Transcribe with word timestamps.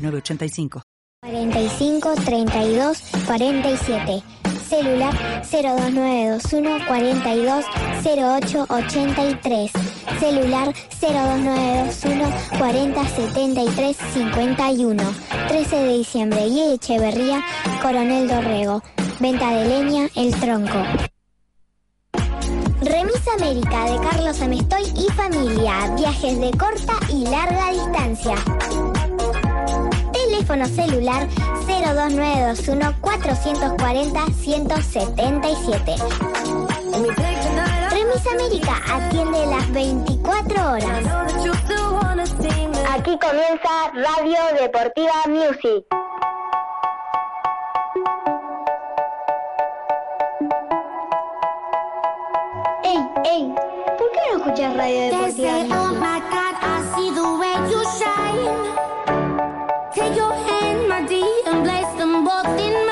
906985. 0.00 0.82
45 1.22 2.14
32 2.24 3.02
47. 3.26 4.22
Celular 4.68 5.12
02921 5.42 6.86
42 6.86 7.64
08 8.04 8.66
83. 8.68 9.70
Celular 10.18 10.72
02921 11.00 12.32
40 12.58 13.04
73 13.04 13.96
51. 14.14 15.02
13 15.48 15.76
de 15.76 15.92
diciembre 15.98 16.46
y 16.46 16.74
Echeverría, 16.74 17.44
Coronel 17.82 18.28
Dorrego. 18.28 18.82
Venta 19.18 19.50
de 19.50 19.68
leña, 19.68 20.08
El 20.14 20.34
Tronco. 20.36 20.84
Remis 22.80 23.28
América 23.36 23.84
de 23.84 24.08
Carlos 24.08 24.40
Amestoy 24.40 24.84
y 24.96 25.10
familia. 25.12 25.94
Viajes 25.96 26.40
de 26.40 26.50
corta 26.52 26.94
y 27.12 27.24
larga 27.24 27.72
distancia. 27.72 28.36
Teléfono 30.12 30.66
celular 30.66 31.26
02921 31.66 32.94
440 33.00 34.26
177. 34.42 35.94
Remis 37.90 38.26
América 38.26 38.80
atiende 38.92 39.46
las 39.46 39.70
24 39.72 40.70
horas. 40.72 41.04
Aquí 42.92 43.18
comienza 43.18 43.68
Radio 43.94 44.38
Deportiva 44.60 45.14
Music. 45.28 45.84
Ey, 52.82 52.98
ey, 53.24 53.54
¿por 53.98 54.10
qué 54.10 54.20
no 54.32 54.38
escuchas 54.38 54.76
Radio 54.76 55.00
Deportiva 55.02 55.52
oh 55.52 55.88
Music? 55.88 55.89
in 62.42 62.58
in 62.58 62.89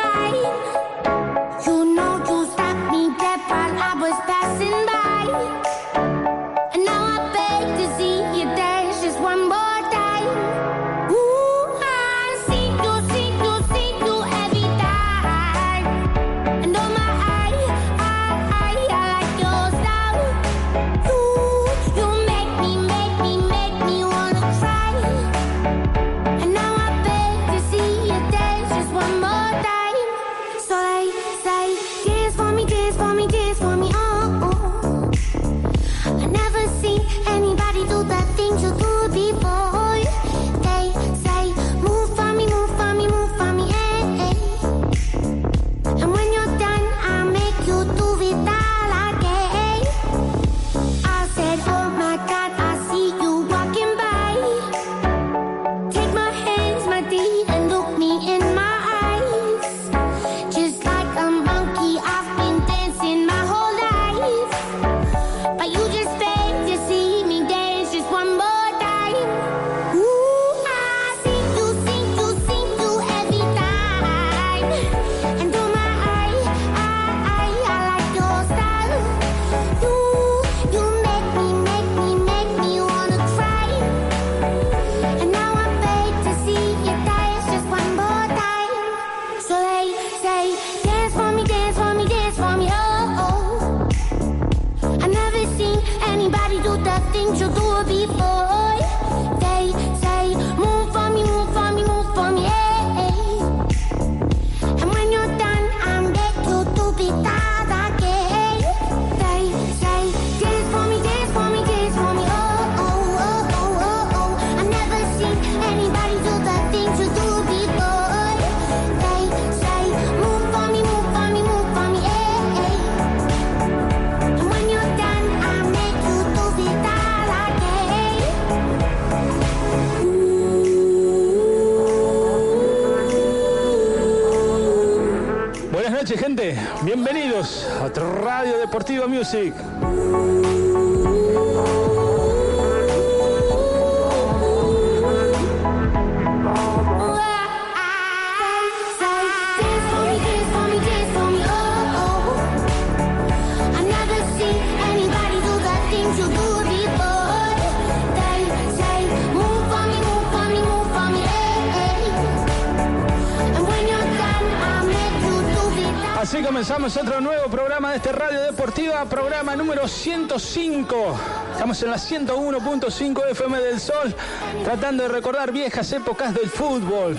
105. 169.88 171.18
Estamos 171.52 171.82
en 171.82 171.90
la 171.90 171.96
101.5 171.96 173.30
FM 173.30 173.58
del 173.58 173.80
Sol, 173.80 174.14
tratando 174.62 175.02
de 175.04 175.08
recordar 175.08 175.50
viejas 175.50 175.90
épocas 175.92 176.34
del 176.34 176.48
fútbol. 176.48 177.18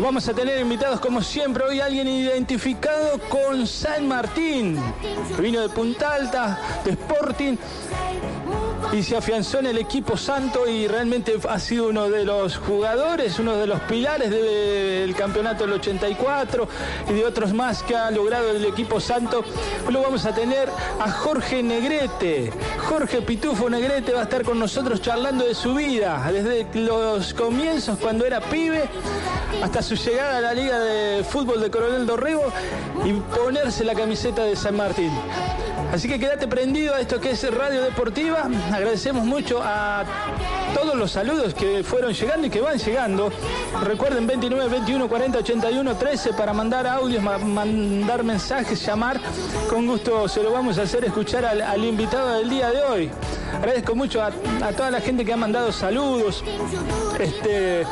Vamos 0.00 0.28
a 0.28 0.34
tener 0.34 0.60
invitados 0.60 1.00
como 1.00 1.20
siempre, 1.22 1.64
hoy 1.64 1.80
alguien 1.80 2.06
identificado 2.06 3.18
con 3.28 3.66
San 3.66 4.06
Martín, 4.06 4.78
vino 5.38 5.60
de 5.60 5.68
Punta 5.68 6.14
Alta, 6.14 6.58
de 6.84 6.92
Sporting. 6.92 7.56
Y 8.96 9.02
se 9.02 9.14
afianzó 9.14 9.58
en 9.58 9.66
el 9.66 9.76
equipo 9.76 10.16
santo 10.16 10.66
y 10.66 10.88
realmente 10.88 11.38
ha 11.48 11.58
sido 11.58 11.88
uno 11.88 12.08
de 12.08 12.24
los 12.24 12.56
jugadores, 12.56 13.38
uno 13.38 13.54
de 13.56 13.66
los 13.66 13.78
pilares 13.80 14.30
del 14.30 15.14
campeonato 15.14 15.64
del 15.64 15.74
84 15.74 16.66
y 17.10 17.12
de 17.12 17.24
otros 17.26 17.52
más 17.52 17.82
que 17.82 17.94
ha 17.94 18.10
logrado 18.10 18.52
el 18.52 18.64
equipo 18.64 18.98
santo. 18.98 19.44
Luego 19.90 20.04
vamos 20.04 20.24
a 20.24 20.34
tener 20.34 20.70
a 20.98 21.10
Jorge 21.10 21.62
Negrete. 21.62 22.50
Jorge 22.88 23.20
Pitufo 23.20 23.68
Negrete 23.68 24.14
va 24.14 24.20
a 24.20 24.24
estar 24.24 24.44
con 24.44 24.58
nosotros 24.58 25.02
charlando 25.02 25.44
de 25.44 25.54
su 25.54 25.74
vida, 25.74 26.30
desde 26.32 26.66
los 26.80 27.34
comienzos 27.34 27.98
cuando 27.98 28.24
era 28.24 28.40
pibe 28.40 28.84
hasta 29.62 29.82
su 29.82 29.94
llegada 29.96 30.38
a 30.38 30.40
la 30.40 30.54
Liga 30.54 30.78
de 30.80 31.22
Fútbol 31.22 31.60
de 31.60 31.70
Coronel 31.70 32.06
Dorrego 32.06 32.50
y 33.04 33.12
ponerse 33.12 33.84
la 33.84 33.94
camiseta 33.94 34.44
de 34.44 34.56
San 34.56 34.74
Martín. 34.74 35.12
Así 35.92 36.08
que 36.08 36.18
quédate 36.18 36.48
prendido 36.48 36.94
a 36.94 37.00
esto 37.00 37.20
que 37.20 37.30
es 37.30 37.54
Radio 37.54 37.82
Deportiva. 37.82 38.48
Agradecemos 38.72 39.24
mucho 39.24 39.60
a 39.62 40.04
todos 40.74 40.94
los 40.94 41.12
saludos 41.12 41.54
que 41.54 41.82
fueron 41.84 42.12
llegando 42.12 42.46
y 42.46 42.50
que 42.50 42.60
van 42.60 42.78
llegando. 42.78 43.30
Recuerden 43.82 44.26
29, 44.26 44.68
21, 44.68 45.08
40, 45.08 45.38
81, 45.38 45.96
13 45.96 46.32
para 46.34 46.52
mandar 46.52 46.86
audios, 46.86 47.22
mandar 47.22 48.24
mensajes, 48.24 48.84
llamar. 48.84 49.20
Con 49.70 49.86
gusto 49.86 50.28
se 50.28 50.42
lo 50.42 50.52
vamos 50.52 50.78
a 50.78 50.82
hacer 50.82 51.04
escuchar 51.04 51.44
al, 51.44 51.84
invitado 51.84 52.38
del 52.38 52.50
día 52.50 52.70
de 52.70 52.82
hoy. 52.82 53.10
Agradezco 53.54 53.94
mucho 53.94 54.22
a, 54.22 54.32
toda 54.76 54.90
la 54.90 55.00
gente 55.00 55.24
que 55.24 55.32
ha 55.32 55.36
mandado 55.36 55.72
saludos 55.72 56.44
este, 57.18 57.86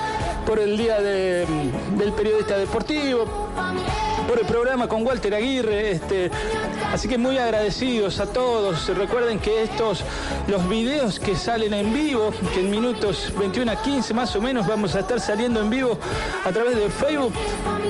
por 0.44 0.58
el 0.58 0.76
día 0.76 1.00
del 1.00 2.12
periodista 2.16 2.58
deportivo 2.58 3.24
por 4.26 4.38
el 4.38 4.46
programa 4.46 4.88
con 4.88 5.06
Walter 5.06 5.34
Aguirre. 5.34 5.92
Este, 5.92 6.30
así 6.94 7.08
que 7.08 7.18
muy 7.18 7.36
agradecidos 7.38 8.20
a 8.20 8.26
todos. 8.26 8.86
Recuerden 8.96 9.40
que 9.40 9.64
estos, 9.64 10.04
los 10.46 10.68
videos 10.68 11.18
que 11.18 11.34
salen 11.34 11.74
en 11.74 11.92
vivo, 11.92 12.32
que 12.54 12.60
en 12.60 12.70
minutos 12.70 13.32
21 13.36 13.72
a 13.72 13.82
15 13.82 14.14
más 14.14 14.34
o 14.36 14.40
menos 14.40 14.64
vamos 14.68 14.94
a 14.94 15.00
estar 15.00 15.18
saliendo 15.18 15.60
en 15.60 15.70
vivo 15.70 15.98
a 16.44 16.52
través 16.52 16.76
de 16.76 16.88
Facebook, 16.88 17.32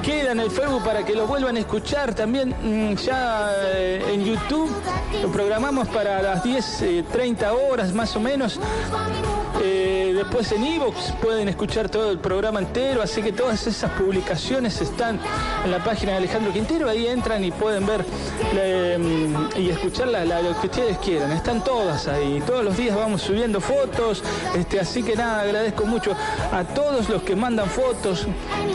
quedan 0.03 0.39
en 0.39 0.47
el 0.47 0.51
Facebook 0.51 0.83
para 0.83 1.05
que 1.05 1.15
lo 1.15 1.27
vuelvan 1.27 1.56
a 1.56 1.61
escuchar 1.61 2.15
también 2.15 2.55
mm, 2.62 2.95
ya 2.95 3.53
eh, 3.67 4.03
en 4.11 4.25
YouTube. 4.25 4.71
Lo 5.21 5.31
programamos 5.31 5.87
para 5.89 6.23
las 6.23 6.43
10, 6.43 7.05
30 7.12 7.47
eh, 7.47 7.51
horas 7.51 7.93
más 7.93 8.17
o 8.17 8.21
menos. 8.21 8.59
Eh, 9.62 10.12
después 10.15 10.51
en 10.53 10.65
Evox 10.65 11.12
pueden 11.23 11.49
escuchar 11.49 11.89
todo 11.89 12.11
el 12.11 12.19
programa 12.19 12.59
entero, 12.59 13.03
así 13.03 13.23
que 13.23 13.33
todas 13.33 13.67
esas 13.67 13.91
publicaciones 13.93 14.81
están 14.81 15.21
en 15.65 15.71
la 15.71 15.83
página 15.83 16.12
de 16.12 16.19
Alejandro 16.19 16.53
Quintero, 16.53 16.89
ahí 16.89 17.06
entran 17.06 17.45
y 17.45 17.51
pueden 17.53 17.87
ver 17.87 18.05
mm, 18.05 19.59
y 19.59 19.71
escuchar 19.71 20.09
lo 20.09 20.61
que 20.61 20.67
ustedes 20.67 20.99
quieran, 20.99 21.31
están 21.33 21.62
todas 21.62 22.09
ahí, 22.09 22.43
todos 22.47 22.65
los 22.65 22.77
días 22.77 22.97
vamos 22.97 23.23
subiendo 23.23 23.61
fotos, 23.61 24.25
este, 24.56 24.81
así 24.81 25.03
que 25.03 25.15
nada, 25.15 25.43
agradezco 25.43 25.87
mucho 25.87 26.12
a 26.53 26.65
todos 26.65 27.09
los 27.09 27.23
que 27.23 27.37
mandan 27.37 27.69
fotos, 27.69 28.27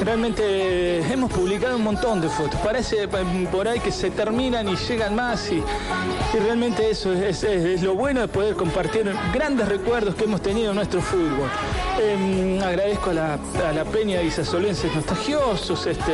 realmente 0.04 1.00
hemos 1.12 1.31
publicado 1.31 1.76
un 1.76 1.84
montón 1.84 2.22
de 2.22 2.30
fotos, 2.30 2.60
parece 2.62 3.06
mm, 3.06 3.48
por 3.48 3.68
ahí 3.68 3.80
que 3.80 3.92
se 3.92 4.12
terminan 4.12 4.70
y 4.70 4.76
llegan 4.76 5.14
más 5.14 5.52
y, 5.52 5.62
realmente 6.40 6.90
eso 6.90 7.12
es, 7.12 7.44
es 7.44 7.81
lo 7.81 7.96
bueno 7.96 8.22
de 8.22 8.28
poder 8.28 8.56
compartir 8.56 9.14
grandes 9.34 9.68
recuerdos 9.68 10.16
que 10.16 10.24
hemos 10.24 10.42
tenido 10.42 10.69
nuestro 10.74 11.01
fútbol. 11.01 11.50
Em, 12.01 12.62
agradezco 12.62 13.10
a 13.10 13.13
la, 13.13 13.33
a 13.33 13.74
la 13.74 13.86
Peña 13.86 14.21
Isasolenses 14.21 14.94
Nostalgiosos, 14.94 15.86
este, 15.88 16.13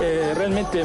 eh, 0.00 0.32
realmente 0.34 0.82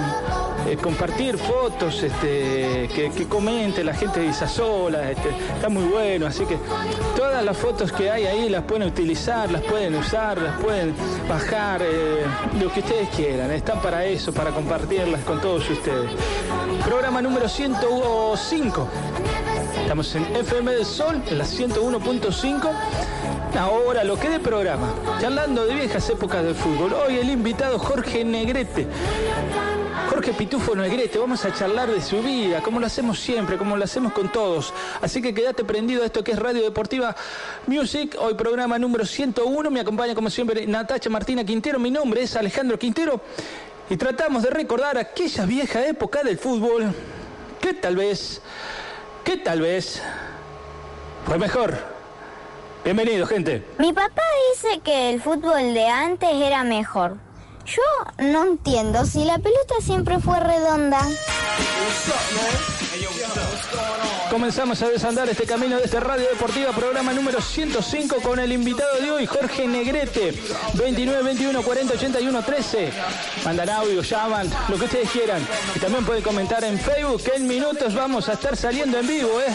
eh, 0.68 0.77
compartir 0.77 1.38
fotos, 1.38 2.04
este, 2.04 2.89
que, 2.94 3.12
que, 3.15 3.27
comente 3.27 3.83
la 3.83 3.94
gente 3.94 4.19
de 4.19 4.27
Isasola, 4.27 5.12
este, 5.12 5.30
está 5.56 5.69
muy 5.69 5.83
bueno, 5.83 6.25
así 6.25 6.45
que 6.45 6.57
todas 7.15 7.44
las 7.44 7.57
fotos 7.57 7.92
que 7.92 8.10
hay 8.10 8.25
ahí 8.25 8.50
las 8.50 8.63
pueden 8.63 8.88
utilizar, 8.88 9.51
las 9.51 9.62
pueden 9.62 9.95
usar, 9.95 10.42
las 10.42 10.60
pueden 10.60 10.94
bajar, 11.27 11.81
eh, 11.81 12.25
lo 12.62 12.71
que 12.71 12.80
ustedes 12.80 13.10
quieran, 13.10 13.51
están 13.51 13.81
para 13.81 14.06
eso, 14.06 14.33
para 14.33 14.51
compartirlas 14.51 15.24
con 15.24 15.42
todos 15.42 15.69
ustedes. 15.69 16.12
Programa 16.86 17.21
número 17.21 17.48
105. 17.48 18.88
Estamos 19.84 20.16
en 20.16 20.36
FM 20.38 20.72
del 20.72 20.86
Sol, 20.86 21.22
en 21.28 21.38
la 21.38 21.44
101.5. 21.44 22.72
Ahora, 23.60 24.06
lo 24.06 24.18
que 24.18 24.30
de 24.30 24.40
programa, 24.40 24.94
charlando 25.20 25.66
de 25.66 25.76
viejas 25.76 26.10
épocas 26.10 26.42
del 26.42 26.56
fútbol. 26.56 26.94
Hoy 26.94 27.18
el 27.18 27.30
invitado 27.30 27.78
Jorge 27.78 28.24
Negrete. 28.24 28.88
Jorge 30.10 30.32
Pitufo 30.34 30.74
Negrete, 30.74 31.20
vamos 31.20 31.44
a 31.44 31.54
charlar 31.54 31.92
de 31.92 32.02
su 32.02 32.24
vida, 32.24 32.62
como 32.62 32.80
lo 32.80 32.86
hacemos 32.86 33.20
siempre, 33.20 33.58
como 33.58 33.76
lo 33.76 33.84
hacemos 33.84 34.14
con 34.14 34.32
todos. 34.32 34.74
Así 35.02 35.22
que 35.22 35.34
quédate 35.34 35.66
prendido 35.66 36.02
a 36.04 36.06
esto 36.06 36.24
que 36.24 36.32
es 36.32 36.40
Radio 36.40 36.64
Deportiva 36.64 37.14
Music, 37.68 38.16
hoy 38.20 38.36
programa 38.36 38.80
número 38.80 39.06
101. 39.06 39.70
Me 39.70 39.82
acompaña 39.82 40.16
como 40.16 40.30
siempre 40.30 40.66
Natacha 40.66 41.10
Martina 41.10 41.44
Quintero, 41.44 41.78
mi 41.78 41.92
nombre 41.92 42.24
es 42.24 42.36
Alejandro 42.38 42.80
Quintero 42.80 43.20
y 43.90 43.98
tratamos 43.98 44.44
de 44.44 44.50
recordar 44.50 44.98
aquella 44.98 45.46
vieja 45.46 45.86
época 45.86 46.24
del 46.24 46.40
fútbol 46.40 46.94
que 47.60 47.74
tal 47.74 47.98
vez 47.98 48.42
¿Qué 49.24 49.38
tal 49.38 49.62
vez 49.62 50.02
fue 51.25 51.38
mejor. 51.38 51.78
Bienvenido, 52.84 53.25
gente. 53.25 53.64
Mi 53.80 53.94
papá 53.94 54.22
dice 54.52 54.81
que 54.81 55.12
el 55.12 55.22
fútbol 55.22 55.74
de 55.74 55.88
antes 55.88 56.30
era 56.34 56.66
mejor. 56.66 57.18
Yo 57.65 57.81
no 58.19 58.45
entiendo 58.45 59.06
si 59.06 59.24
la 59.24 59.38
pelota 59.38 59.75
siempre 59.81 60.19
fue 60.19 60.39
redonda. 60.39 61.00
Comenzamos 64.30 64.81
a 64.81 64.89
desandar 64.89 65.30
este 65.30 65.45
camino 65.45 65.77
de 65.77 65.83
este 65.83 66.00
Radio 66.00 66.27
Deportiva, 66.27 66.71
programa 66.71 67.13
número 67.13 67.39
105 67.39 68.15
con 68.24 68.39
el 68.39 68.51
invitado 68.51 69.00
de 69.00 69.12
hoy, 69.12 69.25
Jorge 69.27 69.68
Negrete, 69.68 70.33
29 70.74 71.24
21 71.24 71.62
40 71.62 71.94
81 71.94 72.44
13. 72.44 72.92
Mandan 73.45 73.69
audio, 73.69 74.01
llaman, 74.01 74.50
lo 74.69 74.77
que 74.77 74.86
ustedes 74.86 75.12
quieran. 75.12 75.48
Y 75.75 75.80
también 75.80 76.04
pueden 76.04 76.24
comentar 76.24 76.63
en 76.63 76.80
Facebook 76.80 77.21
que 77.21 77.36
en 77.36 77.48
minutos 77.48 77.94
vamos 77.94 78.27
a 78.27 78.33
estar 78.33 78.57
saliendo 78.57 79.00
en 79.00 79.07
vivo, 79.07 79.39
¿eh? 79.39 79.54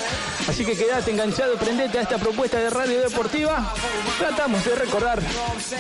Así 0.49 0.65
que 0.65 0.77
quédate 0.77 1.11
enganchado, 1.11 1.57
prendete 1.57 1.99
a 1.99 2.03
esta 2.03 2.17
propuesta 2.17 2.59
de 2.59 2.71
Radio 2.71 3.01
Deportiva. 3.01 3.75
Tratamos 4.19 4.65
de 4.65 4.77
recordar 4.77 5.21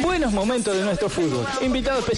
buenos 0.02 0.32
momentos 0.32 0.76
de 0.76 0.82
nuestro 0.82 1.08
fútbol. 1.08 1.46
Invitado 1.62 2.00
especial 2.00 2.17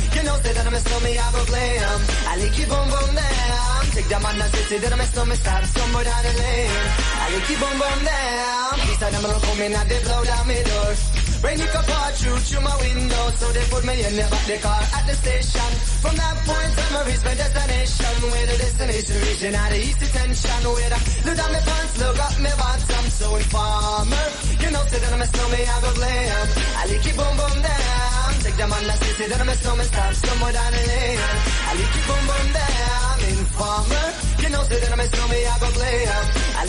You 0.21 0.27
know, 0.27 0.37
say 0.37 0.53
that 0.53 0.67
I'm 0.67 0.73
a 0.73 0.77
stormy, 0.77 1.17
I 1.17 1.31
go 1.33 1.41
glam. 1.49 2.01
I 2.29 2.37
like 2.37 2.53
you 2.53 2.67
bum 2.69 2.85
bum 2.93 3.09
down. 3.17 3.81
Take 3.89 4.05
man 4.21 4.37
that 4.37 4.53
that 4.53 4.93
I'm 4.93 5.01
a 5.01 5.05
lane. 5.09 5.41
I 5.41 5.57
like 5.81 5.81
you. 5.89 5.97
Informer. 5.97 6.21
You 6.21 6.21
that 6.21 6.21
I'm 6.21 6.21
a 6.21 6.21
I. 6.21 6.21
I 6.21 6.21
like 6.21 6.21
you 6.21 6.21
bum 6.21 6.21
bum 6.21 6.21
down. 6.21 6.21
The 6.21 6.21
man 6.21 6.21
that 6.21 6.21
that 6.21 6.21
I'm 6.21 6.21
a 6.21 6.41
lane. 6.41 6.77
I 7.21 7.33
like 7.33 7.49
you 7.49 7.57
bum 7.57 7.75
bum 7.81 7.99
down. 8.05 8.77
These 8.85 9.01
are 9.01 9.11
them 9.11 9.21
gonna 9.25 9.41
come 9.41 9.61
in 9.65 9.73
they 9.89 10.01
blow 10.05 10.21
down 10.21 10.45
my 10.45 10.61
door. 10.61 10.93
Rain 11.41 11.57
it 11.57 11.69
could 11.73 11.85
pour 11.89 12.09
through 12.21 12.37
through 12.37 12.61
my 12.61 12.75
window, 12.85 13.23
so 13.33 13.49
they 13.49 13.65
put 13.73 13.81
me 13.81 13.97
in 13.97 14.13
the 14.13 14.25
back 14.29 14.45
the 14.45 14.57
car 14.61 14.81
at 14.93 15.03
the 15.09 15.15
station. 15.25 15.71
From 16.05 16.13
that 16.13 16.37
point 16.45 16.73
on, 16.77 16.93
I 16.93 17.09
reached 17.09 17.25
my 17.25 17.33
destination. 17.33 18.13
Where 18.29 18.45
the 18.45 18.57
destination 18.61 19.17
region 19.25 19.55
out 19.57 19.73
of 19.73 19.73
the 19.73 19.81
east 19.81 19.99
detention. 20.05 20.61
Where 20.69 20.93
I 20.93 20.99
look 21.25 21.37
down 21.41 21.49
my 21.49 21.61
pants, 21.65 21.93
look 21.97 22.19
up 22.21 22.35
my 22.45 22.53
bottom, 22.61 23.05
so 23.09 23.27
informer. 23.41 24.25
You 24.61 24.69
know, 24.69 24.83
say 24.85 24.99
that 25.01 25.11
I'm 25.17 25.25
a 25.25 25.27
snowman, 25.33 25.65
I 25.65 25.77
go 25.81 25.91
glam. 25.97 26.47
I 26.77 26.83
lick 26.93 27.05
it 27.09 27.15
boom 27.17 27.33
boom 27.41 27.55
down. 27.65 28.29
Take 28.45 28.57
them 28.61 28.71
on 28.73 28.83
the 28.85 28.95
city, 29.01 29.25
that 29.25 29.41
I'm 29.41 29.49
a 29.49 29.55
snowman, 29.57 29.85
stop 29.89 30.10
I've 30.11 30.17
down 30.51 30.73
a 30.73 30.83
lane. 30.91 31.19
I 31.67 31.71
like 31.79 31.95
you 31.95 32.03
boom 32.03 32.23
boom 32.27 32.47
there, 32.51 32.99
I'm 33.07 33.21
informer. 33.31 34.07
You 34.43 34.49
know, 34.51 34.63
a 34.99 35.07
snowman, 35.07 35.43
I 35.47 35.55
go 35.63 35.69
play 35.71 36.03
em. 36.03 36.25
I 36.59 36.61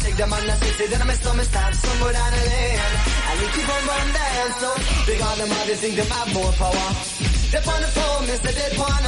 take 0.00 0.16
on 0.32 0.46
the 0.46 0.54
city, 0.56 0.72
say 0.78 0.86
that 0.86 1.00
I'm 1.02 1.10
a 1.10 1.14
snowman, 1.20 1.44
stop 1.44 1.74
stumble 1.74 2.12
down 2.16 2.32
a 2.32 2.42
lane. 2.48 2.80
I 3.28 3.32
like 3.40 3.56
you 3.58 3.64
boom 3.68 3.84
so 4.62 4.70
big 5.04 5.20
on 5.20 5.36
think 5.76 5.96
more 6.32 6.52
power 6.52 7.31
they 7.52 7.58
on 7.58 7.80
the 7.84 7.90
phone, 7.92 8.24
me 8.26 8.34
say 8.40 8.54
they 8.56 8.78
want 8.80 9.02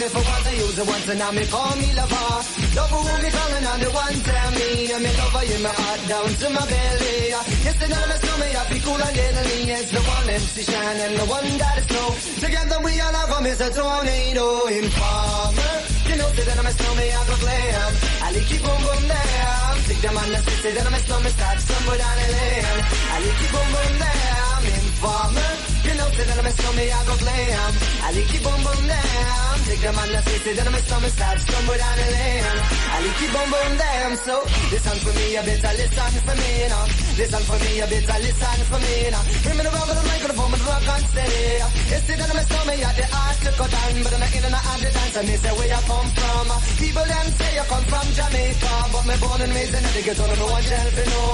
me 0.00 0.08
for 0.08 0.24
once 0.24 0.46
I 0.48 0.52
use 0.56 0.78
it 0.78 0.86
once 0.86 1.08
and 1.12 1.18
now 1.18 1.30
me 1.36 1.44
call 1.52 1.76
me 1.76 1.92
lover. 1.92 2.32
Love 2.72 2.90
who 2.96 3.00
me 3.20 3.28
calling 3.28 3.66
on 3.68 3.78
the 3.84 3.90
one 3.92 4.16
tell 4.24 4.50
me 4.56 4.68
and 4.88 5.02
me 5.04 5.10
love 5.20 5.36
you 5.44 5.58
my 5.60 5.68
heart 5.68 6.00
down 6.08 6.30
to 6.40 6.46
my 6.48 6.64
belly. 6.64 7.16
Yes, 7.36 7.76
they 7.76 7.88
know 7.92 8.04
me 8.08 8.16
so 8.24 8.32
me 8.40 8.48
happy 8.56 8.78
cool 8.80 8.96
and 8.96 9.14
deadly. 9.14 9.68
It's 9.68 9.90
the 9.92 10.00
one 10.00 10.28
MC 10.32 10.62
shine 10.64 11.00
and 11.04 11.14
the 11.20 11.26
one 11.28 11.50
that 11.60 11.76
is 11.76 11.86
slow. 11.92 12.08
Together 12.40 12.78
we 12.80 12.92
all 13.04 13.12
have 13.12 13.36
a 13.36 13.68
tornado 13.68 14.46
oh, 14.48 14.78
informer. 14.80 15.74
You 16.08 16.16
know, 16.16 16.28
say 16.32 16.44
that 16.48 16.56
I'm 16.56 16.66
a 16.66 16.72
snowman, 16.72 17.04
I 17.04 17.22
go 17.28 17.36
glam. 17.36 17.92
I 18.24 18.28
like 18.32 18.46
keep 18.48 18.62
boom 18.64 18.80
boom 18.80 19.02
down. 19.12 19.76
Take 19.84 20.00
them 20.00 20.16
on 20.16 20.28
the 20.32 20.40
say 20.64 20.72
that 20.72 20.86
I'm 20.88 20.94
a 20.96 21.00
snowman, 21.04 21.32
start 21.36 21.58
somewhere 21.60 21.98
down 22.00 22.16
the 22.16 22.28
lane. 22.32 22.64
I 22.64 23.16
like 23.20 23.36
keep 23.36 23.50
boom 23.52 23.68
boom 23.76 23.92
down. 24.00 24.60
Informer. 24.72 25.69
You 26.00 26.06
know, 26.08 26.16
say 26.16 26.24
that 26.24 26.38
I'm 26.40 26.48
a 26.48 26.52
snowman, 26.56 26.88
I 26.96 27.00
go 27.04 27.14
glam. 27.20 27.72
I 28.00 28.08
like 28.16 28.28
keep 28.32 28.40
boom 28.40 28.60
boom 28.64 28.82
down. 28.88 29.56
Take 29.68 29.84
them 29.84 30.00
on 30.00 30.08
the 30.08 30.20
city, 30.24 30.50
then 30.56 30.72
my 30.72 30.80
stomach 30.80 31.12
starts 31.12 31.42
stumble 31.44 31.76
down 31.76 31.96
the 32.00 32.08
lane. 32.16 32.56
I 32.88 32.96
keep 33.20 33.30
boom 33.36 33.48
boom 33.52 33.72
them, 33.76 34.12
so 34.24 34.34
listen 34.72 34.96
for 35.04 35.12
ah. 35.12 35.12
ah. 35.12 35.18
me, 35.20 35.24
you 35.36 35.42
better 35.44 35.72
listen 35.76 36.20
for 36.24 36.36
me, 36.40 36.50
you 36.56 36.68
know. 36.72 36.84
Listen 37.20 37.42
for 37.44 37.58
me, 37.60 37.70
you 37.76 37.88
better 37.92 38.18
listen 38.24 38.60
for 38.64 38.80
me, 38.80 38.92
you 39.04 39.12
know. 39.12 39.22
Bring 39.44 39.56
me 39.60 39.62
the 39.68 39.72
rubber, 39.76 39.94
the 40.00 40.04
microphone, 40.08 40.50
the 40.56 40.58
rock 40.64 40.88
and 40.88 41.04
steady. 41.04 41.44
You 41.60 42.00
see 42.00 42.16
that 42.16 42.30
my 42.32 42.44
stomach, 42.48 42.80
at 42.80 42.96
the 42.96 43.06
heart 43.12 43.36
to 43.44 43.50
cut 43.60 43.70
down, 43.76 43.96
but 44.00 44.12
I'm 44.16 44.24
in 44.24 44.44
and 44.48 44.56
out 44.56 44.72
of 44.72 44.78
the 44.80 44.88
dance, 44.88 45.16
and 45.20 45.26
they 45.28 45.36
say 45.36 45.52
where 45.52 45.68
you 45.68 45.82
come 45.84 46.08
from. 46.16 46.46
Ah? 46.48 46.60
People 46.80 47.06
them 47.12 47.28
say 47.36 47.52
you 47.60 47.66
come 47.68 47.84
from 47.92 48.06
Jamaica, 48.16 48.72
but 48.88 49.04
me 49.04 49.14
born 49.20 49.40
and 49.44 49.52
raised 49.52 49.76
in 49.76 49.84
the 49.84 50.00
ghetto, 50.00 50.24
no 50.24 50.46
one 50.48 50.64
tell 50.64 50.88
me 50.96 51.04
no. 51.12 51.24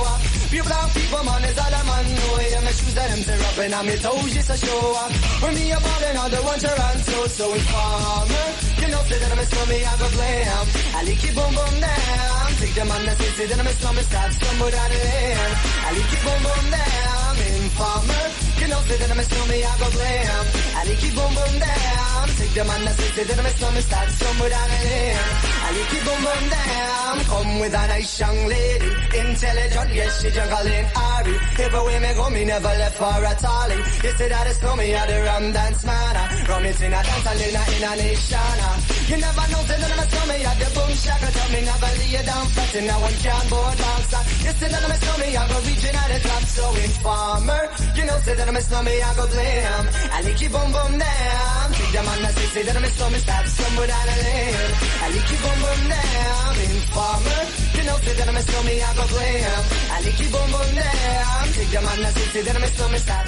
Pure 0.50 0.66
black 0.66 0.88
people, 0.94 1.22
man, 1.22 1.44
is 1.46 1.58
all 1.58 1.74
I'm 1.74 1.90
on, 1.90 2.06
know. 2.10 2.34
Yeah, 2.50 2.62
my 2.66 2.72
shoes 2.74 2.94
that 2.98 3.06
them 3.14 3.22
tear 3.22 3.42
up, 3.46 3.58
and 3.62 3.74
I'm 3.74 3.88
toes 4.02 4.30
just 4.34 4.50
a 4.50 4.65
show 4.66 4.82
up. 5.02 5.12
For 5.40 5.50
me, 5.56 5.64
I'm 5.72 5.82
balling, 5.86 6.16
all 6.20 6.30
the 6.30 6.42
ones 6.42 6.64
run 6.64 6.96
so, 7.08 7.16
so 7.38 7.46
informer. 7.54 8.46
You 8.82 8.88
know, 8.92 9.02
say 9.08 9.18
that 9.22 9.30
I'm 9.32 9.38
a 9.38 9.46
stormy, 9.46 9.78
I 9.90 9.92
go 10.02 10.08
him. 10.10 10.66
I 10.96 11.00
lick 11.06 11.24
it 11.28 11.34
boom 11.36 11.52
boom 11.58 11.74
down. 11.80 12.46
Take 12.60 12.74
them 12.74 12.90
on 12.90 13.02
the 13.06 13.14
city, 13.20 13.44
then 13.46 13.60
I'm 13.60 13.70
a 13.70 13.74
stormy, 13.78 14.02
start 14.10 14.32
stumble 14.32 14.70
down 14.76 14.88
the 14.92 14.98
lane. 15.06 15.54
I 15.86 15.90
lick 15.96 16.12
it 16.16 16.22
boom 16.24 16.40
boom 16.46 16.64
down. 16.74 17.34
Informer. 17.46 18.26
You 18.60 18.66
know, 18.70 18.80
say 18.88 18.96
that 19.00 19.10
I'm 19.12 19.20
a 19.22 19.24
stormy, 19.30 19.58
I 19.70 19.72
go 19.82 19.88
him. 19.90 20.44
I 20.78 20.82
lick 20.88 21.04
it 21.06 21.14
boom 21.16 21.32
boom 21.36 21.54
down. 21.60 22.15
Take 22.36 22.60
on 22.60 22.84
the 22.84 22.92
city, 22.92 23.22
then 23.28 23.38
I'm 23.40 23.46
a 23.46 23.50
stormy, 23.56 23.80
start 23.80 24.08
stumble 24.12 24.48
down 24.48 24.68
the 24.68 24.78
lane. 24.84 25.16
I 25.64 25.68
lick 25.72 25.92
it 25.96 26.02
boom 26.04 26.20
boom 26.20 26.44
down. 26.52 27.16
Come 27.32 27.60
with 27.60 27.72
a 27.72 27.84
nice 27.88 28.20
young 28.20 28.40
lady. 28.44 28.90
Intelligent, 29.16 29.90
yes, 29.96 30.12
she 30.20 30.28
juggling 30.36 30.86
Ari. 30.92 31.34
Everywhere 31.64 32.00
me 32.00 32.12
go, 32.12 32.28
me 32.28 32.44
never 32.44 32.72
left 32.76 32.96
for 33.00 33.24
a 33.24 33.32
tally. 33.40 33.80
You 34.04 34.12
say 34.20 34.28
that 34.28 34.46
it's 34.52 34.60
me 34.60 34.92
at 34.92 35.08
the 35.08 35.16
rum 35.24 35.52
dance 35.52 35.84
man. 35.88 36.16
Rum 36.44 36.64
it 36.68 36.80
in 36.80 36.92
a 36.92 37.00
dance, 37.00 37.26
and 37.26 37.40
in 37.40 37.56
a, 37.56 37.62
in 37.72 37.84
a 37.88 37.92
nation. 38.04 38.86
You 39.08 39.16
never 39.16 39.44
know, 39.48 39.62
say 39.64 39.78
that 39.80 39.96
a 39.96 40.04
stormy 40.12 40.36
at 40.44 40.56
the 40.60 40.68
boom 40.76 40.92
shaka. 40.92 41.28
Tell 41.32 41.48
me 41.56 41.60
never 41.64 41.92
lay 41.96 42.10
you 42.12 42.24
down 42.26 42.46
flat 42.52 42.74
in 42.76 42.90
a 42.90 42.96
one 43.00 43.16
can 43.24 43.44
board 43.48 43.76
box. 43.80 44.04
You 44.44 44.52
say 44.60 44.68
that 44.68 44.84
a 44.84 44.96
stormy, 45.00 45.28
I 45.36 45.42
go 45.48 45.56
reaching 45.64 45.96
at 45.96 46.08
the 46.12 46.18
top. 46.20 46.44
So 46.52 46.64
informer, 46.84 47.62
you 47.96 48.04
know, 48.04 48.18
say 48.20 48.34
that 48.36 48.48
I'm 48.48 48.56
a 48.56 48.60
stormy, 48.60 48.92
I 49.00 49.10
go 49.16 49.24
blam. 49.24 49.84
I 50.12 50.18
you 50.20 50.50
boom 50.52 50.68
boom 50.68 50.92
down. 51.00 51.66
Take 51.72 51.92
them 51.96 52.06
on 52.12 52.25
the 52.26 52.40
say, 52.40 52.46
say 52.46 52.62
that 52.62 52.76
I'm 52.76 52.84
a 52.84 52.88
stormy, 52.88 53.18
stop 53.18 53.46
somewhere 53.46 53.86
down 53.86 54.06
the 54.06 54.16
lane. 54.24 54.72
I 55.02 55.06
lick 55.14 55.30
you 55.30 55.38
boom 55.44 55.58
boom 55.62 55.80
down. 55.88 56.52
Informer, 56.66 57.42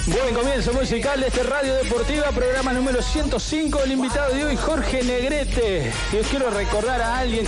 Buen 0.07 0.33
comienzo 0.35 0.73
musical 0.73 1.19
de 1.19 1.27
este 1.27 1.43
Radio 1.43 1.75
Deportiva, 1.75 2.25
programa 2.31 2.73
número 2.73 3.01
105. 3.01 3.83
El 3.83 3.91
invitado 3.91 4.33
de 4.33 4.45
hoy, 4.45 4.55
Jorge 4.55 5.03
Negrete. 5.03 5.91
Yo 6.13 6.21
quiero 6.29 6.49
recordar 6.49 7.01
a 7.01 7.19
alguien 7.19 7.45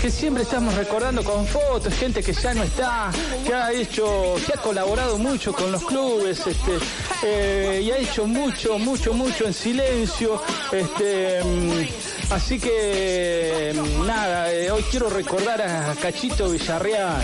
que 0.00 0.10
siempre 0.10 0.42
estamos 0.42 0.74
recordando 0.74 1.22
con 1.24 1.46
fotos, 1.46 1.94
gente 1.94 2.22
que 2.22 2.32
ya 2.32 2.54
no 2.54 2.62
está, 2.62 3.10
que 3.46 3.54
ha 3.54 3.72
hecho, 3.72 4.36
que 4.46 4.52
ha 4.52 4.62
colaborado 4.62 5.18
mucho 5.18 5.52
con 5.52 5.72
los 5.72 5.84
clubes, 5.84 6.46
este, 6.46 6.78
eh, 7.22 7.80
y 7.84 7.90
ha 7.90 7.98
hecho 7.98 8.26
mucho, 8.26 8.78
mucho, 8.78 9.12
mucho 9.12 9.46
en 9.46 9.54
silencio. 9.54 10.42
Este, 10.72 11.42
mm, 11.44 12.32
así 12.32 12.58
que 12.58 13.72
mm, 13.74 14.06
nada, 14.06 14.52
eh, 14.52 14.70
hoy 14.70 14.82
quiero 14.90 15.10
recordar 15.10 15.60
a 15.62 15.94
Cachito 15.94 16.39
Villarreal. 16.48 17.22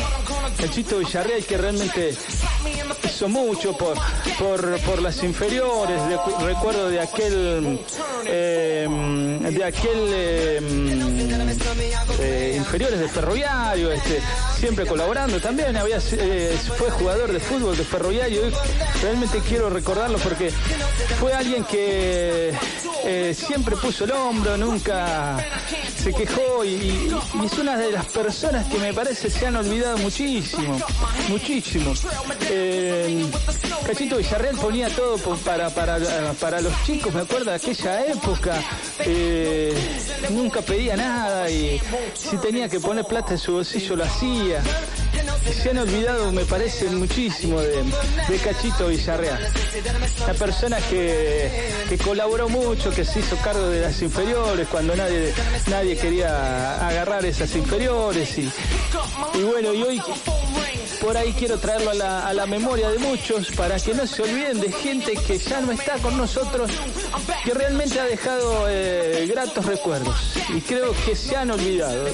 Cachito 0.58 0.99
Villarreal 0.99 1.44
que 1.44 1.56
realmente 1.58 2.14
hizo 3.04 3.28
mucho 3.28 3.76
por, 3.76 3.96
por, 4.38 4.80
por 4.80 5.02
las 5.02 5.23
inferiores. 5.23 6.00
recuerdo 6.40 6.88
de 6.88 7.00
aquel 7.00 7.80
eh, 8.26 8.88
de 9.50 9.64
aquel 9.64 10.08
eh, 10.12 10.61
eh, 12.20 12.54
inferiores 12.56 12.99
de 13.00 13.08
ferroviario, 13.08 13.92
este, 13.92 14.20
siempre 14.58 14.87
colaborando 14.87 15.40
también, 15.40 15.76
eh, 15.76 16.58
fue 16.76 16.90
jugador 16.90 17.32
de 17.32 17.40
fútbol 17.40 17.76
de 17.76 17.85
ferroviario, 17.85 18.49
y 18.49 18.52
realmente 19.02 19.40
quiero 19.49 19.70
recordarlo 19.70 20.18
porque 20.18 20.50
fue 21.20 21.32
alguien 21.32 21.64
que 21.64 22.52
eh, 23.04 23.35
siempre 23.35 23.76
puso 23.76 24.04
el 24.04 24.12
hombro, 24.12 24.56
nunca 24.56 25.37
se 26.02 26.12
quejó 26.12 26.64
y- 26.64 26.68
y 27.40 27.46
es 27.46 27.52
una 27.58 27.76
de 27.78 27.92
las 27.92 28.06
personas 28.06 28.66
que 28.66 28.78
me 28.78 28.92
parece 28.92 29.05
se 29.14 29.46
han 29.46 29.56
olvidado 29.56 29.98
muchísimo, 29.98 30.78
muchísimo. 31.28 31.92
Eh, 32.50 33.25
Cachito 33.86 34.16
Villarreal 34.16 34.56
ponía 34.56 34.88
todo 34.90 35.16
para, 35.44 35.70
para, 35.70 35.98
para 36.40 36.60
los 36.60 36.72
chicos, 36.84 37.14
me 37.14 37.20
acuerdo 37.20 37.50
de 37.50 37.56
aquella 37.56 38.06
época, 38.06 38.60
eh, 39.00 39.75
nunca 40.30 40.60
pedía 40.62 40.96
nada 40.96 41.48
y 41.50 41.80
si 42.14 42.36
tenía 42.38 42.68
que 42.68 42.80
poner 42.80 43.04
plata 43.04 43.32
en 43.32 43.38
su 43.38 43.52
bolsillo 43.52 43.96
lo 43.96 44.04
hacía. 44.04 44.62
Se 45.52 45.70
han 45.70 45.78
olvidado, 45.78 46.32
me 46.32 46.44
parece, 46.44 46.86
muchísimo 46.90 47.60
de, 47.60 47.84
Cachito 48.42 48.88
Villarreal. 48.88 49.52
La 50.26 50.34
persona 50.34 50.78
que, 50.78 51.70
que 51.88 51.98
colaboró 51.98 52.48
mucho, 52.48 52.90
que 52.90 53.04
se 53.04 53.20
hizo 53.20 53.36
cargo 53.36 53.68
de 53.68 53.80
las 53.80 54.00
inferiores 54.02 54.68
cuando 54.68 54.94
nadie, 54.94 55.32
nadie 55.68 55.96
quería 55.96 56.86
agarrar 56.86 57.24
esas 57.24 57.54
inferiores. 57.54 58.38
Y, 58.38 58.50
y 59.34 59.42
bueno, 59.42 59.72
y 59.72 59.82
hoy 59.82 60.02
por 61.06 61.16
ahí 61.16 61.32
quiero 61.38 61.56
traerlo 61.58 61.90
a 61.90 61.94
la, 61.94 62.26
a 62.26 62.34
la 62.34 62.46
memoria 62.46 62.90
de 62.90 62.98
muchos 62.98 63.52
para 63.52 63.78
que 63.78 63.94
no 63.94 64.08
se 64.08 64.22
olviden 64.22 64.60
de 64.60 64.72
gente 64.72 65.12
que 65.14 65.38
ya 65.38 65.60
no 65.60 65.70
está 65.70 65.98
con 65.98 66.16
nosotros, 66.16 66.68
que 67.44 67.54
realmente 67.54 68.00
ha 68.00 68.06
dejado 68.06 68.66
eh, 68.68 69.25
gratos 69.30 69.66
recuerdos 69.66 70.36
y 70.52 70.60
creo 70.62 70.92
que 71.04 71.14
se 71.14 71.36
han 71.36 71.52
olvidado. 71.52 72.08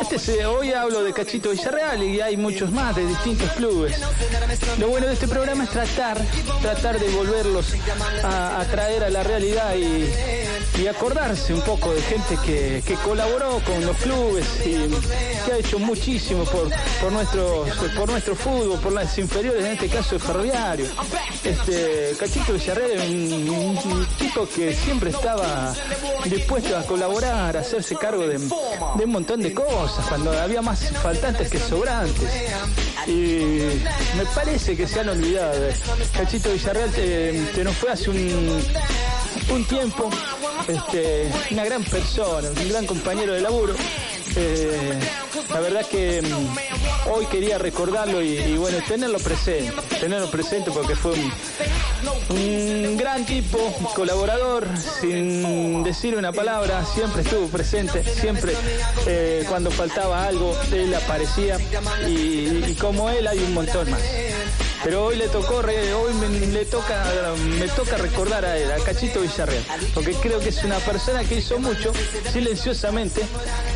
Este 0.00 0.46
hoy 0.46 0.72
hablo 0.72 1.02
de 1.02 1.12
Cachito 1.12 1.50
Villarreal 1.50 2.02
y 2.04 2.20
hay 2.20 2.36
muchos 2.36 2.70
más 2.70 2.94
de 2.94 3.04
distintos 3.04 3.50
clubes. 3.52 4.00
Lo 4.78 4.88
bueno 4.88 5.08
de 5.08 5.14
este 5.14 5.26
programa 5.26 5.64
es 5.64 5.70
tratar, 5.70 6.18
tratar 6.62 7.00
de 7.00 7.08
volverlos 7.08 7.74
a, 8.22 8.64
traer 8.70 9.02
a 9.02 9.10
la 9.10 9.24
realidad 9.24 9.74
y, 9.74 10.80
y 10.80 10.86
acordarse 10.86 11.52
un 11.52 11.62
poco 11.62 11.92
de 11.92 12.00
gente 12.02 12.38
que, 12.44 12.82
que 12.86 12.94
colaboró 12.94 13.60
con 13.64 13.84
los 13.84 13.96
clubes 13.96 14.46
y 14.64 14.88
que 15.44 15.52
ha 15.52 15.58
hecho 15.58 15.78
muchísimo 15.78 16.44
por, 16.44 16.70
por, 17.00 17.12
nuestros, 17.12 17.68
por 17.96 18.10
nuestro 18.10 18.34
fútbol, 18.34 18.78
por 18.80 18.92
las 18.92 19.16
inferiores, 19.18 19.64
en 19.64 19.72
este 19.72 19.88
caso 19.88 20.14
de 20.16 20.18
Ferroviario. 20.20 20.86
Este, 21.44 22.14
Cachito 22.18 22.52
Villarreal 22.52 23.10
un, 23.10 23.48
un 23.48 24.06
tipo 24.18 24.48
que 24.48 24.74
siempre 24.74 25.10
estaba 25.10 25.74
dispuesto 26.24 26.76
a 26.76 26.82
colaborar, 26.84 27.56
a 27.56 27.60
hacerse 27.60 27.96
cargo 27.96 28.26
de, 28.26 28.36
un 28.36 29.10
montón 29.10 29.40
de 29.40 29.52
cosas, 29.54 30.06
cuando 30.08 30.32
había 30.32 30.62
más 30.62 30.90
faltantes 31.02 31.48
que 31.48 31.58
sobrantes. 31.58 32.30
Y 33.06 33.60
me 34.16 34.24
parece 34.34 34.76
que 34.76 34.86
se 34.86 35.00
han 35.00 35.08
olvidado. 35.08 35.68
Cachito 36.14 36.52
Villarreal 36.52 36.90
te, 36.90 37.32
te 37.54 37.64
nos 37.64 37.76
fue 37.76 37.90
hace 37.90 38.10
un, 38.10 38.62
un 39.50 39.64
tiempo, 39.64 40.10
este, 40.66 41.30
una 41.50 41.64
gran 41.64 41.84
persona, 41.84 42.48
un 42.50 42.68
gran 42.68 42.86
compañero 42.86 43.32
de 43.32 43.40
laburo. 43.40 43.74
Eh, 44.40 45.00
la 45.50 45.58
verdad 45.58 45.84
que 45.84 46.22
mm, 46.22 47.10
hoy 47.10 47.26
quería 47.26 47.58
recordarlo 47.58 48.22
y, 48.22 48.56
bueno, 48.56 48.78
tenerlo 48.86 49.18
presente, 49.18 49.72
tenerlo 49.98 50.30
presente 50.30 50.70
porque 50.70 50.94
fue 50.94 51.12
un, 52.30 52.96
gran 52.96 53.26
tipo, 53.26 53.58
colaborador, 53.96 54.68
sin 55.00 55.82
decir 55.82 56.16
una 56.16 56.30
palabra, 56.32 56.84
siempre 56.84 57.22
estuvo 57.22 57.48
presente, 57.48 58.04
siempre 58.04 58.52
eh, 59.06 59.44
cuando 59.48 59.72
faltaba 59.72 60.24
algo, 60.24 60.56
él 60.72 60.94
aparecía 60.94 61.58
y 62.06 62.74
como 62.74 63.10
él 63.10 63.26
hay 63.26 63.38
un 63.38 63.54
montón 63.54 63.90
más. 63.90 64.00
Pero 64.84 65.04
hoy 65.06 65.16
le 65.16 65.28
tocó, 65.28 65.56
hoy 65.56 66.14
me, 66.14 66.46
le 66.46 66.64
toca, 66.64 67.04
me 67.58 67.66
toca 67.68 67.96
recordar 67.96 68.44
a 68.44 68.56
él, 68.56 68.70
a 68.70 68.76
Cachito 68.76 69.20
Villarreal, 69.20 69.64
porque 69.92 70.12
creo 70.14 70.38
que 70.38 70.50
es 70.50 70.62
una 70.64 70.78
persona 70.78 71.24
que 71.24 71.36
hizo 71.36 71.58
mucho 71.58 71.92
silenciosamente 72.32 73.22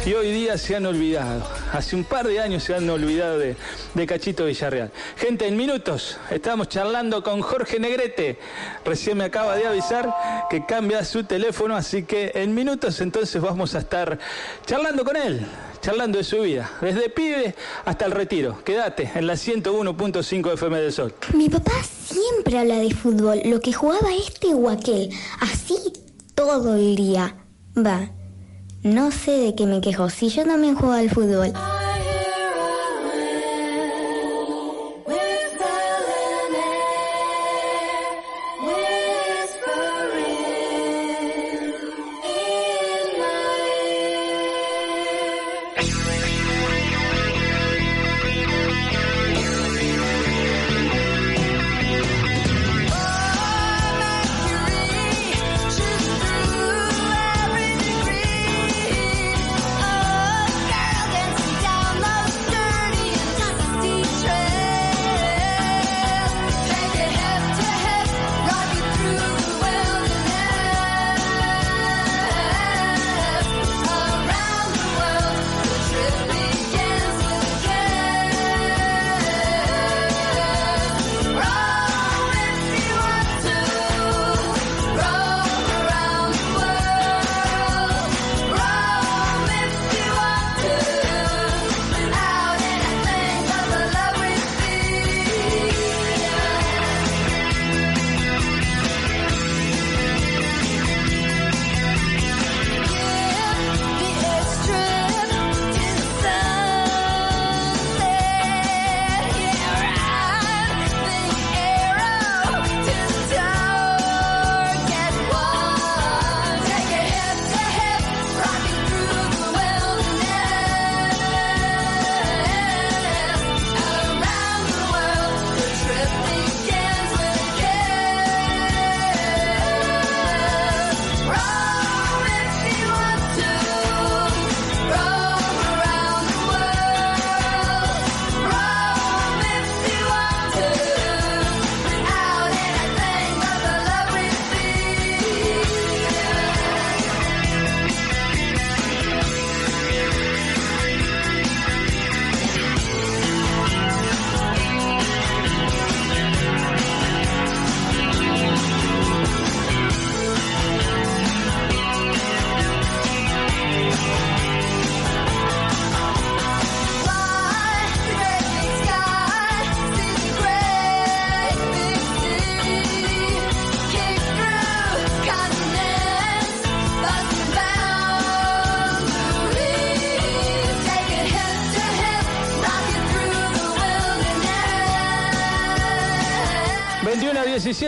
y 0.06 0.12
hoy 0.14 0.32
día 0.32 0.56
se 0.56 0.76
han 0.76 0.86
olvidado. 0.86 1.42
Hace 1.72 1.96
un 1.96 2.04
par 2.04 2.26
de 2.28 2.40
años 2.40 2.62
se 2.62 2.74
han 2.74 2.88
olvidado 2.88 3.38
de, 3.38 3.56
de 3.94 4.06
Cachito 4.06 4.44
Villarreal. 4.44 4.92
Gente, 5.16 5.46
en 5.46 5.56
minutos 5.56 6.18
estamos 6.30 6.68
charlando 6.68 7.22
con 7.22 7.40
Jorge 7.42 7.80
Negrete. 7.80 8.38
Recién 8.84 9.18
me 9.18 9.24
acaba 9.24 9.56
de 9.56 9.66
avisar 9.66 10.14
que 10.48 10.64
cambia 10.64 11.04
su 11.04 11.24
teléfono, 11.24 11.76
así 11.76 12.04
que 12.04 12.32
en 12.34 12.54
minutos 12.54 13.00
entonces 13.00 13.42
vamos 13.42 13.74
a 13.74 13.80
estar 13.80 14.18
charlando 14.66 15.04
con 15.04 15.16
él 15.16 15.46
charlando 15.82 16.18
de 16.18 16.24
su 16.24 16.40
vida, 16.40 16.70
desde 16.80 17.10
pibe 17.10 17.54
hasta 17.84 18.06
el 18.06 18.12
retiro. 18.12 18.62
Quédate 18.64 19.10
en 19.14 19.26
la 19.26 19.34
101.5 19.34 20.54
FM 20.54 20.80
del 20.80 20.92
Sol. 20.92 21.14
Mi 21.34 21.48
papá 21.48 21.72
siempre 21.82 22.58
habla 22.58 22.76
de 22.76 22.94
fútbol, 22.94 23.42
lo 23.44 23.60
que 23.60 23.72
jugaba 23.72 24.08
este 24.14 24.54
o 24.54 24.70
aquel, 24.70 25.10
así 25.40 25.76
todo 26.34 26.76
el 26.76 26.94
día. 26.94 27.36
Va, 27.76 28.10
no 28.82 29.10
sé 29.10 29.32
de 29.32 29.54
qué 29.54 29.66
me 29.66 29.80
quejo, 29.80 30.08
si 30.08 30.28
yo 30.28 30.44
también 30.44 30.76
juego 30.76 30.94
al 30.94 31.10
fútbol. 31.10 31.52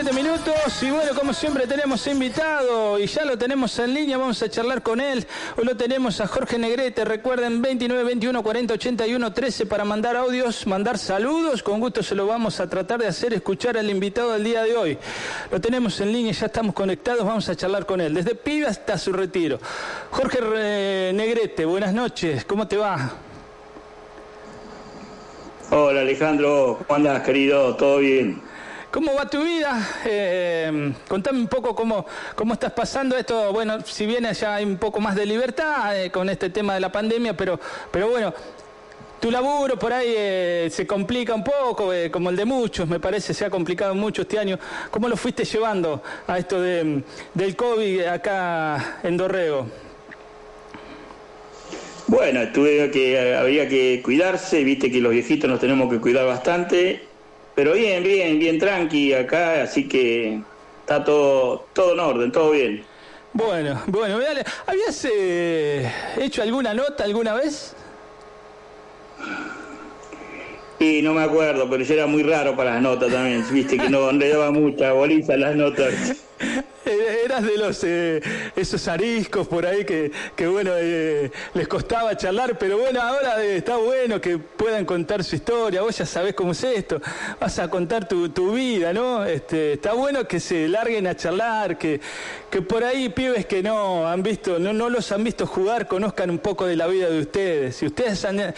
17 0.05 0.23
minutos 0.23 0.83
y 0.83 0.91
bueno, 0.91 1.15
como 1.15 1.33
siempre 1.33 1.67
tenemos 1.67 2.07
invitado 2.07 2.99
y 2.99 3.07
ya 3.07 3.25
lo 3.25 3.39
tenemos 3.39 3.79
en 3.79 3.95
línea, 3.95 4.19
vamos 4.19 4.43
a 4.43 4.51
charlar 4.51 4.83
con 4.83 5.01
él. 5.01 5.27
Hoy 5.57 5.65
lo 5.65 5.77
tenemos 5.77 6.21
a 6.21 6.27
Jorge 6.27 6.59
Negrete, 6.59 7.07
recuerden 7.07 7.63
29 7.63 8.05
21 8.05 8.43
40 8.43 8.75
81 8.75 9.33
13 9.33 9.67
para 9.67 9.85
mandar 9.87 10.17
audios, 10.17 10.67
mandar 10.67 10.99
saludos, 10.99 11.63
con 11.63 11.81
gusto 11.81 12.03
se 12.03 12.15
lo 12.15 12.27
vamos 12.27 12.61
a 12.61 12.69
tratar 12.69 13.01
de 13.01 13.07
hacer 13.07 13.33
escuchar 13.33 13.79
al 13.79 13.89
invitado 13.89 14.33
del 14.33 14.45
día 14.45 14.63
de 14.63 14.77
hoy. 14.77 14.99
Lo 15.51 15.59
tenemos 15.59 15.99
en 16.01 16.13
línea, 16.13 16.33
ya 16.33 16.47
estamos 16.47 16.75
conectados, 16.75 17.25
vamos 17.25 17.49
a 17.49 17.57
charlar 17.57 17.87
con 17.87 18.03
él, 18.03 18.13
desde 18.13 18.35
pibe 18.35 18.67
hasta 18.67 18.99
su 18.99 19.11
retiro. 19.11 19.59
Jorge 20.11 20.39
eh, 20.55 21.13
Negrete, 21.15 21.65
buenas 21.65 21.95
noches, 21.95 22.45
¿cómo 22.45 22.69
te 22.69 22.77
va? 22.77 23.13
Hola 25.71 26.03
Alejandro, 26.03 26.81
¿cómo 26.87 26.97
andas 26.97 27.23
querido? 27.23 27.75
¿Todo 27.77 27.99
bien? 27.99 28.44
¿Cómo 28.95 29.13
va 29.13 29.29
tu 29.29 29.43
vida? 29.43 29.77
Eh, 30.05 30.93
contame 31.09 31.41
un 31.41 31.49
poco 31.49 31.75
cómo, 31.75 32.07
cómo 32.37 32.55
estás 32.55 32.71
pasando 32.71 33.17
esto. 33.17 33.53
Bueno, 33.53 33.81
si 33.85 34.07
bien 34.07 34.25
ya 34.33 34.55
hay 34.55 34.65
un 34.65 34.77
poco 34.77 35.01
más 35.01 35.17
de 35.17 35.27
libertad 35.27 36.01
eh, 36.01 36.13
con 36.13 36.29
este 36.29 36.49
tema 36.51 36.75
de 36.75 36.81
la 36.81 36.93
pandemia, 36.93 37.37
pero, 37.37 37.59
pero 37.91 38.11
bueno, 38.11 38.33
tu 39.19 39.33
laburo 39.33 39.77
por 39.77 39.93
ahí 39.93 40.15
eh, 40.17 40.69
se 40.71 40.87
complica 40.87 41.35
un 41.35 41.43
poco, 41.43 41.93
eh, 41.93 42.09
como 42.09 42.31
el 42.31 42.37
de 42.37 42.45
muchos, 42.45 42.89
me 42.89 43.01
parece, 43.01 43.35
se 43.35 43.45
ha 43.45 43.51
complicado 43.51 43.97
mucho 43.97 44.23
este 44.23 44.39
año. 44.39 44.61
¿Cómo 44.93 45.09
lo 45.09 45.17
fuiste 45.17 45.45
llevando 45.45 46.01
a 46.29 46.39
esto 46.39 46.63
de, 46.63 47.03
del 47.35 47.57
COVID 47.57 48.01
acá 48.03 49.01
en 49.03 49.17
Dorrego? 49.17 49.67
Bueno, 52.07 52.43
tuve 52.53 52.93
que, 52.93 53.35
había 53.35 53.69
que 53.69 54.01
cuidarse, 54.05 54.63
viste 54.63 54.89
que 54.89 55.01
los 55.01 55.11
viejitos 55.11 55.51
nos 55.51 55.59
tenemos 55.59 55.91
que 55.91 55.99
cuidar 55.99 56.27
bastante 56.27 57.14
pero 57.55 57.73
bien, 57.75 58.03
bien, 58.03 58.39
bien 58.39 58.59
tranqui 58.59 59.13
acá, 59.13 59.63
así 59.63 59.89
que 59.89 60.41
está 60.81 61.05
todo, 61.05 61.67
todo 61.73 61.93
en 61.93 62.01
orden, 62.01 62.33
todo 62.33 62.51
bien. 62.51 62.85
Bueno, 63.33 63.83
bueno, 63.89 64.21
dale. 64.21 64.45
¿habías 64.67 65.09
eh, 65.11 65.91
hecho 66.21 66.43
alguna 66.43 66.73
nota 66.75 67.05
alguna 67.05 67.35
vez? 67.35 67.75
Y 70.79 71.03
no 71.03 71.15
me 71.15 71.23
acuerdo, 71.23 71.69
pero 71.71 71.83
yo 71.83 71.95
era 71.95 72.07
muy 72.07 72.23
raro 72.23 72.57
para 72.57 72.75
las 72.75 72.83
notas 72.83 73.11
también, 73.11 73.45
viste 73.51 73.79
que 73.79 73.89
no 73.89 74.13
le 74.13 74.29
daba 74.29 74.51
mucha 74.51 74.93
boliza 74.93 75.37
las 75.37 75.57
notas. 75.57 75.95
Eras 77.25 77.43
de 77.43 77.57
los 77.57 77.83
eh, 77.85 78.21
esos 78.55 78.87
ariscos 78.89 79.47
por 79.49 79.67
ahí 79.67 79.85
que, 79.85 80.13
que 80.37 80.47
bueno 80.47 80.73
eh, 80.75 81.31
les 81.55 81.69
costaba 81.69 82.17
charlar, 82.17 82.59
pero 82.59 82.79
bueno 82.79 83.01
ahora 83.01 83.43
eh, 83.43 83.57
está 83.57 83.77
bueno 83.77 84.21
que 84.21 84.39
puedan 84.39 84.85
contar 84.85 85.25
su 85.25 85.37
historia. 85.37 85.83
Vos 85.83 85.97
ya 85.97 86.07
sabés 86.07 86.35
cómo 86.35 86.53
es 86.53 86.63
esto, 86.65 87.01
vas 87.41 87.59
a 87.59 87.69
contar 87.69 88.07
tu, 88.07 88.29
tu 88.29 88.53
vida, 88.53 88.93
¿no? 88.93 89.25
Este, 89.25 89.75
está 89.75 89.95
bueno 89.95 90.27
que 90.27 90.41
se 90.41 90.69
larguen 90.69 91.07
a 91.07 91.17
charlar, 91.17 91.79
que, 91.79 92.01
que 92.51 92.63
por 92.63 92.85
ahí 92.85 93.09
pibes 93.09 93.47
que 93.47 93.63
no 93.63 94.07
han 94.07 94.23
visto, 94.23 94.59
no, 94.59 94.73
no 94.73 94.91
los 94.91 95.11
han 95.13 95.25
visto 95.25 95.47
jugar, 95.47 95.89
conozcan 95.89 96.31
un 96.31 96.39
poco 96.39 96.67
de 96.67 96.77
la 96.77 96.87
vida 96.87 97.09
de 97.09 97.21
ustedes. 97.21 97.77
Si 97.77 97.87
ustedes 97.87 98.25
han 98.25 98.55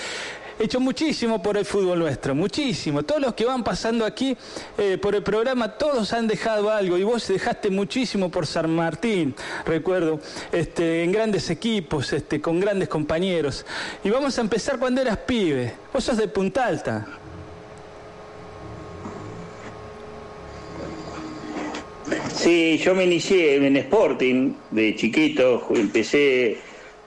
hecho 0.59 0.81
muchísimo 0.81 1.43
por 1.43 1.57
el 1.57 1.65
fútbol 1.65 1.99
nuestro, 1.99 2.35
muchísimo. 2.35 3.03
Todos 3.03 3.21
los 3.21 3.35
que 3.35 3.45
van 3.45 3.63
pasando 3.63 4.05
aquí 4.05 4.37
eh, 4.79 4.99
por 5.01 5.15
el 5.15 5.23
programa, 5.23 5.77
todos 5.77 6.13
han 6.13 6.27
dejado 6.27 6.71
algo 6.71 6.97
y 6.99 7.03
vos 7.03 7.27
dejaste 7.29 7.71
muchísimo 7.71 8.31
por 8.31 8.47
San 8.47 8.75
Martín, 8.75 9.35
recuerdo, 9.65 10.21
este, 10.53 11.03
en 11.03 11.13
grandes 11.13 11.51
equipos, 11.51 12.13
este, 12.13 12.41
con 12.41 12.61
grandes 12.61 12.89
compañeros. 12.89 13.65
Y 14.05 14.11
vamos 14.11 14.39
a 14.39 14.41
empezar 14.41 14.79
cuando 14.79 15.01
eras 15.01 15.19
pibe. 15.19 15.75
Vos 15.93 16.05
sos 16.05 16.17
de 16.17 16.29
Punta 16.29 16.67
Alta. 16.67 17.07
Sí, 22.33 22.79
yo 22.79 22.95
me 22.95 23.05
inicié 23.05 23.57
en 23.57 23.77
Sporting 23.77 24.55
de 24.71 24.95
chiquito, 24.95 25.67
empecé 25.71 26.59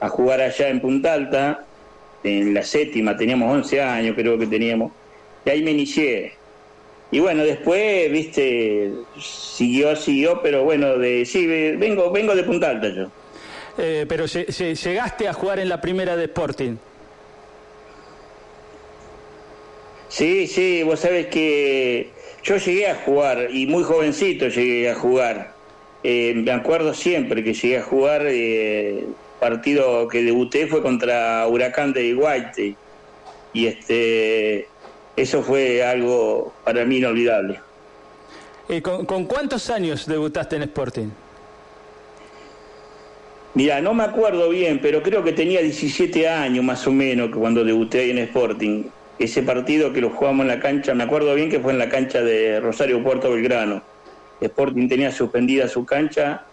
a 0.01 0.09
jugar 0.09 0.41
allá 0.41 0.67
en 0.67 0.81
Punta 0.81 1.13
Alta 1.13 1.65
en 2.23 2.53
la 2.53 2.63
séptima, 2.63 3.15
teníamos 3.15 3.51
11 3.53 3.81
años 3.81 4.15
creo 4.15 4.37
que 4.37 4.47
teníamos, 4.47 4.91
y 5.45 5.49
ahí 5.49 5.63
me 5.63 5.71
inicié. 5.71 6.33
Y 7.11 7.19
bueno, 7.19 7.43
después, 7.43 8.11
viste, 8.11 8.91
siguió, 9.19 9.95
siguió, 9.95 10.41
pero 10.43 10.63
bueno, 10.63 10.97
de 10.97 11.25
sí, 11.25 11.47
vengo, 11.47 12.11
vengo 12.11 12.35
de 12.35 12.43
Punta 12.43 12.69
Alta 12.69 12.89
yo. 12.89 13.07
Eh, 13.77 14.05
pero 14.07 14.25
llegaste 14.25 15.27
a 15.27 15.33
jugar 15.33 15.59
en 15.59 15.69
la 15.69 15.81
primera 15.81 16.15
de 16.15 16.25
Sporting. 16.25 16.75
Sí, 20.09 20.47
sí, 20.47 20.83
vos 20.83 20.99
sabés 20.99 21.27
que 21.27 22.09
yo 22.43 22.57
llegué 22.57 22.87
a 22.89 22.95
jugar, 22.95 23.47
y 23.51 23.65
muy 23.67 23.83
jovencito 23.83 24.47
llegué 24.47 24.89
a 24.89 24.95
jugar. 24.95 25.53
Eh, 26.03 26.33
me 26.35 26.51
acuerdo 26.51 26.93
siempre 26.93 27.43
que 27.43 27.53
llegué 27.53 27.77
a 27.77 27.83
jugar 27.83 28.25
eh, 28.25 29.03
partido 29.39 30.07
que 30.07 30.23
debuté 30.23 30.67
fue 30.67 30.81
contra 30.81 31.47
Huracán 31.47 31.93
de 31.93 32.05
Iguaite 32.05 32.75
y 33.53 33.65
este 33.67 34.67
eso 35.15 35.41
fue 35.41 35.83
algo 35.83 36.53
para 36.63 36.85
mí 36.85 36.97
inolvidable. 36.97 37.59
¿Y 38.69 38.81
con, 38.81 39.25
cuántos 39.25 39.69
años 39.69 40.05
debutaste 40.05 40.55
en 40.55 40.63
Sporting? 40.63 41.07
Mira, 43.55 43.81
no 43.81 43.93
me 43.93 44.03
acuerdo 44.03 44.49
bien, 44.49 44.79
pero 44.81 45.01
creo 45.01 45.23
que 45.23 45.33
tenía 45.33 45.61
17 45.61 46.29
años 46.29 46.63
más 46.63 46.85
o 46.85 46.91
menos 46.91 47.31
cuando 47.35 47.63
debuté 47.63 48.01
ahí 48.01 48.11
en 48.11 48.19
Sporting. 48.19 48.83
Ese 49.17 49.41
partido 49.41 49.91
que 49.91 49.99
lo 49.99 50.11
jugamos 50.11 50.43
en 50.43 50.49
la 50.49 50.59
cancha, 50.59 50.93
me 50.93 51.03
acuerdo 51.03 51.33
bien 51.33 51.49
que 51.49 51.59
fue 51.59 51.73
en 51.73 51.79
la 51.79 51.89
cancha 51.89 52.21
de 52.21 52.59
Rosario 52.59 53.03
Puerto 53.03 53.31
Belgrano. 53.31 53.81
Sporting 54.39 54.87
tenía 54.87 55.11
suspendida 55.11 55.67
su 55.67 55.83
cancha 55.83 56.45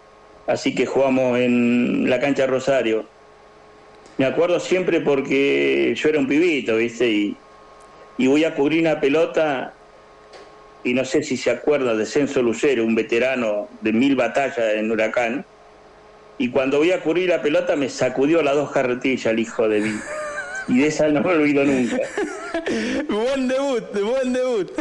así 0.47 0.73
que 0.73 0.85
jugamos 0.85 1.37
en 1.39 2.09
la 2.09 2.19
cancha 2.19 2.47
Rosario. 2.47 3.05
Me 4.17 4.25
acuerdo 4.25 4.59
siempre 4.59 5.01
porque 5.01 5.93
yo 5.95 6.09
era 6.09 6.17
un 6.17 6.27
pibito, 6.27 6.77
¿viste? 6.77 7.07
Y, 7.07 7.37
voy 8.17 8.45
a 8.45 8.55
cubrir 8.55 8.81
una 8.81 8.99
pelota 8.99 9.73
y 10.83 10.93
no 10.93 11.05
sé 11.05 11.21
si 11.21 11.37
se 11.37 11.51
acuerda 11.51 11.95
de 11.95 12.05
Censo 12.05 12.41
Lucero, 12.41 12.83
un 12.83 12.95
veterano 12.95 13.67
de 13.81 13.93
mil 13.93 14.15
batallas 14.15 14.73
en 14.75 14.89
Huracán. 14.89 15.45
Y 16.39 16.49
cuando 16.49 16.79
voy 16.79 16.91
a 16.91 17.01
cubrir 17.01 17.29
la 17.29 17.41
pelota 17.41 17.75
me 17.75 17.89
sacudió 17.89 18.41
las 18.41 18.55
dos 18.55 18.71
carretillas 18.71 19.27
el 19.27 19.39
hijo 19.39 19.67
de 19.67 19.81
mí. 19.81 19.99
Y 20.67 20.79
de 20.79 20.87
esa 20.87 21.07
no 21.09 21.21
me 21.21 21.33
olvido 21.33 21.63
nunca. 21.63 21.97
buen 23.09 23.47
debut, 23.47 23.83
buen 24.01 24.33
debut. 24.33 24.71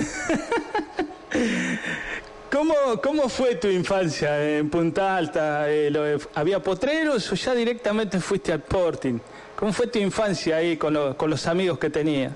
¿Cómo, 2.50 2.74
¿Cómo 3.02 3.28
fue 3.28 3.56
tu 3.56 3.68
infancia 3.68 4.58
en 4.58 4.70
Punta 4.70 5.16
Alta? 5.16 5.64
Eh, 5.68 6.18
¿Había 6.34 6.62
potreros 6.62 7.30
o 7.32 7.34
ya 7.34 7.54
directamente 7.54 8.20
fuiste 8.20 8.52
al 8.52 8.60
Sporting? 8.60 9.18
¿Cómo 9.56 9.72
fue 9.72 9.88
tu 9.88 9.98
infancia 9.98 10.56
ahí 10.56 10.76
con, 10.76 10.94
los 10.94 11.46
amigos 11.48 11.78
que 11.78 11.90
tenías? 11.90 12.32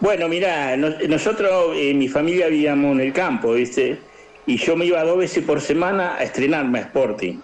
Bueno, 0.00 0.28
mira, 0.28 0.76
nosotros 0.76 1.74
en 1.76 1.98
mi 1.98 2.08
familia 2.08 2.48
vivíamos 2.48 2.92
en 2.92 3.00
el 3.00 3.12
campo, 3.12 3.52
¿viste? 3.52 3.98
Y 4.44 4.58
yo 4.58 4.76
me 4.76 4.84
iba 4.84 5.02
dos 5.02 5.16
veces 5.16 5.42
por 5.42 5.60
semana 5.62 6.16
a 6.16 6.24
estrenarme 6.24 6.80
a 6.80 6.82
Sporting. 6.82 7.38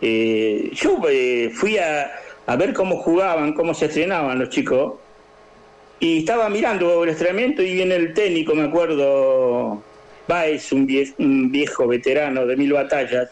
Eh, 0.00 0.70
yo 0.74 1.00
eh, 1.08 1.50
fui 1.52 1.76
a, 1.76 2.12
a 2.46 2.56
ver 2.56 2.72
cómo 2.72 2.98
jugaban, 2.98 3.52
cómo 3.54 3.74
se 3.74 3.86
estrenaban 3.86 4.38
los 4.38 4.50
chicos 4.50 4.94
y 6.00 6.20
estaba 6.20 6.48
mirando 6.48 7.04
el 7.04 7.10
entrenamiento 7.10 7.62
y 7.62 7.74
viene 7.74 7.94
el 7.94 8.14
técnico, 8.14 8.54
me 8.54 8.64
acuerdo, 8.64 9.82
Baez, 10.26 10.72
un 10.72 10.86
viejo, 10.86 11.14
un 11.18 11.52
viejo 11.52 11.86
veterano 11.86 12.46
de 12.46 12.56
mil 12.56 12.72
batallas, 12.72 13.28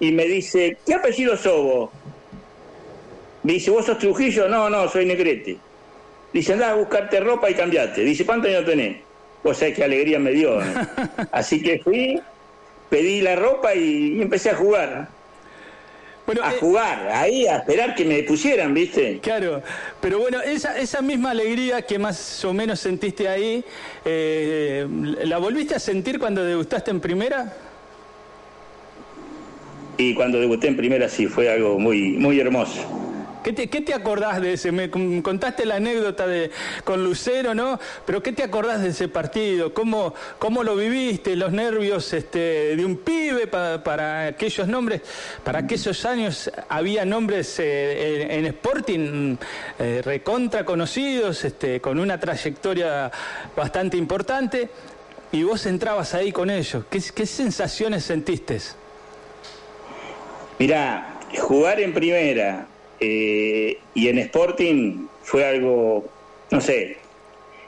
y 0.00 0.10
me 0.10 0.24
dice, 0.24 0.76
¿qué 0.84 0.94
apellido 0.94 1.36
sos 1.36 1.62
vos? 1.62 1.90
Me 3.44 3.54
dice, 3.54 3.70
¿vos 3.70 3.86
sos 3.86 3.98
Trujillo? 3.98 4.48
No, 4.48 4.68
no, 4.68 4.88
soy 4.88 5.06
Negrete. 5.06 5.56
Dice, 6.32 6.52
andá 6.54 6.72
a 6.72 6.74
buscarte 6.74 7.20
ropa 7.20 7.48
y 7.48 7.54
cambiate. 7.54 8.02
Dice, 8.02 8.26
¿cuántos 8.26 8.50
años 8.50 8.64
tenés? 8.64 8.96
Vos 9.44 9.56
sabés 9.56 9.76
qué 9.76 9.84
alegría 9.84 10.18
me 10.18 10.32
dio. 10.32 10.58
Así 11.30 11.62
que 11.62 11.78
fui, 11.78 12.20
pedí 12.90 13.20
la 13.20 13.36
ropa 13.36 13.74
y 13.74 14.20
empecé 14.20 14.50
a 14.50 14.56
jugar 14.56 15.08
a 16.26 16.54
eh, 16.54 16.56
jugar, 16.58 17.08
ahí 17.08 17.46
a 17.46 17.58
esperar 17.58 17.94
que 17.94 18.04
me 18.04 18.22
pusieran, 18.22 18.72
¿viste? 18.72 19.18
Claro, 19.20 19.62
pero 20.00 20.18
bueno, 20.18 20.40
esa, 20.40 20.78
esa 20.78 21.02
misma 21.02 21.30
alegría 21.30 21.82
que 21.82 21.98
más 21.98 22.44
o 22.44 22.52
menos 22.52 22.80
sentiste 22.80 23.28
ahí, 23.28 23.64
eh, 24.04 24.86
¿la 25.24 25.38
volviste 25.38 25.74
a 25.74 25.78
sentir 25.78 26.18
cuando 26.18 26.44
degustaste 26.44 26.90
en 26.90 27.00
primera? 27.00 27.52
Y 29.96 30.14
cuando 30.14 30.40
debuté 30.40 30.68
en 30.68 30.76
primera 30.76 31.08
sí, 31.08 31.26
fue 31.26 31.50
algo 31.50 31.78
muy, 31.78 32.12
muy 32.12 32.40
hermoso. 32.40 32.80
¿Qué 33.44 33.52
te, 33.52 33.92
acordás 33.92 34.40
de 34.40 34.54
ese? 34.54 34.72
Me 34.72 34.88
contaste 34.88 35.66
la 35.66 35.76
anécdota 35.76 36.26
de 36.26 36.50
con 36.82 37.04
Lucero, 37.04 37.54
¿no? 37.54 37.78
Pero 38.06 38.22
¿qué 38.22 38.32
te 38.32 38.42
acordás 38.42 38.80
de 38.80 38.88
ese 38.88 39.08
partido? 39.08 39.74
¿Cómo, 39.74 40.14
cómo 40.38 40.62
lo 40.62 40.74
viviste? 40.76 41.36
Los 41.36 41.52
nervios 41.52 42.10
este, 42.14 42.74
de 42.74 42.82
un 42.86 42.96
pibe 42.96 43.46
para, 43.46 44.28
aquellos 44.28 44.66
nombres, 44.66 45.02
para 45.44 45.58
aquellos 45.58 46.06
años 46.06 46.50
había 46.70 47.04
nombres 47.04 47.58
eh, 47.58 48.38
en, 48.38 48.46
Sporting 48.46 49.36
eh, 49.78 50.00
recontra 50.02 50.64
conocidos, 50.64 51.44
este, 51.44 51.82
con 51.82 51.98
una 51.98 52.18
trayectoria 52.18 53.12
bastante 53.54 53.98
importante. 53.98 54.70
y 55.32 55.42
vos 55.42 55.66
entrabas 55.66 56.14
ahí 56.14 56.32
con 56.32 56.48
ellos. 56.48 56.86
¿Qué, 56.88 57.02
qué 57.14 57.26
sensaciones 57.26 58.04
sentiste? 58.04 58.58
Mirá, 60.58 61.20
jugar 61.36 61.78
en 61.80 61.92
primera 61.92 62.68
eh, 63.00 63.78
y 63.94 64.08
en 64.08 64.18
Sporting 64.18 65.06
fue 65.22 65.44
algo, 65.44 66.04
no 66.50 66.60
sé, 66.60 66.96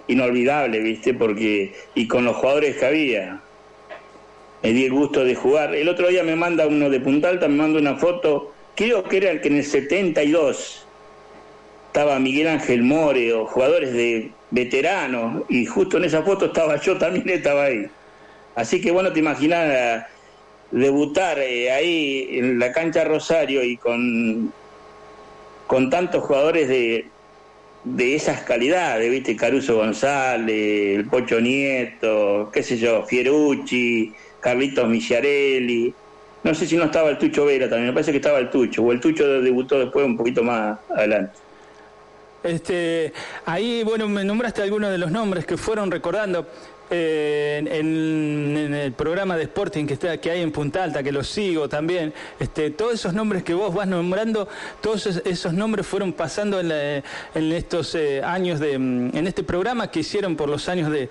inolvidable, 0.08 0.80
¿viste? 0.80 1.14
Porque, 1.14 1.74
y 1.94 2.06
con 2.06 2.24
los 2.24 2.36
jugadores 2.36 2.76
que 2.76 2.86
había, 2.86 3.40
me 4.62 4.72
di 4.72 4.84
el 4.84 4.92
gusto 4.92 5.24
de 5.24 5.34
jugar. 5.34 5.74
El 5.74 5.88
otro 5.88 6.08
día 6.08 6.22
me 6.22 6.36
manda 6.36 6.66
uno 6.66 6.90
de 6.90 7.00
Punta 7.00 7.28
Alta, 7.28 7.48
me 7.48 7.56
manda 7.56 7.78
una 7.78 7.96
foto, 7.96 8.52
creo 8.74 9.04
que 9.04 9.18
era 9.18 9.30
el 9.30 9.40
que 9.40 9.48
en 9.48 9.56
el 9.56 9.64
72 9.64 10.86
estaba 11.86 12.18
Miguel 12.18 12.48
Ángel 12.48 12.82
More 12.82 13.32
o 13.32 13.46
jugadores 13.46 13.92
de 13.92 14.30
veteranos, 14.50 15.44
y 15.48 15.66
justo 15.66 15.96
en 15.96 16.04
esa 16.04 16.22
foto 16.22 16.46
estaba 16.46 16.80
yo, 16.80 16.98
también 16.98 17.28
estaba 17.30 17.64
ahí. 17.64 17.86
Así 18.54 18.80
que 18.80 18.90
bueno, 18.90 19.12
te 19.12 19.20
imaginas 19.20 20.06
debutar 20.70 21.38
eh, 21.38 21.70
ahí 21.70 22.28
en 22.32 22.58
la 22.58 22.72
cancha 22.72 23.04
Rosario 23.04 23.62
y 23.62 23.76
con, 23.76 24.52
con 25.66 25.90
tantos 25.90 26.24
jugadores 26.24 26.68
de, 26.68 27.06
de 27.84 28.14
esas 28.14 28.42
calidades, 28.42 29.10
¿viste? 29.10 29.36
Caruso 29.36 29.76
González, 29.76 30.98
el 30.98 31.06
Pocho 31.06 31.40
Nieto, 31.40 32.50
qué 32.52 32.62
sé 32.62 32.76
yo, 32.76 33.04
Fierucci, 33.04 34.12
Carlitos 34.40 34.88
Michiarelli. 34.88 35.94
No 36.42 36.54
sé 36.54 36.66
si 36.66 36.76
no 36.76 36.84
estaba 36.84 37.10
el 37.10 37.18
Tucho 37.18 37.44
Vera 37.44 37.68
también, 37.68 37.88
me 37.88 37.92
parece 37.92 38.12
que 38.12 38.18
estaba 38.18 38.38
el 38.38 38.50
Tucho, 38.50 38.82
o 38.82 38.92
el 38.92 39.00
Tucho 39.00 39.40
debutó 39.40 39.80
después 39.80 40.06
un 40.06 40.16
poquito 40.16 40.44
más 40.44 40.78
adelante. 40.94 41.32
Este, 42.44 43.12
ahí, 43.44 43.82
bueno, 43.82 44.08
me 44.08 44.22
nombraste 44.22 44.62
algunos 44.62 44.90
de 44.92 44.98
los 44.98 45.10
nombres 45.10 45.44
que 45.44 45.56
fueron 45.56 45.90
recordando. 45.90 46.46
Eh, 46.88 47.64
en, 47.66 48.74
el 48.74 48.92
programa 48.92 49.36
de 49.36 49.44
Sporting 49.44 49.86
que 49.86 49.94
está 49.94 50.16
que 50.18 50.30
hay 50.30 50.40
en 50.42 50.52
Punta 50.52 50.84
Alta, 50.84 51.02
que 51.02 51.10
lo 51.10 51.24
sigo 51.24 51.68
también, 51.68 52.14
este, 52.38 52.70
todos 52.70 52.94
esos 52.94 53.12
nombres 53.12 53.42
que 53.42 53.54
vos 53.54 53.74
vas 53.74 53.88
nombrando, 53.88 54.48
todos 54.80 55.06
esos 55.06 55.52
nombres 55.52 55.86
fueron 55.86 56.12
pasando 56.12 56.60
en, 56.60 57.02
estos 57.34 57.94
eh, 57.96 58.22
años 58.22 58.60
de, 58.60 58.74
en 58.74 59.26
este 59.26 59.42
programa 59.42 59.90
que 59.90 60.00
hicieron 60.00 60.36
por 60.36 60.48
los 60.48 60.68
años 60.68 60.90
de, 60.90 61.08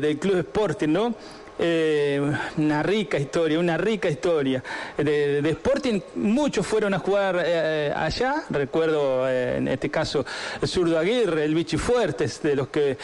del 0.00 0.18
Club 0.18 0.38
Sporting, 0.38 0.88
¿no? 0.88 1.14
Eh, 1.60 2.20
una 2.56 2.82
rica 2.84 3.18
historia, 3.18 3.58
una 3.58 3.76
rica 3.76 4.08
historia. 4.08 4.62
De, 4.96 5.40
Sporting, 5.50 6.00
muchos 6.14 6.64
fueron 6.66 6.94
a 6.94 7.00
jugar 7.00 7.42
eh, 7.44 7.92
allá, 7.94 8.44
recuerdo 8.50 9.28
eh, 9.28 9.56
en 9.56 9.66
este 9.66 9.90
caso 9.90 10.24
Zurdo 10.64 10.98
Aguirre, 10.98 11.44
el 11.44 11.54
Vichy 11.54 11.76
Fuertes, 11.76 12.40
de 12.42 12.54
los 12.54 12.68
que, 12.68 12.96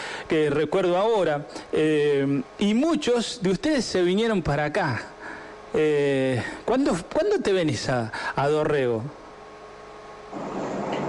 recuerdo 0.51 0.97
ahora, 0.97 1.47
y 2.59 2.75
muchos 2.75 3.41
de 3.43 3.51
ustedes 3.51 3.85
se 3.85 4.03
vinieron 4.03 4.43
para 4.43 4.67
acá. 4.67 5.03
¿cuándo, 6.65 6.97
¿Cuándo 7.13 7.41
te 7.41 7.53
venís 7.53 7.89
a, 7.89 8.13
a 8.37 8.49
Dorrego? 8.49 9.03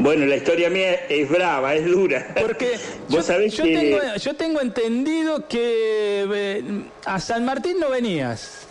Bueno, 0.05 0.27
la 0.27 0.35
historia 0.35 0.69
mía 0.69 1.07
es 1.09 1.27
brava, 1.27 1.73
es 1.73 1.83
dura. 1.83 2.27
Porque 2.39 2.77
¿Vos 3.09 3.27
yo, 3.27 3.41
yo, 3.41 3.63
tengo, 3.63 3.97
yo 4.21 4.33
tengo 4.35 4.61
entendido 4.61 5.47
que 5.47 6.27
eh, 6.31 6.63
a 7.05 7.19
San 7.19 7.43
Martín 7.43 7.79
no 7.79 7.89
venías. 7.89 8.67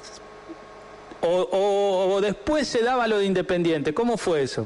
O, 1.22 2.20
después 2.22 2.68
se 2.68 2.82
daba 2.82 3.08
lo 3.08 3.18
de 3.18 3.24
Independiente. 3.24 3.92
¿Cómo 3.92 4.16
fue 4.16 4.42
eso? 4.42 4.64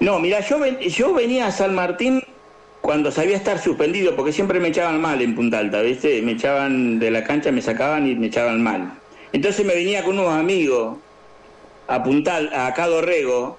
No, 0.00 0.18
mira, 0.18 0.40
yo, 0.40 0.62
yo 0.66 1.14
venía 1.14 1.46
a 1.46 1.50
San 1.50 1.74
Martín 1.74 2.22
cuando 2.82 3.10
sabía 3.10 3.38
estar 3.38 3.58
suspendido, 3.58 4.14
porque 4.14 4.34
siempre 4.34 4.60
me 4.60 4.68
echaban 4.68 5.00
mal 5.00 5.22
en 5.22 5.34
Punta 5.34 5.60
Alta, 5.60 5.80
¿viste? 5.80 6.20
Me 6.20 6.32
echaban 6.32 6.98
de 6.98 7.10
la 7.10 7.24
cancha, 7.24 7.50
me 7.52 7.62
sacaban 7.62 8.06
y 8.06 8.14
me 8.16 8.26
echaban 8.26 8.62
mal. 8.62 8.98
Entonces 9.32 9.64
me 9.64 9.74
venía 9.74 10.04
con 10.04 10.18
unos 10.18 10.34
amigos 10.34 10.98
a 11.86 12.02
Puntal, 12.02 12.50
a 12.52 12.74
Cadorrego, 12.74 13.56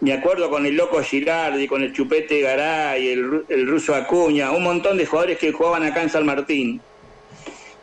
me 0.00 0.12
acuerdo 0.12 0.48
con 0.48 0.64
el 0.64 0.76
loco 0.76 1.02
Girardi, 1.02 1.66
con 1.66 1.82
el 1.82 1.92
Chupete 1.92 2.40
Garay, 2.40 3.08
el, 3.08 3.44
el 3.48 3.66
ruso 3.66 3.94
Acuña, 3.94 4.52
un 4.52 4.62
montón 4.62 4.96
de 4.96 5.06
jugadores 5.06 5.38
que 5.38 5.52
jugaban 5.52 5.82
acá 5.82 6.02
en 6.02 6.10
San 6.10 6.24
Martín. 6.24 6.80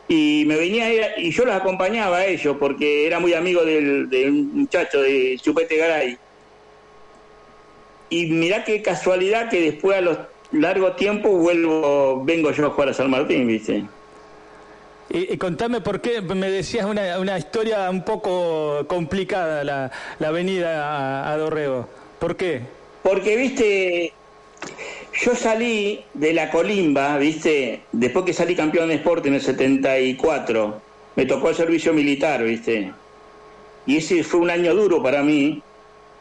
Y 0.08 0.44
me 0.46 0.56
venía 0.56 1.18
y 1.18 1.30
yo 1.32 1.44
los 1.44 1.54
acompañaba 1.54 2.18
a 2.18 2.26
ellos 2.26 2.56
porque 2.58 3.06
era 3.06 3.18
muy 3.18 3.34
amigo 3.34 3.64
del, 3.64 4.32
muchacho 4.32 5.02
de 5.02 5.38
Chupete 5.42 5.76
Garay. 5.76 6.16
Y 8.08 8.26
mirá 8.26 8.64
qué 8.64 8.82
casualidad 8.82 9.50
que 9.50 9.60
después 9.60 9.98
a 9.98 10.00
los 10.00 10.18
largos 10.52 10.94
tiempos 10.96 11.32
vuelvo, 11.32 12.24
vengo 12.24 12.52
yo 12.52 12.66
a 12.66 12.70
jugar 12.70 12.90
a 12.90 12.94
San 12.94 13.10
Martín, 13.10 13.48
¿viste? 13.48 13.84
Y, 15.08 15.36
contame 15.38 15.80
por 15.80 16.00
qué, 16.00 16.20
me 16.20 16.50
decías 16.50 16.84
una, 16.84 17.18
una 17.18 17.38
historia 17.38 17.90
un 17.90 18.04
poco 18.04 18.86
complicada 18.88 19.64
la, 19.64 19.90
la 20.18 20.30
venida 20.30 21.30
a 21.30 21.36
Dorrego. 21.36 21.88
¿Por 22.18 22.36
qué? 22.36 22.60
Porque, 23.02 23.36
viste, 23.36 24.12
yo 25.22 25.34
salí 25.34 26.04
de 26.14 26.32
la 26.32 26.50
colimba, 26.50 27.16
viste, 27.18 27.82
después 27.92 28.24
que 28.24 28.32
salí 28.32 28.54
campeón 28.54 28.88
de 28.88 28.96
Sport 28.96 29.26
en 29.26 29.34
el 29.34 29.40
74, 29.40 30.80
me 31.14 31.26
tocó 31.26 31.50
el 31.50 31.54
servicio 31.54 31.92
militar, 31.92 32.42
viste. 32.42 32.92
Y 33.86 33.98
ese 33.98 34.22
fue 34.24 34.40
un 34.40 34.50
año 34.50 34.74
duro 34.74 35.02
para 35.02 35.22
mí, 35.22 35.62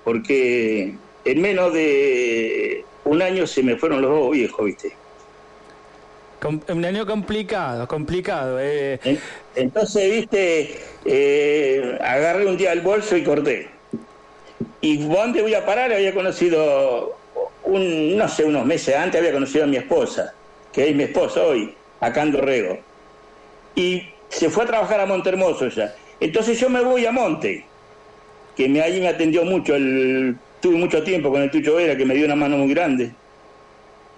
porque 0.03 0.93
en 1.25 1.41
menos 1.41 1.73
de 1.73 2.85
un 3.03 3.21
año 3.21 3.47
se 3.47 3.63
me 3.63 3.75
fueron 3.75 4.01
los 4.01 4.11
dos 4.11 4.31
viejos, 4.31 4.65
viste. 4.65 4.93
Un 6.69 6.85
año 6.85 7.07
complicado, 7.07 7.87
complicado. 7.87 8.59
Eh. 8.61 8.99
Entonces, 9.55 10.11
viste, 10.11 10.79
eh, 11.03 11.97
agarré 12.01 12.45
un 12.45 12.55
día 12.55 12.71
el 12.71 12.81
bolso 12.81 13.17
y 13.17 13.23
corté. 13.23 13.74
Y 14.85 14.97
¿dónde 14.97 15.41
voy 15.41 15.55
a 15.55 15.65
parar? 15.65 15.91
Había 15.91 16.13
conocido, 16.13 17.17
un, 17.63 18.15
no 18.15 18.29
sé, 18.29 18.43
unos 18.43 18.67
meses 18.67 18.95
antes 18.95 19.19
había 19.19 19.33
conocido 19.33 19.63
a 19.63 19.67
mi 19.67 19.77
esposa, 19.77 20.31
que 20.71 20.87
es 20.87 20.95
mi 20.95 21.05
esposa 21.05 21.41
hoy, 21.41 21.73
acá 21.99 22.21
en 22.21 22.31
Dorrego. 22.31 22.77
Y 23.73 24.03
se 24.29 24.47
fue 24.47 24.63
a 24.63 24.67
trabajar 24.67 24.99
a 24.99 25.07
Monte 25.07 25.29
Hermoso 25.29 25.69
ya. 25.69 25.95
Entonces 26.19 26.59
yo 26.59 26.69
me 26.69 26.81
voy 26.81 27.03
a 27.03 27.11
Monte, 27.11 27.65
que 28.55 28.69
me, 28.69 28.79
allí 28.79 29.01
me 29.01 29.07
atendió 29.07 29.43
mucho, 29.43 29.73
el, 29.75 30.35
tuve 30.61 30.75
mucho 30.75 31.01
tiempo 31.01 31.31
con 31.31 31.41
el 31.41 31.49
Tucho 31.49 31.77
Vera, 31.77 31.97
que 31.97 32.05
me 32.05 32.13
dio 32.13 32.27
una 32.27 32.35
mano 32.35 32.55
muy 32.55 32.71
grande. 32.71 33.11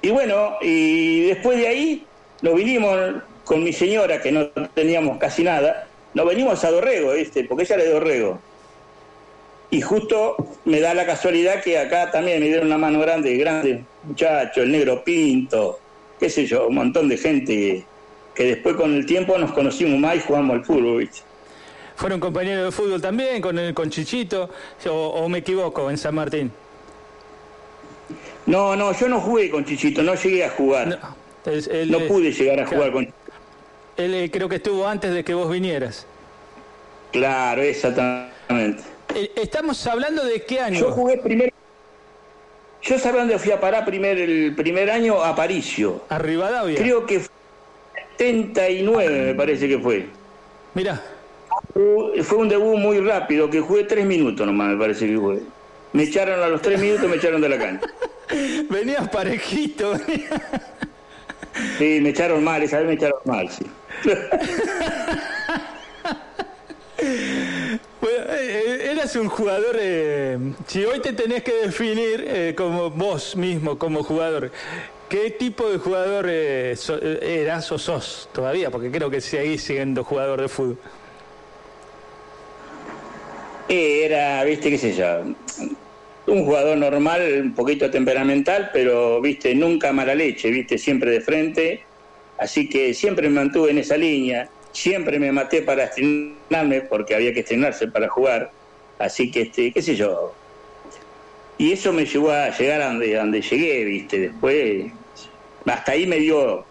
Y 0.01 0.09
bueno, 0.09 0.57
y 0.61 1.27
después 1.27 1.57
de 1.59 1.67
ahí 1.69 2.05
nos 2.41 2.55
vinimos 2.55 3.23
con 3.45 3.63
mi 3.63 3.71
señora, 3.71 4.21
que 4.21 4.33
no 4.33 4.49
teníamos 4.75 5.17
casi 5.17 5.45
nada, 5.45 5.87
nos 6.13 6.27
venimos 6.27 6.61
a 6.65 6.71
Dorrego, 6.71 7.13
¿viste? 7.13 7.45
Porque 7.45 7.63
ella 7.63 7.75
era 7.75 7.83
de 7.85 7.91
Dorrego. 7.91 8.41
Y 9.69 9.81
justo 9.81 10.37
me 10.65 10.79
da 10.79 10.93
la 10.93 11.05
casualidad 11.05 11.61
que 11.61 11.77
acá 11.77 12.09
también 12.09 12.39
me 12.39 12.47
dieron 12.47 12.67
una 12.67 12.77
mano 12.77 12.99
grande, 12.99 13.35
grande 13.35 13.83
muchacho, 14.03 14.61
el 14.61 14.71
negro 14.71 15.03
Pinto, 15.03 15.79
qué 16.19 16.29
sé 16.29 16.45
yo, 16.45 16.67
un 16.67 16.75
montón 16.75 17.09
de 17.09 17.17
gente 17.17 17.85
que, 18.33 18.43
después 18.43 18.75
con 18.75 18.93
el 18.93 19.05
tiempo 19.05 19.37
nos 19.37 19.51
conocimos 19.51 19.99
más 19.99 20.15
y 20.15 20.19
jugamos 20.21 20.57
al 20.57 20.65
fútbol, 20.65 21.09
¿Fueron 21.97 22.19
compañeros 22.19 22.65
de 22.65 22.71
fútbol 22.71 23.01
también 23.01 23.41
con, 23.41 23.57
el, 23.57 23.73
con 23.73 23.89
Chichito 23.89 24.51
o, 24.87 25.27
me 25.27 25.39
equivoco 25.39 25.89
en 25.89 25.97
San 25.97 26.13
Martín? 26.13 26.51
No, 28.45 28.75
no, 28.75 28.93
yo 28.93 29.09
no 29.09 29.19
jugué 29.19 29.49
con 29.49 29.65
Chichito, 29.65 30.03
no 30.03 30.13
llegué 30.13 30.45
a 30.45 30.49
jugar. 30.51 30.87
No, 30.87 30.97
no 31.87 31.99
pude 32.07 32.31
llegar 32.31 32.59
a 32.59 32.67
jugar 32.67 32.91
con 32.91 33.11
Él 33.97 34.13
eh, 34.13 34.29
creo 34.31 34.47
que 34.47 34.57
estuvo 34.57 34.87
antes 34.87 35.11
de 35.11 35.23
que 35.23 35.33
vos 35.33 35.49
vinieras. 35.49 36.05
Claro, 37.11 37.63
exactamente. 37.63 38.96
Eh, 39.17 39.31
estamos 39.35 39.87
hablando 39.87 40.23
de 40.23 40.43
qué 40.43 40.59
año. 40.59 40.79
Yo 40.79 40.91
jugué 40.91 41.17
primero. 41.17 41.51
Yo 42.83 42.99
sabía 42.99 43.21
dónde 43.21 43.39
fui 43.39 43.51
a 43.51 43.59
parar 43.59 43.83
primer, 43.83 44.15
el 44.19 44.53
primer 44.55 44.91
año 44.91 45.23
a 45.23 45.35
Paricio. 45.35 46.03
¿A 46.09 46.19
Rivadavia? 46.19 46.77
Creo 46.77 47.07
que 47.07 47.21
79 48.17 49.21
me 49.25 49.33
parece 49.33 49.67
que 49.67 49.79
fue. 49.79 50.05
Mira. 50.75 51.03
Fue 51.73 52.37
un 52.37 52.47
debut 52.47 52.77
muy 52.77 52.99
rápido, 52.99 53.49
que 53.49 53.59
jugué 53.59 53.85
tres 53.85 54.05
minutos 54.05 54.45
nomás, 54.45 54.69
me 54.73 54.77
parece 54.77 55.07
que 55.07 55.15
jugué. 55.17 55.39
Me 55.93 56.03
echaron 56.03 56.39
a 56.39 56.47
los 56.47 56.61
tres 56.61 56.79
minutos, 56.79 57.09
me 57.09 57.15
echaron 57.15 57.41
de 57.41 57.49
la 57.49 57.57
cancha. 57.57 57.87
Venías 58.69 59.09
parejito. 59.09 59.97
Sí, 61.79 61.99
me 62.01 62.09
echaron 62.09 62.43
mal, 62.43 62.61
esa 62.61 62.77
vez 62.77 62.87
me 62.87 62.93
echaron 62.93 63.19
mal, 63.25 63.49
sí. 63.49 63.65
Eh, 69.15 69.19
un 69.19 69.29
jugador, 69.29 69.77
eh, 69.79 70.37
si 70.65 70.83
hoy 70.83 70.99
te 70.99 71.13
tenés 71.13 71.43
que 71.43 71.53
definir 71.53 72.25
eh, 72.27 72.53
como 72.57 72.89
vos 72.89 73.35
mismo, 73.35 73.77
como 73.77 74.03
jugador, 74.03 74.51
¿qué 75.07 75.31
tipo 75.31 75.69
de 75.69 75.77
jugador 75.77 76.27
eras 76.29 77.71
o 77.71 77.77
sos 77.77 78.29
todavía? 78.33 78.69
Porque 78.69 78.91
creo 78.91 79.09
que 79.09 79.21
seguís 79.21 79.63
siendo 79.63 80.03
jugador 80.03 80.41
de 80.41 80.47
fútbol. 80.47 80.77
Era, 83.69 84.43
viste, 84.43 84.69
qué 84.69 84.77
sé 84.77 84.93
yo, 84.93 85.05
un 86.27 86.45
jugador 86.45 86.77
normal, 86.77 87.21
un 87.41 87.53
poquito 87.53 87.89
temperamental, 87.89 88.71
pero, 88.73 89.21
viste, 89.21 89.53
nunca 89.55 89.91
mala 89.93 90.15
leche, 90.15 90.49
viste, 90.49 90.77
siempre 90.77 91.11
de 91.11 91.21
frente 91.21 91.83
Así 92.37 92.69
que 92.69 92.93
siempre 92.93 93.29
me 93.29 93.35
mantuve 93.35 93.71
en 93.71 93.79
esa 93.79 93.97
línea, 93.97 94.47
siempre 94.71 95.17
me 95.17 95.31
maté 95.31 95.63
para 95.63 95.85
estrenarme, 95.85 96.81
porque 96.81 97.15
había 97.15 97.33
que 97.33 97.39
estrenarse 97.39 97.87
para 97.87 98.07
jugar. 98.09 98.51
Así 98.99 99.31
que, 99.31 99.43
este, 99.43 99.71
qué 99.71 99.81
sé 99.81 99.95
yo. 99.95 100.33
Y 101.57 101.71
eso 101.71 101.91
me 101.91 102.05
llevó 102.05 102.31
a 102.31 102.49
llegar 102.55 102.81
a 102.81 102.87
donde, 102.87 103.41
llegué, 103.41 103.83
¿viste? 103.85 104.19
Después, 104.19 104.91
hasta 105.65 105.91
ahí 105.91 106.05
me 106.05 106.17
dio 106.17 106.65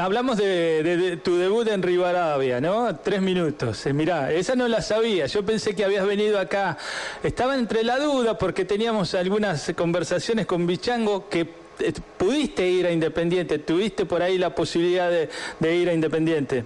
Hablamos 0.00 0.38
de, 0.38 0.82
de- 0.82 1.16
tu 1.18 1.36
debut 1.36 1.68
en 1.68 1.82
Rivadavia, 1.82 2.62
¿no? 2.62 2.96
Tres 2.96 3.20
minutos. 3.20 3.84
Eh, 3.84 3.92
mirá, 3.92 4.32
esa 4.32 4.54
no 4.56 4.66
la 4.68 4.80
sabía. 4.80 5.26
Yo 5.26 5.44
pensé 5.44 5.74
que 5.74 5.84
habías 5.84 6.06
venido 6.06 6.38
acá. 6.38 6.78
Estaba 7.22 7.56
entre 7.56 7.84
la 7.84 7.98
duda 7.98 8.38
porque 8.38 8.64
teníamos 8.64 9.14
algunas 9.14 9.70
conversaciones 9.76 10.46
con 10.46 10.66
Bichango 10.66 11.28
que 11.28 11.40
eh, 11.80 11.92
pudiste 12.16 12.66
ir 12.66 12.86
a 12.86 12.90
Independiente. 12.90 13.58
Tuviste 13.58 14.06
por 14.06 14.22
ahí 14.22 14.38
la 14.38 14.54
posibilidad 14.54 15.10
de 15.10 15.76
ir 15.76 15.90
a 15.90 15.92
Independiente. 15.92 16.64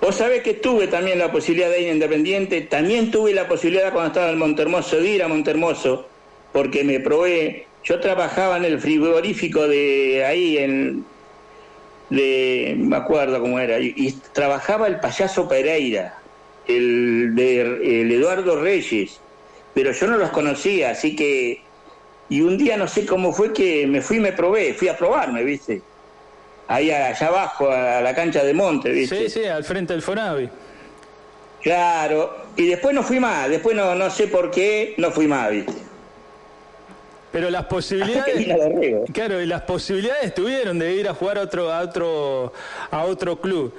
Vos 0.00 0.16
sabés 0.16 0.42
que 0.42 0.54
tuve 0.54 0.86
también 0.86 1.18
la 1.18 1.30
posibilidad 1.32 1.70
de 1.70 1.82
ir 1.82 1.92
Independiente, 1.92 2.60
también 2.62 3.10
tuve 3.10 3.34
la 3.34 3.48
posibilidad 3.48 3.92
cuando 3.92 4.08
estaba 4.08 4.30
en 4.30 4.38
Montermoso 4.38 4.96
de 4.96 5.08
ir 5.08 5.22
a 5.22 5.28
Montermoso, 5.28 6.06
porque 6.52 6.84
me 6.84 7.00
probé, 7.00 7.66
yo 7.84 8.00
trabajaba 8.00 8.56
en 8.56 8.64
el 8.64 8.80
frigorífico 8.80 9.66
de 9.66 10.24
ahí, 10.24 10.58
en, 10.58 11.04
de, 12.10 12.74
me 12.78 12.96
acuerdo 12.96 13.40
cómo 13.40 13.58
era, 13.58 13.78
y, 13.78 13.92
y 13.96 14.12
trabajaba 14.32 14.86
el 14.86 15.00
payaso 15.00 15.48
Pereira, 15.48 16.18
el 16.66 17.34
de 17.34 17.60
el 18.00 18.12
Eduardo 18.12 18.60
Reyes, 18.60 19.20
pero 19.74 19.92
yo 19.92 20.06
no 20.06 20.16
los 20.16 20.30
conocía, 20.30 20.90
así 20.90 21.14
que, 21.14 21.60
y 22.28 22.40
un 22.40 22.56
día 22.56 22.76
no 22.76 22.88
sé 22.88 23.06
cómo 23.06 23.32
fue 23.32 23.52
que 23.52 23.86
me 23.86 24.00
fui 24.00 24.16
y 24.16 24.20
me 24.20 24.32
probé, 24.32 24.74
fui 24.74 24.88
a 24.88 24.96
probarme, 24.96 25.44
¿viste? 25.44 25.82
Ahí 26.70 26.88
allá 26.92 27.26
abajo, 27.26 27.68
a 27.68 28.00
la 28.00 28.14
cancha 28.14 28.44
de 28.44 28.54
Monte, 28.54 28.90
¿viste? 28.90 29.28
Sí, 29.28 29.40
sí, 29.40 29.44
al 29.44 29.64
frente 29.64 29.92
del 29.92 30.02
Fonavi. 30.02 30.48
Claro, 31.60 32.44
y 32.56 32.64
después 32.64 32.94
no 32.94 33.02
fui 33.02 33.18
más, 33.18 33.48
después 33.48 33.74
no, 33.74 33.96
no 33.96 34.08
sé 34.08 34.28
por 34.28 34.52
qué 34.52 34.94
no 34.96 35.10
fui 35.10 35.26
más, 35.26 35.50
¿viste? 35.50 35.72
Pero 37.32 37.50
las 37.50 37.64
posibilidades... 37.64 38.46
Claro, 39.12 39.42
y 39.42 39.46
las 39.46 39.62
posibilidades 39.62 40.32
tuvieron 40.32 40.78
de 40.78 40.94
ir 40.94 41.08
a 41.08 41.14
jugar 41.14 41.38
a 41.38 41.40
otro, 41.42 41.72
a 41.72 41.80
otro, 41.80 42.52
a 42.92 43.02
otro 43.02 43.40
club. 43.40 43.74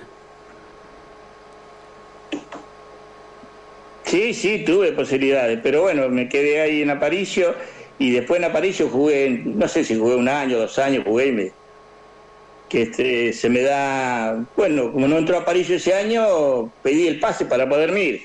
Sí, 4.04 4.34
sí, 4.34 4.66
tuve 4.66 4.92
posibilidades, 4.92 5.62
pero 5.64 5.84
bueno, 5.84 6.10
me 6.10 6.28
quedé 6.28 6.60
ahí 6.60 6.82
en 6.82 6.90
Aparicio 6.90 7.56
y 8.00 8.12
después 8.12 8.40
en 8.40 8.50
Aparicio 8.50 8.90
jugué, 8.90 9.30
no 9.46 9.70
sé 9.70 9.86
si 9.86 9.98
jugué 9.98 10.16
un 10.16 10.28
año, 10.28 10.58
dos 10.58 10.78
años, 10.78 11.06
jugué 11.06 11.28
y 11.28 11.32
me, 11.32 11.61
que 12.72 12.84
este, 12.84 13.34
se 13.34 13.50
me 13.50 13.62
da, 13.64 14.46
bueno, 14.56 14.94
como 14.94 15.06
no 15.06 15.18
entró 15.18 15.36
a 15.36 15.42
Aparicio 15.42 15.76
ese 15.76 15.94
año, 15.94 16.72
pedí 16.82 17.06
el 17.06 17.20
pase 17.20 17.46
para 17.46 17.68
poderme 17.68 18.02
ir, 18.02 18.22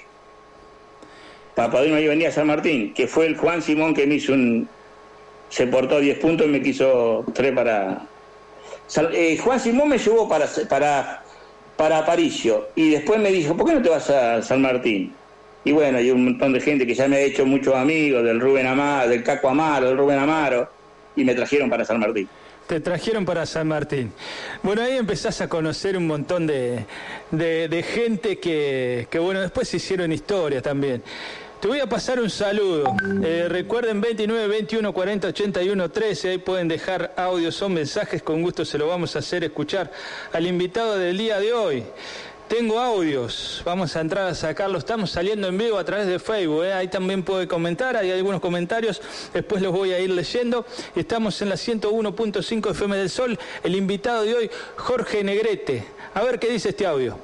para 1.56 1.68
poderme 1.68 2.00
ir 2.00 2.08
venir 2.08 2.28
a 2.28 2.30
San 2.30 2.46
Martín, 2.46 2.94
que 2.94 3.08
fue 3.08 3.26
el 3.26 3.36
Juan 3.36 3.60
Simón 3.60 3.92
que 3.92 4.06
me 4.06 4.14
hizo 4.14 4.34
un, 4.34 4.68
se 5.48 5.66
portó 5.66 5.98
10 5.98 6.18
puntos 6.20 6.46
y 6.46 6.50
me 6.50 6.62
quiso 6.62 7.24
tres 7.34 7.52
para... 7.52 8.06
Sal- 8.86 9.12
eh, 9.12 9.36
Juan 9.36 9.58
Simón 9.58 9.88
me 9.88 9.98
llevó 9.98 10.28
para, 10.28 10.46
para, 10.68 11.24
para 11.76 11.98
Aparicio 11.98 12.68
y 12.76 12.90
después 12.90 13.18
me 13.18 13.32
dijo, 13.32 13.56
¿por 13.56 13.66
qué 13.66 13.74
no 13.74 13.82
te 13.82 13.88
vas 13.88 14.08
a 14.10 14.40
San 14.42 14.62
Martín? 14.62 15.12
Y 15.64 15.72
bueno, 15.72 15.98
hay 15.98 16.12
un 16.12 16.24
montón 16.24 16.52
de 16.52 16.60
gente 16.60 16.86
que 16.86 16.94
ya 16.94 17.08
me 17.08 17.16
ha 17.16 17.20
hecho 17.20 17.44
muchos 17.44 17.74
amigos, 17.74 18.22
del 18.22 18.40
Rubén 18.40 18.68
Amaro, 18.68 19.08
del 19.10 19.24
Caco 19.24 19.48
Amaro, 19.48 19.88
del 19.88 19.98
Rubén 19.98 20.20
Amaro, 20.20 20.68
y 21.16 21.24
me 21.24 21.34
trajeron 21.34 21.68
para 21.68 21.84
San 21.84 21.98
Martín. 21.98 22.30
Te 22.66 22.80
trajeron 22.80 23.24
para 23.24 23.46
San 23.46 23.68
Martín. 23.68 24.12
Bueno, 24.62 24.82
ahí 24.82 24.96
empezás 24.96 25.40
a 25.40 25.48
conocer 25.48 25.96
un 25.96 26.06
montón 26.06 26.46
de, 26.48 26.84
de- 27.30 27.82
gente 27.84 28.38
que, 28.40 29.06
que, 29.08 29.18
bueno, 29.20 29.40
después 29.40 29.68
se 29.68 29.76
hicieron 29.76 30.10
historia 30.10 30.60
también. 30.60 31.00
Te 31.60 31.68
voy 31.68 31.78
a 31.80 31.86
pasar 31.88 32.20
un 32.20 32.28
saludo. 32.28 32.92
Eh, 33.22 33.46
recuerden 33.48 34.00
29 34.00 34.48
21 34.48 34.92
40 34.92 35.28
81 35.28 35.90
13. 35.90 36.30
Ahí 36.30 36.38
pueden 36.38 36.66
dejar 36.68 37.14
audios 37.16 37.62
o 37.62 37.68
mensajes. 37.68 38.22
Con 38.22 38.42
gusto 38.42 38.64
se 38.64 38.78
lo 38.78 38.88
vamos 38.88 39.14
a 39.16 39.20
hacer 39.20 39.44
escuchar 39.44 39.90
al 40.32 40.46
invitado 40.46 40.98
del 40.98 41.16
día 41.16 41.38
de 41.38 41.52
hoy. 41.52 41.84
Tengo 42.48 42.78
audios, 42.78 43.60
vamos 43.64 43.96
a 43.96 44.00
entrar 44.00 44.28
a 44.28 44.34
sacarlos. 44.34 44.78
Estamos 44.78 45.10
saliendo 45.10 45.48
en 45.48 45.58
vivo 45.58 45.78
a 45.78 45.84
través 45.84 46.06
de 46.06 46.20
Facebook, 46.20 46.62
¿eh? 46.62 46.72
ahí 46.72 46.86
también 46.86 47.24
puede 47.24 47.48
comentar, 47.48 47.96
hay 47.96 48.12
algunos 48.12 48.40
comentarios, 48.40 49.02
después 49.34 49.60
los 49.60 49.72
voy 49.72 49.92
a 49.92 49.98
ir 49.98 50.10
leyendo. 50.10 50.64
Estamos 50.94 51.42
en 51.42 51.48
la 51.48 51.56
101.5 51.56 52.70
FM 52.70 52.96
del 52.98 53.10
Sol. 53.10 53.36
El 53.64 53.74
invitado 53.74 54.22
de 54.22 54.34
hoy, 54.36 54.50
Jorge 54.76 55.24
Negrete. 55.24 55.86
A 56.14 56.22
ver 56.22 56.38
qué 56.38 56.48
dice 56.48 56.68
este 56.68 56.86
audio. 56.86 57.18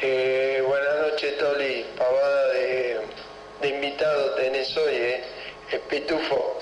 Eh, 0.00 0.62
buenas 0.64 1.10
noches, 1.10 1.36
Toli. 1.36 1.84
Pavada 1.98 2.48
de, 2.52 3.68
invitado 3.68 4.34
tenés 4.36 4.76
hoy, 4.76 4.94
¿eh? 4.94 5.24
Pitufo, 5.90 6.60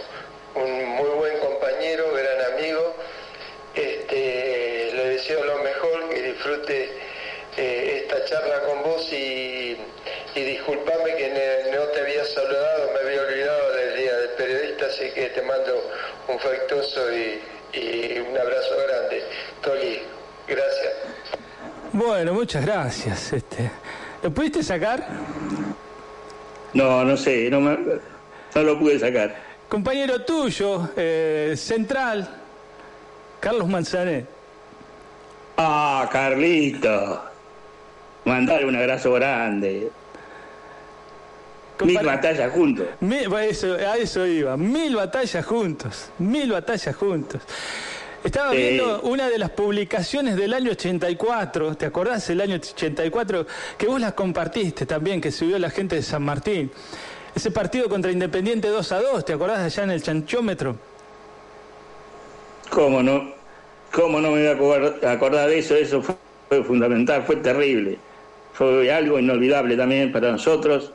un 0.55 0.85
muy 0.89 1.11
buen 1.11 1.39
compañero, 1.41 2.15
gran 2.15 2.55
amigo. 2.55 2.97
Este, 3.75 4.91
le 4.95 5.09
deseo 5.11 5.45
lo 5.45 5.59
mejor, 5.59 6.09
que 6.09 6.23
disfrute 6.23 6.96
charla 8.27 8.61
con 8.67 8.83
vos 8.83 9.11
y, 9.13 9.77
y 10.35 10.41
disculpame 10.41 11.15
que 11.17 11.31
ne- 11.31 11.77
no 11.77 11.85
te 11.87 12.01
había 12.01 12.25
saludado, 12.27 12.91
me 12.93 13.09
había 13.09 13.23
olvidado 13.23 13.73
del 13.73 13.97
Día 13.97 14.17
del 14.17 14.29
Periodista, 14.31 14.87
así 14.87 15.11
que 15.15 15.27
te 15.31 15.43
mando 15.43 15.91
un 16.29 16.37
afectuoso 16.37 17.01
y, 17.13 17.41
y 17.79 18.19
un 18.19 18.37
abrazo 18.37 18.75
grande. 18.87 19.23
Toli, 19.63 20.01
gracias. 20.47 20.93
Bueno, 21.93 22.35
muchas 22.35 22.67
gracias. 22.67 23.33
Este, 23.33 23.71
¿Lo 24.23 24.31
pudiste 24.31 24.63
sacar? 24.63 25.07
No, 26.75 27.05
no 27.05 27.17
sé, 27.17 27.49
no, 27.51 27.61
me- 27.61 27.79
no 28.55 28.63
lo 28.63 28.79
pude 28.79 28.99
sacar. 28.99 29.35
Compañero 29.69 30.23
tuyo, 30.25 30.91
eh, 30.97 31.55
central, 31.57 32.29
Carlos 33.41 33.67
Manzanet. 33.69 34.27
Ah, 35.57 36.09
Carlito. 36.13 37.26
Mandale 38.27 38.67
un 38.67 38.77
abrazo 38.77 39.13
grande. 39.13 39.89
Mil 41.85 41.99
batallas 42.05 42.53
juntos. 42.53 42.87
Mil- 43.01 43.33
a 43.33 43.45
eso, 43.45 43.75
a 43.75 43.97
eso 43.97 44.27
iba, 44.27 44.57
mil 44.57 44.97
batallas 44.97 45.45
juntos, 45.47 46.11
mil 46.19 46.51
batallas 46.51 46.97
juntos. 46.97 47.41
Estaba 48.25 48.51
Sí. 48.51 48.57
viendo 48.57 49.03
una 49.03 49.29
de 49.29 49.39
las 49.39 49.51
publicaciones 49.51 50.35
del 50.37 50.55
año 50.55 50.73
84, 50.73 51.77
¿te 51.77 51.87
acordás 51.87 52.27
del 52.27 52.41
año 52.41 52.57
84? 52.57 53.47
Que 53.79 53.87
vos 53.87 54.01
las 54.01 54.15
compartiste 54.15 54.87
también, 54.87 55.21
que 55.21 55.31
subió 55.31 55.59
la 55.61 55.71
gente 55.71 55.95
de 55.97 56.03
San 56.03 56.23
Martín. 56.25 56.73
Ese 57.35 57.51
partido 57.53 57.89
contra 57.89 58.11
Independiente 58.11 58.67
2 58.69 58.91
a 58.93 59.01
2, 59.01 59.25
¿te 59.25 59.35
acordás 59.35 59.61
allá 59.61 59.85
en 59.85 59.91
el 59.93 60.03
chanchómetro? 60.03 60.77
¿Cómo 62.71 63.03
no? 63.03 63.33
¿Cómo 63.93 64.21
no 64.21 64.33
me 64.33 64.53
voy 64.55 64.89
a 65.05 65.13
acordar, 65.13 65.49
de 65.49 65.59
eso? 65.59 65.77
Eso 65.77 66.03
fue 66.03 66.65
fundamental, 66.65 67.23
fue 67.25 67.37
terrible. 67.37 67.99
Fue 68.57 68.91
algo 68.93 69.19
inolvidable 69.19 69.77
también 69.77 70.13
para 70.13 70.33
nosotros. 70.33 70.93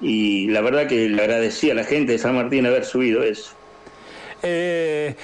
Y 0.00 0.48
la 0.48 0.60
verdad 0.62 0.86
que 0.88 1.08
le 1.08 1.22
agradecí 1.22 1.70
a 1.70 1.74
la 1.74 1.84
gente 1.84 2.12
de 2.12 2.18
San 2.18 2.34
Martín 2.34 2.66
haber 2.66 2.84
subido 2.84 3.22
eso. 3.22 3.52
Eh, 4.42 5.14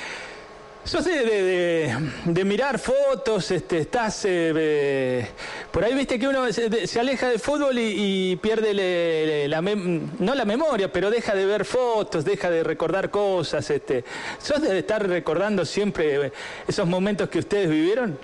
sos 0.85 1.05
de, 1.05 1.25
de- 1.25 1.95
de- 2.27 2.45
mirar 2.45 2.79
fotos, 2.79 3.51
este, 3.51 3.79
estás 3.79 4.25
eh, 4.25 4.53
eh, 4.57 5.27
por 5.73 5.83
ahí 5.83 5.95
viste 5.95 6.19
que 6.19 6.29
uno 6.29 6.51
se, 6.53 6.87
se 6.87 7.01
aleja 7.01 7.29
del 7.29 7.41
fútbol 7.41 7.77
y, 7.79 8.37
pierde 8.37 8.73
le- 8.75 9.49
la 9.49 9.61
mem- 9.61 10.03
no 10.21 10.35
la 10.37 10.45
memoria, 10.45 10.93
pero 10.93 11.11
deja 11.11 11.35
de 11.35 11.45
ver 11.47 11.65
fotos, 11.65 12.25
deja 12.25 12.49
de 12.51 12.63
recordar 12.63 13.11
cosas. 13.11 13.69
Este, 13.71 14.05
¿Sos 14.39 14.63
de 14.63 14.79
estar 14.79 15.07
recordando 15.09 15.65
siempre 15.65 16.31
esos 16.69 16.87
momentos 16.87 17.29
que 17.29 17.41
ustedes 17.41 17.69
vivieron? 17.69 18.17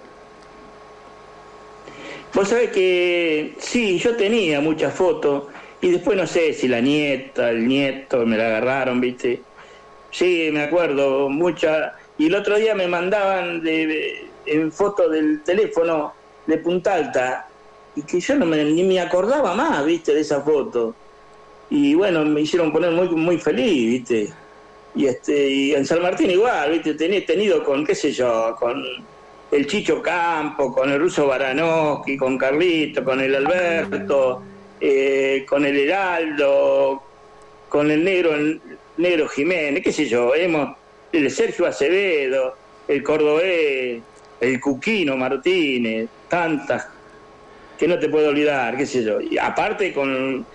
Vos 2.35 2.49
sabés 2.49 2.70
que 2.70 3.55
sí, 3.59 3.97
yo 3.99 4.16
tenía 4.16 4.61
muchas 4.61 4.92
fotos 4.92 5.44
y 5.81 5.90
después 5.90 6.16
no 6.16 6.27
sé 6.27 6.53
si 6.53 6.66
la 6.66 6.81
nieta, 6.81 7.51
el 7.51 7.68
nieto 7.68 8.27
me 8.27 8.37
la 8.37 8.47
agarraron, 8.47 9.01
¿viste? 9.01 9.40
Sí, 10.11 10.51
me 10.53 10.64
acuerdo, 10.64 11.29
muchas. 11.29 11.92
Y 12.18 12.27
el 12.27 12.35
otro 12.35 12.57
día 12.57 12.75
me 12.75 12.88
mandaban 12.88 13.62
de, 13.62 14.27
en 14.47 14.73
foto 14.73 15.09
del 15.09 15.42
teléfono 15.44 16.12
de 16.47 16.59
Punta 16.59 16.94
Alta 16.94 17.47
y 17.94 18.03
que 18.03 18.18
yo 18.18 18.35
no 18.35 18.47
me, 18.47 18.64
ni 18.64 18.83
me 18.83 18.99
acordaba 18.99 19.55
más, 19.55 19.87
¿viste? 19.87 20.12
De 20.12 20.23
esa 20.23 20.40
foto. 20.40 20.92
Y 21.70 21.94
bueno, 21.94 22.25
me 22.25 22.40
hicieron 22.40 22.73
poner 22.73 22.90
muy, 22.90 23.09
muy 23.11 23.38
feliz, 23.38 23.90
¿viste? 23.90 24.33
Y, 24.97 25.07
este, 25.07 25.49
y 25.49 25.75
en 25.75 25.87
San 25.87 26.03
Martín 26.03 26.31
igual, 26.31 26.73
¿viste? 26.73 26.94
Tenía 26.94 27.25
tenido 27.25 27.62
con, 27.62 27.87
qué 27.87 27.94
sé 27.94 28.11
yo, 28.11 28.57
con 28.59 28.83
el 29.51 29.67
Chicho 29.67 30.03
Campo, 30.03 30.73
con 30.73 30.91
el 30.91 30.99
ruso 30.99 31.27
Baranowski, 31.27 32.17
con 32.17 32.37
Carlito, 32.37 33.05
con 33.05 33.21
el 33.21 33.35
Alberto, 33.35 34.43
eh, 34.81 35.45
con 35.49 35.65
el 35.65 35.79
Heraldo, 35.79 37.03
con 37.69 37.91
el 37.91 38.05
negro, 38.05 38.35
el 38.35 38.61
negro 38.97 39.29
Jiménez, 39.29 39.83
qué 39.83 39.93
sé 39.93 40.07
yo, 40.07 40.35
hemos, 40.35 40.77
el 41.13 41.31
Sergio 41.31 41.67
Acevedo, 41.67 42.57
el 42.89 43.03
Cordobés, 43.03 44.03
el 44.41 44.61
Cuquino 44.61 45.17
Martínez, 45.17 46.09
tantas 46.29 46.89
que 47.79 47.89
no 47.89 47.99
te 47.99 48.09
puedo 48.09 48.29
olvidar, 48.29 48.77
qué 48.77 48.87
sé 48.87 49.05
yo. 49.05 49.21
Y 49.21 49.39
aparte 49.39 49.93
con 49.93 50.47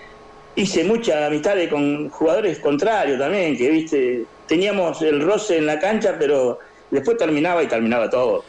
hice 0.55 0.83
muchas 0.83 1.23
amistades 1.23 1.69
con 1.69 2.09
jugadores 2.09 2.59
contrarios 2.59 3.19
también, 3.19 3.57
que 3.57 3.69
viste, 3.69 4.25
teníamos 4.47 5.01
el 5.01 5.21
roce 5.21 5.57
en 5.57 5.65
la 5.65 5.79
cancha, 5.79 6.15
pero 6.19 6.59
después 6.91 7.17
terminaba 7.17 7.63
y 7.63 7.67
terminaba 7.67 8.09
todo. 8.09 8.43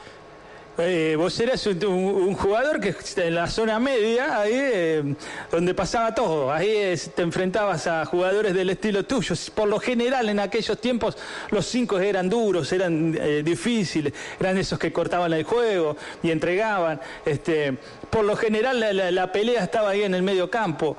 Eh, 0.79 1.15
vos 1.19 1.39
eras 1.41 1.67
un, 1.67 2.35
jugador 2.35 2.81
que 2.81 2.95
en 3.17 3.35
la 3.35 3.47
zona 3.49 3.79
media, 3.79 4.41
ahí 4.41 4.53
eh, 4.55 5.15
donde 5.51 5.75
pasaba 5.75 6.15
todo, 6.15 6.53
ahí 6.53 6.71
es, 6.71 7.11
te 7.15 7.23
enfrentabas 7.23 7.87
a 7.87 8.05
jugadores 8.07 8.55
del 8.55 8.71
estilo 8.71 9.05
tuyo. 9.05 9.35
Por 9.55 9.69
lo 9.69 9.79
general 9.79 10.29
en 10.29 10.41
aquellos 10.41 10.81
tiempos 10.81 11.19
los 11.51 11.67
cinco 11.67 11.99
eran 11.99 12.31
duros, 12.31 12.73
eran 12.73 13.17
eh, 13.21 13.43
difíciles, 13.45 14.13
eran 14.39 14.57
esos 14.57 14.79
que 14.79 14.93
cortaban 14.93 15.33
el 15.33 15.45
juego 15.45 15.97
y 16.23 16.31
entregaban. 16.31 17.01
Este, 17.25 17.77
por 18.09 18.25
lo 18.25 18.37
general 18.37 19.15
la 19.15 19.33
pelea 19.33 19.65
estaba 19.65 19.91
ahí 19.91 20.03
en 20.03 20.15
el 20.15 20.23
medio 20.23 20.51
campo 20.51 20.97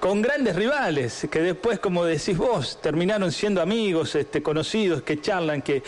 con 0.00 0.22
grandes 0.22 0.54
rivales, 0.54 1.26
que 1.30 1.40
después, 1.40 1.80
como 1.80 2.04
decís 2.04 2.36
vos, 2.36 2.78
terminaron 2.80 3.32
siendo 3.32 3.60
amigos, 3.60 4.14
este, 4.14 4.42
conocidos, 4.42 5.02
que 5.02 5.20
charlan, 5.20 5.60
que, 5.60 5.82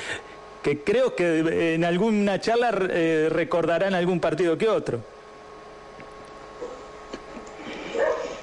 que 0.63 0.79
creo 0.81 1.15
que 1.15 1.75
en 1.75 1.85
alguna 1.85 2.41
charla 2.41 2.71
eh, 2.91 3.29
recordarán 3.31 3.95
algún 3.95 4.21
partido 4.21 4.57
que 4.59 4.69
otro. 4.69 5.01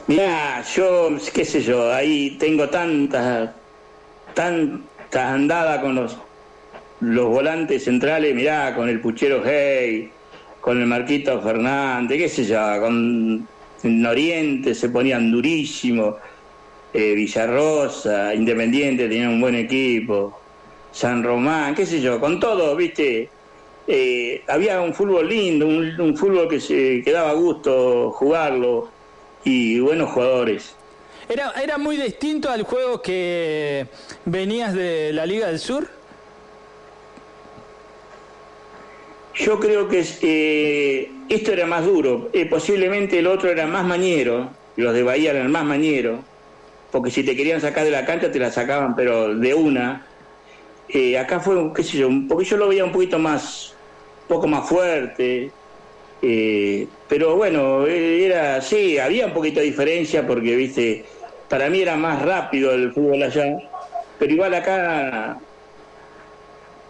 Mira, 0.07 0.63
yo, 0.63 1.09
qué 1.33 1.43
sé 1.43 1.61
yo, 1.61 1.93
ahí 1.93 2.37
tengo 2.39 2.69
tanta, 2.69 3.53
tanta 4.33 5.33
andada 5.33 5.81
con 5.81 5.95
los, 5.95 6.17
los 7.01 7.27
volantes 7.27 7.83
centrales, 7.83 8.33
mirá, 8.33 8.73
con 8.73 8.87
el 8.87 9.01
Puchero 9.01 9.41
Hey, 9.45 10.09
con 10.61 10.79
el 10.79 10.87
Marquito 10.87 11.41
Fernández, 11.41 12.17
qué 12.17 12.29
sé 12.29 12.45
yo, 12.45 12.57
con 12.79 13.47
en 13.83 14.05
Oriente 14.05 14.73
se 14.73 14.89
ponían 14.89 15.31
durísimos, 15.31 16.15
eh, 16.93 17.13
Villarrosa, 17.13 18.33
Independiente 18.33 19.07
tenían 19.07 19.29
un 19.29 19.41
buen 19.41 19.55
equipo, 19.55 20.39
San 20.91 21.23
Román, 21.23 21.75
qué 21.75 21.85
sé 21.85 22.01
yo, 22.01 22.19
con 22.19 22.39
todo, 22.39 22.75
viste, 22.75 23.29
eh, 23.87 24.43
había 24.47 24.81
un 24.81 24.93
fútbol 24.93 25.29
lindo, 25.29 25.67
un, 25.67 25.99
un, 25.99 26.17
fútbol 26.17 26.47
que 26.49 26.59
se 26.59 27.01
que 27.03 27.11
daba 27.11 27.33
gusto 27.33 28.11
jugarlo 28.11 28.89
y 29.43 29.79
buenos 29.79 30.11
jugadores. 30.11 30.75
Era, 31.29 31.51
era 31.61 31.77
muy 31.77 31.97
distinto 31.97 32.49
al 32.49 32.63
juego 32.63 33.01
que 33.01 33.87
venías 34.25 34.73
de 34.73 35.11
la 35.13 35.25
Liga 35.25 35.47
del 35.47 35.59
Sur. 35.59 35.87
Yo 39.35 39.59
creo 39.59 39.87
que 39.87 40.03
eh, 40.21 41.11
esto 41.29 41.51
era 41.51 41.67
más 41.67 41.85
duro, 41.85 42.29
eh, 42.33 42.47
posiblemente 42.47 43.19
el 43.19 43.27
otro 43.27 43.51
era 43.51 43.67
más 43.67 43.85
mañero, 43.85 44.49
los 44.77 44.93
de 44.93 45.03
Bahía 45.03 45.31
eran 45.31 45.51
más 45.51 45.63
mañero, 45.63 46.23
porque 46.91 47.11
si 47.11 47.23
te 47.23 47.35
querían 47.35 47.61
sacar 47.61 47.83
de 47.85 47.91
la 47.91 48.05
cancha 48.05 48.31
te 48.31 48.39
la 48.39 48.51
sacaban, 48.51 48.95
pero 48.95 49.35
de 49.35 49.53
una. 49.53 50.07
Eh, 50.89 51.17
acá 51.17 51.39
fue, 51.39 51.55
qué 51.75 51.83
sé 51.83 51.97
yo, 51.97 52.09
porque 52.29 52.45
yo 52.45 52.57
lo 52.57 52.69
veía 52.69 52.85
un 52.85 52.91
poquito 52.91 53.19
más, 53.19 53.75
un 54.23 54.35
poco 54.35 54.47
más 54.47 54.67
fuerte, 54.67 55.51
eh, 56.21 56.87
pero 57.07 57.35
bueno, 57.35 57.85
era, 57.85 58.61
sí, 58.61 58.97
había 58.97 59.27
un 59.27 59.33
poquito 59.33 59.59
de 59.59 59.65
diferencia 59.65 60.25
porque, 60.25 60.55
viste, 60.55 61.05
para 61.49 61.69
mí 61.69 61.81
era 61.81 61.95
más 61.95 62.21
rápido 62.21 62.71
el 62.71 62.93
fútbol 62.93 63.21
allá, 63.21 63.57
pero 64.17 64.33
igual 64.33 64.53
acá 64.53 65.37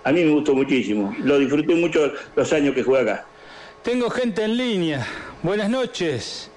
a 0.03 0.11
mí 0.11 0.23
me 0.23 0.31
gustó 0.31 0.53
muchísimo. 0.53 1.13
Lo 1.19 1.37
disfruté 1.37 1.75
mucho 1.75 2.13
los 2.35 2.53
años 2.53 2.73
que 2.73 2.83
jugué 2.83 3.01
acá. 3.01 3.25
Tengo 3.83 4.09
gente 4.09 4.43
en 4.43 4.55
línea. 4.55 5.05
Buenas 5.43 5.69
noches. 5.69 6.49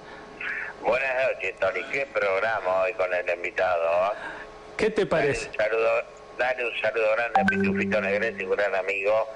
Buenas 0.81 1.09
noches, 1.27 1.53
Tony. 1.59 1.81
¿Qué 1.91 2.07
programa 2.13 2.83
hoy 2.83 2.93
con 2.93 3.13
el 3.13 3.29
invitado? 3.35 4.13
¿Qué 4.77 4.89
te 4.89 5.05
parece? 5.05 5.49
Un 5.49 5.55
saludo, 5.55 5.89
dale 6.41 6.65
un 6.65 6.81
saludo 6.81 7.11
grande 7.15 7.39
a 7.39 7.45
Pitufito 7.45 8.01
Negrete, 8.01 8.43
un 8.43 8.51
gran 8.51 8.73
amigo. 8.73 9.27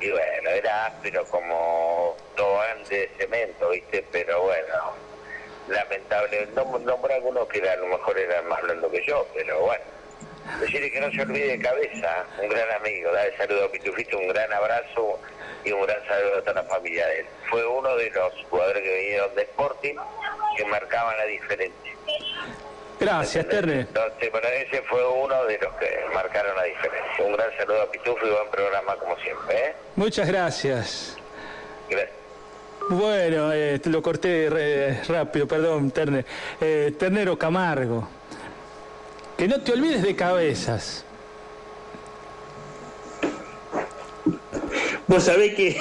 Y 0.00 0.10
bueno, 0.10 0.50
era 0.50 0.86
áspero 0.86 1.24
como 1.26 2.16
todo 2.36 2.60
antes 2.60 2.90
de 2.90 3.10
cemento, 3.18 3.70
¿viste? 3.70 4.04
Pero 4.12 4.42
bueno, 4.42 4.92
lamentable. 5.68 6.48
No, 6.54 6.78
nombré 6.78 7.14
algunos 7.14 7.48
que 7.48 7.68
a 7.68 7.76
lo 7.76 7.86
mejor 7.86 8.18
eran 8.18 8.46
más 8.48 8.62
blandos 8.62 8.90
que 8.92 9.04
yo, 9.04 9.26
pero 9.34 9.60
bueno. 9.60 9.84
Decirle 10.60 10.90
que 10.90 11.00
no 11.00 11.10
se 11.10 11.22
olvide 11.22 11.56
de 11.56 11.58
cabeza, 11.58 12.26
un 12.40 12.48
gran 12.50 12.70
amigo, 12.72 13.10
dale 13.10 13.36
saludo 13.36 13.64
a 13.64 13.72
Pitufito, 13.72 14.18
un 14.18 14.28
gran 14.28 14.52
abrazo 14.52 15.18
y 15.64 15.72
un 15.72 15.82
gran 15.82 16.06
saludo 16.06 16.38
a 16.38 16.40
toda 16.42 16.62
la 16.62 16.64
familia 16.64 17.06
de 17.06 17.20
él. 17.20 17.26
Fue 17.48 17.66
uno 17.66 17.96
de 17.96 18.10
los 18.10 18.32
jugadores 18.50 18.82
que 18.82 18.98
vinieron 18.98 19.34
de 19.34 19.42
Sporting 19.42 19.96
que 20.56 20.64
marcaban 20.66 21.16
la 21.16 21.24
diferencia. 21.24 21.92
Gracias, 23.00 23.48
Terry. 23.48 23.80
Entonces, 23.80 24.30
bueno, 24.30 24.48
ese 24.48 24.82
fue 24.82 25.06
uno 25.06 25.44
de 25.44 25.58
los 25.58 25.72
que 25.74 26.04
marcaron 26.14 26.56
la 26.56 26.64
diferencia. 26.64 27.24
Un 27.24 27.32
gran 27.32 27.56
saludo 27.56 27.82
a 27.82 27.90
Pitufo 27.90 28.26
y 28.26 28.30
buen 28.30 28.50
programa 28.50 28.96
como 28.96 29.16
siempre. 29.18 29.56
¿eh? 29.56 29.74
Muchas 29.96 30.28
gracias. 30.28 31.16
Gracias. 31.88 32.24
Bueno, 32.90 33.52
eh, 33.52 33.80
lo 33.84 34.02
corté 34.02 34.50
re, 34.50 35.02
rápido, 35.08 35.48
perdón, 35.48 35.90
Terne. 35.90 36.24
Eh, 36.60 36.94
Ternero 36.98 37.38
Camargo. 37.38 38.06
Que 39.36 39.48
no 39.48 39.60
te 39.62 39.72
olvides 39.72 40.02
de 40.02 40.14
cabezas. 40.14 41.04
Vos 45.06 45.24
sabés 45.24 45.54
que 45.54 45.76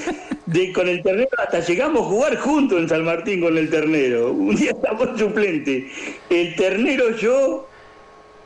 de, 0.46 0.72
con 0.72 0.88
el 0.88 1.02
ternero 1.02 1.30
hasta 1.38 1.60
llegamos 1.60 2.02
a 2.02 2.10
jugar 2.10 2.36
juntos 2.38 2.78
en 2.78 2.88
San 2.88 3.04
Martín 3.04 3.40
con 3.40 3.58
el 3.58 3.68
ternero. 3.70 4.32
Un 4.32 4.54
día 4.56 4.70
estamos 4.70 5.18
suplente. 5.18 5.90
El 6.30 6.54
ternero, 6.54 7.16
yo 7.16 7.68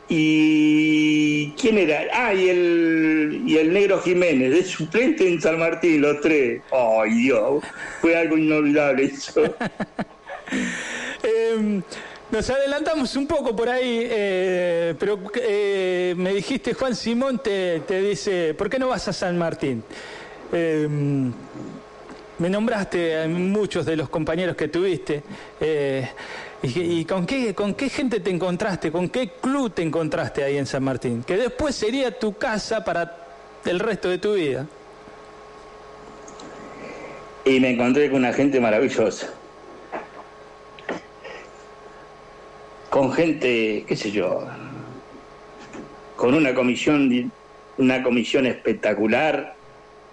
y. 0.08 1.52
¿Quién 1.60 1.78
era? 1.78 2.06
Ah, 2.12 2.34
y 2.34 2.48
el, 2.48 3.42
y 3.46 3.58
el 3.58 3.72
negro 3.72 4.00
Jiménez, 4.00 4.50
de 4.50 4.64
suplente 4.64 5.28
en 5.28 5.40
San 5.40 5.58
Martín, 5.58 6.00
los 6.00 6.20
tres. 6.20 6.62
¡Ay, 6.72 7.10
Dios! 7.14 7.62
Fue 8.00 8.16
algo 8.16 8.36
inolvidable 8.36 9.04
eso. 9.04 9.42
eh, 11.22 11.80
nos 12.30 12.48
adelantamos 12.48 13.14
un 13.16 13.26
poco 13.26 13.54
por 13.54 13.68
ahí, 13.68 14.06
eh, 14.10 14.94
pero 14.98 15.18
eh, 15.34 16.14
me 16.16 16.32
dijiste, 16.32 16.72
Juan 16.72 16.96
Simón 16.96 17.40
te, 17.42 17.80
te, 17.80 18.00
dice, 18.00 18.54
¿por 18.54 18.70
qué 18.70 18.78
no 18.78 18.88
vas 18.88 19.06
a 19.08 19.12
San 19.12 19.36
Martín? 19.36 19.84
Eh, 20.52 20.88
me 22.38 22.50
nombraste 22.50 23.22
a 23.22 23.28
muchos 23.28 23.86
de 23.86 23.96
los 23.96 24.08
compañeros 24.08 24.56
que 24.56 24.68
tuviste. 24.68 25.22
Eh, 25.60 26.08
¿Y, 26.62 27.00
y 27.00 27.04
con, 27.04 27.26
qué, 27.26 27.54
con 27.54 27.74
qué 27.74 27.88
gente 27.88 28.20
te 28.20 28.30
encontraste? 28.30 28.92
¿Con 28.92 29.08
qué 29.08 29.30
club 29.40 29.72
te 29.72 29.82
encontraste 29.82 30.44
ahí 30.44 30.58
en 30.58 30.66
San 30.66 30.84
Martín? 30.84 31.24
Que 31.24 31.36
después 31.36 31.74
sería 31.74 32.18
tu 32.18 32.34
casa 32.34 32.84
para 32.84 33.26
el 33.64 33.80
resto 33.80 34.08
de 34.08 34.18
tu 34.18 34.34
vida. 34.34 34.66
Y 37.44 37.58
me 37.58 37.70
encontré 37.70 38.08
con 38.10 38.20
una 38.20 38.32
gente 38.32 38.60
maravillosa. 38.60 39.28
con 42.92 43.10
gente, 43.10 43.86
qué 43.88 43.96
sé 43.96 44.10
yo, 44.10 44.46
con 46.14 46.34
una 46.34 46.54
comisión, 46.54 47.32
una 47.78 48.02
comisión 48.02 48.44
espectacular. 48.44 49.54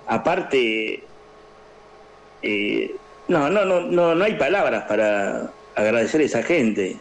Aparte, 0.10 1.04
eh, 2.42 2.96
no, 3.28 3.48
no, 3.48 3.64
no, 3.64 3.82
no, 3.82 4.16
no 4.16 4.24
hay 4.26 4.34
palabras 4.34 4.86
para 4.86 5.52
agradecer 5.76 6.22
a 6.22 6.24
esa 6.24 6.42
gente 6.42 6.98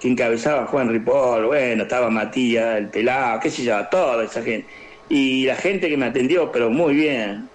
que 0.00 0.08
encabezaba 0.08 0.66
Juan 0.66 0.88
Ripoll, 0.88 1.46
bueno, 1.46 1.82
estaba 1.82 2.10
Matías, 2.10 2.78
el 2.78 2.90
pelado, 2.90 3.40
qué 3.40 3.50
sé 3.50 3.64
yo, 3.64 3.74
toda 3.90 4.22
esa 4.22 4.40
gente. 4.40 4.68
Y 5.08 5.46
la 5.46 5.56
gente 5.56 5.88
que 5.88 5.96
me 5.96 6.06
atendió, 6.06 6.52
pero 6.52 6.70
muy 6.70 6.94
bien. 6.94 7.48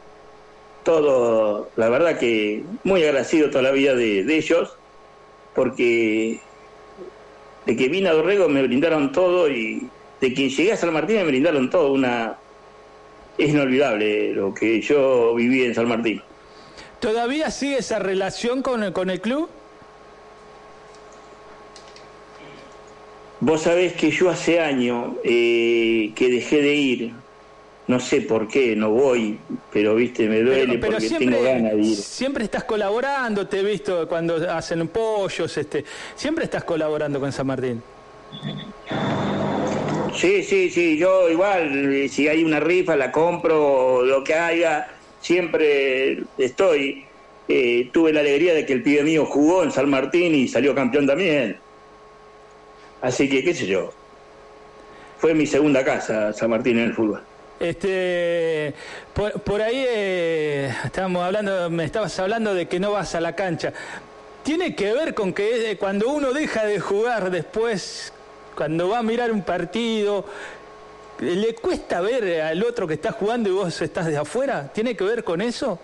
Todo, 0.84 1.70
la 1.78 1.88
verdad 1.88 2.18
que 2.20 2.64
muy 2.84 3.02
agradecido 3.02 3.50
toda 3.50 3.64
la 3.64 3.72
vida 3.72 3.96
de, 3.96 4.26
de 4.26 4.38
ellos, 4.38 4.76
porque 5.56 6.42
de 7.66 7.78
que 7.78 7.88
vine 7.88 8.10
a 8.10 8.14
Dorrego 8.14 8.50
me 8.50 8.64
brindaron 8.64 9.14
todo 9.14 9.50
y 9.50 9.88
de 10.20 10.34
que 10.34 10.50
llegué 10.50 10.74
a 10.74 10.78
San 10.78 10.92
Martín 10.92 11.18
me 11.18 11.24
brindaron 11.24 11.70
todo. 11.70 11.94
Una 11.94 12.38
es 13.40 13.50
inolvidable 13.50 14.34
lo 14.34 14.54
que 14.54 14.82
yo 14.82 15.34
viví 15.34 15.64
en 15.64 15.74
San 15.74 15.88
Martín. 15.88 16.22
¿Todavía 17.00 17.50
sigue 17.50 17.78
esa 17.78 17.98
relación 17.98 18.62
con 18.62 18.84
el, 18.84 18.94
con 18.94 19.10
el 19.10 19.22
club? 19.22 19.50
Vos 23.40 23.62
sabés 23.62 23.94
que 23.94 24.12
yo 24.12 24.30
hace 24.30 24.60
años 24.60 25.14
eh, 25.24 26.12
que 26.14 26.30
dejé 26.30 26.62
de 26.62 26.76
ir, 26.76 27.14
no 27.88 28.02
sé 28.02 28.20
por 28.22 28.50
qué, 28.50 28.76
no 28.76 28.90
voy, 28.90 29.40
pero 29.72 29.96
viste, 29.96 30.28
me 30.28 30.42
duele 30.42 30.66
pero, 30.68 30.80
pero 30.82 30.92
porque 30.92 31.08
siempre, 31.08 31.28
tengo 31.28 31.44
ganas 31.44 31.72
de 31.72 31.82
ir. 31.82 31.96
Siempre 31.96 32.44
estás 32.44 32.66
colaborando, 32.66 33.48
te 33.48 33.62
he 33.62 33.64
visto 33.64 34.10
cuando 34.10 34.36
hacen 34.52 34.86
pollos, 34.90 35.58
este, 35.58 35.86
siempre 36.16 36.44
estás 36.44 36.66
colaborando 36.66 37.22
con 37.22 37.32
San 37.32 37.48
Martín. 37.48 37.82
Sí, 40.16 40.44
sí, 40.44 40.70
sí, 40.70 40.98
yo 40.98 41.30
igual, 41.30 41.94
eh, 41.94 42.10
si 42.10 42.28
hay 42.28 42.44
una 42.44 42.60
rifa, 42.60 42.96
la 42.96 43.12
compro, 43.12 44.04
lo 44.04 44.24
que 44.24 44.34
haya, 44.34 44.88
siempre 45.22 46.24
estoy. 46.38 47.06
Eh, 47.48 47.90
tuve 47.92 48.14
la 48.14 48.20
alegría 48.20 48.54
de 48.54 48.66
que 48.66 48.74
el 48.74 48.84
pibe 48.84 49.04
mío 49.04 49.26
jugó 49.26 49.64
en 49.64 49.72
San 49.72 49.90
Martín 49.90 50.36
y 50.36 50.48
salió 50.48 50.76
campeón 50.76 51.08
también. 51.08 51.58
Así 53.02 53.28
que, 53.28 53.44
qué 53.44 53.54
sé 53.54 53.66
yo. 53.66 53.92
Fue 55.18 55.34
mi 55.34 55.48
segunda 55.48 55.84
casa, 55.84 56.32
San 56.34 56.50
Martín, 56.50 56.78
en 56.78 56.86
el 56.86 56.94
fútbol. 56.94 57.22
Este, 57.60 58.74
por, 59.14 59.34
por 59.42 59.62
ahí 59.62 59.84
eh, 59.86 60.74
estábamos 60.86 61.24
hablando, 61.24 61.70
me 61.70 61.84
estabas 61.84 62.18
hablando 62.20 62.54
de 62.54 62.68
que 62.68 62.80
no 62.80 62.92
vas 62.92 63.16
a 63.16 63.22
la 63.22 63.36
cancha. 63.36 63.74
Tiene 64.44 64.76
que 64.76 64.94
ver 64.94 65.14
con 65.14 65.34
que 65.34 65.72
eh, 65.72 65.78
cuando 65.78 66.10
uno 66.10 66.32
deja 66.32 66.66
de 66.66 66.80
jugar 66.80 67.32
después, 67.32 68.14
cuando 68.60 68.90
va 68.90 69.00
a 69.00 69.04
mirar 69.04 69.32
un 69.32 69.42
partido, 69.42 70.26
¿le 71.22 71.56
cuesta 71.56 72.02
ver 72.02 72.42
al 72.42 72.62
otro 72.62 72.86
que 72.86 72.96
está 72.96 73.14
jugando 73.14 73.48
y 73.48 73.54
vos 73.54 73.82
estás 73.82 74.08
de 74.08 74.18
afuera? 74.18 74.70
¿Tiene 74.74 74.98
que 74.98 75.06
ver 75.06 75.24
con 75.24 75.40
eso? 75.40 75.80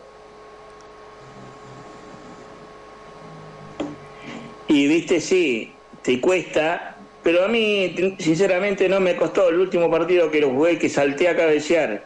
Y 4.68 4.88
viste, 4.90 5.22
sí, 5.22 5.72
te 6.02 6.20
cuesta, 6.20 6.98
pero 7.24 7.46
a 7.46 7.48
mí, 7.48 7.96
sinceramente, 8.20 8.90
no 8.90 9.00
me 9.00 9.16
costó 9.16 9.48
el 9.48 9.62
último 9.62 9.90
partido 9.90 10.30
que 10.30 10.42
lo 10.42 10.50
jugué, 10.50 10.78
que 10.78 10.90
salté 10.90 11.30
a 11.30 11.38
cabecear. 11.38 12.04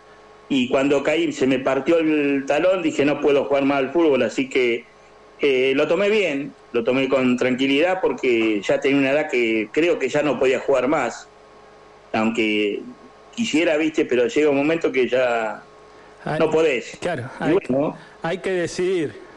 Y 0.49 0.69
cuando 0.69 1.01
caí, 1.01 1.33
se 1.33 1.47
me 1.47 1.57
partió 1.57 1.97
el 1.97 2.43
talón, 2.45 2.83
dije, 2.83 3.05
no 3.05 3.21
puedo 3.21 3.45
jugar 3.45 3.65
más 3.65 3.79
al 3.79 3.91
fútbol, 3.91 4.21
así 4.21 4.47
que 4.47 4.85
eh, 5.41 5.73
lo 5.75 5.87
tomé 5.87 6.09
bien, 6.09 6.53
lo 6.73 6.83
tomé 6.83 7.07
con 7.07 7.37
tranquilidad 7.37 7.99
porque 8.01 8.61
ya 8.61 8.79
tenía 8.79 8.99
una 8.99 9.11
edad 9.11 9.29
que 9.29 9.69
creo 9.71 9.97
que 9.99 10.09
ya 10.09 10.21
no 10.21 10.37
podía 10.39 10.59
jugar 10.59 10.87
más. 10.87 11.27
Aunque 12.13 12.81
quisiera, 13.35 13.77
viste, 13.77 14.05
pero 14.05 14.27
llega 14.27 14.49
un 14.49 14.57
momento 14.57 14.91
que 14.91 15.07
ya 15.07 15.63
Hay- 16.25 16.39
no 16.39 16.49
podés. 16.49 16.97
Claro, 16.99 17.29
Y 17.39 17.43
hay, 17.43 17.53
bueno, 17.53 17.97
hay 18.21 18.37
que 18.39 18.51
decidir. 18.51 19.28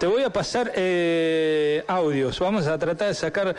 Te 0.00 0.06
voy 0.06 0.22
a 0.22 0.30
pasar 0.30 0.72
eh, 0.76 1.84
audios. 1.86 2.38
Vamos 2.38 2.66
a 2.66 2.78
tratar 2.78 3.08
de 3.08 3.14
sacar 3.14 3.54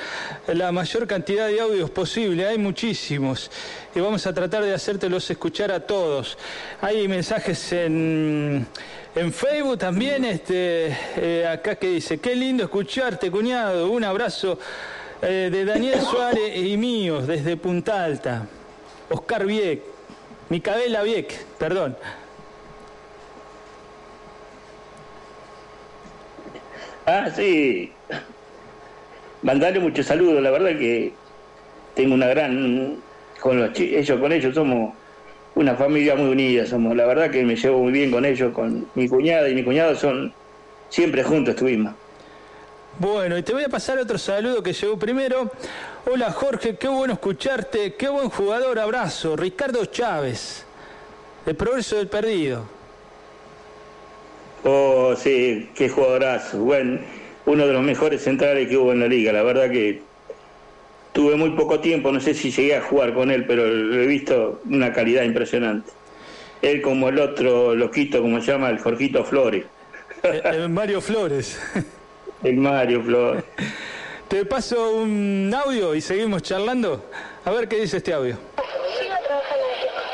la 0.48 0.72
mayor 0.72 1.06
cantidad 1.06 1.46
de 1.46 1.62
audios 1.62 1.92
posible. 1.92 2.48
Hay 2.48 2.58
muchísimos. 2.58 3.52
Y 3.94 4.00
vamos 4.00 4.26
a 4.26 4.34
tratar 4.34 4.64
de 4.64 4.74
hacértelos 4.74 5.30
escuchar 5.30 5.72
a 5.72 5.82
todos. 5.82 6.40
Hay 6.82 7.08
mensajes 7.08 7.74
en, 7.74 8.66
en 9.14 9.32
Facebook 9.32 9.78
también. 9.78 10.26
Este, 10.26 10.98
eh, 11.16 11.48
acá 11.48 11.76
que 11.76 11.90
dice, 11.90 12.18
qué 12.18 12.36
lindo 12.36 12.64
escucharte, 12.64 13.30
cuñado. 13.30 13.92
Un 13.92 14.04
abrazo 14.04 14.58
eh, 15.22 15.50
de 15.52 15.64
Daniel 15.64 16.02
Suárez 16.12 16.58
y 16.58 16.76
mío 16.76 17.22
desde 17.22 17.56
Punta 17.56 18.04
Alta. 18.04 18.48
Oscar 19.12 19.46
Vieck. 19.46 19.84
Micaela 20.50 21.04
Vieck, 21.04 21.46
perdón. 21.60 21.96
Ah, 27.06 27.30
sí. 27.36 27.92
Mandarle 29.42 29.80
muchos 29.80 30.06
saludos, 30.06 30.42
la 30.42 30.52
verdad 30.52 30.78
que 30.78 31.14
tengo 31.96 32.14
una 32.14 32.28
gran 32.28 32.98
con 33.40 33.60
los 33.60 33.78
ellos 33.78 34.20
con 34.20 34.32
ellos 34.32 34.54
somos 34.54 34.94
una 35.56 35.76
familia 35.76 36.16
muy 36.16 36.30
unida, 36.30 36.66
somos 36.66 36.96
la 36.96 37.06
verdad 37.06 37.32
que 37.32 37.44
me 37.44 37.56
llevo 37.56 37.80
muy 37.80 37.92
bien 37.92 38.12
con 38.12 38.24
ellos, 38.24 38.54
con 38.54 38.88
mi 38.94 39.10
cuñada 39.10 39.50
y 39.50 39.56
mi 39.56 39.64
cuñado 39.64 39.96
son 39.96 40.32
siempre 40.90 41.24
juntos 41.24 41.56
estuvimos. 41.56 41.94
Bueno, 43.00 43.38
y 43.38 43.44
te 43.44 43.54
voy 43.54 43.64
a 43.64 43.70
pasar 43.70 43.98
otro 43.98 44.18
saludo 44.18 44.62
que 44.62 44.74
llegó 44.74 44.98
primero. 44.98 45.52
Hola 46.12 46.32
Jorge, 46.32 46.76
qué 46.76 46.88
bueno 46.88 47.14
escucharte, 47.14 47.96
qué 47.96 48.10
buen 48.10 48.30
jugador, 48.30 48.78
abrazo. 48.78 49.36
Ricardo 49.36 49.86
Chávez, 49.86 50.66
el 51.46 51.56
progreso 51.56 51.96
del 51.96 52.08
perdido. 52.08 52.81
Oh, 54.64 55.16
sí, 55.16 55.70
qué 55.76 55.90
jugadorazo. 55.90 56.60
Bueno, 56.60 57.00
uno 57.46 57.68
de 57.68 57.74
los 57.74 57.82
mejores 57.82 58.24
centrales 58.24 58.68
que 58.68 58.78
hubo 58.78 58.92
en 58.92 59.00
la 59.00 59.08
liga. 59.08 59.32
La 59.32 59.44
verdad 59.44 59.70
que 59.70 60.02
tuve 61.14 61.36
muy 61.36 61.52
poco 61.52 61.80
tiempo, 61.80 62.12
no 62.12 62.20
sé 62.20 62.34
si 62.34 62.52
llegué 62.52 62.76
a 62.76 62.82
jugar 62.82 63.14
con 63.14 63.32
él, 63.32 63.46
pero 63.46 63.66
lo 63.68 64.02
he 64.02 64.08
visto 64.08 64.62
una 64.70 64.94
calidad 64.94 65.24
impresionante. 65.24 65.92
Él 66.62 66.82
como 66.82 67.10
el 67.10 67.20
otro 67.20 67.76
loquito, 67.76 68.22
como 68.22 68.40
se 68.40 68.52
llama, 68.52 68.70
el 68.70 68.80
Jorgito 68.80 69.24
Flores. 69.26 69.66
Eh, 70.24 70.42
eh, 70.46 70.68
Mario 70.68 71.02
Flores. 71.02 71.60
El 72.44 72.58
Mario 72.58 73.04
Flores. 73.04 73.44
Te 74.28 74.46
paso 74.46 74.96
un 74.96 75.54
audio 75.54 75.94
y 75.94 76.02
seguimos 76.02 76.42
charlando. 76.42 77.06
A 77.46 77.52
ver 77.52 77.68
qué 77.68 77.82
dice 77.82 77.98
este 77.98 78.14
audio. 78.14 78.36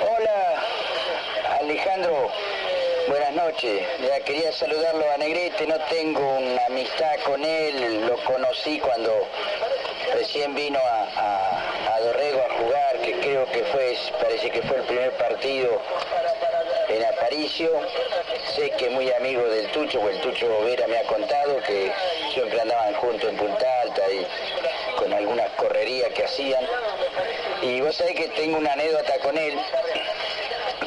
Hola, 0.01 0.63
Alejandro. 1.61 2.27
Buenas 3.07 3.33
Ya 3.61 4.19
quería 4.23 4.51
saludarlo 4.51 5.09
a 5.11 5.17
Negrete. 5.17 5.65
No 5.65 5.79
tengo 5.89 6.21
una 6.37 6.63
amistad 6.67 7.15
con 7.25 7.43
él. 7.43 8.05
Lo 8.05 8.15
conocí 8.23 8.79
cuando 8.79 9.11
recién 10.13 10.53
vino 10.53 10.77
a, 10.79 11.03
a- 11.03 11.95
a 11.95 11.99
Dorrego 12.01 12.39
a 12.43 12.53
jugar, 12.53 12.99
que 13.01 13.13
creo 13.19 13.45
que 13.47 13.63
fue, 13.65 13.97
parece 14.21 14.51
que 14.51 14.61
fue 14.61 14.77
el 14.77 14.83
primer 14.83 15.11
partido 15.13 15.81
en 16.89 17.03
Aparicio. 17.05 17.71
Sé 18.55 18.69
que 18.71 18.85
es 18.87 18.91
muy 18.91 19.11
amigo 19.11 19.41
del 19.49 19.67
Tucho, 19.71 19.99
porque 20.01 20.17
el 20.17 20.21
Tucho 20.21 20.61
Vera 20.63 20.85
me 20.87 20.99
ha 20.99 21.03
contado 21.03 21.57
que 21.63 21.91
siempre 22.33 22.61
andaban 22.61 22.93
juntos 22.95 23.27
en 23.27 23.37
Punta 23.37 23.81
Alta 23.81 24.03
y 24.11 24.27
con 24.99 25.11
algunas 25.13 25.49
correrías 25.53 26.11
que 26.13 26.25
hacían. 26.25 26.63
Y 27.63 27.81
vos 27.81 27.95
sabés 27.95 28.13
que 28.15 28.27
tengo 28.29 28.57
una 28.59 28.73
anécdota 28.73 29.17
con 29.19 29.35
él, 29.37 29.57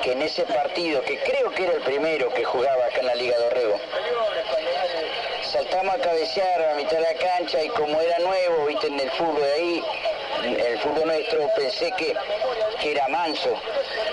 que 0.02 0.12
en 0.12 0.22
ese 0.22 0.44
partido, 0.44 1.02
que 1.02 1.18
creo 1.20 1.50
que 1.50 1.64
era 1.64 1.74
el 1.74 1.82
primero 1.82 2.32
que 2.32 2.44
jugaba 2.44 2.86
acá 2.86 3.00
en 3.00 3.06
la 3.06 3.14
Liga 3.14 3.38
Dorrego, 3.38 3.78
saltamos 5.42 5.94
a 5.94 5.98
cabecear 5.98 6.62
a 6.62 6.74
mitad 6.74 6.92
de 6.92 7.00
la 7.00 7.14
cancha 7.14 7.62
y 7.62 7.68
como 7.68 8.00
era 8.00 8.18
nuevo, 8.20 8.66
viste, 8.66 8.86
en 8.86 9.00
el 9.00 9.10
fútbol 9.12 9.42
de 9.42 9.52
ahí, 9.52 9.84
el 10.44 10.78
fútbol 10.78 11.06
nuestro, 11.06 11.50
pensé 11.54 11.92
que, 11.92 12.14
que 12.80 12.92
era 12.92 13.08
manso. 13.08 13.54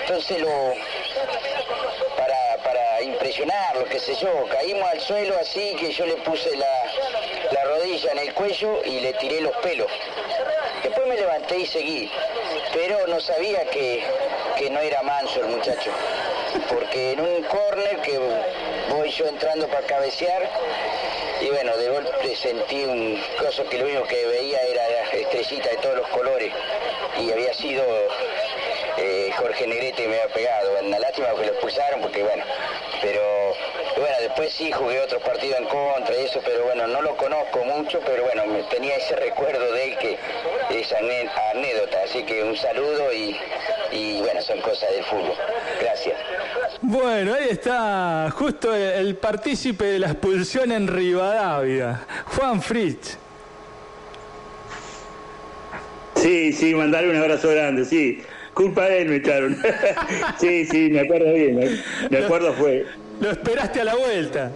Entonces 0.02 0.40
lo, 0.42 0.74
para, 2.18 2.58
para 2.64 3.02
impresionarlo, 3.02 3.86
qué 3.86 4.00
sé 4.00 4.16
yo, 4.16 4.46
caímos 4.50 4.90
al 4.90 5.00
suelo 5.00 5.36
así 5.40 5.76
que 5.80 5.92
yo 5.92 6.06
le 6.06 6.16
puse 6.18 6.56
la, 6.58 6.84
la 7.52 7.64
rodilla 7.64 8.12
en 8.12 8.20
el 8.20 8.34
cuello 8.34 8.82
y 8.84 9.00
le 9.00 9.14
tiré 9.14 9.42
los 9.42 9.56
pelos. 9.58 9.88
Después 10.84 11.08
me 11.08 11.16
levanté 11.16 11.60
y 11.60 11.66
seguí, 11.66 12.12
pero 12.74 13.08
no 13.08 13.20
sabía 13.20 13.66
que, 13.66 14.04
que 14.58 14.70
no 14.70 14.80
era 14.80 15.02
manso 15.04 15.40
el 15.42 15.48
muchacho, 15.48 15.92
porque 16.70 17.14
en 17.14 17.22
un 17.22 17.44
córner 17.44 18.02
que 18.02 18.20
voy 18.90 19.10
yo 19.12 19.28
entrando 19.28 19.68
para 19.68 19.86
cabecear, 19.86 20.50
y 21.42 21.50
bueno, 21.50 21.78
de 21.78 21.90
golpe 21.90 22.36
sentí 22.36 22.84
un 22.84 23.22
coso 23.40 23.64
que 23.70 23.78
lo 23.78 23.86
único 23.86 24.04
que 24.06 24.26
veía 24.26 24.62
era 24.64 24.88
estrellita 25.14 25.70
de 25.70 25.78
todos 25.78 25.98
los 25.98 26.08
colores, 26.08 26.52
y 27.20 27.32
había 27.32 27.54
sido 27.54 27.84
eh, 28.98 29.32
Jorge 29.38 29.68
Negrete 29.68 30.08
me 30.08 30.20
había 30.20 30.34
pegado. 30.34 30.72
Una 30.82 31.00
lástima 31.00 31.30
que 31.36 31.46
lo 31.46 31.52
expulsaron 31.52 32.02
porque 32.02 32.24
bueno, 32.24 32.44
pero 33.02 33.54
bueno, 33.98 34.16
después 34.22 34.54
sí 34.54 34.72
jugué 34.72 35.00
otros 35.02 35.22
partidos 35.22 35.60
en 35.60 35.66
contra 35.66 36.16
y 36.16 36.26
eso, 36.26 36.42
pero 36.44 36.66
bueno, 36.66 36.88
no 36.88 37.02
lo 37.02 37.16
conozco 37.16 37.64
mucho, 37.64 38.00
pero 38.06 38.24
bueno, 38.24 38.44
tenía 38.70 38.96
ese 38.96 39.16
recuerdo 39.16 39.72
de 39.74 39.84
él 39.84 39.98
que 39.98 40.18
esa 40.88 41.00
ane- 41.00 41.30
anécdota, 41.54 41.98
así 42.06 42.24
que 42.24 42.44
un 42.44 42.56
saludo 42.56 43.12
y, 43.14 43.36
y 43.92 44.20
bueno, 44.20 44.42
son 44.42 44.60
cosas 44.62 44.90
del 44.92 45.04
fútbol. 45.06 45.34
Gracias. 45.82 46.16
Bueno, 46.82 47.34
ahí 47.34 47.48
está 47.50 48.30
justo 48.32 48.74
el, 48.74 48.82
el 49.08 49.16
partícipe 49.16 49.86
de 49.86 50.00
la 50.00 50.08
expulsión 50.12 50.72
en 50.72 50.88
Rivadavia, 50.88 52.06
Juan 52.36 52.62
Fritz. 52.62 53.18
Sí, 56.16 56.52
sí, 56.54 56.74
mandarle 56.74 57.12
un 57.12 57.18
abrazo 57.18 57.50
grande, 57.50 57.86
sí. 57.86 58.24
Culpa 58.54 58.86
de 58.86 59.02
él 59.04 59.10
me 59.10 59.16
echaron. 59.18 59.56
sí, 60.40 60.66
sí, 60.66 60.90
me 60.90 61.02
acuerdo 61.02 61.32
bien. 61.32 61.84
Me 62.10 62.18
acuerdo 62.18 62.54
fue. 62.54 62.86
Lo 63.20 63.32
esperaste 63.32 63.82
a 63.82 63.84
la 63.84 63.96
vuelta. 63.96 64.52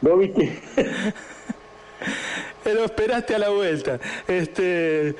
¿Vos 0.00 0.18
viste? 0.18 0.60
Lo 2.64 2.84
esperaste 2.84 3.34
a 3.34 3.38
la 3.38 3.48
vuelta. 3.48 3.98
Este, 4.26 5.14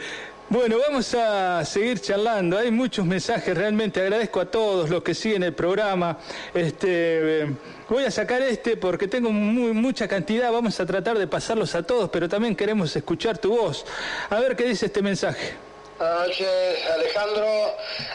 bueno, 0.50 0.76
vamos 0.86 1.14
a 1.14 1.64
seguir 1.64 1.98
charlando. 2.00 2.58
Hay 2.58 2.70
muchos 2.70 3.06
mensajes, 3.06 3.56
realmente 3.56 4.00
agradezco 4.00 4.40
a 4.40 4.50
todos 4.50 4.90
los 4.90 5.02
que 5.02 5.14
siguen 5.14 5.42
el 5.42 5.54
programa. 5.54 6.18
Este, 6.52 7.46
voy 7.88 8.04
a 8.04 8.10
sacar 8.10 8.42
este 8.42 8.76
porque 8.76 9.08
tengo 9.08 9.30
muy- 9.30 9.72
mucha 9.72 10.06
cantidad. 10.06 10.52
Vamos 10.52 10.78
a 10.78 10.84
tratar 10.86 11.18
de 11.18 11.26
pasarlos 11.26 11.74
a 11.74 11.82
todos, 11.82 12.10
pero 12.10 12.28
también 12.28 12.54
queremos 12.54 12.94
escuchar 12.94 13.38
tu 13.38 13.56
voz. 13.56 13.86
A 14.28 14.38
ver 14.40 14.54
qué 14.56 14.64
dice 14.64 14.86
este 14.86 15.00
mensaje. 15.02 15.54
Buenas 15.98 16.28
noches, 16.28 16.86
Alejandro. 16.94 17.74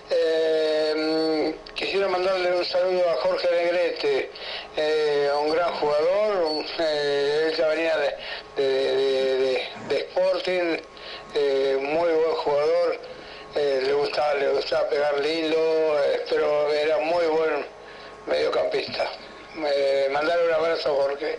Eh, 0.09 1.55
quisiera 1.75 2.07
mandarle 2.07 2.55
un 2.55 2.63
saludo 2.65 3.09
a 3.09 3.15
Jorge 3.17 3.47
Negrete, 3.51 4.31
eh, 4.77 5.29
un 5.41 5.51
gran 5.51 5.73
jugador. 5.73 6.43
un- 6.45 6.65
eh, 6.79 7.47
él 7.49 7.55
ya 7.57 7.67
venía 7.67 7.97
de, 7.97 8.63
de- 9.89 9.97
Sporting, 9.97 10.77
eh, 11.35 11.77
muy 11.81 12.11
buen 12.11 12.35
jugador. 12.35 12.99
le 13.55 13.93
gustaba, 13.93 14.33
le 14.35 14.49
gustaba 14.49 14.87
pegar 14.89 15.19
lindo, 15.19 15.99
eh, 16.05 16.25
pero 16.29 16.71
era 16.73 16.97
muy 16.99 17.25
buen 17.27 17.65
mediocampista. 18.27 19.09
Mandarle 20.11 20.47
un 20.47 20.53
abrazo 20.53 20.95
Jorge. 20.95 21.37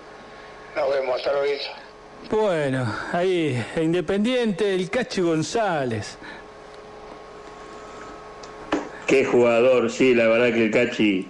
Nos 0.77 0.91
vemos, 0.91 1.17
hasta 1.17 1.33
luego. 1.33 1.84
Bueno, 2.31 2.93
ahí, 3.13 3.63
Independiente, 3.77 4.75
el 4.75 4.89
Cachi 4.89 5.21
González. 5.21 6.17
Qué 9.07 9.25
jugador, 9.25 9.91
sí, 9.91 10.15
la 10.15 10.27
verdad 10.29 10.55
que 10.55 10.65
el 10.65 10.71
Cachi, 10.71 11.29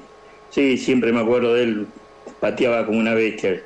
sí, 0.50 0.78
siempre 0.78 1.12
me 1.12 1.20
acuerdo 1.20 1.54
de 1.54 1.64
él, 1.64 1.86
pateaba 2.40 2.86
como 2.86 2.98
una 2.98 3.14
bestia. 3.14 3.60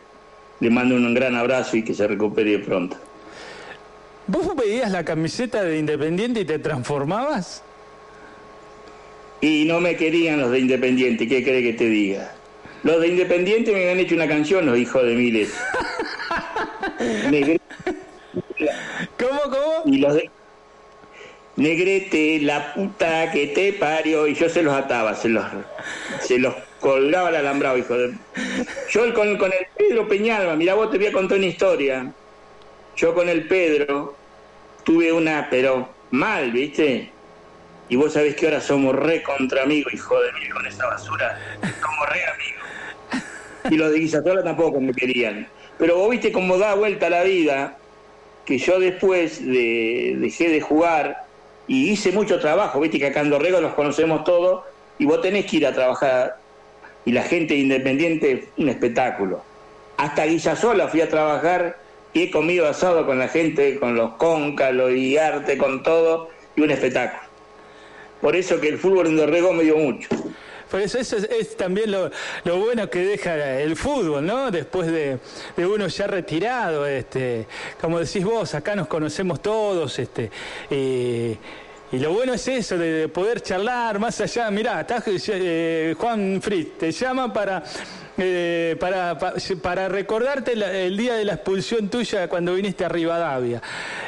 Le 0.61 0.71
mando 0.71 0.97
un 0.97 1.13
gran 1.15 1.37
abrazo 1.37 1.77
y 1.77 1.85
que 1.85 1.95
se 1.95 2.07
recupere 2.09 2.59
pronto. 2.61 2.97
¿Vos 4.27 4.57
veías 4.57 4.91
la 4.91 5.05
camiseta 5.05 5.63
de 5.63 5.79
Independiente 5.79 6.41
y 6.41 6.45
te 6.45 6.59
transformabas? 6.59 7.63
Y 9.41 9.67
no 9.67 9.81
me 9.81 9.97
querían 9.97 10.41
los 10.41 10.51
de 10.51 10.61
Independiente, 10.61 11.29
¿qué 11.29 11.45
cree 11.45 11.63
que 11.63 11.75
te 11.75 11.89
diga? 11.89 12.33
Los 12.83 13.01
de 13.01 13.09
Independiente 13.09 13.73
me 13.73 13.91
han 13.91 13.99
hecho 13.99 14.15
una 14.15 14.27
canción, 14.27 14.67
los 14.67 14.79
hijos 14.79 15.05
de 15.05 15.15
miles. 15.15 15.53
Negrete, 16.99 17.63
¿Cómo, 19.19 19.41
cómo? 19.43 19.83
y 19.87 19.99
los 19.99 20.15
de... 20.15 20.31
Negrete, 21.57 22.41
la 22.43 22.73
puta 22.75 23.33
que 23.33 23.49
te 23.49 23.73
parió, 23.73 24.27
y 24.27 24.35
yo 24.35 24.49
se 24.49 24.63
los 24.63 24.73
ataba, 24.75 25.15
se 25.15 25.29
los, 25.29 25.45
se 26.21 26.39
los 26.39 26.55
colgaba 26.81 27.29
al 27.29 27.37
alambrado, 27.37 27.79
hijo 27.79 27.95
de... 27.95 28.15
Yo 28.91 29.13
con, 29.15 29.37
con 29.37 29.53
el 29.53 29.67
Pedro 29.77 30.09
Peñalba, 30.09 30.55
mira 30.55 30.75
vos 30.75 30.91
te 30.91 30.99
voy 30.99 31.09
a 31.09 31.13
contar 31.13 31.39
una 31.39 31.47
historia. 31.47 32.13
Yo 32.97 33.15
con 33.15 33.29
el 33.29 33.47
Pedro 33.47 34.17
tuve 34.85 35.13
una, 35.13 35.49
pero 35.51 35.89
mal, 36.11 36.53
¿viste? 36.53 37.11
Y 37.89 37.97
vos 37.97 38.13
sabés 38.13 38.37
que 38.37 38.47
ahora 38.47 38.61
somos 38.61 38.95
re 38.95 39.23
contra 39.23 39.63
amigos, 39.63 39.93
hijo 39.95 40.21
de 40.21 40.33
mí, 40.33 40.49
con 40.51 40.67
esa 40.67 40.87
basura. 40.87 41.39
Somos 41.61 42.09
re 42.11 42.25
amigos. 42.25 42.59
Y 43.71 43.77
los 43.77 43.93
de 43.93 43.99
Guisatola 43.99 44.43
tampoco 44.43 44.81
me 44.81 44.93
querían. 44.93 45.49
Pero 45.79 45.97
vos 45.97 46.11
viste 46.11 46.33
cómo 46.33 46.59
da 46.59 46.75
vuelta 46.75 47.09
la 47.09 47.23
vida, 47.23 47.79
que 48.45 48.59
yo 48.59 48.81
después 48.81 49.45
de, 49.45 50.17
dejé 50.19 50.49
de 50.49 50.61
jugar 50.61 51.25
y 51.67 51.91
hice 51.91 52.13
mucho 52.13 52.41
trabajo, 52.41 52.81
viste 52.81 52.99
que 52.99 53.07
acá 53.07 53.21
en 53.21 53.31
Dorrego 53.31 53.61
los 53.61 53.75
conocemos 53.75 54.25
todos, 54.25 54.65
y 54.99 55.05
vos 55.05 55.21
tenés 55.21 55.47
que 55.47 55.59
ir 55.59 55.67
a 55.67 55.73
trabajar. 55.73 56.39
Y 57.05 57.13
la 57.13 57.23
gente 57.23 57.55
independiente, 57.55 58.49
un 58.57 58.69
espectáculo. 58.69 59.43
Hasta 59.97 60.27
Guisasola 60.27 60.89
fui 60.89 61.01
a 61.01 61.09
trabajar 61.09 61.79
y 62.13 62.25
he 62.25 62.31
comido 62.31 62.67
asado 62.67 63.07
con 63.07 63.19
la 63.19 63.29
gente, 63.29 63.79
con 63.79 63.95
los 63.95 64.15
cóncalos 64.15 64.93
y 64.93 65.17
arte, 65.17 65.57
con 65.57 65.83
todo, 65.83 66.29
y 66.57 66.61
un 66.61 66.71
espectáculo. 66.71 67.29
Por 68.21 68.35
eso 68.35 68.61
que 68.61 68.69
el 68.69 68.79
fútbol 68.79 69.07
en 69.07 69.17
Dorrego 69.17 69.53
me 69.53 69.63
dio 69.63 69.77
mucho. 69.77 70.09
Por 70.71 70.81
eso, 70.81 70.99
eso 70.99 71.17
es, 71.17 71.25
es 71.25 71.57
también 71.57 71.91
lo, 71.91 72.11
lo 72.45 72.59
bueno 72.59 72.91
que 72.91 73.01
deja 73.01 73.61
el 73.61 73.77
fútbol, 73.77 74.25
¿no? 74.27 74.51
Después 74.51 74.87
de, 74.91 75.19
de 75.57 75.67
uno 75.67 75.87
ya 75.89 76.07
retirado, 76.07 76.87
este, 76.87 77.47
como 77.81 77.99
decís 77.99 78.25
vos, 78.25 78.55
acá 78.55 78.77
nos 78.77 78.87
conocemos 78.89 79.41
todos, 79.41 79.99
este, 79.99 80.31
eh, 80.71 81.37
y 81.91 81.99
lo 81.99 82.13
bueno 82.13 82.35
es 82.35 82.47
eso, 82.49 82.77
de, 82.77 82.93
de 82.93 83.09
poder 83.09 83.41
charlar 83.41 83.99
más 83.99 84.21
allá. 84.21 84.51
Mirá, 84.51 84.83
está, 84.83 85.03
eh, 85.07 85.95
Juan 85.99 86.41
Fritz, 86.43 86.77
te 86.77 86.93
llama 86.93 87.33
para, 87.33 87.63
eh, 88.19 88.77
para, 88.79 89.17
pa- 89.19 89.33
para 89.63 89.89
recordarte 89.89 90.55
la- 90.55 90.71
el 90.71 90.99
día 90.99 91.15
de 91.15 91.25
la 91.25 91.35
expulsión 91.35 91.89
tuya 91.89 92.29
cuando 92.29 92.53
viniste 92.53 92.85
a 92.85 92.91
Rivadavia. 92.91 93.63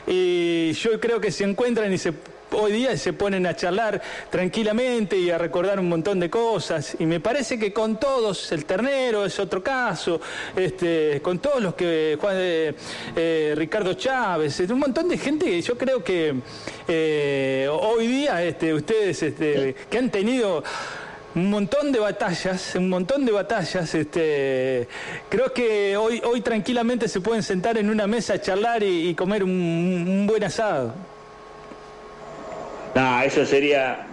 Y 0.06 0.72
yo 0.72 1.00
creo 1.00 1.22
que 1.22 1.30
se 1.32 1.44
encuentran 1.44 1.90
y 1.90 1.96
se 1.96 2.12
hoy 2.52 2.72
día 2.72 2.96
se 2.96 3.12
ponen 3.12 3.46
a 3.46 3.54
charlar 3.54 4.00
tranquilamente 4.30 5.16
y 5.16 5.30
a 5.30 5.38
recordar 5.38 5.78
un 5.78 5.88
montón 5.88 6.20
de 6.20 6.30
cosas. 6.30 6.96
Y 6.98 7.06
me 7.06 7.20
parece 7.20 7.58
que 7.58 7.72
con 7.72 7.98
todos, 7.98 8.52
el 8.52 8.64
ternero 8.64 9.24
es 9.24 9.38
otro 9.38 9.62
caso, 9.62 10.20
este, 10.56 11.20
con 11.22 11.38
todos 11.38 11.62
los 11.62 11.74
que, 11.74 12.16
Juan, 12.20 12.36
eh, 12.38 12.74
eh, 13.16 13.54
Ricardo 13.56 13.94
Chávez, 13.94 14.60
un 14.70 14.78
montón 14.78 15.08
de 15.08 15.18
gente 15.18 15.46
que 15.46 15.62
yo 15.62 15.76
creo 15.76 16.02
que 16.02 16.34
eh, 16.88 17.68
hoy 17.70 18.06
día 18.06 18.42
este, 18.42 18.74
ustedes 18.74 19.22
este, 19.22 19.74
que 19.88 19.98
han 19.98 20.10
tenido 20.10 20.62
un 21.34 21.50
montón 21.50 21.92
de 21.92 22.00
batallas, 22.00 22.74
un 22.74 22.88
montón 22.88 23.24
de 23.24 23.32
batallas. 23.32 23.94
Este, 23.94 24.88
creo 25.28 25.52
que 25.52 25.96
hoy, 25.96 26.20
hoy 26.24 26.40
tranquilamente 26.40 27.08
se 27.08 27.20
pueden 27.20 27.42
sentar 27.42 27.78
en 27.78 27.88
una 27.90 28.06
mesa 28.06 28.34
a 28.34 28.40
charlar 28.40 28.82
y, 28.82 29.10
y 29.10 29.14
comer 29.14 29.44
un, 29.44 29.50
un 29.50 30.26
buen 30.26 30.42
asado. 30.44 30.94
No, 32.94 33.22
eso 33.22 33.46
sería, 33.46 34.06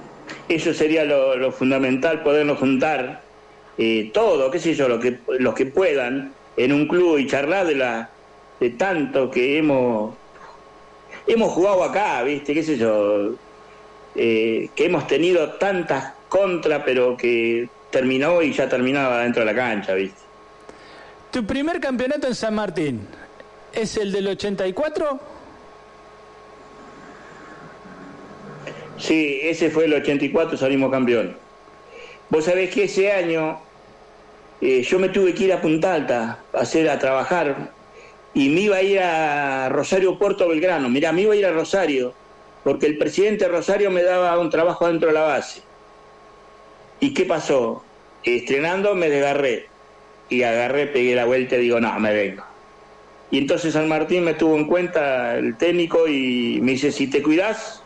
eso 0.47 0.73
sería 0.73 1.03
lo, 1.03 1.36
lo 1.36 1.51
fundamental, 1.51 2.23
podernos 2.23 2.59
juntar 2.59 3.21
eh, 3.78 4.11
todo, 4.13 4.49
qué 4.51 4.59
sé 4.59 4.73
yo, 4.73 4.88
lo 4.88 4.99
que, 4.99 5.19
los 5.39 5.53
que 5.53 5.65
puedan 5.65 6.34
en 6.55 6.73
un 6.73 6.88
club 6.88 7.17
y 7.17 7.28
charlar 7.28 7.67
de 7.67 7.75
la 7.75 8.09
de 8.59 8.71
tanto 8.71 9.30
que 9.30 9.59
hemos 9.59 10.15
hemos 11.28 11.51
jugado 11.51 11.84
acá, 11.84 12.23
viste, 12.23 12.53
qué 12.53 12.63
sé 12.63 12.78
yo, 12.78 13.36
eh, 14.15 14.69
que 14.75 14.86
hemos 14.86 15.05
tenido 15.07 15.51
tantas 15.53 16.13
contra, 16.30 16.84
pero 16.84 17.15
que 17.15 17.69
terminó 17.91 18.41
y 18.41 18.53
ya 18.53 18.67
terminaba 18.67 19.21
dentro 19.21 19.41
de 19.41 19.53
la 19.53 19.55
cancha, 19.55 19.93
viste. 19.93 20.21
Tu 21.32 21.45
primer 21.45 21.80
campeonato 21.80 22.28
en 22.28 22.36
San 22.36 22.55
Martín 22.55 23.01
es 23.73 23.97
el 23.97 24.11
del 24.11 24.28
84. 24.28 25.36
Sí, 28.98 29.39
ese 29.43 29.70
fue 29.70 29.86
el 29.86 29.93
84, 29.93 30.58
salimos 30.58 30.91
campeón. 30.91 31.36
Vos 32.30 32.45
sabés 32.45 32.74
que 32.74 32.86
ese 32.86 33.12
año 33.12 33.60
eh, 34.60 34.82
yo 34.82 35.00
me 35.00 35.10
tuve 35.10 35.34
que 35.34 35.45
ir 35.45 35.54
a 35.54 35.62
Punta 35.62 35.93
Alta 35.93 36.39
a 36.52 36.60
hacer 36.60 36.89
a 36.89 36.98
trabajar 36.98 37.72
y 38.34 38.50
me 38.50 38.62
iba 38.62 38.78
a 38.78 38.82
ir 38.82 39.00
a 39.00 39.70
Rosario 39.70 40.18
Puerto 40.18 40.48
Belgrano. 40.48 40.89
Mirá, 40.89 41.12
me 41.12 41.22
iba 41.22 41.34
a 41.34 41.38
ir 41.38 41.45
a 41.45 41.52
Rosario 41.52 42.14
porque 42.64 42.88
el 42.88 42.98
presidente 42.98 43.48
Rosario 43.48 43.91
me 43.91 44.04
daba 44.04 44.38
un 44.39 44.50
trabajo 44.50 44.88
dentro 44.88 45.10
de 45.10 45.14
la 45.14 45.22
base. 45.22 45.62
¿Y 47.00 47.14
qué 47.14 47.26
pasó? 47.26 47.84
Estrenando 48.24 48.95
me 48.95 49.10
desgarré 49.10 49.68
y 50.30 50.43
agarré, 50.43 50.88
pegué 50.88 51.16
la 51.16 51.26
vuelta 51.26 51.56
y 51.56 51.62
digo, 51.62 51.80
no, 51.80 51.98
me 52.00 52.14
vengo. 52.14 52.43
Y 53.30 53.38
entonces 53.38 53.74
San 53.74 53.88
Martín 53.88 54.24
me 54.24 54.34
tuvo 54.34 54.58
en 54.58 54.66
cuenta 54.66 55.38
el 55.38 55.56
técnico 55.56 56.08
y 56.08 56.60
me 56.62 56.74
dice, 56.74 56.91
si 56.91 57.08
te 57.08 57.22
cuidás, 57.22 57.76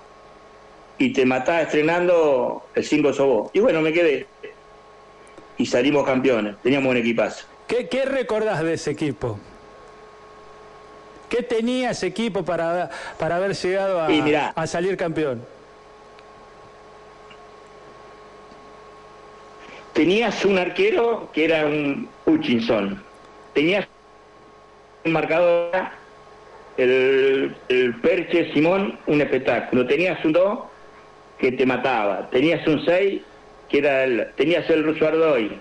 y 1.02 1.10
te 1.14 1.26
matás 1.26 1.64
estrenando, 1.64 2.64
el 2.76 2.84
5 2.84 3.12
sos 3.14 3.26
vos. 3.26 3.52
Y 3.54 3.60
bueno, 3.60 3.82
me 3.82 3.92
quedé. 3.92 4.28
Y 5.58 5.66
salimos 5.66 6.06
campeones. 6.06 6.58
Teníamos 6.62 6.92
un 6.92 6.98
equipazo. 6.98 7.48
¿Qué, 7.68 7.90
qué 7.90 8.06
recordás 8.06 8.62
de 8.64 8.74
ese 8.74 8.92
equipo? 8.92 9.40
¿Qué 11.28 11.42
tenía 11.42 11.90
ese 11.90 12.06
equipo 12.06 12.46
para, 12.46 12.92
para 13.18 13.38
haber 13.38 13.56
llegado 13.56 14.00
a, 14.00 14.12
Y 14.12 14.22
mirá. 14.22 14.50
a 14.56 14.68
salir 14.68 14.96
campeón? 14.96 15.44
Tenías 19.94 20.46
un 20.46 20.60
arquero 20.60 21.32
que 21.34 21.46
era 21.46 21.66
un 21.66 22.08
Hutchinson. 22.28 23.02
Tenías 23.56 23.88
un 25.04 25.14
marcador, 25.14 25.72
el, 26.78 27.56
el 27.70 27.96
Perche 28.02 28.54
Simón, 28.54 29.00
un 29.08 29.20
espectáculo. 29.20 29.88
Tenías 29.88 30.24
un 30.24 30.34
2 30.34 30.71
que 31.42 31.52
te 31.52 31.66
mataba. 31.66 32.30
Tenías 32.30 32.66
un 32.68 32.86
6 32.86 33.22
que 33.68 33.78
era 33.80 34.04
el, 34.04 34.28
tenías 34.38 34.70
el 34.70 34.84
Russo 34.84 35.08
Ardoy. 35.08 35.52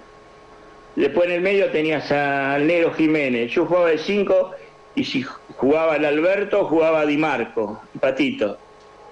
Después 0.95 1.29
en 1.29 1.37
el 1.37 1.41
medio 1.41 1.71
tenías 1.71 2.13
al 2.13 2.67
Nero 2.67 2.93
Jiménez. 2.93 3.51
Yo 3.53 3.65
jugaba 3.65 3.91
el 3.91 3.99
5 3.99 4.51
y 4.97 5.05
si 5.05 5.25
jugaba 5.57 5.97
el 5.97 6.05
Alberto, 6.05 6.67
jugaba 6.67 7.07
Di 7.07 7.17
Marco, 7.17 7.81
Patito. 7.99 8.59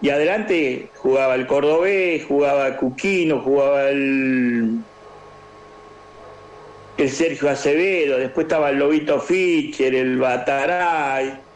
Y 0.03 0.11
adelante 0.11 0.91
jugaba 0.97 1.35
el 1.37 1.47
Cordobés, 1.47 2.25
jugaba 2.27 2.77
Cuquino, 2.77 3.41
jugaba 3.41 3.89
el, 3.89 4.79
el 6.99 7.11
Sergio 7.11 7.49
Acevedo, 7.49 8.19
después 8.19 8.45
estaba 8.45 8.71
el 8.71 8.79
Lobito 8.79 9.21
Fischer, 9.21 9.95
el 9.95 10.19
Bataray. 10.19 11.48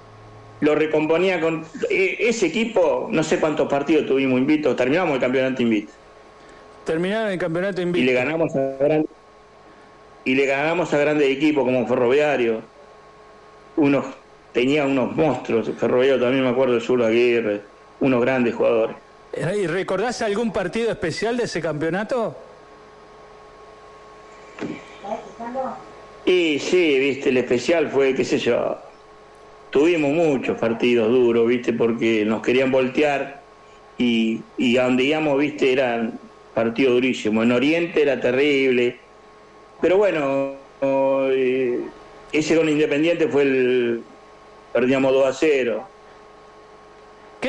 Lo 0.63 0.77
recomponía 0.77 1.41
con. 1.41 1.65
e- 1.91 2.17
Ese 2.21 2.47
equipo, 2.47 3.09
no 3.11 3.25
sé 3.25 3.39
cuántos 3.41 3.69
partidos 3.69 4.07
tuvimos 4.07 4.39
invitos, 4.39 4.77
terminamos 4.77 5.15
el 5.15 5.21
campeonato 5.21 5.61
invito. 5.61 5.93
Terminaron 6.85 7.31
el 7.33 7.39
campeonato 7.39 7.81
Y 7.81 7.85
invicto. 7.85 8.07
le 8.07 8.13
ganamos 8.13 8.55
a 8.55 8.61
grandes 8.79 9.11
y 10.25 10.35
le 10.37 10.47
ganamos 10.47 10.95
a 10.95 10.99
grandes 10.99 11.29
equipos 11.29 11.65
como 11.65 11.85
Ferroviario. 11.89 12.61
Unos 13.77 14.05
tenía 14.53 14.85
unos 14.87 15.17
monstruos, 15.17 15.69
Ferroviario 15.79 16.21
también 16.21 16.45
me 16.45 16.51
acuerdo 16.51 16.75
de 16.75 16.81
Zulo 16.81 17.07
Aguirre, 17.07 17.63
unos 17.99 18.21
grandes 18.21 18.55
jugadores. 18.55 18.95
¿Y 19.35 19.67
recordás 19.67 20.23
algún 20.23 20.53
partido 20.53 20.93
especial 20.93 21.37
de 21.37 21.45
ese 21.45 21.61
campeonato? 21.61 22.37
Y 26.25 26.59
sí, 26.61 26.99
viste, 27.01 27.31
el 27.31 27.39
especial 27.39 27.89
fue, 27.89 28.15
qué 28.15 28.25
sé 28.25 28.39
yo, 28.39 28.79
tuvimos 29.73 30.13
muchos 30.13 30.59
partidos 30.59 31.11
duros, 31.11 31.49
viste, 31.49 31.73
porque 31.73 32.25
nos 32.25 32.43
querían 32.43 32.71
voltear 32.71 33.41
y, 33.99 34.41
y 34.59 34.75
donde 34.75 35.05
íbamos, 35.05 35.39
viste, 35.39 35.73
eran 35.73 36.21
partidos 36.55 36.93
durísimos. 36.93 37.45
En 37.45 37.53
Oriente 37.53 38.03
era 38.03 38.21
terrible, 38.21 38.99
pero 39.81 39.97
bueno, 39.97 40.53
eh, 40.83 41.81
ese 42.33 42.57
con 42.57 42.69
Independiente 42.69 43.27
fue 43.29 43.43
el, 43.43 44.03
perdíamos 44.73 45.13
2 45.13 45.27
a 45.27 45.33
0. 45.33 45.89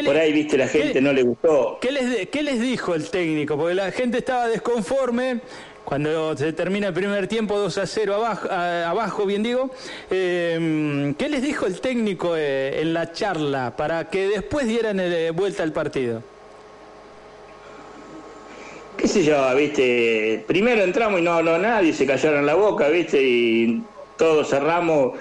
Por 0.05 0.17
ahí, 0.17 0.33
viste, 0.33 0.57
la 0.57 0.67
gente 0.67 0.99
no 1.01 1.13
le 1.13 1.21
gustó. 1.21 1.77
¿qué 1.79 1.91
les, 1.91 2.27
¿Qué 2.29 2.41
les 2.41 2.59
dijo 2.59 2.95
el 2.95 3.07
técnico? 3.11 3.57
Porque 3.57 3.75
la 3.75 3.91
gente 3.91 4.17
estaba 4.17 4.47
desconforme 4.47 5.41
cuando 5.83 6.35
se 6.37 6.53
termina 6.53 6.87
el 6.87 6.93
primer 6.93 7.27
tiempo 7.27 7.57
2 7.57 7.77
a 7.77 7.85
0 7.85 8.15
abajo, 8.15 8.49
abajo 8.49 9.25
bien 9.25 9.43
digo. 9.43 9.71
Eh, 10.09 11.13
¿Qué 11.17 11.29
les 11.29 11.41
dijo 11.41 11.65
el 11.65 11.81
técnico 11.81 12.35
eh, 12.35 12.81
en 12.81 12.93
la 12.93 13.11
charla 13.11 13.75
para 13.75 14.09
que 14.09 14.27
después 14.27 14.67
dieran 14.67 14.99
eh, 14.99 15.31
vuelta 15.31 15.63
al 15.63 15.71
partido? 15.71 16.23
qué 18.97 19.07
sé 19.09 19.23
yo, 19.23 19.53
viste, 19.55 20.45
primero 20.47 20.81
entramos 20.81 21.19
y 21.19 21.23
no 21.23 21.33
habló 21.33 21.57
nadie, 21.57 21.91
se 21.91 22.05
callaron 22.05 22.45
la 22.45 22.53
boca, 22.53 22.87
viste, 22.87 23.21
y 23.21 23.83
todos 24.17 24.49
cerramos 24.49 25.17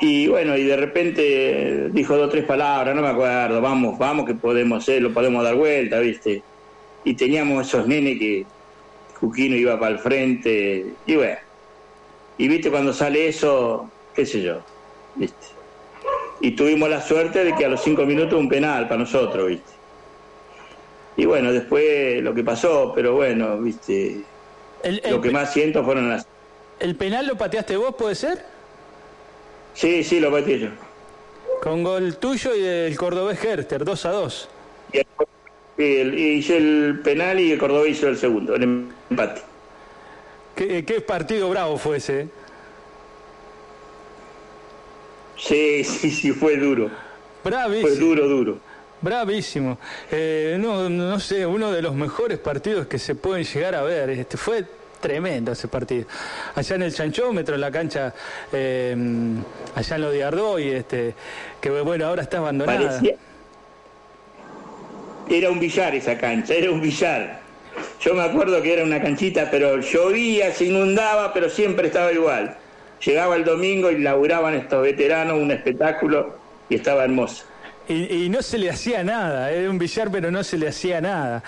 y 0.00 0.28
bueno, 0.28 0.56
y 0.56 0.64
de 0.64 0.76
repente 0.76 1.90
dijo 1.90 2.16
dos 2.16 2.28
o 2.28 2.30
tres 2.30 2.46
palabras, 2.46 2.96
no 2.96 3.02
me 3.02 3.08
acuerdo, 3.08 3.60
vamos, 3.60 3.98
vamos 3.98 4.24
que 4.24 4.34
podemos 4.34 4.82
hacer, 4.82 5.02
lo 5.02 5.12
podemos 5.12 5.44
dar 5.44 5.56
vuelta, 5.56 5.98
¿viste? 5.98 6.42
Y 7.04 7.14
teníamos 7.14 7.68
esos 7.68 7.86
nenes 7.86 8.18
que 8.18 8.46
Juquino 9.20 9.56
iba 9.56 9.78
para 9.78 9.92
el 9.92 9.98
frente, 9.98 10.86
y 11.06 11.16
bueno, 11.16 11.38
y 12.38 12.48
viste 12.48 12.70
cuando 12.70 12.92
sale 12.94 13.28
eso, 13.28 13.90
qué 14.14 14.24
sé 14.24 14.40
yo, 14.40 14.62
¿viste? 15.14 15.46
Y 16.40 16.52
tuvimos 16.52 16.88
la 16.88 17.02
suerte 17.02 17.44
de 17.44 17.54
que 17.54 17.66
a 17.66 17.68
los 17.68 17.82
cinco 17.82 18.06
minutos 18.06 18.38
un 18.38 18.48
penal 18.48 18.88
para 18.88 19.00
nosotros, 19.00 19.48
¿viste? 19.48 19.70
Y 21.16 21.26
bueno, 21.26 21.52
después 21.52 22.22
lo 22.22 22.34
que 22.34 22.42
pasó, 22.42 22.92
pero 22.94 23.14
bueno, 23.14 23.58
¿viste? 23.58 24.22
lo 25.10 25.20
que 25.20 25.30
más 25.30 25.52
siento 25.52 25.84
fueron 25.84 26.08
las... 26.08 26.26
¿El 26.78 26.96
penal 26.96 27.26
lo 27.26 27.36
pateaste 27.36 27.76
vos, 27.76 27.94
puede 27.94 28.14
ser? 28.14 28.42
Sí, 29.74 30.02
sí, 30.02 30.18
lo 30.18 30.30
pateé 30.30 30.60
yo. 30.60 30.68
Con 31.62 31.84
gol 31.84 32.16
tuyo 32.16 32.54
y 32.54 32.60
del 32.60 32.96
cordobés 32.96 33.44
Herter, 33.44 33.84
2 33.84 34.06
a 34.06 34.10
2. 34.12 34.48
Y, 35.76 35.82
hice 35.82 36.56
el 36.56 37.00
penal 37.04 37.38
y 37.38 37.52
el 37.52 37.58
cordobés 37.58 37.98
hizo 37.98 38.08
el 38.08 38.16
segundo, 38.16 38.54
el 38.54 38.86
empate. 39.10 39.42
¿Qué, 40.54 40.84
qué 40.84 41.00
partido 41.00 41.48
bravo 41.50 41.76
fue 41.78 41.98
ese? 41.98 42.28
Sí, 45.36 45.84
sí, 45.84 46.10
sí, 46.10 46.32
fue 46.32 46.56
duro. 46.56 46.90
Bravísimo. 47.42 47.88
Fue 47.88 47.96
duro, 47.96 48.28
duro. 48.28 48.58
Bravísimo. 49.00 49.78
Eh, 50.10 50.58
no, 50.60 50.90
no 50.90 51.18
sé, 51.18 51.46
uno 51.46 51.72
de 51.72 51.80
los 51.80 51.94
mejores 51.94 52.38
partidos 52.38 52.86
que 52.86 52.98
se 52.98 53.14
pueden 53.14 53.44
llegar 53.44 53.74
a 53.74 53.82
ver. 53.82 54.10
Este 54.10 54.36
fue 54.36 54.64
tremendo 55.00 55.52
ese 55.52 55.66
partido. 55.68 56.06
Allá 56.54 56.76
en 56.76 56.82
el 56.82 56.94
chanchómetro, 56.94 57.54
en 57.54 57.60
la 57.62 57.70
cancha, 57.70 58.14
eh, 58.52 58.94
allá 59.74 59.96
en 59.96 60.02
lo 60.02 60.10
de 60.10 60.24
Ardoy, 60.24 60.68
este, 60.68 61.14
que 61.60 61.70
bueno, 61.70 62.06
ahora 62.06 62.22
está 62.22 62.38
abandonada. 62.38 63.00
Era 65.30 65.50
un 65.50 65.58
billar 65.60 65.94
esa 65.94 66.18
cancha, 66.18 66.52
era 66.52 66.70
un 66.70 66.82
billar. 66.82 67.39
Yo 68.00 68.14
me 68.14 68.22
acuerdo 68.22 68.62
que 68.62 68.72
era 68.72 68.84
una 68.84 69.00
canchita, 69.00 69.50
pero 69.50 69.80
llovía, 69.80 70.52
se 70.52 70.66
inundaba, 70.66 71.32
pero 71.32 71.48
siempre 71.48 71.88
estaba 71.88 72.12
igual. 72.12 72.56
Llegaba 73.04 73.36
el 73.36 73.44
domingo 73.44 73.90
y 73.90 73.98
laburaban 73.98 74.54
estos 74.54 74.82
veteranos 74.82 75.38
un 75.38 75.50
espectáculo 75.50 76.36
y 76.68 76.76
estaba 76.76 77.04
hermoso. 77.04 77.44
Y, 77.88 78.28
no 78.28 78.40
se 78.40 78.56
le 78.56 78.70
hacía 78.70 79.02
nada, 79.02 79.50
era 79.50 79.68
un 79.68 79.76
billar, 79.76 80.12
pero 80.12 80.30
no 80.30 80.44
se 80.44 80.56
le 80.56 80.68
hacía 80.68 81.00
nada. 81.00 81.42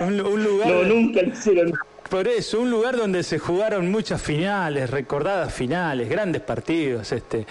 Un, 0.00 0.16
lugar. 0.16 0.68
No, 0.68 0.82
nunca 0.84 1.20
le 1.20 1.28
hicieron 1.28 1.70
nada. 1.70 1.91
Por 2.12 2.28
eso, 2.28 2.60
un 2.60 2.70
lugar 2.70 2.94
donde 2.94 3.22
se 3.22 3.38
jugaron 3.38 3.90
muchas 3.90 4.20
finales, 4.20 4.90
recordadas 4.90 5.50
finales, 5.54 6.10
grandes 6.10 6.42
partidos, 6.42 7.10
este, 7.10 7.46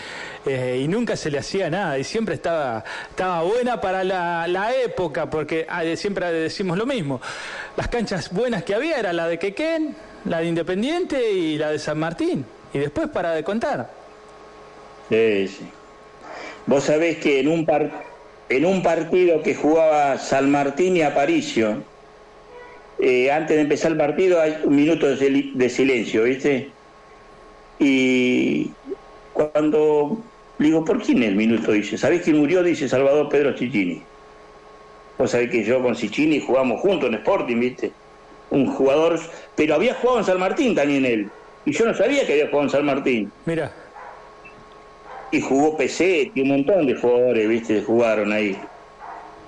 eh, 0.46 0.80
y 0.84 0.88
nunca 0.88 1.16
se 1.16 1.32
le 1.32 1.40
hacía 1.40 1.68
nada, 1.72 1.98
y 1.98 2.04
siempre 2.04 2.36
estaba, 2.36 2.84
estaba 3.10 3.42
buena 3.42 3.82
para 3.82 4.04
la, 4.04 4.72
época, 4.86 5.32
porque 5.32 5.66
ah, 5.68 5.82
siempre 5.96 6.32
decimos 6.32 6.78
lo 6.78 6.86
mismo. 6.86 7.20
Las 7.76 7.88
canchas 7.88 8.32
buenas 8.32 8.62
que 8.62 8.76
había 8.76 9.00
era 9.00 9.14
la 9.14 9.28
de 9.28 9.40
Quequén, 9.40 9.96
la 10.26 10.42
de 10.42 10.46
Independiente 10.46 11.32
y 11.32 11.58
la 11.58 11.72
de 11.72 11.80
San 11.80 11.98
Martín. 11.98 12.46
Y 12.72 12.78
después 12.78 13.08
para 13.08 13.32
de 13.32 13.44
contar. 13.44 13.90
Sí, 15.10 15.48
sí. 15.48 15.66
Vos 16.68 16.84
sabés 16.84 17.18
que 17.18 17.40
en 17.40 17.48
un, 17.48 17.68
en 18.48 18.66
un 18.66 18.84
partido 18.84 19.42
que 19.42 19.56
jugaba 19.56 20.20
San 20.20 20.52
Martín 20.52 20.98
y 20.98 21.02
Aparicio, 21.02 21.82
eh, 23.04 23.32
antes 23.32 23.56
de 23.56 23.64
empezar 23.64 23.92
el 23.92 23.98
partido 23.98 24.40
hay 24.40 24.58
un 24.64 24.76
minuto 24.76 25.08
de, 25.08 25.70
silencio, 25.70 26.24
¿viste? 26.24 26.70
Y 27.80 28.70
cuando 29.34 30.20
digo, 30.60 30.86
¿por 30.86 31.02
quién 31.02 31.24
el 31.24 31.36
minuto? 31.36 31.72
Dice, 31.72 31.98
¿sabés 31.98 32.22
quién 32.22 32.38
murió? 32.38 32.62
Dice 32.62 32.88
Salvador 32.88 33.28
Pedro 33.28 33.58
Cicchini. 33.58 34.04
Vos 35.18 35.32
sabés 35.32 35.50
que 35.50 35.64
yo 35.64 35.82
con 35.82 35.96
Cicchini 35.96 36.40
jugamos 36.42 36.80
juntos 36.82 37.10
en 37.10 37.16
Sporting, 37.16 37.60
¿viste? 37.60 37.92
Un 38.52 38.68
jugador, 38.68 39.20
pero 39.56 39.74
había 39.74 39.96
jugado 39.96 40.20
en 40.20 40.26
San 40.26 40.40
Martín 40.40 40.76
también 40.76 41.04
él. 41.04 41.30
Y 41.66 41.72
yo 41.72 41.86
no 41.86 41.96
sabía 41.96 42.28
que 42.28 42.34
había 42.34 42.46
jugado 42.50 42.64
en 42.66 42.70
San 42.70 42.86
Martín. 42.86 43.32
Mira. 43.48 43.72
Y 45.32 45.42
jugó 45.42 45.76
PC, 45.76 46.32
y 46.36 46.42
un 46.42 46.50
montón 46.50 46.86
de 46.86 46.94
jugadores, 46.94 47.50
¿viste? 47.50 47.82
Jugaron 47.82 48.32
ahí 48.32 48.60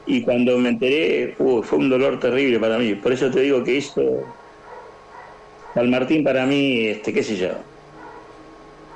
y 0.05 0.21
cuando 0.21 0.57
me 0.57 0.69
enteré 0.69 1.35
fue 1.37 1.77
un 1.77 1.89
dolor 1.89 2.19
terrible 2.19 2.59
para 2.59 2.77
mí. 2.77 2.95
Por 2.95 3.13
eso 3.13 3.29
te 3.31 3.41
digo 3.41 3.63
que 3.63 3.77
esto, 3.77 4.23
San 5.73 5.89
Martín 5.89 6.23
para 6.23 6.45
mí, 6.45 6.87
este, 6.87 7.13
qué 7.13 7.23
sé 7.23 7.37
yo, 7.37 7.49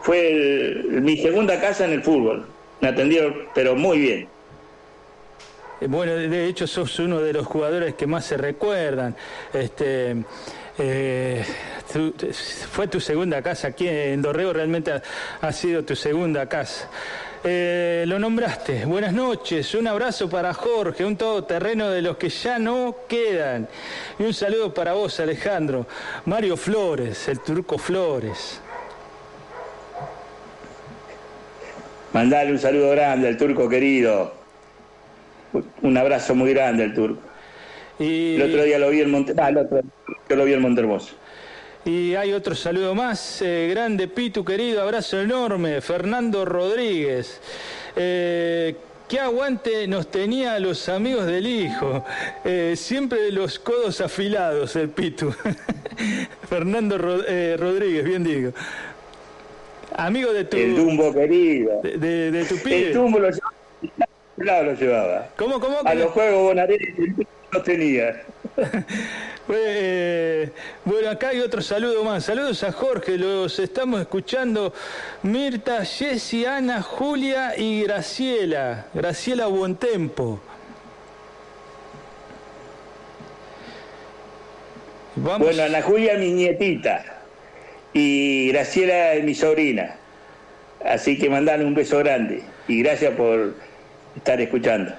fue 0.02 0.84
mi 0.90 1.18
segunda 1.18 1.60
casa 1.60 1.86
en 1.86 1.94
el 1.94 2.04
fútbol. 2.04 2.46
Me 2.80 2.90
atendieron, 2.90 3.36
pero 3.56 3.76
muy 3.76 4.00
bien. 4.00 4.28
Eh, 5.82 5.88
bueno, 5.88 6.14
de 6.14 6.46
hecho 6.46 6.68
sos 6.68 7.00
uno 7.00 7.20
de 7.20 7.34
los 7.34 7.46
jugadores 7.46 7.96
que 7.96 8.08
más 8.08 8.26
se 8.26 8.38
recuerdan. 8.38 9.16
Este, 9.54 10.16
eh, 10.78 11.44
fue 12.72 12.88
tu 12.88 13.00
segunda 13.00 13.42
casa 13.42 13.70
aquí 13.70 13.88
en 13.88 14.22
Dorrego, 14.22 14.54
realmente 14.54 14.92
ha 15.42 15.52
sido 15.52 15.84
tu 15.84 15.96
segunda 15.96 16.48
casa. 16.48 16.90
Eh, 17.50 18.04
lo 18.06 18.20
nombraste. 18.20 18.84
Buenas 18.84 19.14
noches. 19.14 19.74
Un 19.74 19.88
abrazo 19.88 20.30
para 20.30 20.54
Jorge, 20.54 21.06
un 21.06 21.16
todoterreno 21.16 21.90
de 21.90 22.02
los 22.02 22.18
que 22.18 22.28
ya 22.28 22.60
no 22.60 22.94
quedan. 23.08 23.70
Y 24.20 24.24
un 24.24 24.34
saludo 24.34 24.74
para 24.74 24.92
vos, 24.92 25.18
Alejandro. 25.22 25.88
Mario 26.26 26.58
Flores, 26.58 27.30
el 27.30 27.40
turco 27.40 27.78
Flores. 27.78 28.60
Mandale 32.12 32.52
un 32.52 32.60
saludo 32.60 32.92
grande 32.92 33.30
al 33.30 33.38
turco 33.38 33.70
querido. 33.70 34.34
Un 35.84 35.98
abrazo 35.98 36.36
muy 36.36 36.54
grande 36.54 36.84
al 36.84 36.94
turco. 36.94 37.22
Y... 37.98 38.36
El 38.36 38.42
otro 38.42 38.64
día 38.64 38.78
lo 38.78 38.90
vi 38.90 39.00
en 39.00 39.10
Monte... 39.10 39.34
Ah, 39.38 39.48
el 39.48 39.58
otro 39.60 39.82
lo 40.28 40.44
vi 40.44 40.52
en 40.52 40.62
Montermoso. 40.62 41.16
Y 41.88 42.16
hay 42.16 42.34
otro 42.34 42.54
saludo 42.54 42.94
más, 42.94 43.42
eh, 43.42 43.70
grande 43.70 44.10
Pitu 44.10 44.44
querido, 44.44 44.82
abrazo 44.82 45.22
enorme, 45.22 45.80
Fernando 45.80 46.44
Rodríguez. 46.44 47.40
Eh, 47.96 48.76
qué 49.08 49.22
aguante 49.22 49.88
nos 49.88 50.12
tenía 50.12 50.60
los 50.60 50.90
amigos 50.90 51.26
del 51.26 51.48
hijo, 51.48 52.04
eh, 52.44 52.74
siempre 52.76 53.32
los 53.32 53.58
codos 53.60 54.02
afilados 54.02 54.76
el 54.76 54.90
Pitu. 54.90 55.34
Fernando 56.50 56.98
Rodríguez, 56.98 58.04
bien 58.04 58.26
digo. 58.26 58.52
Amigo 59.96 60.34
de 60.34 60.44
tu... 60.44 60.58
El 60.58 60.76
Dumbo 60.76 61.14
querido. 61.14 61.82
De, 61.84 62.46
tu 62.50 62.58
pibe. 62.58 62.88
El 62.88 62.94
Dumbo 62.96 63.20
lo 63.20 63.30
llevaba. 63.30 64.62
lo 64.64 64.74
llevaba. 64.74 65.30
¿Cómo, 65.38 65.62
cómo? 65.62 65.78
A 65.86 65.96
los 65.96 66.12
juegos 66.12 66.50
Bonaretti 66.50 67.26
no 67.52 67.62
tenía. 67.62 68.24
Eh, 69.50 70.50
bueno, 70.84 71.10
acá 71.10 71.30
hay 71.30 71.40
otro 71.40 71.62
saludo 71.62 72.04
más. 72.04 72.26
Saludos 72.26 72.64
a 72.64 72.74
Jorge, 72.74 73.18
los 73.18 73.60
estamos 73.60 74.02
escuchando. 74.02 74.74
Mirta, 75.24 75.86
Jessy, 75.86 76.46
Ana, 76.46 76.82
Julia 76.82 77.58
y 77.58 77.84
Graciela. 77.84 78.88
Graciela 78.94 79.48
Buentempo. 79.48 80.42
Bueno, 85.16 85.64
Ana 85.64 85.82
Julia 85.82 86.16
mi 86.18 86.32
nietita 86.34 87.22
y 87.94 88.50
Graciela 88.50 89.14
es 89.14 89.24
mi 89.24 89.34
sobrina. 89.34 89.96
Así 90.84 91.18
que 91.18 91.30
mandale 91.30 91.64
un 91.64 91.74
beso 91.74 92.00
grande 92.00 92.44
y 92.68 92.84
gracias 92.84 93.14
por 93.16 93.56
estar 94.16 94.42
escuchando. 94.42 94.94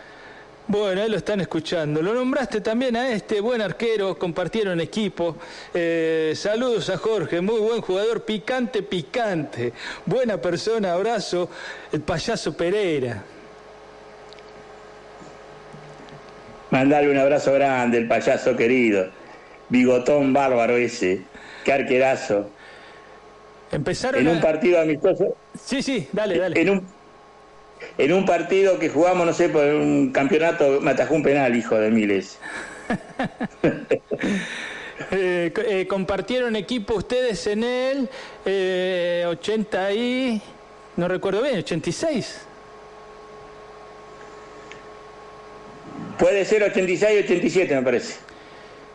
Bueno, 0.69 1.01
ahí 1.01 1.09
lo 1.09 1.17
están 1.17 1.41
escuchando. 1.41 2.03
Lo 2.03 2.13
nombraste 2.13 2.61
también 2.61 2.95
a 2.95 3.11
este 3.11 3.41
buen 3.41 3.63
arquero, 3.63 4.19
compartieron 4.19 4.81
equipo. 4.81 5.37
Eh, 5.73 6.35
saludos 6.37 6.91
a 6.91 6.99
Jorge, 6.99 7.41
muy 7.41 7.59
buen 7.61 7.81
jugador, 7.81 8.23
picante, 8.25 8.83
picante. 8.83 9.73
Buena 10.05 10.37
persona, 10.39 10.93
abrazo. 10.93 11.49
El 11.91 12.03
payaso 12.03 12.55
Pereira. 12.55 13.23
Mandarle 16.71 17.11
un 17.11 17.19
abrazo 17.19 17.53
grande, 17.55 17.97
el 17.97 18.07
payaso 18.07 18.55
querido. 18.55 19.07
Bigotón 19.71 20.35
bárbaro 20.35 20.77
ese. 20.77 21.23
Qué 21.65 21.73
arquerazo. 21.73 22.51
Empezaron 23.73 24.21
En 24.21 24.29
a- 24.29 24.33
un 24.33 24.41
partido 24.43 24.81
amistoso. 24.81 25.35
Sí, 25.59 25.83
sí, 25.83 26.09
dale, 26.13 26.39
dale. 26.39 26.61
En 26.61 26.71
un, 26.71 26.87
en 27.97 28.13
un 28.13 28.25
partido 28.27 28.79
que 28.79 28.89
jugamos, 28.89 29.27
no 29.27 29.33
sé, 29.33 29.49
por 29.49 29.65
un 29.65 30.11
campeonato, 30.13 30.81
me 30.81 30.91
atajó 30.93 31.15
un 31.15 31.23
penal, 31.23 31.55
hijo 31.57 31.77
de 31.77 31.91
miles. 31.91 32.39
Eh, 35.13 35.53
eh, 35.69 35.87
compartieron 35.87 36.57
equipo 36.57 36.95
ustedes 36.95 37.47
en 37.47 37.63
el 37.63 38.09
eh, 38.45 39.25
80 39.29 39.93
y... 39.93 40.43
No 40.97 41.07
recuerdo 41.07 41.41
bien, 41.41 41.59
86. 41.59 42.41
Puede 46.19 46.45
ser 46.45 46.65
86 46.65 47.25
87, 47.25 47.77
me 47.77 47.83
parece. 47.83 48.17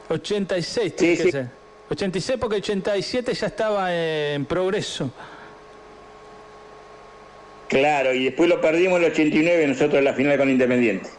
86 0.10 0.96
tiene 0.96 1.16
Sí, 1.16 1.18
que 1.18 1.24
sí. 1.24 1.32
ser. 1.32 1.48
86 1.90 2.38
porque 2.40 2.58
87 2.58 3.34
ya 3.34 3.48
estaba 3.48 3.96
en 3.96 4.46
progreso. 4.46 5.10
Claro, 7.74 8.14
y 8.14 8.26
después 8.26 8.48
lo 8.48 8.62
perdimos 8.62 9.00
en 9.00 9.06
el 9.06 9.12
89 9.12 9.68
nosotros 9.68 9.96
en 9.96 10.06
la 10.06 10.14
final 10.14 10.38
con 10.38 10.48
Independiente. 10.48 11.10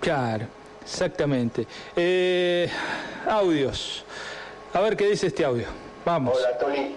Claro, 0.00 0.46
exactamente. 0.82 1.64
Eh, 1.94 2.68
audios. 3.24 4.04
A 4.72 4.80
ver 4.80 4.96
qué 4.96 5.06
dice 5.06 5.28
este 5.28 5.44
audio. 5.44 5.66
Vamos. 6.04 6.36
Hola 6.36 6.58
Tony, 6.58 6.96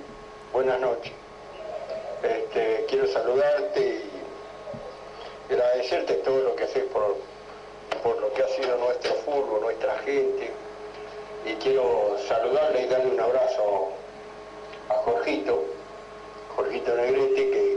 buenas 0.51 0.81
noches. 0.81 1.11
Este, 2.23 2.85
quiero 2.89 3.05
saludarte 3.07 4.01
y 5.47 5.53
agradecerte 5.53 6.13
todo 6.15 6.41
lo 6.41 6.55
que 6.55 6.63
haces 6.63 6.83
por, 6.85 7.17
por 8.01 8.19
lo 8.21 8.33
que 8.33 8.41
ha 8.41 8.47
sido 8.47 8.75
nuestro 8.77 9.13
fútbol, 9.23 9.61
nuestra 9.61 9.99
gente. 9.99 10.49
Y 11.45 11.53
quiero 11.61 12.17
saludarle 12.27 12.85
y 12.85 12.87
darle 12.87 13.11
un 13.11 13.19
abrazo 13.19 13.89
a 14.89 14.93
Jorgito, 14.93 15.63
Jorgito 16.55 16.95
Negrete, 16.95 17.49
que 17.51 17.71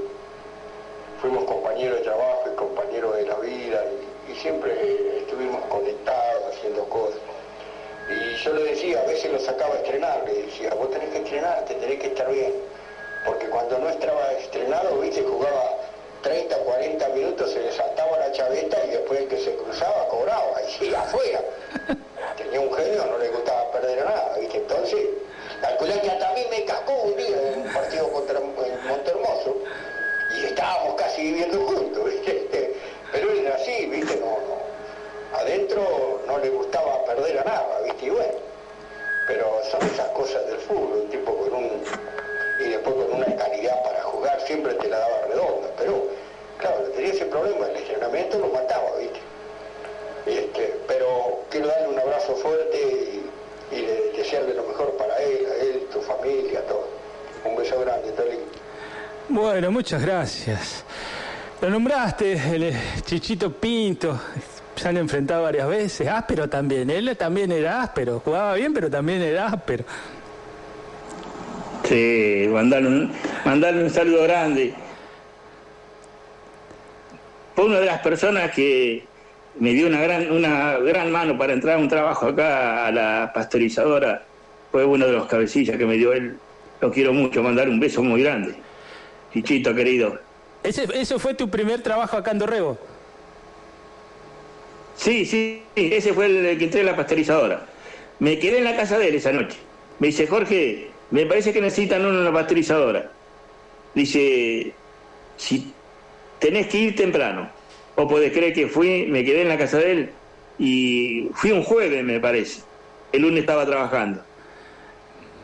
fuimos 1.24 1.44
compañeros 1.44 2.00
de 2.00 2.04
trabajo 2.04 2.42
y 2.52 2.54
compañeros 2.54 3.16
de 3.16 3.22
la 3.24 3.36
vida 3.36 3.82
y, 4.28 4.30
y 4.30 4.34
siempre 4.34 5.20
estuvimos 5.20 5.64
conectados 5.70 6.52
haciendo 6.52 6.84
cosas. 6.90 7.18
Y 8.10 8.44
yo 8.44 8.52
le 8.52 8.64
decía, 8.64 9.00
a 9.00 9.06
veces 9.06 9.32
lo 9.32 9.38
sacaba 9.38 9.72
a 9.72 9.78
estrenar, 9.78 10.22
le 10.26 10.42
decía, 10.42 10.74
vos 10.74 10.90
tenés 10.90 11.08
que 11.08 11.18
estrenar, 11.20 11.64
te 11.64 11.76
tenés 11.76 11.98
que 11.98 12.08
estar 12.08 12.30
bien. 12.30 12.52
Porque 13.24 13.46
cuando 13.46 13.78
no 13.78 13.88
estaba 13.88 14.32
estrenado, 14.32 14.98
viste, 14.98 15.22
jugaba 15.22 15.78
30, 16.20 16.58
40 16.58 17.08
minutos, 17.08 17.50
se 17.52 17.60
le 17.60 17.72
saltaba 17.72 18.18
la 18.18 18.30
chaveta 18.32 18.84
y 18.84 18.90
después 18.90 19.20
el 19.20 19.28
que 19.28 19.38
se 19.38 19.56
cruzaba 19.56 20.06
cobraba, 20.08 20.60
y 20.62 20.72
sí, 20.72 20.94
afuera. 20.94 21.40
Tenía 22.36 22.60
un 22.60 22.74
genio, 22.74 23.06
no 23.06 23.16
le 23.16 23.30
gustaba 23.30 23.70
perder 23.72 24.00
a 24.00 24.04
nada, 24.04 24.36
viste. 24.38 24.58
Entonces, 24.58 25.08
calculé 25.62 26.00
que 26.00 26.10
hasta 26.10 26.28
a 26.28 26.34
mí 26.34 26.42
me 26.50 26.64
cascó 26.66 26.92
un 26.92 27.16
día 27.16 27.52
en 27.54 27.60
un 27.62 27.72
partido 27.72 28.12
contra 28.12 28.38
el 28.40 28.44
Montermoso 28.86 29.56
estábamos 30.46 30.94
casi 30.94 31.22
viviendo 31.22 31.58
juntos, 31.66 32.04
viste. 32.10 32.74
Pero 33.12 33.30
él 33.30 33.38
era 33.46 33.54
así, 33.56 33.86
viste, 33.86 34.16
no, 34.16 34.26
no 34.26 34.64
adentro 35.38 36.20
no 36.28 36.38
le 36.38 36.48
gustaba 36.50 37.04
perder 37.04 37.38
a 37.40 37.44
nada, 37.44 37.80
¿viste? 37.84 38.06
Y 38.06 38.10
bueno, 38.10 38.32
pero 39.26 39.46
son 39.70 39.82
esas 39.88 40.08
cosas 40.10 40.46
del 40.46 40.58
fútbol, 40.58 41.00
un 41.02 41.08
tipo 41.10 41.34
con 41.36 41.54
un... 41.54 41.82
y 42.60 42.68
después 42.70 42.94
con 42.94 43.12
una 43.14 43.36
calidad 43.36 43.82
para 43.82 44.02
jugar, 44.02 44.40
siempre 44.42 44.74
te 44.74 44.88
la 44.88 44.98
daba 44.98 45.22
redonda, 45.28 45.68
pero 45.76 46.04
claro, 46.58 46.82
tenía 46.94 47.12
ese 47.12 47.26
problema, 47.26 47.66
el 47.66 47.76
entrenamiento 47.76 48.38
lo 48.38 48.48
mataba, 48.48 48.90
¿viste? 48.98 49.20
Este, 50.26 50.80
pero 50.86 51.40
quiero 51.50 51.66
darle 51.68 51.88
un 51.88 51.98
abrazo 51.98 52.34
fuerte 52.36 52.76
y, 52.80 53.30
y 53.74 53.84
de- 53.86 54.12
desearle 54.16 54.54
lo 54.54 54.62
mejor 54.64 54.92
para 54.96 55.16
él, 55.18 55.46
a 55.50 55.54
él, 55.62 55.88
tu 55.92 56.00
familia, 56.00 56.64
todo. 56.66 56.86
Un 57.44 57.56
beso 57.56 57.78
grande, 57.80 58.10
Tolín. 58.12 58.40
Bueno, 59.28 59.70
muchas 59.70 60.02
gracias. 60.02 60.84
Lo 61.62 61.70
nombraste, 61.70 62.32
el 62.54 62.62
eh, 62.64 62.76
Chichito 63.04 63.50
Pinto. 63.50 64.20
Se 64.76 64.88
han 64.88 64.98
enfrentado 64.98 65.44
varias 65.44 65.66
veces. 65.66 66.06
Áspero 66.06 66.48
también. 66.48 66.90
Él 66.90 67.16
también 67.16 67.50
era 67.50 67.82
áspero. 67.82 68.20
Jugaba 68.20 68.54
bien, 68.54 68.74
pero 68.74 68.90
también 68.90 69.22
era 69.22 69.46
áspero. 69.46 69.84
Sí, 71.84 72.48
mandarle 72.50 73.84
un, 73.84 73.90
saludo 73.90 74.24
grande. 74.24 74.74
Fue 77.54 77.64
una 77.64 77.80
de 77.80 77.86
las 77.86 78.00
personas 78.00 78.50
que 78.50 79.04
me 79.58 79.70
dio 79.72 79.86
una 79.86 80.00
gran, 80.02 80.30
una 80.30 80.76
gran 80.78 81.10
mano 81.10 81.38
para 81.38 81.54
entrar 81.54 81.76
a 81.76 81.78
un 81.78 81.88
trabajo 81.88 82.26
acá 82.26 82.86
a 82.86 82.90
la 82.90 83.32
pasteurizadora. 83.34 84.22
Fue 84.70 84.84
uno 84.84 85.06
de 85.06 85.12
los 85.12 85.26
cabecillas 85.26 85.78
que 85.78 85.86
me 85.86 85.94
dio 85.94 86.12
él. 86.12 86.36
Lo 86.80 86.90
quiero 86.90 87.14
mucho, 87.14 87.42
mandar 87.42 87.70
un 87.70 87.80
beso 87.80 88.02
muy 88.02 88.22
grande. 88.22 88.56
Chichito 89.34 89.74
querido. 89.74 90.20
Ese, 90.62 90.86
¿Eso 90.94 91.18
fue 91.18 91.34
tu 91.34 91.50
primer 91.50 91.82
trabajo 91.82 92.16
acá 92.16 92.30
en 92.30 92.38
Dorrego? 92.38 92.78
Sí, 94.96 95.26
sí, 95.26 95.62
ese 95.74 96.14
fue 96.14 96.26
el 96.26 96.56
que 96.56 96.64
entré 96.64 96.80
en 96.80 96.86
la 96.86 96.96
pasteurizadora. 96.96 97.66
Me 98.20 98.38
quedé 98.38 98.58
en 98.58 98.64
la 98.64 98.76
casa 98.76 98.96
de 98.96 99.08
él 99.08 99.16
esa 99.16 99.32
noche. 99.32 99.58
Me 99.98 100.06
dice, 100.06 100.28
Jorge, 100.28 100.88
me 101.10 101.26
parece 101.26 101.52
que 101.52 101.60
necesitan 101.60 102.06
uno 102.06 102.18
en 102.18 102.24
la 102.24 102.32
pasteurizadora. 102.32 103.10
Dice, 103.92 104.72
si 105.36 105.72
tenés 106.38 106.68
que 106.68 106.78
ir 106.78 106.96
temprano. 106.96 107.50
O 107.96 108.08
podés 108.08 108.32
creer 108.32 108.52
que 108.52 108.68
fui, 108.68 109.06
me 109.06 109.24
quedé 109.24 109.42
en 109.42 109.48
la 109.48 109.58
casa 109.58 109.78
de 109.78 109.92
él 109.92 110.10
y 110.58 111.28
fui 111.34 111.52
un 111.52 111.62
jueves, 111.62 112.04
me 112.04 112.18
parece. 112.20 112.62
El 113.12 113.22
lunes 113.22 113.40
estaba 113.40 113.66
trabajando. 113.66 114.20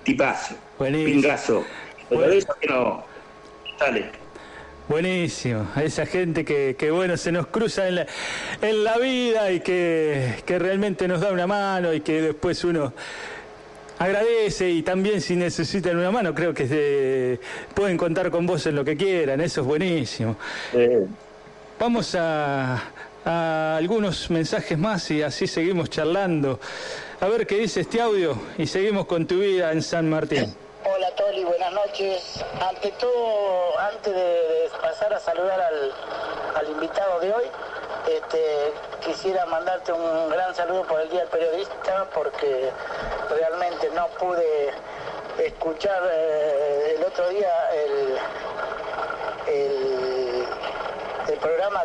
Tipazo, 0.05 0.57
pingazo. 0.79 1.65
Pero 2.09 2.23
de 2.23 2.39
eso 2.39 2.53
que 2.61 2.67
no 2.67 3.10
Buenísimo, 4.89 5.69
a 5.77 5.85
esa 5.85 6.05
gente 6.05 6.45
que, 6.45 6.75
que, 6.77 6.91
bueno 6.91 7.17
se 7.17 7.31
nos 7.31 7.47
cruza 7.47 7.87
en 7.87 7.95
la, 7.95 8.07
en 8.61 8.83
la 8.83 8.99
vida 8.99 9.53
y 9.53 9.61
que, 9.61 10.35
que 10.45 10.59
realmente 10.59 11.07
nos 11.07 11.21
da 11.21 11.31
una 11.31 11.47
mano 11.47 11.93
y 11.95 12.01
que 12.01 12.21
después 12.21 12.65
uno 12.65 12.93
agradece 14.01 14.69
y 14.71 14.83
también 14.83 15.21
si 15.21 15.37
necesitan 15.37 15.97
una 15.97 16.11
mano 16.11 16.35
creo 16.35 16.53
que 16.53 16.67
se- 16.67 17.39
pueden 17.75 17.97
contar 17.97 18.31
con 18.33 18.47
vos 18.47 18.67
en 18.67 18.75
lo 18.75 18.85
que 18.85 18.97
quieran, 18.97 19.41
eso 19.41 19.61
es 19.61 19.67
buenísimo. 19.67 20.37
Vamos 21.79 22.15
a, 22.19 22.83
a 23.25 23.77
algunos 23.77 24.29
mensajes 24.31 24.77
más 24.77 25.09
y 25.13 25.23
así 25.23 25.47
seguimos 25.47 25.89
charlando. 25.89 26.59
A 27.21 27.29
ver 27.29 27.47
qué 27.47 27.59
dice 27.59 27.83
este 27.83 28.01
audio 28.01 28.37
y 28.59 28.67
seguimos 28.67 29.07
con 29.07 29.27
tu 29.27 29.39
vida 29.39 29.71
en 29.73 29.83
San 29.83 30.11
Martín. 30.11 30.53
Ante 31.91 32.93
todo, 33.01 33.77
antes 33.81 34.15
de, 34.15 34.71
pasar 34.81 35.13
a 35.13 35.19
saludar 35.19 35.61
al, 35.61 36.69
invitado 36.69 37.19
de 37.19 37.35
hoy, 37.35 37.45
este, 38.09 38.73
quisiera 39.05 39.45
mandarte 39.47 39.93
un 39.93 40.31
gran 40.31 40.55
saludo 40.55 40.85
por 40.85 41.01
el 41.01 41.11
Día 41.11 41.21
del 41.23 41.29
Periodista 41.31 42.07
porque 42.15 42.71
realmente 43.29 43.91
no 43.91 44.07
pude 44.21 44.71
escuchar 45.39 46.01
eh, 46.13 46.95
el 46.97 47.05
otro 47.05 47.29
día 47.31 47.53
el, 47.73 48.19
programa 51.41 51.83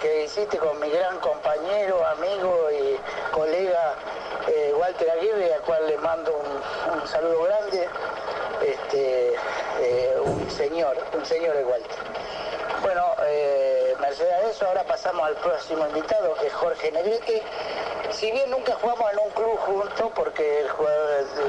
que 0.00 0.24
hiciste 0.24 0.58
con 0.58 0.78
mi 0.78 0.90
gran 0.90 1.18
compañero, 1.18 2.06
amigo 2.06 2.68
y 2.70 3.00
colega 3.32 3.94
eh, 4.46 4.72
Walter 4.76 5.10
Aguirre, 5.10 5.54
al 5.54 5.62
cual 5.62 5.86
le 5.86 5.96
mando 5.98 6.44
un 6.92 7.08
saludo 7.08 7.42
grande. 7.44 7.88
Este, 8.64 9.34
eh, 9.80 10.16
un 10.24 10.50
señor, 10.50 10.96
un 11.12 11.26
señor 11.26 11.54
de 11.54 11.64
Walter. 11.64 11.98
Bueno, 12.82 13.04
eh, 13.26 13.94
merced 14.00 14.28
a 14.28 14.40
eso, 14.48 14.66
ahora 14.66 14.84
pasamos 14.84 15.22
al 15.26 15.34
próximo 15.36 15.86
invitado, 15.86 16.34
que 16.36 16.46
es 16.46 16.52
Jorge 16.54 16.90
Negrete. 16.92 17.42
Si 18.10 18.30
bien 18.30 18.50
nunca 18.50 18.74
jugamos 18.80 19.12
en 19.12 19.18
un 19.18 19.30
club 19.30 19.58
juntos, 19.58 20.12
porque 20.14 20.60
él 20.60 20.68
jugaba, 20.70 20.98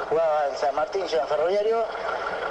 jugaba 0.09 0.47
en 0.49 0.57
San 0.57 0.75
Martín, 0.75 1.07
yo 1.07 1.19
en 1.19 1.27
Ferroviario, 1.27 1.85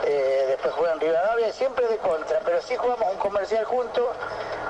eh, 0.06 0.44
después 0.48 0.74
jugué 0.74 0.92
en 0.92 1.00
Rivadavia, 1.00 1.52
siempre 1.52 1.86
de 1.86 1.98
contra, 1.98 2.40
pero 2.40 2.62
sí 2.62 2.76
jugamos 2.76 3.10
un 3.12 3.18
comercial 3.18 3.64
juntos 3.64 4.06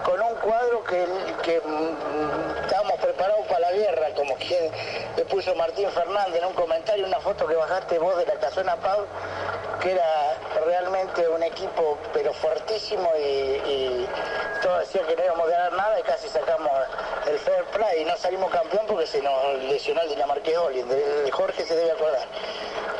con 0.04 0.20
un 0.20 0.34
cuadro 0.36 0.84
que, 0.84 1.06
que 1.42 1.60
mm, 1.60 2.62
estábamos 2.64 2.98
preparados 3.00 3.46
para 3.46 3.60
la 3.60 3.72
guerra, 3.72 4.08
como 4.14 4.34
quien 4.36 4.70
le 5.16 5.24
puso 5.24 5.54
Martín 5.54 5.90
Fernández 5.90 6.42
en 6.42 6.48
un 6.48 6.54
comentario, 6.54 7.06
una 7.06 7.20
foto 7.20 7.46
que 7.46 7.54
bajaste 7.54 7.98
vos 7.98 8.16
de 8.16 8.26
la 8.26 8.34
casona 8.34 8.76
Pau, 8.76 9.06
que 9.84 9.92
era 9.92 10.34
realmente 10.64 11.28
un 11.28 11.42
equipo 11.42 11.98
pero 12.14 12.32
fuertísimo 12.32 13.12
y, 13.18 13.20
y 13.20 14.08
todo 14.62 14.78
decía 14.78 15.02
que 15.06 15.14
no 15.14 15.24
íbamos 15.24 15.46
a 15.46 15.50
ganar 15.50 15.72
nada 15.74 16.00
y 16.00 16.02
casi 16.02 16.26
sacamos 16.28 16.72
el 17.26 17.38
fair 17.38 17.64
play 17.64 18.00
y 18.00 18.04
no 18.06 18.16
salimos 18.16 18.50
campeón 18.50 18.86
porque 18.88 19.06
se 19.06 19.20
nos 19.20 19.62
lesionó 19.64 20.00
el 20.00 20.08
dinamarqués 20.08 20.56
Olin. 20.56 20.88
De 20.88 21.30
Jorge 21.30 21.64
se 21.64 21.76
debe 21.76 21.92
acordar. 21.92 22.26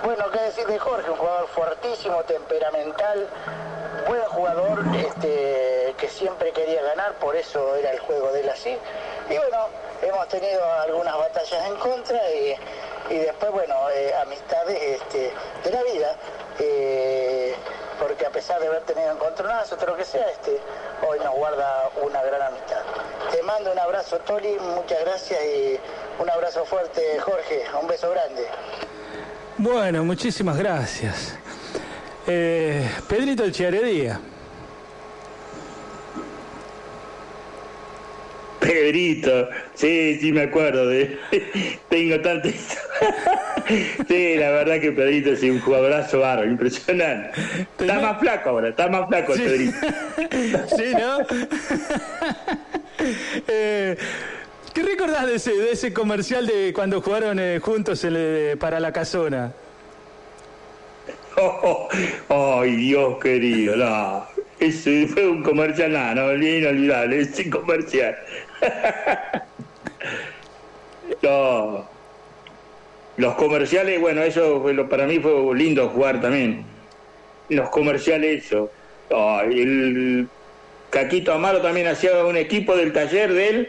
Bueno, 0.04 0.30
¿qué 0.30 0.40
decir 0.40 0.66
de 0.66 0.78
Jorge? 0.78 1.10
Un 1.10 1.16
jugador 1.16 1.48
fuertísimo, 1.48 2.22
temperamental, 2.24 3.28
buen 4.06 4.22
jugador 4.24 4.84
este, 4.94 5.94
que 5.96 6.08
siempre 6.10 6.52
quería 6.52 6.82
ganar, 6.82 7.14
por 7.14 7.34
eso 7.34 7.74
era 7.76 7.92
el 7.92 8.00
juego 8.00 8.30
de 8.32 8.40
él 8.40 8.50
así. 8.50 8.76
Y 9.30 9.38
bueno, 9.38 9.68
hemos 10.02 10.28
tenido 10.28 10.62
algunas 10.82 11.16
batallas 11.16 11.66
en 11.66 11.76
contra 11.76 12.30
y, 12.30 12.54
y 13.08 13.18
después, 13.20 13.52
bueno, 13.52 13.74
eh, 13.90 14.14
amistades 14.20 14.82
este, 14.82 15.32
de 15.64 15.70
la 15.70 15.82
vida. 15.84 16.16
Eh, 16.58 17.54
porque 18.00 18.26
a 18.26 18.30
pesar 18.30 18.60
de 18.60 18.66
haber 18.66 18.82
tenido 18.82 19.12
encontronazos, 19.12 19.78
todo 19.78 19.92
lo 19.92 19.96
que 19.96 20.04
sea, 20.04 20.28
este, 20.30 20.58
hoy 21.06 21.18
nos 21.20 21.34
guarda 21.34 21.90
una 22.02 22.22
gran 22.22 22.42
amistad. 22.42 22.82
Te 23.30 23.42
mando 23.42 23.72
un 23.72 23.78
abrazo, 23.78 24.18
Toli, 24.20 24.56
muchas 24.60 25.00
gracias 25.00 25.40
y 25.44 25.78
un 26.20 26.30
abrazo 26.30 26.64
fuerte, 26.64 27.18
Jorge, 27.20 27.62
un 27.80 27.86
beso 27.86 28.10
grande. 28.10 28.46
Bueno, 29.58 30.04
muchísimas 30.04 30.56
gracias. 30.56 31.36
Eh, 32.26 32.88
Pedrito 33.08 33.44
Echeverría. 33.44 34.20
Pedrito, 38.64 39.48
sí, 39.74 40.18
sí 40.20 40.32
me 40.32 40.42
acuerdo 40.42 40.86
de 40.86 41.18
tengo 41.88 42.20
tanto 42.20 42.48
Sí, 44.08 44.36
la 44.36 44.50
verdad 44.50 44.80
que 44.80 44.92
Pedrito 44.92 45.32
es 45.32 45.42
un 45.42 45.60
jugadorazo 45.60 46.20
bárbaro, 46.20 46.48
impresionante. 46.50 47.30
Está 47.78 48.00
más 48.00 48.20
flaco 48.20 48.50
ahora, 48.50 48.68
está 48.68 48.88
más 48.88 49.08
flaco 49.08 49.34
el 49.34 49.42
Pedrito. 49.42 49.76
Sí, 50.76 50.92
¿no? 50.92 51.18
Eh, 53.48 53.96
¿Qué 54.72 54.82
recordás 54.82 55.26
de 55.26 55.34
ese, 55.36 55.52
de 55.52 55.72
ese 55.72 55.92
comercial 55.92 56.46
de 56.46 56.72
cuando 56.74 57.00
jugaron 57.00 57.38
eh, 57.38 57.58
juntos 57.60 58.02
el, 58.04 58.14
eh, 58.16 58.56
para 58.58 58.80
la 58.80 58.92
casona? 58.92 59.52
Oh, 61.36 61.88
oh, 62.28 62.60
ay, 62.60 62.76
Dios 62.76 63.18
querido, 63.18 63.76
no. 63.76 64.26
Ese 64.60 65.08
fue 65.08 65.28
un 65.28 65.42
comercial, 65.42 65.92
no, 65.92 66.14
no, 66.14 66.34
inolvidable, 66.34 67.20
ese 67.20 67.50
comercial. 67.50 68.16
Los 73.16 73.34
comerciales, 73.36 74.00
bueno, 74.00 74.22
eso 74.22 74.60
fue 74.60 74.74
lo- 74.74 74.88
para 74.88 75.06
mí 75.06 75.18
fue 75.20 75.32
lindo 75.54 75.88
jugar 75.88 76.20
también. 76.20 76.64
Los 77.48 77.70
comerciales, 77.70 78.44
eso. 78.46 78.70
El 79.50 80.28
Caquito 80.90 81.32
Amaro 81.32 81.60
también 81.60 81.86
hacía 81.86 82.24
un 82.24 82.36
equipo 82.36 82.74
del 82.76 82.92
taller 82.92 83.32
de 83.32 83.48
él. 83.48 83.68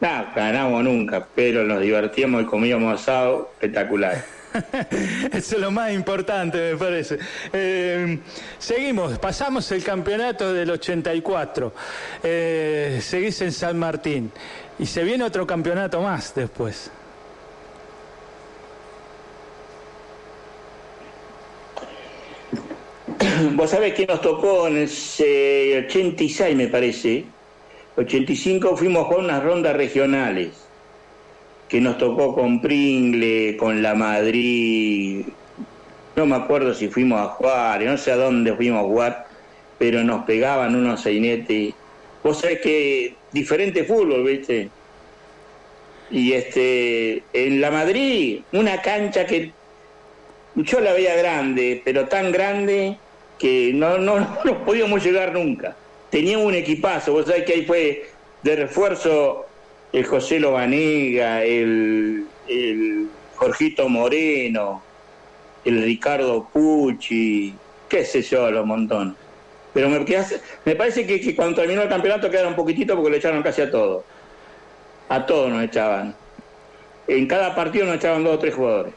No, 0.00 0.26
ganamos 0.34 0.82
nunca, 0.82 1.28
pero 1.34 1.62
nos 1.62 1.80
divertíamos 1.80 2.42
y 2.42 2.46
comíamos 2.46 3.00
asado 3.00 3.50
espectacular. 3.54 4.24
Eso 5.32 5.56
es 5.56 5.60
lo 5.60 5.70
más 5.70 5.92
importante, 5.92 6.72
me 6.72 6.78
parece. 6.78 7.18
Eh, 7.52 8.18
seguimos, 8.58 9.18
pasamos 9.18 9.70
el 9.72 9.82
campeonato 9.82 10.52
del 10.52 10.70
84. 10.70 11.72
Eh, 12.22 13.00
seguís 13.02 13.40
en 13.42 13.52
San 13.52 13.78
Martín. 13.78 14.30
Y 14.78 14.86
se 14.86 15.04
viene 15.04 15.24
otro 15.24 15.46
campeonato 15.46 16.00
más 16.00 16.34
después. 16.34 16.90
Vos 23.52 23.70
sabés 23.70 23.94
que 23.94 24.06
nos 24.06 24.20
tocó 24.20 24.66
en 24.66 24.78
el 24.78 24.90
eh, 25.18 25.84
86, 25.86 26.56
me 26.56 26.68
parece. 26.68 27.24
85 27.96 28.76
fuimos 28.76 29.06
jugar 29.06 29.20
unas 29.20 29.42
rondas 29.42 29.76
regionales. 29.76 30.71
Que 31.72 31.80
nos 31.80 31.96
tocó 31.96 32.34
con 32.34 32.60
Pringle, 32.60 33.56
con 33.56 33.82
la 33.82 33.94
Madrid. 33.94 35.24
No 36.14 36.26
me 36.26 36.36
acuerdo 36.36 36.74
si 36.74 36.88
fuimos 36.88 37.18
a 37.18 37.28
jugar, 37.28 37.80
no 37.80 37.96
sé 37.96 38.12
a 38.12 38.16
dónde 38.16 38.54
fuimos 38.54 38.80
a 38.80 38.86
jugar, 38.86 39.26
pero 39.78 40.04
nos 40.04 40.26
pegaban 40.26 40.76
unos 40.76 41.00
sainetes. 41.00 41.72
Vos 42.22 42.40
sabés 42.40 42.60
que 42.60 43.14
diferente 43.32 43.84
fútbol, 43.84 44.22
¿viste? 44.22 44.68
Y 46.10 46.34
este, 46.34 47.22
en 47.32 47.62
la 47.62 47.70
Madrid, 47.70 48.42
una 48.52 48.82
cancha 48.82 49.24
que 49.24 49.50
yo 50.56 50.78
la 50.80 50.92
veía 50.92 51.16
grande, 51.16 51.80
pero 51.82 52.06
tan 52.06 52.32
grande 52.32 52.98
que 53.38 53.72
no, 53.72 53.96
no, 53.96 54.20
no 54.20 54.38
nos 54.44 54.56
podíamos 54.66 55.02
llegar 55.02 55.32
nunca. 55.32 55.74
Teníamos 56.10 56.48
un 56.48 56.54
equipazo, 56.54 57.12
vos 57.12 57.24
sabés 57.24 57.44
que 57.44 57.54
ahí 57.54 57.64
fue 57.64 58.10
de 58.42 58.56
refuerzo 58.56 59.46
el 59.92 60.04
José 60.06 60.40
Lobanega, 60.40 61.44
el, 61.44 62.26
el 62.48 63.08
Jorgito 63.36 63.88
Moreno, 63.88 64.82
el 65.64 65.82
Ricardo 65.82 66.48
Pucci, 66.52 67.54
qué 67.88 68.04
sé 68.04 68.22
yo, 68.22 68.50
los 68.50 68.66
montón. 68.66 69.16
Pero 69.74 69.88
me, 69.88 70.04
quedás- 70.04 70.40
me 70.64 70.74
parece 70.76 71.06
que, 71.06 71.34
cuando 71.34 71.56
terminó 71.60 71.82
el 71.82 71.88
campeonato 71.88 72.30
quedaron 72.30 72.50
un 72.52 72.56
poquitito 72.56 72.94
porque 72.94 73.10
le 73.10 73.16
echaron 73.18 73.42
casi 73.42 73.62
a 73.62 73.70
todo. 73.70 74.04
A 75.08 75.26
todos 75.26 75.50
nos 75.50 75.62
echaban. 75.62 76.14
En 77.06 77.26
cada 77.26 77.54
partido 77.54 77.86
nos 77.86 77.96
echaban 77.96 78.24
dos 78.24 78.36
o 78.36 78.38
tres 78.38 78.54
jugadores. 78.54 78.94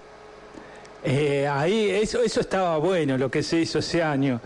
Eh, 1.07 1.47
ahí, 1.47 1.91
eso, 1.91 2.23
eso 2.23 2.39
estaba 2.41 2.77
bueno, 2.77 3.15
lo 3.15 3.29
que 3.29 3.43
se 3.43 3.59
hizo 3.59 3.77
ese 3.77 4.01
año. 4.01 4.41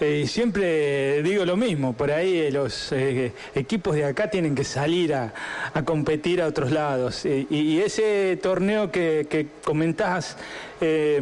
Eh, 0.00 0.26
siempre 0.26 1.22
digo 1.22 1.44
lo 1.44 1.56
mismo, 1.56 1.92
por 1.92 2.10
ahí 2.10 2.36
eh, 2.40 2.50
los 2.50 2.90
eh, 2.90 3.32
equipos 3.54 3.94
de 3.94 4.04
acá 4.06 4.28
tienen 4.28 4.56
que 4.56 4.64
salir 4.64 5.14
a, 5.14 5.32
a 5.72 5.84
competir 5.84 6.42
a 6.42 6.48
otros 6.48 6.72
lados. 6.72 7.24
Y, 7.24 7.80
ese 7.80 8.36
torneo 8.42 8.90
que, 8.90 9.28
que 9.30 9.46
comentás, 9.64 10.36
eh, 10.80 11.20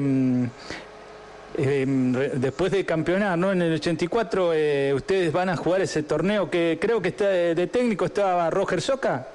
re- 1.59 2.30
después 2.36 2.72
de 2.72 2.86
campeonar, 2.86 3.36
¿no? 3.36 3.53
En 3.53 3.61
el 3.61 3.74
84 3.74 4.53
eh, 4.55 4.93
ustedes 4.95 5.30
van 5.32 5.51
a 5.51 5.57
jugar 5.57 5.82
ese 5.82 6.03
torneo 6.03 6.49
que 6.49 6.78
creo 6.80 7.03
que 7.03 7.09
está 7.09 7.28
de 7.28 7.66
técnico 7.66 8.07
estaba 8.07 8.49
Roger 8.49 8.80
Soca. 8.80 9.28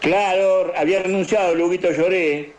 Claro, 0.00 0.72
había 0.76 1.02
renunciado 1.02 1.54
Luguito 1.54 1.90
Lloré 1.90 2.52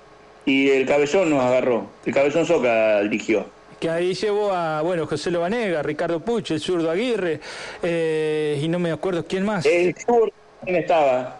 y 0.45 0.69
el 0.69 0.85
Cabezón 0.85 1.29
nos 1.29 1.41
agarró. 1.41 1.87
El 2.05 2.13
Cabezón 2.13 2.45
Soca 2.45 3.01
dirigió. 3.01 3.45
Que 3.79 3.89
ahí 3.89 4.13
llevó 4.13 4.51
a, 4.51 4.81
bueno, 4.81 5.05
José 5.05 5.29
Lobanega, 5.29 5.83
Ricardo 5.83 6.19
Puch, 6.21 6.51
el 6.51 6.59
zurdo 6.59 6.89
Aguirre, 6.89 7.39
eh, 7.81 8.59
y 8.61 8.67
no 8.67 8.79
me 8.79 8.91
acuerdo 8.91 9.25
quién 9.25 9.45
más. 9.45 9.65
El 9.65 9.93
zurdo 9.95 10.31
también 10.59 10.83
estaba. 10.83 11.39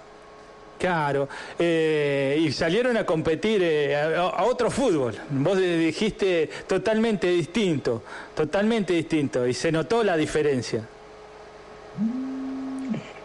Claro, 0.77 1.29
eh, 1.57 2.37
y 2.41 2.51
salieron 2.51 2.97
a 2.97 3.05
competir 3.05 3.61
eh, 3.63 3.95
a, 3.95 4.23
a 4.23 4.43
otro 4.43 4.69
fútbol. 4.69 5.15
Vos 5.29 5.57
dijiste 5.57 6.49
totalmente 6.67 7.27
distinto, 7.27 8.03
totalmente 8.35 8.91
distinto, 8.91 9.47
y 9.47 9.53
se 9.53 9.71
notó 9.71 10.03
la 10.03 10.17
diferencia. 10.17 10.85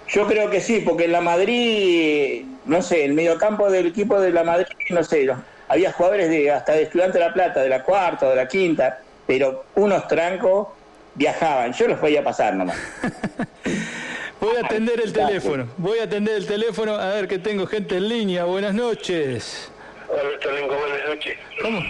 Yo 0.09 0.27
creo 0.27 0.49
que 0.49 0.61
sí, 0.61 0.83
porque 0.87 1.07
en 1.07 1.13
la 1.13 1.21
Madrid, 1.21 2.45
no 2.67 2.81
sé, 2.81 3.05
el 3.05 3.15
mediocampo 3.15 3.69
del 3.71 3.89
equipo 3.89 4.21
de 4.21 4.31
la 4.31 4.45
Madrid, 4.45 4.67
no 4.91 5.03
sé, 5.03 5.29
había 5.69 5.93
jugadores 5.93 6.31
de 6.31 6.51
hasta 6.51 6.73
de 6.73 6.83
Estudiante 6.83 7.19
de 7.19 7.25
la 7.25 7.33
Plata, 7.33 7.61
de 7.61 7.69
la 7.69 7.83
cuarta 7.83 8.27
o 8.27 8.31
de 8.31 8.37
la 8.37 8.49
quinta, 8.49 9.01
pero 9.27 9.65
unos 9.75 10.09
trancos 10.09 10.69
viajaban. 11.15 11.73
Yo 11.73 11.89
los 11.89 11.99
podía 11.99 12.25
pasar 12.25 12.55
nomás. 12.55 12.77
Voy 14.41 14.57
a 14.57 14.67
atender 14.67 15.01
el 15.01 15.13
teléfono, 15.13 15.69
voy 15.79 15.99
a 15.99 16.05
atender 16.05 16.37
el 16.37 16.47
teléfono, 16.47 16.95
a 16.95 17.09
ver 17.09 17.27
que 17.27 17.41
tengo 17.41 17.67
gente 17.67 17.97
en 17.97 18.09
línea. 18.09 18.45
Buenas 18.45 18.73
noches. 18.73 19.69
Hola, 20.09 20.39
Tolengo, 20.41 20.77
buenas 20.77 21.09
noches. 21.09 21.37
¿Cómo, 21.61 21.81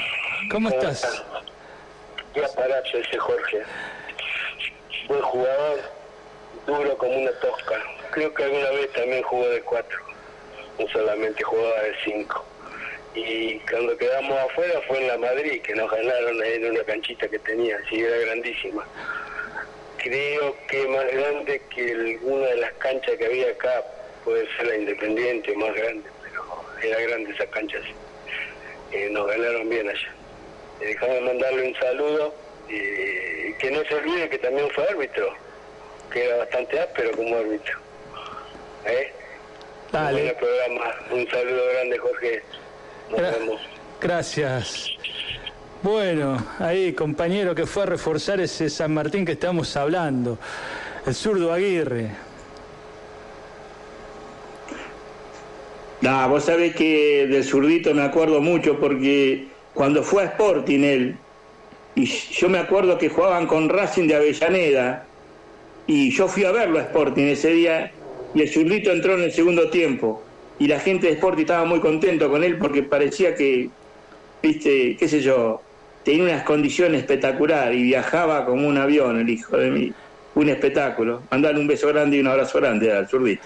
cómo 0.51 0.68
estás? 0.70 1.22
Ya 2.35 2.49
paracho 2.57 2.97
ese 2.97 3.18
Jorge. 3.18 3.62
Buen 5.09 5.20
jugador, 5.20 5.81
duro 6.66 6.97
como 6.97 7.18
una 7.18 7.33
tosca. 7.33 7.74
Creo 8.12 8.33
que 8.33 8.45
alguna 8.45 8.70
vez 8.70 8.93
también 8.95 9.22
jugó 9.24 9.47
de 9.47 9.61
cuatro, 9.61 9.99
no 10.79 10.89
solamente 10.89 11.45
jugaba 11.45 11.83
de 11.83 11.93
cinco. 12.03 12.47
Y 13.27 13.59
cuando 13.69 13.97
quedamos 13.97 14.39
afuera 14.39 14.81
fue 14.87 15.01
en 15.01 15.09
la 15.09 15.19
Madrid, 15.19 15.61
que 15.62 15.75
nos 15.75 15.91
ganaron 15.91 16.41
ahí 16.41 16.55
en 16.55 16.71
una 16.71 16.85
canchita 16.85 17.27
que 17.29 17.39
tenía, 17.41 17.77
sí, 17.89 18.01
era 18.01 18.16
grandísima. 18.19 18.87
Creo 19.97 20.57
que 20.69 20.87
más 20.87 21.07
grande 21.12 21.61
que 21.75 21.93
alguna 21.93 22.47
de 22.47 22.57
las 22.57 22.73
canchas 22.75 23.16
que 23.16 23.27
había 23.27 23.51
acá, 23.51 23.85
puede 24.25 24.47
ser 24.57 24.66
la 24.69 24.77
Independiente 24.77 25.53
más 25.57 25.75
grande, 25.75 26.09
pero 26.23 26.45
era 26.81 27.01
grande 27.01 27.33
esa 27.33 27.47
cancha, 27.47 27.79
sí. 27.83 27.93
Eh, 28.97 29.09
nos 29.11 29.27
ganaron 29.27 29.69
bien 29.69 29.89
allá. 29.89 30.14
Eh, 30.81 30.87
Déjame 30.87 31.21
mandarle 31.21 31.69
un 31.69 31.75
saludo 31.75 32.35
y 32.69 33.53
que 33.55 33.71
no 33.73 33.83
se 33.85 33.95
olvide 33.97 34.29
que 34.29 34.39
también 34.39 34.71
fue 34.71 34.85
árbitro, 34.89 35.35
que 36.12 36.25
era 36.25 36.37
bastante 36.37 36.79
áspero 36.79 37.11
como 37.12 37.37
árbitro. 37.37 37.79
¿Eh? 38.87 39.12
Dale. 39.91 40.35
Programa. 40.35 40.95
Un 41.11 41.29
saludo 41.31 41.62
grande, 41.73 41.99
Jorge. 41.99 42.43
Nos 43.11 43.20
Gra- 43.20 43.38
vemos. 43.38 43.61
Gracias. 44.00 44.90
Bueno, 45.82 46.44
ahí, 46.59 46.92
compañero 46.92 47.54
que 47.54 47.64
fue 47.66 47.84
a 47.84 47.86
reforzar 47.86 48.40
ese 48.40 48.68
San 48.68 48.92
Martín 48.94 49.24
que 49.24 49.32
estamos 49.32 49.76
hablando, 49.76 50.38
el 51.06 51.14
zurdo 51.14 51.52
Aguirre. 51.52 52.11
No, 56.00 56.28
vos 56.28 56.44
sabés 56.44 56.74
que 56.76 57.26
del 57.28 57.44
zurdito 57.44 57.92
me 57.94 58.02
acuerdo 58.02 58.40
mucho 58.40 58.78
porque 58.78 59.48
cuando 59.74 60.02
fue 60.02 60.22
a 60.22 60.26
Sporting 60.26 60.80
él, 60.80 61.16
y 61.94 62.06
yo 62.06 62.48
me 62.48 62.59
acuerdo 62.59 62.98
que 62.98 63.09
jugaban 63.09 63.46
con 63.46 63.68
Racing 63.68 64.06
de 64.06 64.14
Avellaneda, 64.16 65.04
y 65.86 66.11
yo 66.12 66.28
fui 66.28 66.44
a 66.44 66.52
verlo 66.52 66.78
a 66.78 66.82
Sporting 66.82 67.24
ese 67.24 67.50
día, 67.50 67.90
y 68.34 68.42
el 68.42 68.48
zurdito 68.48 68.92
entró 68.92 69.14
en 69.14 69.24
el 69.24 69.32
segundo 69.32 69.70
tiempo, 69.70 70.22
y 70.59 70.66
la 70.66 70.80
gente 70.80 71.06
de 71.06 71.12
Sporting 71.14 71.42
estaba 71.42 71.64
muy 71.64 71.80
contento 71.80 72.30
con 72.30 72.42
él 72.42 72.59
porque 72.59 72.82
parecía 72.82 73.34
que, 73.34 73.70
viste, 74.42 74.96
qué 74.98 75.09
sé 75.09 75.20
yo, 75.20 75.62
tenía 76.04 76.24
unas 76.24 76.42
condiciones 76.42 77.00
espectaculares 77.00 77.78
y 77.78 77.82
viajaba 77.82 78.44
como 78.44 78.66
un 78.66 78.76
avión 78.76 79.20
el 79.20 79.28
hijo 79.28 79.56
de 79.56 79.70
mí. 79.70 79.92
Un 80.34 80.48
espectáculo. 80.48 81.22
Mandarle 81.30 81.61
un 81.61 81.66
beso 81.66 81.88
grande 81.88 82.16
y 82.16 82.20
un 82.20 82.28
abrazo 82.28 82.59
grande 82.59 82.92
al 82.92 83.09
zurdito. 83.09 83.42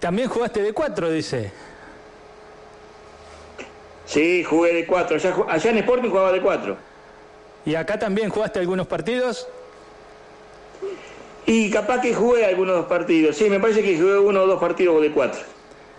También 0.00 0.28
jugaste 0.28 0.62
de 0.62 0.72
cuatro, 0.72 1.10
dice. 1.10 1.50
Sí, 4.04 4.42
jugué 4.42 4.74
de 4.74 4.86
cuatro. 4.86 5.16
Allá, 5.16 5.34
allá 5.48 5.70
en 5.70 5.78
Sporting 5.78 6.08
jugaba 6.08 6.32
de 6.32 6.40
cuatro. 6.40 6.76
¿Y 7.64 7.74
acá 7.74 7.98
también 7.98 8.30
jugaste 8.30 8.58
algunos 8.58 8.86
partidos? 8.86 9.48
Y 11.46 11.70
capaz 11.70 12.00
que 12.00 12.14
jugué 12.14 12.44
algunos 12.44 12.86
partidos. 12.86 13.36
Sí, 13.36 13.48
me 13.48 13.60
parece 13.60 13.82
que 13.82 13.96
jugué 13.98 14.18
uno 14.18 14.42
o 14.42 14.46
dos 14.46 14.60
partidos 14.60 15.00
de 15.00 15.10
cuatro. 15.10 15.40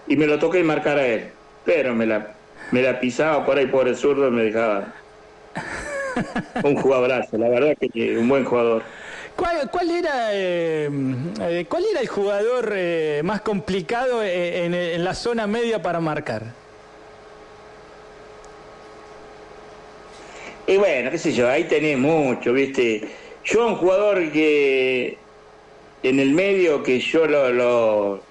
Y 0.09 0.17
me 0.17 0.27
lo 0.27 0.39
toqué 0.39 0.63
marcar 0.63 0.97
a 0.97 1.07
él. 1.07 1.31
Pero 1.63 1.93
me 1.95 2.05
la, 2.05 2.35
me 2.71 2.81
la 2.81 2.99
pisaba 2.99 3.45
por 3.45 3.57
ahí 3.57 3.67
por 3.67 3.87
el 3.87 3.95
zurdo 3.95 4.27
y 4.27 4.31
me 4.31 4.43
dejaba. 4.43 4.93
Un 6.63 6.75
jugadorazo, 6.75 7.37
la 7.37 7.47
verdad 7.49 7.73
que 7.93 8.17
un 8.17 8.27
buen 8.27 8.43
jugador. 8.43 8.81
¿Cuál, 9.35 9.69
cuál 9.71 9.89
era, 9.91 10.33
eh, 10.33 10.89
eh, 11.41 11.65
¿Cuál 11.69 11.85
era 11.91 12.01
el 12.01 12.07
jugador 12.07 12.73
eh, 12.75 13.21
más 13.23 13.39
complicado 13.41 14.21
eh, 14.21 14.65
en, 14.65 14.73
en 14.73 15.03
la 15.03 15.13
zona 15.13 15.47
media 15.47 15.81
para 15.81 16.01
marcar? 16.01 16.43
Y 20.67 20.77
bueno, 20.77 21.09
qué 21.11 21.17
sé 21.17 21.31
yo, 21.33 21.47
ahí 21.49 21.63
tenés 21.63 21.97
mucho, 21.97 22.51
¿viste? 22.53 23.07
Yo 23.45 23.65
un 23.67 23.75
jugador 23.75 24.29
que 24.31 25.17
en 26.03 26.19
el 26.19 26.31
medio 26.33 26.83
que 26.83 26.99
yo 26.99 27.25
lo... 27.25 27.51
lo- 27.51 28.28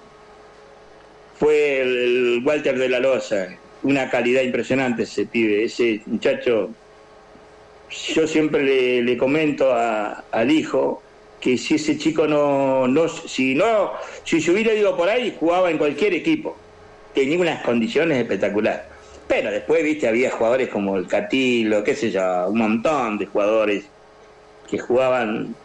fue 1.39 1.81
el, 1.81 2.41
Walter 2.45 2.77
de 2.77 2.89
la 2.89 2.99
Loza, 2.99 3.47
una 3.81 4.09
calidad 4.09 4.41
impresionante 4.43 5.03
ese 5.03 5.27
pibe, 5.27 5.63
ese 5.65 6.01
muchacho. 6.07 6.75
Yo 8.13 8.27
siempre 8.27 8.63
le, 8.63 9.01
le 9.03 9.17
comento 9.17 9.73
a- 9.73 10.27
al 10.31 10.51
hijo 10.51 11.05
que 11.39 11.57
si 11.57 11.75
ese 11.75 11.97
chico 11.97 12.27
no, 12.27 12.87
no, 12.87 13.07
si 13.07 13.55
no, 13.55 13.93
si 14.25 14.41
se 14.41 14.51
hubiera 14.51 14.73
ido 14.73 14.95
por 14.97 15.09
ahí, 15.09 15.35
jugaba 15.39 15.71
en 15.71 15.77
cualquier 15.77 16.13
equipo. 16.13 16.65
Tenía 17.13 17.39
unas 17.39 17.63
condiciones 17.63 18.17
espectaculares. 18.19 18.81
Pero 19.27 19.51
después, 19.51 19.83
viste, 19.83 20.07
había 20.07 20.31
jugadores 20.31 20.69
como 20.69 20.97
el 20.97 21.07
Catilo, 21.07 21.83
qué 21.83 21.95
sé 21.95 22.11
yo, 22.11 22.49
un 22.49 22.59
montón 22.59 23.17
de 23.17 23.25
jugadores 23.27 23.93
que 24.67 24.79
jugaban, 24.79 25.57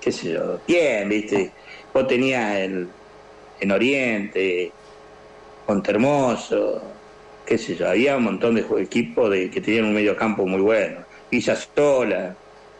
qué 0.00 0.12
sé 0.12 0.32
yo, 0.34 0.62
bien, 0.66 1.08
viste. 1.08 1.54
Vos 1.92 2.06
tenías 2.08 2.56
el, 2.58 2.94
en 3.58 3.70
Oriente, 3.72 4.76
Montermoso, 5.66 6.80
qué 7.44 7.58
sé 7.58 7.74
yo, 7.76 7.88
había 7.88 8.16
un 8.16 8.24
montón 8.24 8.54
de 8.54 8.64
equipos 8.80 9.30
de, 9.30 9.50
que 9.50 9.60
tenían 9.60 9.86
un 9.86 9.94
medio 9.94 10.16
campo 10.16 10.46
muy 10.46 10.60
bueno. 10.60 10.98
Villa 11.30 11.56
Sola, 11.56 12.34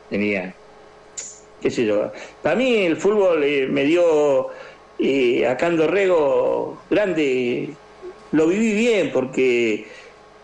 tenía, 0.08 0.54
qué 1.60 1.70
sé 1.70 1.84
yo. 1.84 2.12
Para 2.42 2.56
mí 2.56 2.86
el 2.86 2.96
fútbol 2.96 3.42
eh, 3.42 3.66
me 3.68 3.84
dio 3.84 4.48
eh, 4.98 5.46
acá 5.46 5.70
grande, 6.90 7.70
lo 8.32 8.46
viví 8.46 8.72
bien 8.72 9.10
porque 9.12 9.86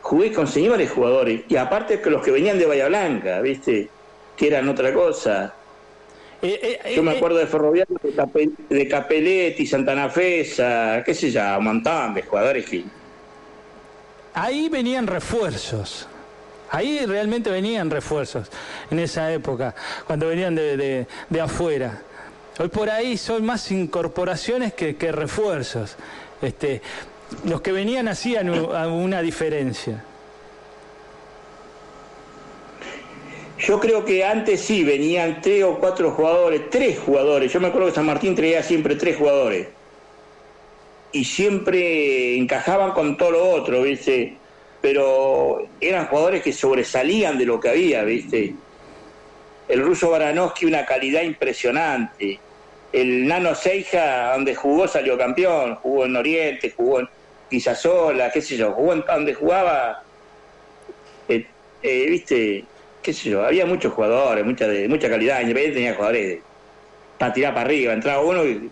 jugué 0.03 0.33
con 0.33 0.47
señores 0.47 0.91
jugadores 0.91 1.43
y 1.49 1.57
aparte 1.57 2.01
que 2.01 2.11
los 2.11 2.23
que 2.23 2.33
venían 2.33 2.59
de 2.59 2.67
Bahía 2.67 2.89
Blanca, 2.89 3.41
viste, 3.41 3.89
que 4.37 4.49
eran 4.49 4.69
otra 4.69 4.93
cosa. 4.93 5.55
Eh, 6.45 6.95
Yo 6.97 7.03
me 7.05 7.13
acuerdo 7.13 7.39
de 7.39 7.47
Ferroviario, 7.47 7.97
de, 8.03 8.11
Cape- 8.15 8.51
de 8.69 8.89
Capelletti, 8.89 9.65
Santana 9.67 10.09
Fesa, 10.11 11.03
qué 11.07 11.15
sé 11.15 11.31
yo, 11.31 11.41
un 11.59 11.65
montón 11.65 12.15
de 12.15 12.23
jugadores 12.23 12.65
que... 12.69 12.85
Ahí 14.35 14.69
venían 14.69 15.07
refuerzos. 15.07 16.09
Ahí 16.71 17.05
realmente 17.07 17.51
venían 17.51 17.91
refuerzos 17.91 18.49
en 18.91 18.99
esa 18.99 19.31
época, 19.33 19.75
cuando 20.07 20.27
venían 20.29 20.55
de, 20.55 20.77
de- 20.77 21.07
de 21.29 21.41
afuera. 21.41 22.01
Hoy 22.59 22.69
por 22.69 22.91
ahí 22.91 23.17
son 23.17 23.45
más 23.47 23.71
incorporaciones 23.71 24.73
que, 24.75 24.97
que 24.97 25.13
refuerzos. 25.13 25.97
Este, 26.41 26.83
los 27.45 27.61
que 27.61 27.73
venían 27.73 28.09
hacían 28.09 28.49
una 28.51 29.23
diferencia. 29.23 30.03
Yo 33.65 33.79
creo 33.79 34.05
que 34.05 34.25
antes 34.25 34.61
sí 34.61 34.83
venían 34.83 35.41
tres 35.41 35.63
o 35.63 35.79
cuatro 35.79 36.11
jugadores, 36.11 36.69
tres 36.69 36.99
jugadores. 36.99 37.53
Yo 37.53 37.61
me 37.61 37.69
acuerdo 37.69 37.89
que 37.89 37.95
San 37.95 38.07
Martín 38.07 38.35
traía 38.35 38.61
siempre 38.61 38.97
tres 38.97 39.17
jugadores. 39.17 39.69
Y 41.13 41.25
siempre 41.25 42.37
encajaban 42.39 42.91
con 42.91 43.17
todo 43.17 43.31
lo 43.31 43.51
otro, 43.51 43.83
¿viste? 43.83 44.37
Pero 44.81 45.69
eran 45.81 46.07
jugadores 46.07 46.43
que 46.43 46.53
sobresalían 46.53 47.39
de 47.39 47.47
lo 47.47 47.61
que 47.61 47.69
había, 47.69 48.03
¿viste? 48.03 48.53
El 49.69 49.81
ruso 49.81 50.11
Baranowski, 50.11 50.67
una 50.67 50.85
calidad 50.85 51.23
impresionante. 51.23 52.41
El 52.93 53.29
Nano 53.29 53.55
Seija, 53.55 54.33
donde 54.33 54.57
jugó, 54.57 54.89
salió 54.89 55.17
campeón. 55.17 55.77
Jugó 55.77 56.05
en 56.05 56.17
Oriente, 56.17 56.75
jugó 56.77 56.99
en 56.99 57.09
Pisasola, 57.49 58.33
qué 58.33 58.43
sé 58.43 58.57
yo. 58.57 58.73
Jugó 58.73 58.95
en 58.95 59.05
donde 59.07 59.35
jugaba, 59.35 60.03
eh, 61.29 61.47
eh, 61.81 62.07
¿viste? 62.09 62.65
Qué 63.03 63.13
sé 63.13 63.31
yo, 63.31 63.45
había 63.45 63.67
muchos 63.67 63.93
jugadores, 63.93 64.45
mucha 64.45 64.67
de 64.69 64.89
mucha 64.89 65.11
calidad, 65.11 65.41
Independiente 65.41 65.79
tenía 65.79 65.95
jugadores 65.95 66.41
para 67.19 67.33
tirar 67.33 67.55
para 67.55 67.67
arriba, 67.67 67.93
entraba 67.93 68.23
uno 68.23 68.45
y, 68.45 68.71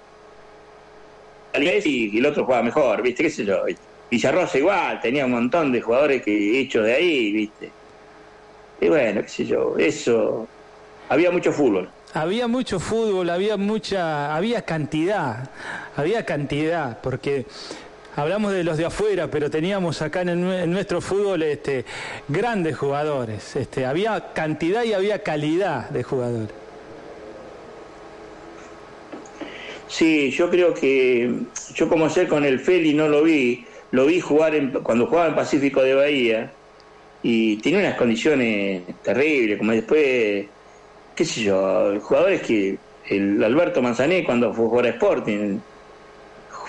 y 1.52 2.18
el 2.18 2.26
otro 2.26 2.44
jugaba 2.44 2.62
mejor, 2.62 3.02
viste, 3.02 3.24
qué 3.24 3.30
sé 3.30 3.44
yo. 3.44 3.64
Villarrosa 4.10 4.58
igual, 4.58 5.00
tenía 5.00 5.24
un 5.24 5.32
montón 5.32 5.72
de 5.72 5.80
jugadores 5.80 6.22
que 6.22 6.60
hechos 6.60 6.84
de 6.84 6.94
ahí, 6.94 7.32
viste. 7.32 7.70
Y 8.80 8.88
bueno, 8.88 9.22
qué 9.22 9.28
sé 9.28 9.44
yo, 9.44 9.76
eso, 9.78 10.48
había 11.08 11.30
mucho 11.30 11.52
fútbol. 11.52 11.88
Había 12.12 12.48
mucho 12.48 12.80
fútbol, 12.80 13.30
había 13.30 13.56
mucha, 13.56 14.34
había 14.34 14.62
cantidad, 14.62 15.50
había 15.96 16.24
cantidad, 16.24 17.00
porque 17.00 17.46
hablamos 18.16 18.52
de 18.52 18.64
los 18.64 18.76
de 18.76 18.86
afuera, 18.86 19.28
pero 19.30 19.50
teníamos 19.50 20.02
acá 20.02 20.22
en, 20.22 20.28
el 20.30 20.52
en 20.52 20.70
nuestro 20.70 21.00
fútbol 21.00 21.42
este, 21.42 21.84
grandes 22.28 22.76
jugadores. 22.76 23.56
Este, 23.56 23.86
había 23.86 24.32
cantidad 24.32 24.84
y 24.84 24.92
había 24.92 25.22
calidad 25.22 25.90
de 25.90 26.02
jugadores. 26.02 26.50
Sí, 29.88 30.30
yo 30.30 30.48
creo 30.50 30.72
que 30.72 31.32
yo 31.74 31.88
como 31.88 32.08
sé 32.08 32.28
con 32.28 32.44
el 32.44 32.60
Feli 32.60 32.94
no 32.94 33.08
lo 33.08 33.22
vi, 33.24 33.64
lo 33.90 34.06
vi 34.06 34.20
jugar 34.20 34.54
en- 34.54 34.70
cuando 34.70 35.06
jugaba 35.06 35.28
en 35.28 35.34
Pacífico 35.34 35.82
de 35.82 35.94
Bahía 35.94 36.52
y 37.24 37.56
tenía 37.56 37.80
unas 37.80 37.96
condiciones 37.96 38.82
terribles, 39.02 39.58
como 39.58 39.72
después, 39.72 40.46
qué 41.16 41.24
sé 41.24 41.42
yo, 41.42 41.98
jugadores 42.00 42.42
que 42.42 42.78
el 43.08 43.42
Alberto 43.42 43.82
Manzané 43.82 44.22
cuando 44.24 44.54
fue 44.54 44.66
jugar 44.66 44.86
a 44.86 44.90
Sporting, 44.90 45.58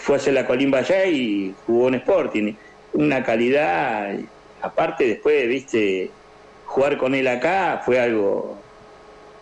fue 0.01 0.15
a 0.15 0.17
hacer 0.17 0.33
la 0.33 0.45
colimba 0.47 0.79
allá 0.79 1.05
y 1.05 1.53
jugó 1.65 1.87
en 1.89 1.95
Sporting, 1.95 2.55
una 2.93 3.23
calidad, 3.23 4.17
aparte 4.61 5.05
después, 5.07 5.47
viste, 5.47 6.17
jugar 6.65 6.97
con 6.97 7.13
él 7.15 7.27
acá 7.27 7.81
fue 7.85 7.99
algo 7.99 8.67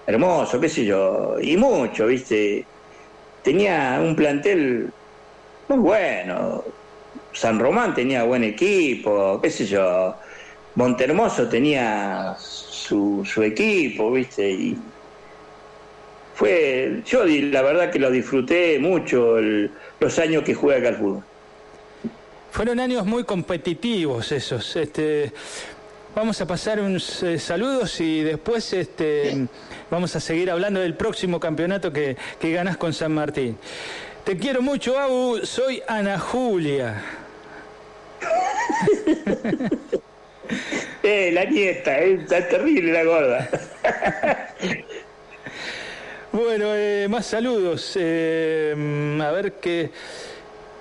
hermoso, 0.06 0.60
qué 0.60 0.70
sé 0.70 0.86
yo, 0.86 1.36
y 1.42 1.56
mucho, 1.58 2.08
viste, 2.08 2.66
tenía 3.44 4.00
un 4.02 4.16
plantel 4.16 4.94
muy 5.70 5.80
bueno. 5.80 6.64
San 7.34 7.60
Román 7.60 7.94
tenía 7.94 8.24
buen 8.24 8.44
equipo, 8.44 9.40
qué 9.42 9.50
sé 9.52 9.66
yo. 9.66 10.16
Montermoso 10.76 11.48
tenía 11.50 12.36
su, 12.38 13.24
su 13.26 13.44
equipo, 13.44 14.12
¿viste? 14.12 14.50
Y 14.52 14.89
fue, 16.40 17.02
yo 17.06 17.26
la 17.26 17.62
verdad 17.62 17.92
que 17.92 18.00
lo 18.00 18.10
disfruté 18.10 18.80
mucho 18.80 19.38
el- 19.38 19.70
los 20.00 20.18
años 20.20 20.42
que 20.44 20.54
jugué 20.56 20.78
acá 20.78 20.88
al 20.88 20.96
fútbol. 20.96 21.24
Fueron 22.52 22.80
años 22.80 23.06
muy 23.06 23.26
competitivos 23.26 24.32
esos. 24.32 24.74
Este, 24.78 25.34
vamos 26.16 26.40
a 26.40 26.48
pasar 26.48 26.80
unos 26.80 27.22
eh, 27.24 27.38
saludos 27.40 28.00
y 28.00 28.22
después 28.24 28.72
este, 28.72 29.48
vamos 29.92 30.16
a 30.16 30.22
seguir 30.22 30.50
hablando 30.50 30.80
del 30.80 30.94
próximo 30.94 31.42
campeonato 31.42 31.92
que, 31.92 32.16
que 32.40 32.52
ganás 32.54 32.78
con 32.78 32.94
San 32.94 33.12
Martín. 33.14 33.58
Te 34.24 34.38
quiero 34.38 34.62
mucho, 34.62 34.98
Abu. 34.98 35.40
Soy 35.44 35.84
Ana 35.88 36.18
Julia. 36.20 37.02
Eh, 41.04 41.30
la 41.32 41.46
nieta, 41.46 42.00
eh, 42.00 42.16
está 42.22 42.48
terrible 42.48 42.92
la 42.92 43.04
gorda. 43.04 43.50
Bueno, 46.32 46.76
eh, 46.76 47.08
más 47.10 47.26
saludos. 47.26 47.94
Eh, 47.96 49.18
a 49.22 49.32
ver 49.32 49.54
qué. 49.54 49.90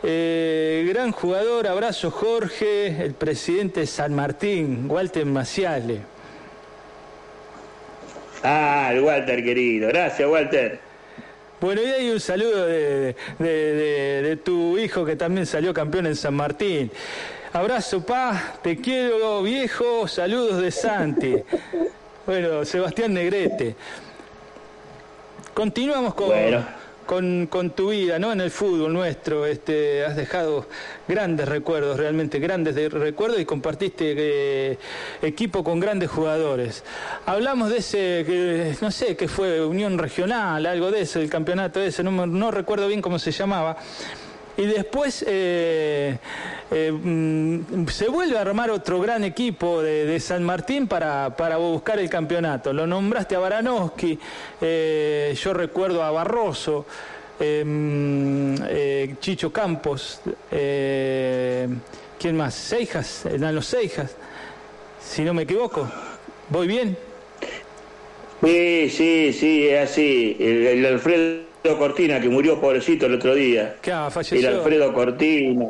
eh, 0.03 0.87
gran 0.89 1.11
jugador. 1.13 1.67
Abrazo 1.67 2.11
Jorge, 2.11 2.87
el 3.03 3.15
presidente 3.15 3.81
de 3.81 3.87
San 3.87 4.15
Martín, 4.15 4.87
Walter 4.89 5.25
Maciale. 5.27 6.01
Ah, 8.43 8.91
el 8.93 9.01
Walter 9.01 9.43
querido. 9.43 9.89
Gracias, 9.89 10.29
Walter. 10.29 10.79
Bueno, 11.61 11.83
y 11.83 11.87
hay 11.87 12.11
un 12.11 12.21
saludo 12.21 12.67
de, 12.67 13.17
de- 13.41 13.49
de- 13.75 14.23
de 14.23 14.37
tu 14.37 14.79
hijo 14.79 15.05
que 15.05 15.17
también 15.17 15.45
salió 15.47 15.75
campeón 15.75 16.07
en 16.07 16.15
San 16.15 16.35
Martín. 16.35 16.89
Abrazo, 17.53 18.05
pa, 18.05 18.55
te 18.63 18.77
quiero 18.77 19.43
viejo, 19.43 20.07
saludos 20.07 20.61
de 20.61 20.71
Santi. 20.71 21.37
Bueno, 22.27 22.63
Sebastián 22.67 23.15
Negrete. 23.15 23.75
Continuamos 25.59 26.15
con, 26.15 26.29
Bueno. 26.29 26.65
con, 27.05 27.49
con 27.49 27.71
tu 27.71 27.89
vida, 27.91 28.17
¿no? 28.21 28.31
En 28.33 28.41
el 28.41 28.53
fútbol 28.53 28.93
nuestro, 28.93 29.45
este, 29.45 30.05
has 30.05 30.15
dejado 30.15 30.69
grandes 31.09 31.49
recuerdos, 31.49 31.97
realmente 31.97 32.39
grandes 32.39 32.77
de- 32.77 32.89
recuerdos 32.89 33.41
y 33.41 33.45
compartiste 33.45 34.15
eh, 34.17 34.79
equipo 35.21 35.65
con 35.65 35.81
grandes 35.81 36.11
jugadores. 36.11 36.85
Hablamos 37.27 37.71
de 37.71 37.79
ese, 37.79 37.99
que, 38.25 38.77
no 38.81 38.93
sé, 38.93 39.17
que 39.17 39.27
fue 39.27 39.65
Unión 39.65 39.99
Regional, 39.99 40.65
algo 40.65 40.93
de 40.93 41.01
eso, 41.01 41.19
el 41.19 41.29
campeonato 41.29 41.81
ese, 41.81 42.05
no 42.05 42.51
recuerdo 42.53 42.87
bien 42.87 43.03
cómo 43.03 43.19
se 43.19 43.33
llamaba. 43.33 43.79
Y 44.59 44.67
después 44.67 45.25
eh, 45.25 46.19
eh, 46.73 46.91
mm, 46.91 47.87
se 47.87 48.09
vuelve 48.09 48.37
a 48.37 48.41
armar 48.41 48.73
otro 48.73 49.01
gran 49.01 49.23
equipo 49.23 49.81
de, 49.81 50.19
San 50.19 50.43
Martín 50.43 50.89
para, 50.89 51.29
buscar 51.57 52.01
el 52.01 52.11
campeonato. 52.11 52.73
Lo 52.73 52.85
nombraste 52.85 53.37
a 53.37 53.39
Baranowski, 53.39 54.19
eh, 54.61 55.33
yo 55.41 55.55
recuerdo 55.55 56.03
a 56.03 56.11
Barroso, 56.11 56.87
eh, 57.39 57.63
mm, 57.65 59.19
Chicho 59.21 59.53
Campos, 59.53 60.23
¿quién 60.51 62.37
más? 62.37 62.55
Seijas, 62.55 63.27
los 63.39 63.65
Seijas, 63.65 64.17
si 65.01 65.23
no 65.23 65.33
me 65.35 65.43
equivoco. 65.43 65.89
¿Voy 66.49 66.67
bien? 66.67 66.99
Sí, 68.43 68.91
sí, 68.91 69.33
sí, 69.33 69.69
es 69.69 69.89
así. 69.89 70.37
El, 70.41 70.67
el 70.67 70.87
Alfredo 70.87 71.48
Cortina, 71.77 72.21
que 72.21 72.29
murió 72.29 72.61
pobrecito 72.61 73.07
el 73.07 73.15
otro 73.15 73.35
día. 73.35 73.77
¿Qué 73.83 73.93
ah, 73.93 74.07
El 74.07 74.13
falleció? 74.13 74.49
Alfredo 74.49 74.93
Cortina. 74.95 75.67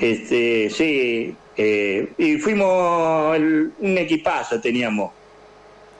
Este, 0.00 0.70
sí. 0.70 1.34
eh, 1.56 2.12
y 2.18 2.36
fuimos 2.38 3.36
el- 3.36 3.72
un 3.78 3.98
equipazo 3.98 4.60
teníamos. 4.60 5.12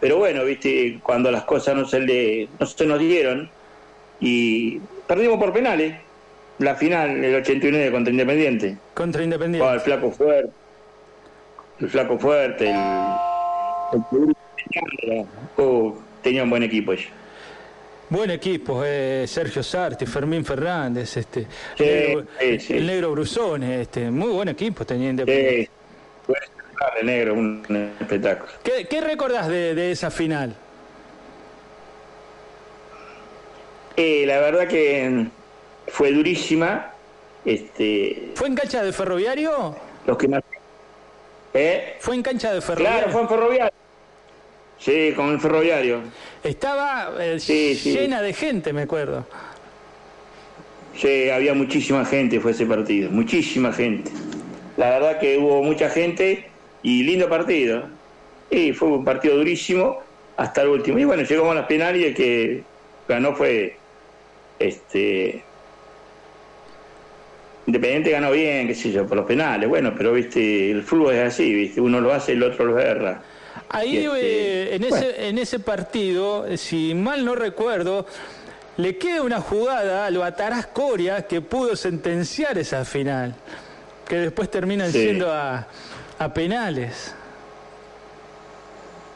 Pero 0.00 0.18
bueno, 0.18 0.44
viste, 0.44 0.98
cuando 1.02 1.30
las 1.30 1.44
cosas 1.44 1.76
no 1.76 1.86
se 1.86 2.00
le, 2.00 2.48
no 2.58 2.66
se 2.66 2.84
nos 2.86 2.98
dieron 2.98 3.48
y 4.20 4.78
perdimos 5.06 5.38
por 5.38 5.52
penales. 5.52 5.96
La 6.58 6.74
final, 6.76 7.24
el 7.24 7.34
89 7.36 7.90
contra 7.90 8.10
Independiente. 8.12 8.76
Contra 8.94 9.20
Con 9.20 9.24
Independiente. 9.24 9.72
el 9.74 9.80
flaco 9.80 10.10
fuerte. 10.10 10.50
El 11.80 11.88
flaco 11.88 12.18
fuerte, 12.18 12.70
el, 12.70 12.76
el 13.92 15.26
oh, 15.56 15.96
tenía 16.22 16.44
un 16.44 16.50
buen 16.50 16.62
equipo 16.62 16.92
ellos. 16.92 17.08
Buen 18.14 18.30
equipo, 18.30 18.82
eh, 18.86 19.24
Sergio 19.26 19.60
Sarti, 19.60 20.06
Fermín 20.06 20.44
Fernández, 20.44 21.16
este, 21.16 21.48
Sí, 21.76 21.82
negro- 21.84 22.24
sí, 22.38 22.60
sí. 22.60 22.72
el 22.74 22.86
negro 22.86 23.10
Brusone, 23.10 23.80
este, 23.80 24.08
muy 24.08 24.28
buen 24.28 24.48
equipo 24.50 24.86
tenía 24.86 25.10
Independiente. 25.10 25.68
De 26.96 27.02
negro, 27.02 27.34
un 27.34 27.92
espectáculo. 28.00 28.52
¿Qué, 28.62 28.86
qué 28.86 29.00
recordás 29.00 29.48
de, 29.48 29.74
de 29.74 29.90
esa 29.90 30.12
final? 30.12 30.54
Eh, 33.96 34.22
la 34.26 34.38
verdad 34.38 34.68
que 34.68 35.26
fue 35.88 36.12
durísima. 36.12 36.92
Este, 37.44 38.30
¿Fue 38.36 38.46
en 38.46 38.54
cancha 38.54 38.84
de 38.84 38.92
ferroviario? 38.92 39.74
los 40.06 40.16
que 40.16 40.28
más. 40.28 40.42
¿Eh? 41.52 41.96
¿Fue 41.98 42.14
en 42.14 42.22
cancha 42.22 42.52
de 42.54 42.60
ferroviario? 42.60 42.98
Claro, 42.98 43.12
fue 43.12 43.22
en 43.22 43.28
ferroviario. 43.28 43.72
Sí, 44.78 45.12
con 45.16 45.30
el 45.30 45.40
ferroviario. 45.40 46.00
Estaba 46.44 47.14
eh, 47.20 47.40
Sí, 47.40 47.74
sí. 47.74 47.92
llena 47.92 48.20
de 48.22 48.32
gente, 48.34 48.72
me 48.72 48.82
acuerdo. 48.82 49.26
Sí, 50.96 51.30
había 51.30 51.54
muchísima 51.54 52.04
gente, 52.04 52.38
fue 52.38 52.52
ese 52.52 52.66
partido, 52.66 53.10
muchísima 53.10 53.72
gente. 53.72 54.10
La 54.76 54.90
verdad 54.90 55.18
que 55.18 55.38
hubo 55.38 55.62
mucha 55.62 55.88
gente 55.88 56.48
y 56.82 57.02
lindo 57.02 57.28
partido. 57.28 57.88
Y 58.50 58.72
fue 58.72 58.88
un 58.88 59.04
partido 59.04 59.36
durísimo 59.36 60.00
hasta 60.36 60.62
el 60.62 60.68
último. 60.68 60.98
Y 60.98 61.04
bueno, 61.04 61.22
llegamos 61.22 61.50
a 61.52 61.54
las 61.54 61.66
penales 61.66 62.02
y 62.02 62.04
el 62.04 62.14
que 62.14 62.62
ganó 63.08 63.34
fue 63.34 63.76
este 64.58 65.42
Independiente 67.66 68.10
ganó 68.10 68.30
bien, 68.30 68.66
qué 68.66 68.74
sé 68.74 68.92
yo, 68.92 69.06
por 69.06 69.16
los 69.16 69.26
penales. 69.26 69.68
Bueno, 69.68 69.94
pero 69.96 70.12
viste, 70.12 70.70
el 70.70 70.82
fútbol 70.82 71.14
es 71.14 71.28
así, 71.28 71.52
viste, 71.54 71.80
uno 71.80 72.00
lo 72.00 72.12
hace 72.12 72.32
y 72.32 72.36
el 72.36 72.42
otro 72.42 72.66
lo 72.66 72.78
erra. 72.78 73.22
Ahí 73.70 73.98
este, 73.98 74.20
eh, 74.20 74.74
en, 74.76 74.88
bueno. 74.88 74.96
ese, 74.96 75.28
en 75.28 75.38
ese 75.38 75.58
partido, 75.58 76.46
eh, 76.46 76.56
si 76.56 76.94
mal 76.94 77.24
no 77.24 77.34
recuerdo, 77.34 78.06
le 78.76 78.96
queda 78.98 79.22
una 79.22 79.40
jugada 79.40 80.06
al 80.06 80.18
Batarás 80.18 80.66
Coria 80.66 81.26
que 81.26 81.40
pudo 81.40 81.74
sentenciar 81.76 82.56
esa 82.58 82.84
final, 82.84 83.34
que 84.08 84.16
después 84.16 84.50
terminan 84.50 84.92
Sí. 84.92 85.02
siendo 85.02 85.32
a, 85.32 85.66
a 86.18 86.34
penales. 86.34 87.14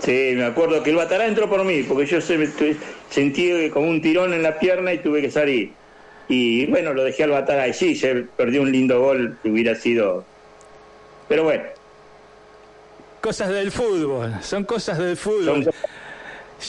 Sí, 0.01 0.33
me 0.37 0.45
acuerdo 0.45 0.83
que 0.83 0.91
el 0.91 0.97
Batará 0.97 1.27
entró 1.27 1.49
por 1.49 1.65
mí, 1.65 1.83
porque 1.83 2.07
yo 2.07 2.21
se- 2.21 2.77
sentí 3.11 3.69
como 3.71 3.89
un 3.89 4.01
tirón 4.01 4.33
en 4.33 4.43
la 4.43 4.59
pierna 4.59 4.93
y 4.93 4.99
tuve 4.99 5.21
que 5.21 5.31
salir. 5.31 5.73
Y 6.29 6.67
bueno, 6.67 6.93
lo 6.95 7.05
dejé 7.05 7.25
al 7.25 7.31
Batará 7.31 7.67
y 7.69 7.73
sí, 7.75 7.97
se 7.97 8.15
perdió 8.37 8.63
un 8.63 8.71
lindo 8.71 9.01
gol 9.01 9.39
que 9.43 9.51
hubiera 9.51 9.75
sido. 9.75 10.25
Pero 11.29 11.43
bueno, 11.45 11.65
Cosas 13.21 13.49
del 13.49 13.73
fútbol, 13.73 14.35
son 14.43 14.65
cosas 14.65 14.99
del 14.99 15.17
fútbol. 15.17 15.65
son- 15.65 15.73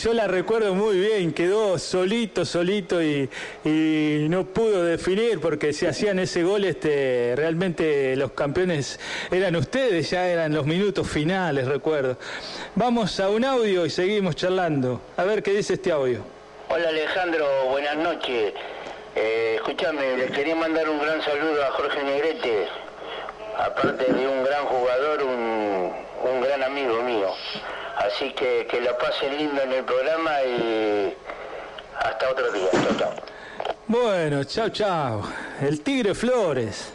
Yo 0.04 0.14
la 0.14 0.28
recuerdo 0.28 0.76
muy 0.76 1.00
bien, 1.00 1.34
quedó 1.34 1.80
solito, 1.80 2.46
solito 2.46 3.02
y, 3.02 3.28
y 3.66 4.28
no 4.30 4.46
pudo 4.46 4.84
definir 4.84 5.40
porque 5.40 5.74
si 5.74 5.88
hacían 5.88 6.20
ese 6.20 6.44
gol, 6.44 6.64
este, 6.66 7.34
realmente 7.36 8.16
los 8.16 8.32
campeones 8.34 9.00
eran 9.32 9.56
ustedes, 9.56 10.08
ya 10.12 10.28
eran 10.28 10.54
los 10.54 10.68
minutos 10.68 11.08
finales, 11.10 11.68
recuerdo. 11.68 12.18
Vamos 12.76 13.20
a 13.20 13.30
un 13.30 13.44
audio 13.46 13.84
y 13.86 13.90
seguimos 13.90 14.36
charlando. 14.36 15.02
A 15.18 15.24
ver 15.24 15.42
qué 15.42 15.52
dice 15.54 15.74
este 15.74 15.92
audio. 15.92 16.22
Hola 16.70 16.90
Alejandro, 16.90 17.48
buenas 17.72 17.98
noches. 17.98 18.54
Eh, 19.16 19.54
escúchame, 19.56 20.18
le 20.18 20.28
quería 20.28 20.56
mandar 20.56 20.88
un 20.88 21.00
gran 21.00 21.20
saludo 21.24 21.64
a 21.66 21.72
Jorge 21.72 22.04
Negrete, 22.04 22.68
aparte 23.58 24.14
de 24.14 24.28
un 24.28 24.44
gran 24.44 24.66
jugador, 24.66 25.24
un, 25.24 25.92
un 26.24 26.41
gran 26.41 26.64
amigo 26.64 27.02
mío. 27.04 27.30
Así 27.98 28.32
que 28.32 28.68
que 28.70 28.82
la 28.82 28.98
pasen 28.98 29.38
lindo 29.38 29.62
en 29.62 29.74
el 29.74 29.84
programa 29.84 30.32
y 30.44 31.14
hasta 32.00 32.30
otro 32.30 32.52
día. 32.52 32.68
Chao, 32.72 32.96
chao. 32.98 33.14
Bueno, 33.88 34.44
chao, 34.44 34.70
chao. 34.70 35.24
El 35.62 35.82
Tigre 35.82 36.16
Flores. 36.16 36.94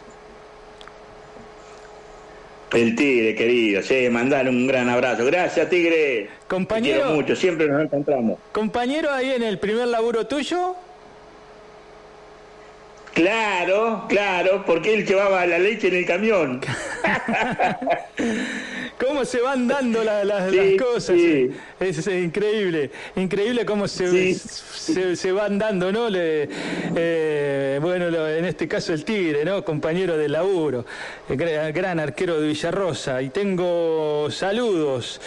el 2.71 2.95
Tigre, 2.95 3.35
querido. 3.35 3.81
Sí, 3.81 4.09
mandale 4.09 4.49
un 4.49 4.67
gran 4.67 4.89
abrazo. 4.89 5.25
Gracias, 5.25 5.69
Tigre. 5.69 6.29
Compañero. 6.47 6.97
Te 6.97 7.01
quiero 7.03 7.15
mucho, 7.15 7.35
siempre 7.35 7.67
nos 7.67 7.81
encontramos. 7.83 8.39
Compañero 8.51 9.11
ahí 9.11 9.31
en 9.31 9.43
el 9.43 9.59
primer 9.59 9.87
laburo 9.87 10.27
tuyo. 10.27 10.75
Claro, 13.13 14.05
claro, 14.09 14.65
porque 14.65 14.93
él 14.93 15.05
llevaba 15.05 15.45
la 15.45 15.57
leche 15.57 15.87
en 15.87 15.95
el 15.95 16.05
camión. 16.05 16.61
¿Cómo 19.15 19.23
se 19.23 19.39
van 19.39 19.65
dando 19.65 20.03
la- 20.03 20.25
la- 20.25 20.49
Sí, 20.49 20.57
las 20.57 20.81
cosas? 20.81 21.15
sí. 21.15 21.49
Es, 21.79 21.99
es 21.99 22.07
increíble, 22.25 22.91
increíble 23.15 23.65
cómo 23.65 23.87
se, 23.87 24.09
Sí. 24.11 24.33
se, 24.35 25.15
se 25.15 25.31
van 25.31 25.57
dando, 25.57 25.89
¿no? 25.89 26.09
Le- 26.09 26.49
eh, 26.97 27.79
bueno, 27.81 28.09
lo- 28.09 28.27
en 28.27 28.43
este 28.43 28.67
caso 28.67 28.91
el 28.91 29.05
Tigre, 29.05 29.45
¿no? 29.45 29.63
Compañero 29.63 30.17
de 30.17 30.27
laburo, 30.27 30.85
el 31.29 31.37
gra- 31.37 31.71
gran 31.73 32.01
arquero 32.01 32.41
de 32.41 32.47
Villarrosa. 32.49 33.21
Y 33.21 33.29
tengo 33.29 34.27
saludos. 34.31 35.21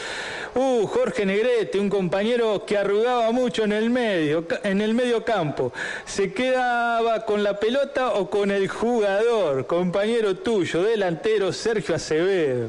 Uh, 0.55 0.87
Jorge 0.87 1.25
Negrete, 1.25 1.81
un 1.81 1.89
compañero 1.89 2.67
que 2.67 2.77
arrugaba 2.77 3.33
mucho 3.33 3.65
en 3.65 3.73
el 3.73 3.89
medio, 3.89 4.47
en 4.65 4.83
el 4.83 4.93
medio 4.93 5.25
campo. 5.25 5.73
Se 6.05 6.31
quedaba 6.35 7.25
con 7.25 7.43
la 7.43 7.59
pelota 7.59 8.13
o 8.13 8.29
con 8.29 8.51
el 8.51 8.69
jugador, 8.69 9.67
compañero 9.67 10.37
tuyo, 10.37 10.83
delantero 10.83 11.55
Sergio 11.55 11.95
Acevedo. 11.95 12.69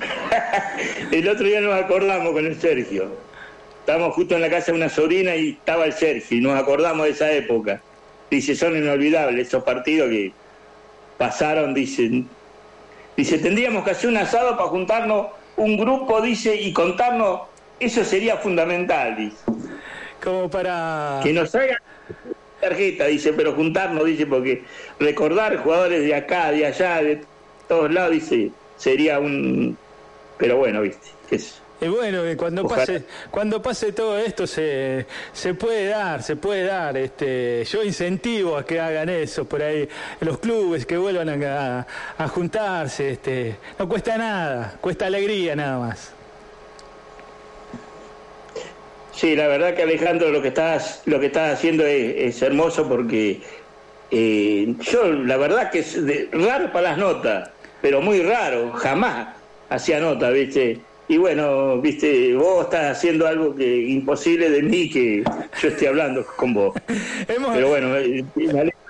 El 1.12 1.28
otro 1.28 1.46
día 1.46 1.60
nos 1.60 1.74
acordamos 1.74 2.32
con 2.32 2.46
el 2.46 2.60
Sergio. 2.60 3.08
Estábamos 3.80 4.14
justo 4.14 4.34
en 4.34 4.42
la 4.42 4.50
casa 4.50 4.72
de 4.72 4.78
una 4.78 4.88
sobrina 4.88 5.34
y 5.34 5.50
estaba 5.50 5.86
el 5.86 5.92
Sergio 5.92 6.36
y 6.36 6.40
nos 6.40 6.58
acordamos 6.60 7.06
de 7.06 7.12
esa 7.12 7.32
época. 7.32 7.80
Dice, 8.30 8.54
son 8.54 8.76
inolvidables 8.76 9.48
esos 9.48 9.64
partidos 9.64 10.10
que 10.10 10.32
pasaron, 11.16 11.72
dicen. 11.72 12.28
Dice, 13.16 13.38
tendríamos 13.38 13.84
que 13.84 13.92
hacer 13.92 14.10
un 14.10 14.18
asado 14.18 14.56
para 14.56 14.68
juntarnos 14.68 15.28
un 15.58 15.76
grupo, 15.76 16.20
dice, 16.20 16.54
y 16.54 16.72
contarnos, 16.72 17.40
eso 17.80 18.04
sería 18.04 18.36
fundamental, 18.36 19.16
dice. 19.16 19.36
Como 20.22 20.48
para... 20.48 21.20
Que 21.22 21.32
nos 21.32 21.54
hagan, 21.54 21.78
tarjeta, 22.60 23.06
dice, 23.06 23.32
pero 23.32 23.52
juntarnos, 23.54 24.04
dice, 24.04 24.26
porque 24.26 24.62
recordar 24.98 25.56
jugadores 25.58 26.04
de 26.04 26.14
acá, 26.14 26.50
de 26.52 26.66
allá, 26.66 27.02
de 27.02 27.22
todos 27.68 27.92
lados, 27.92 28.12
dice, 28.12 28.50
sería 28.76 29.18
un... 29.18 29.76
Pero 30.38 30.56
bueno, 30.56 30.80
viste, 30.82 31.08
qué. 31.28 31.40
Y 31.80 31.86
bueno, 31.86 32.22
cuando 32.36 32.64
Ojalá. 32.64 32.80
pase, 32.80 33.04
cuando 33.30 33.62
pase 33.62 33.92
todo 33.92 34.18
esto 34.18 34.48
se, 34.48 35.06
se 35.32 35.54
puede 35.54 35.86
dar, 35.86 36.22
se 36.24 36.34
puede 36.34 36.64
dar. 36.64 36.96
Este, 36.96 37.64
yo 37.64 37.84
incentivo 37.84 38.56
a 38.56 38.66
que 38.66 38.80
hagan 38.80 39.08
eso 39.08 39.44
por 39.44 39.62
ahí, 39.62 39.88
los 40.20 40.38
clubes 40.38 40.86
que 40.86 40.96
vuelvan 40.96 41.40
a, 41.44 41.86
a 42.18 42.28
juntarse. 42.28 43.10
Este, 43.10 43.56
no 43.78 43.88
cuesta 43.88 44.18
nada, 44.18 44.76
cuesta 44.80 45.06
alegría 45.06 45.54
nada 45.54 45.78
más. 45.78 46.12
Sí, 49.12 49.34
la 49.34 49.48
verdad 49.48 49.74
que 49.74 49.82
Alejandro 49.82 50.30
lo 50.30 50.40
que 50.42 50.48
estás, 50.48 51.02
lo 51.06 51.18
que 51.18 51.26
estás 51.26 51.54
haciendo 51.54 51.84
es, 51.86 52.14
es 52.36 52.42
hermoso 52.42 52.88
porque 52.88 53.40
eh, 54.10 54.74
yo 54.80 55.12
la 55.12 55.36
verdad 55.36 55.70
que 55.70 55.80
es 55.80 56.04
de- 56.04 56.28
raro 56.32 56.72
para 56.72 56.90
las 56.90 56.98
notas, 56.98 57.50
pero 57.82 58.00
muy 58.00 58.22
raro, 58.22 58.72
jamás 58.72 59.28
hacía 59.68 60.00
nota, 60.00 60.30
viste. 60.30 60.80
Y 61.10 61.16
bueno, 61.16 61.80
viste, 61.80 62.34
vos 62.34 62.64
estás 62.64 62.98
haciendo 62.98 63.26
algo 63.26 63.54
que 63.54 63.78
imposible 63.88 64.50
de 64.50 64.62
mí 64.62 64.90
que 64.90 65.22
yo 65.62 65.68
esté 65.68 65.88
hablando 65.88 66.26
con 66.36 66.52
vos. 66.52 66.74
Hemos- 67.28 67.54
Pero 67.54 67.68
bueno, 67.68 67.96
eh, 67.96 68.24
me 68.34 68.60
alegro 68.60 68.78
mucho. 68.86 68.87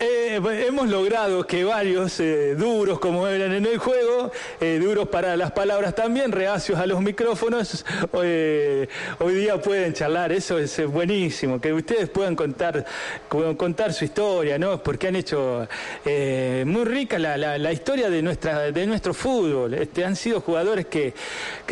Eh, 0.00 0.40
hemos 0.66 0.88
logrado 0.88 1.46
que 1.46 1.62
varios 1.62 2.18
eh, 2.18 2.56
duros 2.56 2.98
como 2.98 3.28
eran 3.28 3.52
en 3.52 3.64
el 3.64 3.78
juego, 3.78 4.32
eh, 4.60 4.80
duros 4.82 5.08
para 5.08 5.36
las 5.36 5.52
palabras 5.52 5.94
también, 5.94 6.32
reacios 6.32 6.80
a 6.80 6.86
los 6.86 7.00
micrófonos, 7.00 7.86
hoy 8.12 9.34
día 9.34 9.60
pueden 9.62 9.92
charlar, 9.92 10.32
eso 10.32 10.58
es 10.58 10.84
buenísimo, 10.86 11.60
que 11.60 11.72
ustedes 11.72 12.08
puedan 12.08 12.34
contar, 12.34 12.84
contar 13.56 13.92
su 13.92 14.04
historia, 14.04 14.58
¿no? 14.58 14.82
Porque 14.82 15.08
han 15.08 15.16
hecho 15.16 15.68
muy 16.04 16.84
rica 16.84 17.18
la, 17.18 17.72
historia 17.72 18.10
de 18.10 18.86
nuestro 18.86 19.14
fútbol. 19.14 19.74
Este, 19.74 20.04
han 20.04 20.16
sido 20.16 20.40
jugadores 20.40 20.86
que, 20.86 21.14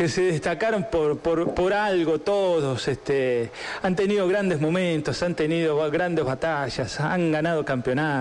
se 0.07 0.21
destacaron 0.21 0.87
por 0.89 1.73
algo 1.73 2.19
todos, 2.19 2.87
este, 2.87 3.51
han 3.81 3.95
tenido 3.95 4.27
grandes 4.27 4.61
momentos, 4.61 5.21
han 5.23 5.35
tenido 5.35 5.77
grandes 5.91 6.23
batallas, 6.23 6.99
han 6.99 7.31
ganado 7.31 7.65
campeonatos, 7.65 8.12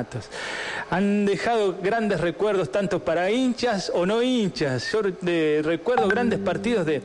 han 0.90 1.26
dejado 1.26 1.76
grandes 1.82 2.20
recuerdos 2.20 2.70
tanto 2.70 3.04
para 3.04 3.30
hinchas 3.30 3.90
o 3.94 4.06
no 4.06 4.22
hinchas. 4.22 4.90
Yo 4.92 5.00
eh, 5.26 5.62
recuerdo 5.64 6.08
grandes 6.08 6.38
partidos 6.38 6.86
de 6.86 7.02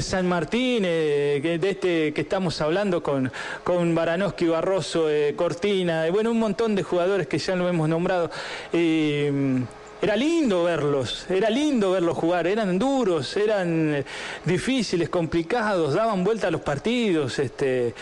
San 0.00 0.26
Martín, 0.28 0.82
eh, 0.84 1.58
de 1.60 1.70
este 1.70 2.12
que 2.12 2.20
estamos 2.22 2.60
hablando 2.60 3.02
con, 3.02 3.30
con 3.62 3.94
Baranowski, 3.94 4.46
Barroso, 4.46 5.08
eh, 5.10 5.34
Cortina, 5.36 6.06
y 6.06 6.10
bueno, 6.10 6.30
un 6.30 6.38
montón 6.38 6.74
de 6.74 6.82
jugadores 6.82 7.26
que 7.26 7.38
ya 7.38 7.56
lo 7.56 7.68
hemos 7.68 7.88
nombrado. 7.88 8.30
Mm, 8.72 9.62
era 10.02 10.14
lindo 10.14 10.64
verlos, 10.64 11.26
era 11.30 11.48
lindo 11.48 11.92
verlos 11.92 12.16
jugar, 12.16 12.46
eran 12.46 12.78
duros, 12.78 13.34
eran 13.36 13.94
eh, 13.94 14.04
difíciles, 14.44 15.08
complicados, 15.08 15.94
daban 15.94 16.22
vuelta 16.22 16.48
a 16.48 16.50
los 16.50 16.60
partidos, 16.60 17.38
este, 17.38 17.94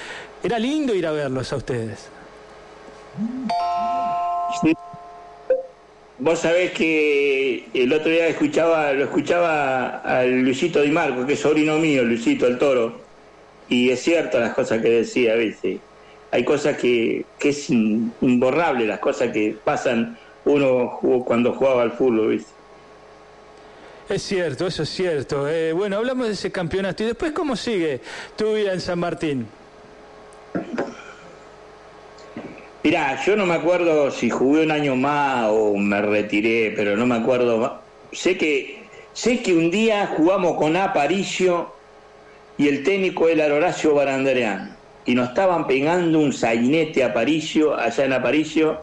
era 0.43 0.59
lindo 0.59 0.93
ir 0.95 1.07
a 1.07 1.13
verlos 1.13 1.53
a 1.53 1.57
ustedes. 1.57 2.14
Sí. 4.63 4.73
Vos 6.19 6.39
sabés 6.39 6.71
que 6.73 7.69
el 7.75 7.93
otro 7.93 8.11
día 8.11 8.29
escuchaba, 8.29 8.93
lo 8.93 9.05
escuchaba 9.05 9.99
al 9.99 10.43
Luisito 10.43 10.81
Di 10.81 10.91
Marco, 10.91 11.27
que 11.27 11.33
es 11.35 11.41
sobrino 11.41 11.77
mío, 11.79 12.05
Luisito 12.05 12.47
el 12.47 12.57
Toro, 12.59 13.01
y 13.69 13.91
es 13.91 14.01
cierto 14.01 14.39
las 14.39 14.55
cosas 14.55 14.81
que 14.81 14.89
decía, 14.91 15.35
¿viste? 15.35 15.81
Hay 16.31 16.45
cosas 16.45 16.77
que, 16.77 17.25
que 17.39 17.49
es 17.51 17.69
imborrable, 17.71 18.87
las 18.87 19.01
cosas 19.01 19.33
que 19.33 19.57
pasan 19.65 20.17
uno 20.45 20.89
jugó- 20.89 21.25
cuando 21.25 21.53
jugaba 21.53 21.83
al 21.83 21.93
fútbol, 21.93 22.29
¿viste? 22.31 22.53
Es 24.09 24.23
cierto, 24.23 24.67
eso 24.67 24.83
es 24.83 24.91
cierto. 24.91 25.49
Eh, 25.49 25.73
bueno, 25.73 25.97
hablamos 25.97 26.27
de 26.27 26.35
ese 26.35 26.53
campeonato. 26.53 27.03
¿Y 27.03 27.07
después 27.07 27.33
cómo 27.33 27.57
sigue 27.57 28.01
tu 28.37 28.53
vida 28.55 28.73
en 28.75 28.81
San 28.81 28.99
Martín? 28.99 29.47
Mirá, 32.85 33.19
yo 33.25 33.35
no 33.35 33.47
me 33.47 33.55
acuerdo 33.55 34.11
si 34.11 34.29
jugué 34.29 34.63
un 34.63 34.71
año 34.71 34.95
más 34.95 35.49
o 35.51 35.75
me 35.75 36.03
retiré, 36.03 36.71
pero 36.77 36.99
no 36.99 37.07
me 37.07 37.15
acuerdo. 37.15 37.57
ma- 37.57 37.81
Sé 38.13 38.37
que, 38.37 38.79
sé 39.15 39.41
que 39.43 39.55
un 39.55 39.71
día 39.71 40.07
jugamos 40.15 40.59
con 40.59 40.77
Aparicio 40.77 41.73
y 42.59 42.69
el 42.69 42.85
técnico 42.85 43.27
era 43.29 43.47
Horacio 43.53 43.95
Barandreán. 43.95 44.77
Y 45.07 45.15
nos 45.15 45.31
estaban 45.31 45.67
pegando 45.67 46.19
un 46.19 46.35
sainete 46.35 47.03
a 47.03 47.07
Aparicio, 47.07 47.75
allá 47.75 48.05
en 48.05 48.13
Aparicio, 48.13 48.83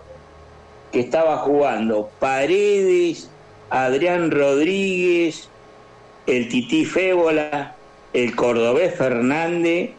que 0.91 1.02
estaba 1.02 1.38
jugando 1.38 2.10
Paredes, 2.19 3.30
Adrián 3.69 4.32
Rodríguez, 4.32 5.48
el 6.26 6.49
Tití 6.49 6.86
Fébola, 6.86 7.76
el 8.14 8.36
Cordobés 8.36 8.95
Fernández, 8.95 9.91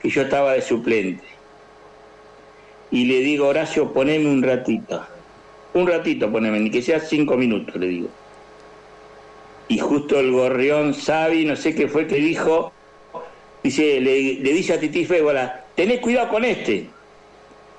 que 0.00 0.10
yo 0.10 0.22
estaba 0.22 0.52
de 0.52 0.62
suplente 0.62 1.37
y 2.90 3.04
le 3.04 3.20
digo, 3.20 3.48
Horacio, 3.48 3.92
poneme 3.92 4.26
un 4.26 4.42
ratito. 4.42 5.04
Un 5.74 5.86
ratito 5.86 6.30
poneme, 6.30 6.58
ni 6.60 6.70
que 6.70 6.82
sea 6.82 7.00
cinco 7.00 7.36
minutos, 7.36 7.76
le 7.76 7.86
digo. 7.86 8.08
Y 9.68 9.78
justo 9.78 10.18
el 10.18 10.32
gorrión 10.32 10.94
Sabi, 10.94 11.44
no 11.44 11.54
sé 11.54 11.74
qué 11.74 11.88
fue 11.88 12.06
que 12.06 12.16
dijo, 12.16 12.72
dice, 13.62 14.00
le, 14.00 14.18
dice 14.40 14.74
a 14.74 14.80
Titi 14.80 15.04
Fébola, 15.04 15.64
tenés 15.74 16.00
cuidado 16.00 16.30
con 16.30 16.44
este. 16.44 16.86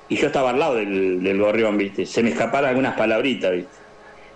Y 0.07 0.15
yo 0.15 0.27
estaba 0.27 0.51
al 0.51 0.59
lado 0.59 0.75
del, 0.75 1.23
del 1.23 1.39
gorrión, 1.39 1.77
viste, 1.77 2.05
se 2.05 2.21
me 2.21 2.29
escaparon 2.29 2.69
algunas 2.69 2.95
palabritas, 2.95 3.51
viste. 3.51 3.79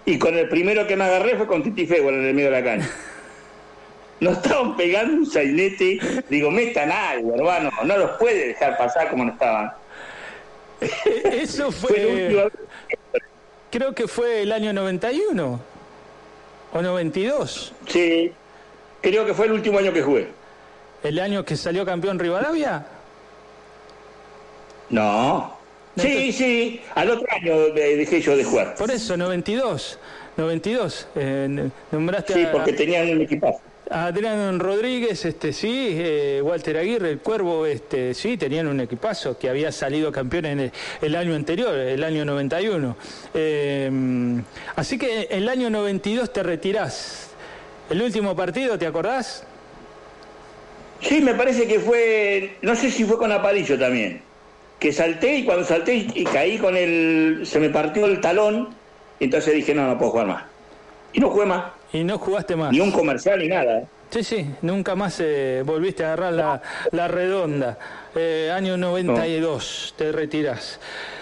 Y 0.05 0.17
con 0.17 0.35
el 0.35 0.49
primero 0.49 0.85
que 0.85 0.95
me 0.95 1.05
agarré 1.05 1.37
fue 1.37 1.47
con 1.47 1.63
Titi 1.63 1.85
Fébola 1.85 2.17
en 2.17 2.25
el 2.25 2.33
medio 2.33 2.51
de 2.51 2.59
la 2.59 2.63
cancha. 2.63 2.89
Nos 4.19 4.37
estaban 4.37 4.75
pegando 4.75 5.13
un 5.13 5.25
sainete, 5.25 5.99
digo, 6.29 6.49
metan 6.49 6.91
algo, 6.91 7.35
hermano, 7.35 7.69
no 7.83 7.97
los 7.97 8.11
puede 8.11 8.47
dejar 8.47 8.77
pasar 8.77 9.09
como 9.09 9.25
no 9.25 9.31
estaban. 9.31 9.71
Eso 11.31 11.72
Fue 11.72 12.49
creo 13.72 13.93
que 13.95 14.07
fue 14.07 14.41
el 14.43 14.51
año 14.51 14.72
91 14.73 15.60
o 16.73 16.81
92, 16.81 17.73
Sí, 17.88 18.31
creo 19.01 19.26
que 19.26 19.34
fue 19.34 19.45
el 19.47 19.53
último 19.53 19.80
año 19.80 19.91
que 19.93 20.01
jugué. 20.01 20.27
el 21.03 21.19
año 21.19 21.43
que 21.45 21.55
salió 21.55 21.85
campeón 21.85 22.18
Rivadavia. 22.19 22.85
No. 24.89 25.57
Sí, 25.97 26.31
sí, 26.31 26.81
al 26.95 27.10
otro 27.11 27.27
año 27.31 27.55
dejé 27.73 28.19
yo 28.22 28.35
de 28.35 28.43
jugar. 28.43 28.76
Por 28.76 28.89
eso, 28.91 29.15
92. 29.15 29.99
92. 30.38 31.07
Eh, 31.15 31.69
nombraste 31.91 32.34
Sí, 32.34 32.43
a, 32.45 32.51
porque 32.51 32.73
tenían 32.73 33.10
un 33.10 33.22
equipazo. 33.22 33.60
Adrián 33.89 34.60
Rodríguez, 34.60 35.26
este 35.26 35.51
sí, 35.51 35.89
eh, 35.91 36.41
Walter 36.43 36.77
Aguirre, 36.77 37.10
el 37.11 37.19
Cuervo, 37.19 37.65
este 37.65 38.14
sí, 38.14 38.38
tenían 38.38 38.68
un 38.68 38.80
equipazo 38.80 39.38
que 39.38 39.49
había 39.49 39.72
salido 39.72 40.11
campeón 40.11 40.45
en 40.45 40.72
el, 41.01 41.15
año 41.15 41.35
anterior, 41.35 41.76
el 41.76 42.03
año 42.03 42.23
91. 42.26 42.95
Eh, 43.34 44.41
así 44.76 44.97
que 44.97 45.27
el 45.30 45.49
año 45.49 45.69
92 45.69 46.31
te 46.31 46.43
retirás. 46.43 47.31
El 47.89 48.01
último 48.01 48.35
partido, 48.35 48.77
¿te 48.77 48.88
acordás? 48.88 49.45
Sí, 51.01 51.22
me 51.22 51.34
parece 51.34 51.68
que 51.68 51.80
fue, 51.80 52.55
no 52.61 52.76
sé 52.76 52.89
si 52.89 53.03
fue 53.03 53.18
con 53.18 53.31
Aparicio 53.31 53.77
también, 53.77 54.22
que 54.80 54.93
salté 54.93 55.39
y 55.39 55.43
cuando 55.43 55.65
salté 55.65 56.07
y 56.14 56.23
caí 56.23 56.57
con 56.57 56.77
el, 56.77 57.41
se 57.45 57.60
me 57.60 57.69
partió 57.69 58.05
el 58.05 58.22
talón, 58.22 58.69
entonces 59.19 59.53
dije, 59.53 59.76
no, 59.76 59.85
no 59.85 59.97
puedo 59.97 60.11
jugar 60.11 60.27
más. 60.27 60.43
Y 61.11 61.19
no 61.19 61.30
jugué 61.30 61.45
más, 61.45 61.65
Y 61.94 62.03
no 62.03 62.18
jugaste 62.18 62.56
más. 62.56 62.72
ni 62.72 62.80
un 62.80 62.91
comercial 62.91 63.40
ni 63.40 63.48
nada. 63.48 63.80
¿eh? 63.80 63.86
Sí, 64.10 64.24
sí, 64.24 64.45
nunca 64.61 64.95
más 64.95 65.20
eh, 65.20 65.64
volviste 65.65 66.03
a 66.03 66.14
agarrar 66.14 66.34
la, 66.34 66.61
la 66.91 67.07
redonda. 67.07 67.78
Eh, 68.15 68.52
año 68.53 68.78
92, 68.78 69.94
te 69.98 70.11
retirás. 70.11 70.80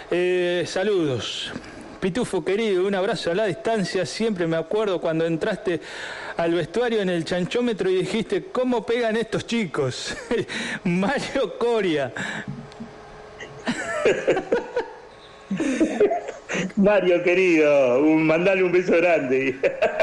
Eh, 0.10 0.64
saludos. 0.66 1.52
Pitufo 2.00 2.44
querido, 2.44 2.86
un 2.88 2.96
abrazo 2.96 3.32
a 3.32 3.36
la 3.36 3.46
distancia. 3.46 4.06
Siempre 4.06 4.48
me 4.48 4.58
acuerdo 4.58 5.00
cuando 5.00 5.26
entraste 5.26 5.80
al 6.36 6.54
vestuario 6.54 7.02
en 7.02 7.10
el 7.10 7.24
chanchómetro 7.24 7.90
y 7.90 7.98
dijiste, 7.98 8.46
¿cómo 8.52 8.86
pegan 8.86 9.16
estos 9.18 9.46
chicos? 9.46 10.16
Mario 10.84 11.58
Coria. 11.60 12.12
Mario, 16.76 17.24
querido, 17.24 18.00
un, 18.02 18.26
mandale 18.26 18.64
un 18.64 18.72
beso 18.72 18.98
grande. 18.98 19.56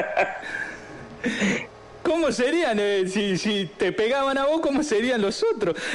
¿Cómo 2.03 2.32
serían? 2.32 2.78
eh, 2.81 3.05
si, 3.07 3.70
te 3.77 3.93
pegaban 3.93 4.39
a 4.39 4.47
vos, 4.47 4.61
¿cómo 4.61 4.82
serían 4.82 5.20
los 5.23 5.45
otros? 5.55 5.77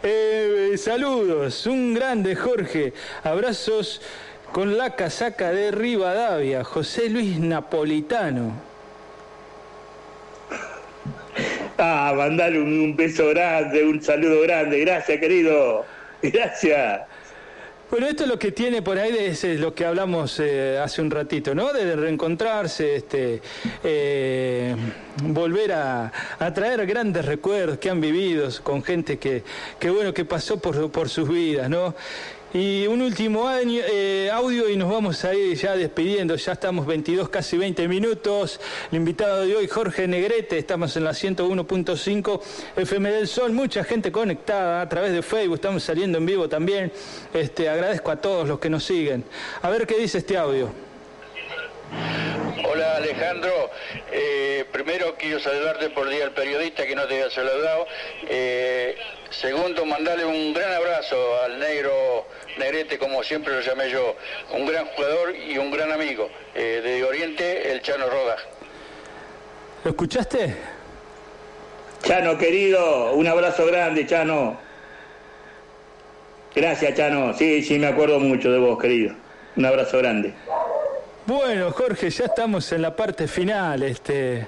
Eh, 0.00 0.74
saludos, 0.76 1.66
un 1.66 1.92
grande 1.92 2.36
Jorge. 2.36 2.92
Abrazos 3.24 4.00
con 4.52 4.78
la 4.78 4.94
casaca 4.94 5.50
de 5.50 5.72
Rivadavia, 5.72 6.62
José 6.62 7.10
Luis 7.10 7.40
Napolitano. 7.40 8.52
Ah, 11.78 12.12
mandale 12.16 12.60
un 12.60 12.96
beso 12.96 13.28
grande, 13.28 13.84
un 13.84 14.00
saludo 14.02 14.42
grande. 14.42 14.80
Gracias, 14.80 15.18
querido. 15.18 15.84
Gracias. 16.22 17.07
Bueno, 17.90 18.06
esto 18.06 18.24
es 18.24 18.28
lo 18.28 18.38
que 18.38 18.52
tiene 18.52 18.82
por 18.82 18.98
ahí, 18.98 19.16
es 19.18 19.44
eh, 19.44 19.54
lo 19.56 19.74
que 19.74 19.86
hablamos 19.86 20.38
eh, 20.40 20.78
hace 20.78 21.00
un 21.00 21.10
ratito, 21.10 21.54
¿no? 21.54 21.72
De 21.72 21.96
reencontrarse, 21.96 22.96
este, 22.96 23.40
eh, 23.82 24.76
volver 25.22 25.72
a, 25.72 26.12
traer 26.54 26.84
grandes 26.84 27.24
recuerdos 27.24 27.78
que 27.78 27.88
han 27.88 27.98
vivido 27.98 28.46
con 28.62 28.84
gente 28.84 29.18
que, 29.18 29.42
que 29.80 29.88
bueno, 29.88 30.12
que 30.12 30.26
pasó 30.26 30.58
por 30.58 31.08
sus 31.08 31.30
vidas, 31.30 31.70
¿no? 31.70 31.94
Y 32.54 32.86
un 32.86 33.02
último 33.02 33.46
eh, 33.50 34.30
audio 34.32 34.70
y 34.70 34.76
nos 34.78 34.90
vamos 34.90 35.22
a 35.26 35.34
ir 35.34 35.54
ya 35.54 35.76
despidiendo. 35.76 36.34
Ya 36.34 36.52
estamos 36.52 36.86
22, 36.86 37.28
casi 37.28 37.58
20 37.58 37.86
minutos. 37.88 38.58
El 38.90 38.96
invitado 38.96 39.42
de 39.42 39.54
hoy, 39.54 39.68
Jorge 39.68 40.08
Negrete. 40.08 40.56
Estamos 40.56 40.96
en 40.96 41.04
la 41.04 41.10
101.5 41.10 42.40
FM 42.76 43.10
del 43.10 43.28
Sol. 43.28 43.52
Mucha 43.52 43.84
gente 43.84 44.10
conectada 44.10 44.80
a 44.80 44.88
través 44.88 45.12
de 45.12 45.20
Facebook. 45.20 45.56
Estamos 45.56 45.82
saliendo 45.82 46.16
en 46.16 46.24
vivo 46.24 46.48
también. 46.48 46.90
Este, 47.34 47.68
agradezco 47.68 48.10
a 48.10 48.16
todos 48.16 48.48
los 48.48 48.58
que 48.58 48.70
nos 48.70 48.82
siguen. 48.82 49.24
A 49.60 49.68
ver 49.68 49.86
qué 49.86 49.98
dice 49.98 50.16
este 50.16 50.38
audio. 50.38 50.87
Hola 52.64 52.96
Alejandro, 52.96 53.70
eh, 54.12 54.64
primero 54.72 55.14
quiero 55.16 55.40
saludarte 55.40 55.90
por 55.90 56.06
el 56.06 56.14
Día 56.14 56.24
del 56.24 56.32
Periodista 56.32 56.86
que 56.86 56.94
no 56.94 57.06
te 57.06 57.14
había 57.14 57.30
saludado. 57.30 57.86
Eh, 58.28 58.96
segundo, 59.30 59.84
mandarle 59.86 60.24
un 60.24 60.52
gran 60.52 60.72
abrazo 60.72 61.16
al 61.44 61.58
negro 61.58 62.26
Negrete, 62.58 62.98
como 62.98 63.22
siempre 63.22 63.54
lo 63.54 63.60
llamé 63.60 63.90
yo, 63.90 64.16
un 64.52 64.66
gran 64.66 64.86
jugador 64.86 65.34
y 65.36 65.56
un 65.58 65.70
gran 65.70 65.92
amigo 65.92 66.28
eh, 66.54 66.80
de 66.82 67.04
Oriente, 67.04 67.70
el 67.72 67.80
Chano 67.82 68.08
Rodas. 68.08 68.40
¿Lo 69.84 69.90
escuchaste? 69.90 70.56
Chano, 72.02 72.36
querido, 72.36 73.12
un 73.12 73.26
abrazo 73.26 73.66
grande, 73.66 74.06
Chano. 74.06 74.58
Gracias, 76.54 76.94
Chano. 76.94 77.34
Sí, 77.34 77.62
sí, 77.62 77.78
me 77.78 77.86
acuerdo 77.86 78.18
mucho 78.18 78.50
de 78.50 78.58
vos, 78.58 78.78
querido. 78.78 79.14
Un 79.56 79.66
abrazo 79.66 79.98
grande. 79.98 80.34
Bueno, 81.28 81.72
Jorge, 81.72 82.08
ya 82.08 82.24
estamos 82.24 82.72
en 82.72 82.80
la 82.80 82.96
parte 82.96 83.28
final. 83.28 83.82
Este, 83.82 84.46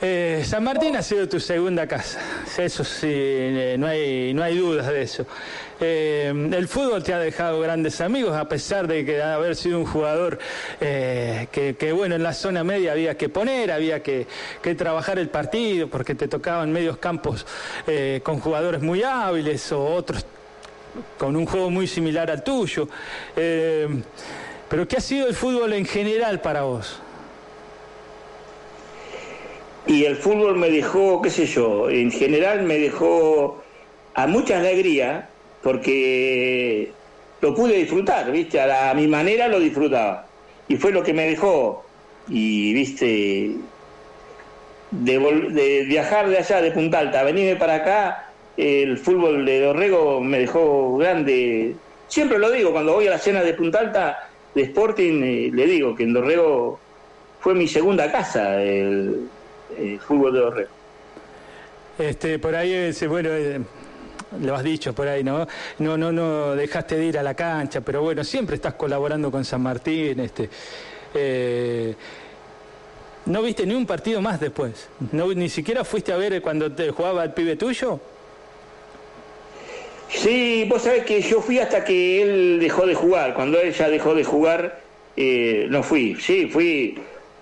eh, 0.00 0.44
San 0.46 0.62
Martín 0.62 0.94
ha 0.94 1.02
sido 1.02 1.28
tu 1.28 1.40
segunda 1.40 1.84
casa, 1.88 2.20
eso 2.56 2.84
sí, 2.84 3.08
eh, 3.10 3.74
no 3.76 3.88
hay, 3.88 4.32
no 4.34 4.44
hay 4.44 4.56
dudas 4.56 4.86
de 4.86 5.02
eso. 5.02 5.26
Eh, 5.80 6.32
el 6.52 6.68
fútbol 6.68 7.02
te 7.02 7.12
ha 7.12 7.18
dejado 7.18 7.58
grandes 7.58 8.00
amigos, 8.00 8.36
a 8.36 8.48
pesar 8.48 8.86
de 8.86 9.04
que 9.04 9.20
haber 9.20 9.56
sido 9.56 9.80
un 9.80 9.86
jugador 9.86 10.38
que, 10.78 11.74
que, 11.76 11.90
bueno, 11.90 12.14
en 12.14 12.22
la 12.22 12.34
zona 12.34 12.62
media 12.62 12.92
había 12.92 13.16
que 13.16 13.28
poner, 13.28 13.72
había 13.72 14.00
que, 14.00 14.28
que 14.62 14.76
trabajar 14.76 15.18
el 15.18 15.28
partido, 15.28 15.88
porque 15.88 16.14
te 16.14 16.28
tocaban 16.28 16.70
medios 16.70 16.98
campos 16.98 17.44
con 18.22 18.38
jugadores 18.38 18.80
muy 18.80 19.02
hábiles 19.02 19.72
o 19.72 19.84
otros 19.84 20.24
con 21.18 21.34
un 21.34 21.46
juego 21.46 21.68
muy 21.68 21.88
similar 21.88 22.30
al 22.30 22.44
tuyo. 22.44 22.88
Pero 24.68 24.86
¿qué 24.86 24.96
ha 24.96 25.00
sido 25.00 25.28
el 25.28 25.34
fútbol 25.34 25.72
en 25.72 25.86
general 25.86 26.40
para 26.40 26.62
vos? 26.62 27.00
Y 29.86 30.04
el 30.04 30.16
fútbol 30.16 30.56
me 30.56 30.70
dejó, 30.70 31.22
qué 31.22 31.30
sé 31.30 31.46
yo, 31.46 31.88
en 31.88 32.10
general 32.10 32.62
me 32.62 32.78
dejó 32.78 33.62
a 34.14 34.26
mucha 34.26 34.58
alegría 34.58 35.30
porque 35.62 36.92
lo 37.40 37.54
pude 37.54 37.74
disfrutar, 37.76 38.30
¿viste? 38.30 38.60
A, 38.60 38.66
la, 38.66 38.90
a 38.90 38.94
mi 38.94 39.06
manera 39.06 39.48
lo 39.48 39.58
disfrutaba. 39.58 40.26
Y 40.68 40.76
fue 40.76 40.92
lo 40.92 41.02
que 41.02 41.14
me 41.14 41.26
dejó. 41.26 41.84
Y, 42.28 42.74
¿viste? 42.74 43.52
De, 44.90 45.18
de 45.18 45.84
viajar 45.84 46.28
de 46.28 46.38
allá, 46.38 46.60
de 46.60 46.70
Punta 46.72 46.98
Alta, 46.98 47.22
venirme 47.22 47.56
para 47.56 47.76
acá, 47.76 48.30
el 48.58 48.98
fútbol 48.98 49.46
de 49.46 49.60
Dorrego 49.60 50.20
me 50.20 50.40
dejó 50.40 50.98
grande. 50.98 51.76
Siempre 52.08 52.38
lo 52.38 52.50
digo, 52.50 52.72
cuando 52.72 52.94
voy 52.94 53.06
a 53.06 53.10
la 53.10 53.18
cena 53.18 53.42
de 53.42 53.54
Punta 53.54 53.80
Alta, 53.80 54.27
de 54.58 54.64
Sporting, 54.64 55.22
eh, 55.22 55.50
le 55.52 55.66
digo 55.66 55.94
que 55.94 56.02
en 56.02 56.12
Dorrego 56.12 56.80
fue 57.40 57.54
mi 57.54 57.68
segunda 57.68 58.10
casa 58.10 58.60
el, 58.60 59.28
fútbol 60.00 60.32
de 60.32 60.40
Dorrego. 60.40 60.70
Este, 61.96 62.38
por 62.40 62.56
ahí, 62.56 62.72
ese, 62.72 63.06
bueno, 63.06 63.30
eh, 63.30 63.60
lo 64.40 64.56
has 64.56 64.64
dicho 64.64 64.92
por 64.92 65.06
ahí, 65.06 65.22
¿no? 65.22 65.46
No, 65.78 65.96
no, 65.96 66.10
no 66.10 66.56
dejaste 66.56 66.96
de 66.96 67.04
ir 67.04 67.18
a 67.18 67.22
la 67.22 67.34
cancha, 67.34 67.80
pero 67.80 68.02
bueno, 68.02 68.24
siempre 68.24 68.56
estás 68.56 68.74
colaborando 68.74 69.30
con 69.30 69.44
San 69.44 69.62
Martín, 69.62 70.18
este. 70.20 70.50
Eh, 71.14 71.94
¿No 73.26 73.42
viste 73.42 73.64
ni 73.64 73.74
un 73.74 73.86
partido 73.86 74.20
más 74.20 74.40
después? 74.40 74.88
¿No, 75.12 75.32
¿Ni 75.34 75.48
siquiera 75.48 75.84
fuiste 75.84 76.12
a 76.12 76.16
ver 76.16 76.42
cuando 76.42 76.72
te 76.72 76.90
jugaba 76.90 77.22
el 77.22 77.32
pibe 77.32 77.54
tuyo? 77.56 78.00
Sí, 80.10 80.66
vos 80.68 80.82
sabés 80.82 81.04
que 81.04 81.20
yo 81.20 81.40
fui 81.40 81.58
hasta 81.58 81.84
que 81.84 82.22
él 82.22 82.58
dejó 82.60 82.86
de 82.86 82.94
jugar. 82.94 83.34
Cuando 83.34 83.60
él 83.60 83.72
ya 83.72 83.88
dejó 83.88 84.14
de 84.14 84.24
jugar, 84.24 84.80
eh, 85.16 85.66
no 85.68 85.82
fui. 85.82 86.16
Sí, 86.16 86.46
fui. 86.46 86.98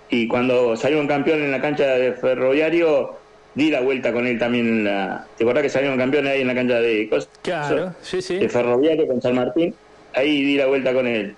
Y 0.09 0.27
cuando 0.27 0.75
salió 0.75 0.99
un 0.99 1.07
campeón 1.07 1.43
en 1.43 1.51
la 1.51 1.61
cancha 1.61 1.85
de 1.85 2.13
Ferroviario, 2.13 3.15
di 3.55 3.71
la 3.71 3.81
vuelta 3.81 4.11
con 4.11 4.27
él 4.27 4.37
también 4.37 4.67
en 4.67 4.83
la. 4.83 5.25
¿Te 5.37 5.43
acordás 5.43 5.63
que 5.63 5.69
salieron 5.69 5.97
campeones 5.97 6.33
ahí 6.33 6.41
en 6.41 6.47
la 6.47 6.55
cancha 6.55 6.79
de 6.79 7.09
cosas? 7.09 7.29
Claro, 7.41 7.93
sí, 8.01 8.21
sí. 8.21 8.37
De 8.37 8.49
Ferroviario 8.49 9.07
con 9.07 9.21
San 9.21 9.35
Martín. 9.35 9.73
Ahí 10.13 10.43
di 10.43 10.57
la 10.57 10.67
vuelta 10.67 10.93
con 10.93 11.07
él. 11.07 11.35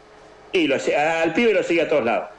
Y 0.52 0.68
lo, 0.68 0.76
al 0.76 1.34
pibe 1.34 1.54
lo 1.54 1.64
seguí 1.64 1.80
a 1.80 1.88
todos 1.88 2.06
lados. 2.06 2.30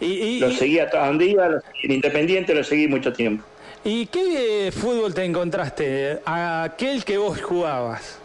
Y, 0.00 0.06
y, 0.06 0.40
lo 0.40 0.50
seguí 0.50 0.78
a 0.78 0.90
todos 0.90 1.06
donde 1.06 1.26
iba, 1.26 1.48
lo 1.48 1.60
seguí, 1.60 1.84
en 1.84 1.92
Independiente 1.92 2.54
lo 2.54 2.62
seguí 2.62 2.88
mucho 2.88 3.12
tiempo. 3.12 3.44
¿Y 3.86 4.06
qué 4.06 4.72
fútbol 4.74 5.12
te 5.12 5.24
encontraste? 5.24 6.18
Aquel 6.24 7.04
que 7.04 7.18
vos 7.18 7.38
jugabas. 7.42 8.18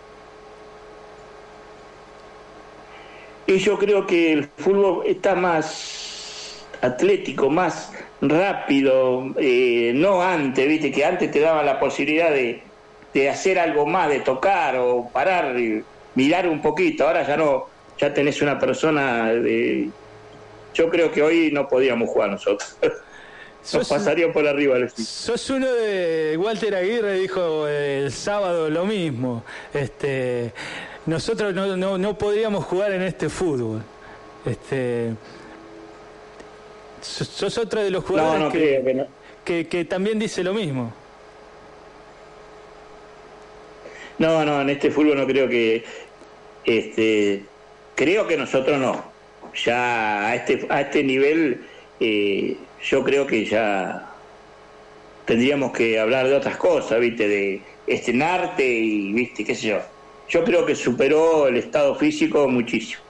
Y 3.45 3.57
yo 3.57 3.77
creo 3.77 4.07
que 4.07 4.31
el 4.31 4.49
fútbol 4.57 5.05
está 5.05 5.35
más 5.35 6.65
atlético, 6.81 7.49
más 7.49 7.91
rápido, 8.21 9.33
eh, 9.37 9.91
no 9.95 10.21
antes, 10.21 10.65
viste, 10.65 10.93
que 10.93 11.03
antes 11.03 11.29
te 11.29 11.41
daba 11.41 11.61
la 11.61 11.77
posibilidad 11.77 12.31
de, 12.31 12.61
de 13.13 13.29
hacer 13.29 13.59
algo 13.59 13.85
más, 13.85 14.07
de 14.07 14.21
tocar 14.21 14.77
o 14.77 15.09
parar, 15.11 15.59
y 15.59 15.83
mirar 16.15 16.47
un 16.47 16.61
poquito. 16.61 17.05
Ahora 17.05 17.27
ya 17.27 17.35
no, 17.35 17.65
ya 17.97 18.13
tenés 18.13 18.41
una 18.41 18.57
persona 18.57 19.33
de... 19.33 19.89
Yo 20.73 20.89
creo 20.89 21.11
que 21.11 21.21
hoy 21.21 21.51
no 21.51 21.67
podíamos 21.67 22.09
jugar 22.09 22.29
nosotros. 22.29 22.77
Nos 23.73 23.87
pasaría 23.87 24.31
por 24.31 24.47
arriba 24.47 24.77
el 24.77 24.89
Sos 24.89 25.49
uno 25.49 25.71
de 25.71 26.37
Walter 26.37 26.75
Aguirre 26.75 27.19
dijo 27.19 27.67
el 27.67 28.11
sábado 28.11 28.69
lo 28.69 28.85
mismo. 28.85 29.43
Este, 29.73 30.53
nosotros 31.05 31.53
no, 31.53 31.77
no, 31.77 31.97
no 31.97 32.17
podríamos 32.17 32.65
jugar 32.65 32.93
en 32.93 33.03
este 33.03 33.29
fútbol. 33.29 33.81
Este, 34.45 35.11
sos 37.01 37.57
otro 37.57 37.81
de 37.83 37.91
los 37.91 38.03
jugadores 38.03 38.39
no, 38.39 38.51
que, 38.51 39.05
que, 39.43 39.67
que 39.67 39.85
también 39.85 40.17
dice 40.17 40.43
lo 40.43 40.53
mismo. 40.53 40.91
No, 44.19 44.43
no, 44.43 44.61
en 44.61 44.69
este 44.69 44.91
fútbol 44.91 45.17
no 45.17 45.25
creo 45.25 45.47
que, 45.47 45.83
este, 46.65 47.45
creo 47.95 48.27
que 48.27 48.37
nosotros 48.37 48.77
no. 48.77 49.03
Ya 49.65 50.27
a 50.27 50.35
este, 50.35 50.67
a 50.69 50.81
este 50.81 51.03
nivel, 51.03 51.61
eh, 51.99 52.57
yo 52.83 53.03
creo 53.03 53.25
que 53.27 53.45
ya 53.45 54.09
tendríamos 55.25 55.71
que 55.71 55.99
hablar 55.99 56.27
de 56.27 56.35
otras 56.35 56.57
cosas, 56.57 56.99
viste, 56.99 57.27
de 57.27 57.61
estrenarte 57.87 58.65
y, 58.67 59.13
viste, 59.13 59.45
qué 59.45 59.55
sé 59.55 59.67
yo. 59.67 59.79
Yo 60.27 60.43
creo 60.43 60.65
que 60.65 60.75
superó 60.75 61.47
el 61.47 61.57
estado 61.57 61.95
físico 61.95 62.47
muchísimo. 62.47 63.01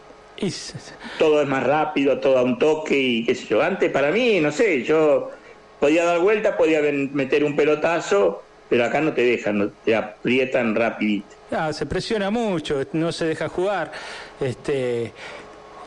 Todo 1.18 1.42
es 1.42 1.48
más 1.48 1.64
rápido, 1.66 2.20
todo 2.20 2.38
a 2.38 2.44
un 2.44 2.58
toque 2.58 2.98
y 2.98 3.26
qué 3.26 3.36
sé 3.36 3.46
yo. 3.48 3.62
Antes 3.62 3.92
para 3.92 4.12
mí, 4.12 4.40
no 4.40 4.52
sé, 4.52 4.84
yo 4.84 5.32
podía 5.80 6.06
dar 6.06 6.20
vuelta, 6.20 6.56
podía 6.58 6.82
meter 6.82 7.44
un 7.44 7.56
pelotazo, 7.56 8.42
pero 8.70 8.86
acá 8.86 9.02
no 9.02 9.14
te 9.14 9.22
dejan, 9.24 9.58
no, 9.58 9.70
te 9.84 9.96
aprietan 9.96 10.76
rapidito. 10.76 11.36
Ah, 11.52 11.74
se 11.74 11.86
presiona 11.86 12.30
mucho, 12.30 12.82
no 12.94 13.12
se 13.12 13.26
deja 13.26 13.50
jugar. 13.50 13.92
Este, 14.40 15.12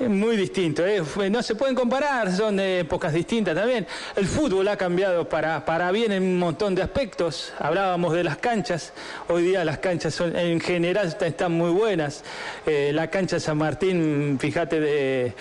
es 0.01 0.09
muy 0.09 0.36
distinto, 0.36 0.85
¿eh? 0.86 1.02
no 1.31 1.43
se 1.43 1.55
pueden 1.55 1.74
comparar, 1.74 2.32
son 2.32 2.59
épocas 2.59 3.12
distintas 3.12 3.55
también. 3.55 3.86
El 4.16 4.27
fútbol 4.27 4.66
ha 4.69 4.77
cambiado 4.77 5.28
para, 5.28 5.64
para 5.64 5.90
bien 5.93 6.12
en 6.12 6.23
un 6.23 6.39
montón 6.39 6.74
de 6.74 6.82
aspectos. 6.82 7.52
Hablábamos 7.59 8.12
de 8.14 8.24
las 8.24 8.39
canchas, 8.39 8.93
hoy 9.28 9.43
día 9.44 9.64
las 9.64 9.78
canchas 9.78 10.14
son, 10.14 10.35
en 10.36 10.60
general 10.60 11.14
están 11.20 11.52
muy 11.52 11.70
buenas. 11.70 12.24
Eh, 12.66 12.90
la 12.93 13.09
cancha 13.10 13.36
de 13.36 13.40
San 13.40 13.59
Martín, 13.59 14.39
fíjate, 14.40 14.81
de, 14.81 15.32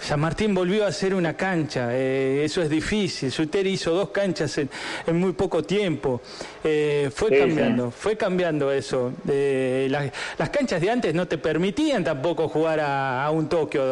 San 0.00 0.20
Martín 0.20 0.54
volvió 0.54 0.86
a 0.86 0.92
ser 0.92 1.14
una 1.14 1.34
cancha, 1.34 1.88
eh, 1.92 2.44
eso 2.44 2.60
es 2.62 2.68
difícil. 2.68 3.30
Suteri 3.30 3.70
hizo 3.70 3.92
dos 3.94 4.10
canchas 4.10 4.58
en, 4.58 4.68
en 5.06 5.16
muy 5.18 5.32
poco 5.32 5.62
tiempo. 5.62 6.20
Fue 6.62 7.28
Sí, 7.28 7.38
cambiando, 7.38 7.86
sí. 7.86 7.96
fue 7.98 8.16
cambiando 8.16 8.70
eso. 8.72 9.12
Eh, 9.28 9.86
las, 9.90 10.10
las 10.38 10.50
canchas 10.50 10.80
de 10.80 10.90
antes 10.90 11.14
no 11.14 11.26
te 11.26 11.38
permitían 11.38 12.04
tampoco 12.04 12.48
jugar 12.48 12.80
a, 12.80 13.24
a 13.24 13.30
un 13.30 13.48
toque 13.48 13.78
o 13.78 13.91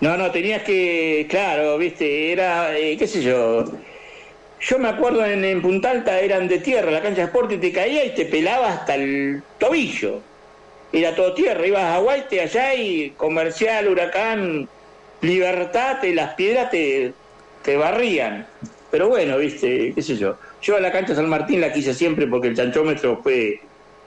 No, 0.00 0.16
no, 0.16 0.30
tenías 0.30 0.62
que, 0.62 1.26
claro, 1.28 1.76
viste, 1.76 2.32
era, 2.32 2.76
eh, 2.76 2.96
qué 2.96 3.06
sé 3.06 3.22
yo, 3.22 3.64
yo 4.60 4.78
me 4.78 4.88
acuerdo 4.88 5.24
en, 5.24 5.44
en 5.44 5.62
Punta 5.62 5.90
Alta 5.90 6.20
eran 6.20 6.46
de 6.48 6.58
tierra, 6.58 6.90
la 6.90 7.02
cancha 7.02 7.22
de 7.22 7.26
Sport 7.28 7.52
y 7.52 7.58
te 7.58 7.72
caía 7.72 8.04
y 8.04 8.14
te 8.14 8.26
pelaba 8.26 8.72
hasta 8.72 8.94
el 8.94 9.42
tobillo. 9.58 10.20
Era 10.92 11.14
todo 11.14 11.34
tierra, 11.34 11.66
ibas 11.66 11.84
a 11.84 11.98
Guaite 11.98 12.40
allá 12.40 12.74
y 12.74 13.10
comercial, 13.10 13.88
huracán, 13.88 14.68
libertad, 15.22 16.02
las 16.02 16.34
piedras 16.34 16.70
te, 16.70 17.14
te 17.62 17.76
barrían. 17.76 18.46
Pero 18.90 19.08
bueno, 19.08 19.38
viste, 19.38 19.92
qué 19.94 20.02
sé 20.02 20.16
yo. 20.16 20.36
Yo 20.60 20.76
a 20.76 20.80
la 20.80 20.92
cancha 20.92 21.14
San 21.14 21.28
Martín 21.28 21.60
la 21.60 21.72
quise 21.72 21.94
siempre 21.94 22.26
porque 22.26 22.48
el 22.48 22.56
chanchómetro 22.56 23.22
fue, 23.22 23.60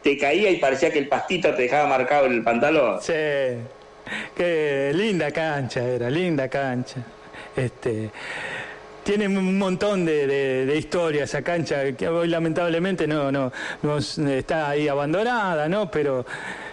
te 0.04 0.18
caía 0.18 0.50
y 0.52 0.58
parecía 0.58 0.92
que 0.92 1.00
el 1.00 1.08
pastito 1.08 1.54
te 1.56 1.64
dejaba 1.64 1.88
marcado 1.88 2.26
en 2.26 2.34
el 2.34 2.44
pantalón. 2.44 3.00
Sí, 3.02 3.14
qué 4.36 4.92
linda 4.94 5.32
cancha 5.32 5.84
era, 5.84 6.10
linda 6.10 6.50
cancha. 6.50 6.98
Este, 7.56 8.10
tiene 9.04 9.28
un 9.28 9.58
montón 9.58 10.06
de, 10.06 10.28
de, 10.28 10.66
de 10.66 10.78
historia 10.78 11.24
esa 11.26 11.42
cancha 11.42 11.92
que 11.94 12.08
hoy 12.08 12.28
lamentablemente 12.28 13.08
no, 13.08 13.32
no, 13.32 13.52
no 13.82 13.98
está 14.30 14.70
ahí 14.70 14.88
abandonada, 14.88 15.68
¿no? 15.70 15.90
Pero 15.90 16.26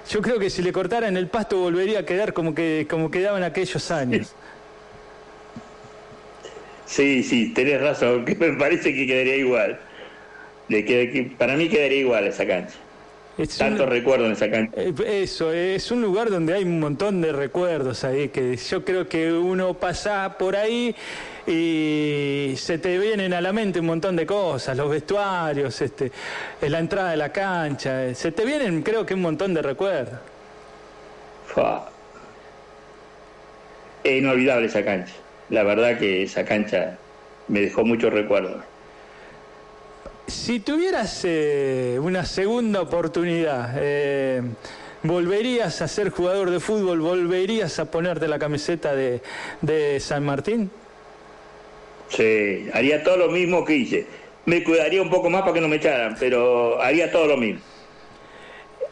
yo 0.08 0.20
creo 0.22 0.38
que 0.38 0.50
si 0.50 0.62
le 0.62 0.72
cortaran 0.72 1.16
el 1.16 1.28
pasto 1.28 1.58
volvería 1.58 2.00
a 2.00 2.04
quedar 2.04 2.32
como 2.32 2.54
que 2.54 2.86
como 2.90 3.10
quedaba 3.10 3.38
en 3.38 3.44
aquellos 3.44 3.90
años. 3.90 4.34
Sí, 6.86 7.22
sí, 7.22 7.52
tenés 7.54 7.80
razón, 7.80 8.24
que 8.24 8.34
me 8.34 8.52
parece 8.54 8.92
que 8.94 9.06
quedaría 9.06 9.36
igual. 9.36 9.78
Queda- 10.68 11.10
que 11.12 11.30
para 11.36 11.56
mí 11.56 11.68
quedaría 11.68 11.98
igual 12.00 12.26
esa 12.26 12.46
cancha. 12.46 12.74
Es 13.40 13.56
Tanto 13.56 13.84
un- 13.84 13.90
recuerdo 13.90 14.26
en 14.26 14.32
esa 14.32 14.50
cancha. 14.50 14.72
Eh, 14.76 14.92
Eso, 15.22 15.50
es 15.52 15.90
un 15.90 16.02
lugar 16.02 16.28
donde 16.30 16.52
hay 16.54 16.62
un 16.64 16.78
montón 16.78 17.20
de 17.22 17.32
recuerdos 17.32 18.04
ahí, 18.04 18.28
que 18.28 18.56
yo 18.56 18.84
creo 18.84 19.08
que 19.08 19.32
uno 19.32 19.74
pasa 19.74 20.36
por 20.38 20.56
ahí 20.56 20.94
y 21.46 22.52
se 22.56 22.78
te 22.78 22.98
vienen 22.98 23.32
a 23.32 23.40
la 23.40 23.52
mente 23.52 23.80
un 23.80 23.86
montón 23.86 24.14
de 24.16 24.26
cosas, 24.26 24.76
los 24.76 24.90
vestuarios, 24.90 25.80
este, 25.80 26.12
la 26.60 26.78
entrada 26.78 27.12
de 27.12 27.16
la 27.16 27.32
cancha, 27.32 28.06
eh, 28.06 28.14
se 28.14 28.30
te 28.32 28.44
vienen 28.44 28.82
creo 28.82 29.06
que 29.06 29.14
un 29.14 29.22
montón 29.22 29.54
de 29.54 29.62
recuerdos. 29.62 30.18
Fua. 31.46 31.90
Es 34.04 34.18
inolvidable 34.20 34.66
esa 34.66 34.84
cancha. 34.84 35.12
La 35.48 35.62
verdad 35.62 35.98
que 35.98 36.22
esa 36.22 36.44
cancha 36.44 36.98
me 37.48 37.60
dejó 37.60 37.84
muchos 37.84 38.12
recuerdos. 38.12 38.62
Si 40.30 40.60
tuvieras 40.60 41.22
eh, 41.24 41.98
una 42.00 42.24
segunda 42.24 42.80
oportunidad, 42.82 43.72
eh, 43.76 44.40
¿volverías 45.02 45.82
a 45.82 45.88
ser 45.88 46.10
jugador 46.10 46.50
de 46.50 46.60
fútbol? 46.60 47.00
¿Volverías 47.00 47.78
a 47.80 47.90
ponerte 47.90 48.28
la 48.28 48.38
camiseta 48.38 48.94
de, 48.94 49.20
de 49.60 49.98
San 49.98 50.24
Martín? 50.24 50.70
Sí, 52.08 52.68
haría 52.72 53.02
todo 53.02 53.16
lo 53.16 53.28
mismo 53.28 53.64
que 53.64 53.74
hice. 53.74 54.06
Me 54.46 54.62
cuidaría 54.62 55.02
un 55.02 55.10
poco 55.10 55.30
más 55.30 55.42
para 55.42 55.54
que 55.54 55.60
no 55.60 55.68
me 55.68 55.76
echaran, 55.76 56.16
pero 56.18 56.80
haría 56.80 57.10
todo 57.10 57.26
lo 57.26 57.36
mismo. 57.36 57.60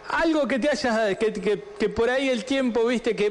Algo 0.09 0.49
que 0.49 0.59
te 0.59 0.71
haya, 0.71 1.15
que, 1.17 1.33
que- 1.33 1.63
que 1.79 1.89
por 1.89 2.11
ahí 2.11 2.29
el 2.31 2.45
tiempo, 2.45 2.85
viste, 2.87 3.15
que 3.15 3.31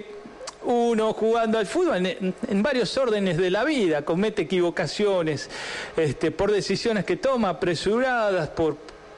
uno 0.64 1.14
jugando 1.14 1.58
al 1.58 1.66
fútbol 1.66 2.06
en, 2.06 2.64
varios 2.64 2.98
órdenes 2.98 3.38
de 3.38 3.52
la 3.52 3.64
vida 3.64 4.04
comete 4.04 4.44
equivocaciones 4.44 5.50
este, 5.96 6.32
por 6.32 6.52
decisiones 6.52 7.06
que 7.06 7.16
toma, 7.16 7.50
apresuradas 7.50 8.50
por, 8.50 8.76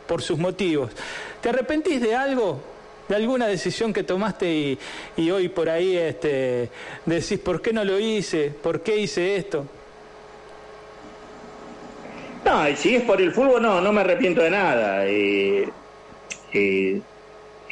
por 0.08 0.22
sus 0.22 0.38
motivos. 0.38 0.92
¿Te 1.42 1.50
arrepentís 1.50 2.02
de 2.02 2.16
algo? 2.16 2.60
¿De 3.08 3.16
alguna 3.16 3.48
decisión 3.48 3.92
que 3.92 4.04
tomaste 4.04 4.78
y, 5.18 5.32
hoy 5.32 5.50
por 5.50 5.68
ahí 5.68 5.98
este, 5.98 6.70
decís, 7.06 7.40
¿por 7.40 7.62
qué 7.62 7.74
no 7.74 7.84
lo 7.84 7.98
hice? 7.98 8.50
¿Por 8.50 8.82
qué 8.82 8.98
hice 8.98 9.36
esto? 9.36 9.66
No, 12.46 12.70
y 12.70 12.76
si 12.76 12.96
es 12.96 13.04
por 13.04 13.20
el 13.20 13.32
fútbol, 13.32 13.62
no, 13.62 13.82
no 13.82 13.92
me 13.92 14.02
arrepiento 14.02 14.42
de 14.42 14.50
nada. 14.52 15.06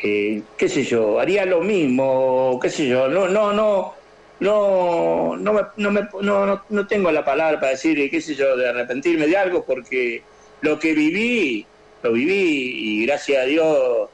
Eh, 0.03 0.44
qué 0.57 0.69
sé 0.69 0.84
yo, 0.84 1.19
haría 1.19 1.45
lo 1.45 1.61
mismo, 1.61 2.60
qué 2.61 2.69
sé 2.69 2.88
yo, 2.88 3.07
no, 3.07 3.28
no, 3.28 3.53
no, 3.53 3.94
no, 4.40 5.36
no, 5.38 5.53
me, 5.53 5.61
no, 5.78 5.91
me- 5.91 6.07
no, 6.22 6.64
no- 6.69 6.88
tengo 6.88 7.11
la 7.11 7.26
palabra 7.26 7.60
para 7.60 7.72
decir, 7.72 8.10
qué 8.10 8.22
sé 8.22 8.36
yo, 8.36 8.56
de 8.57 8.68
arrepentirme 8.69 9.28
de 9.28 9.38
algo, 9.38 9.65
porque 9.65 10.28
lo 10.61 10.80
que 10.80 10.94
viví, 10.94 11.72
lo 12.02 12.14
viví 12.14 13.02
y 13.02 13.06
gracias 13.06 13.44
a 13.44 13.45
Dios 13.45 14.10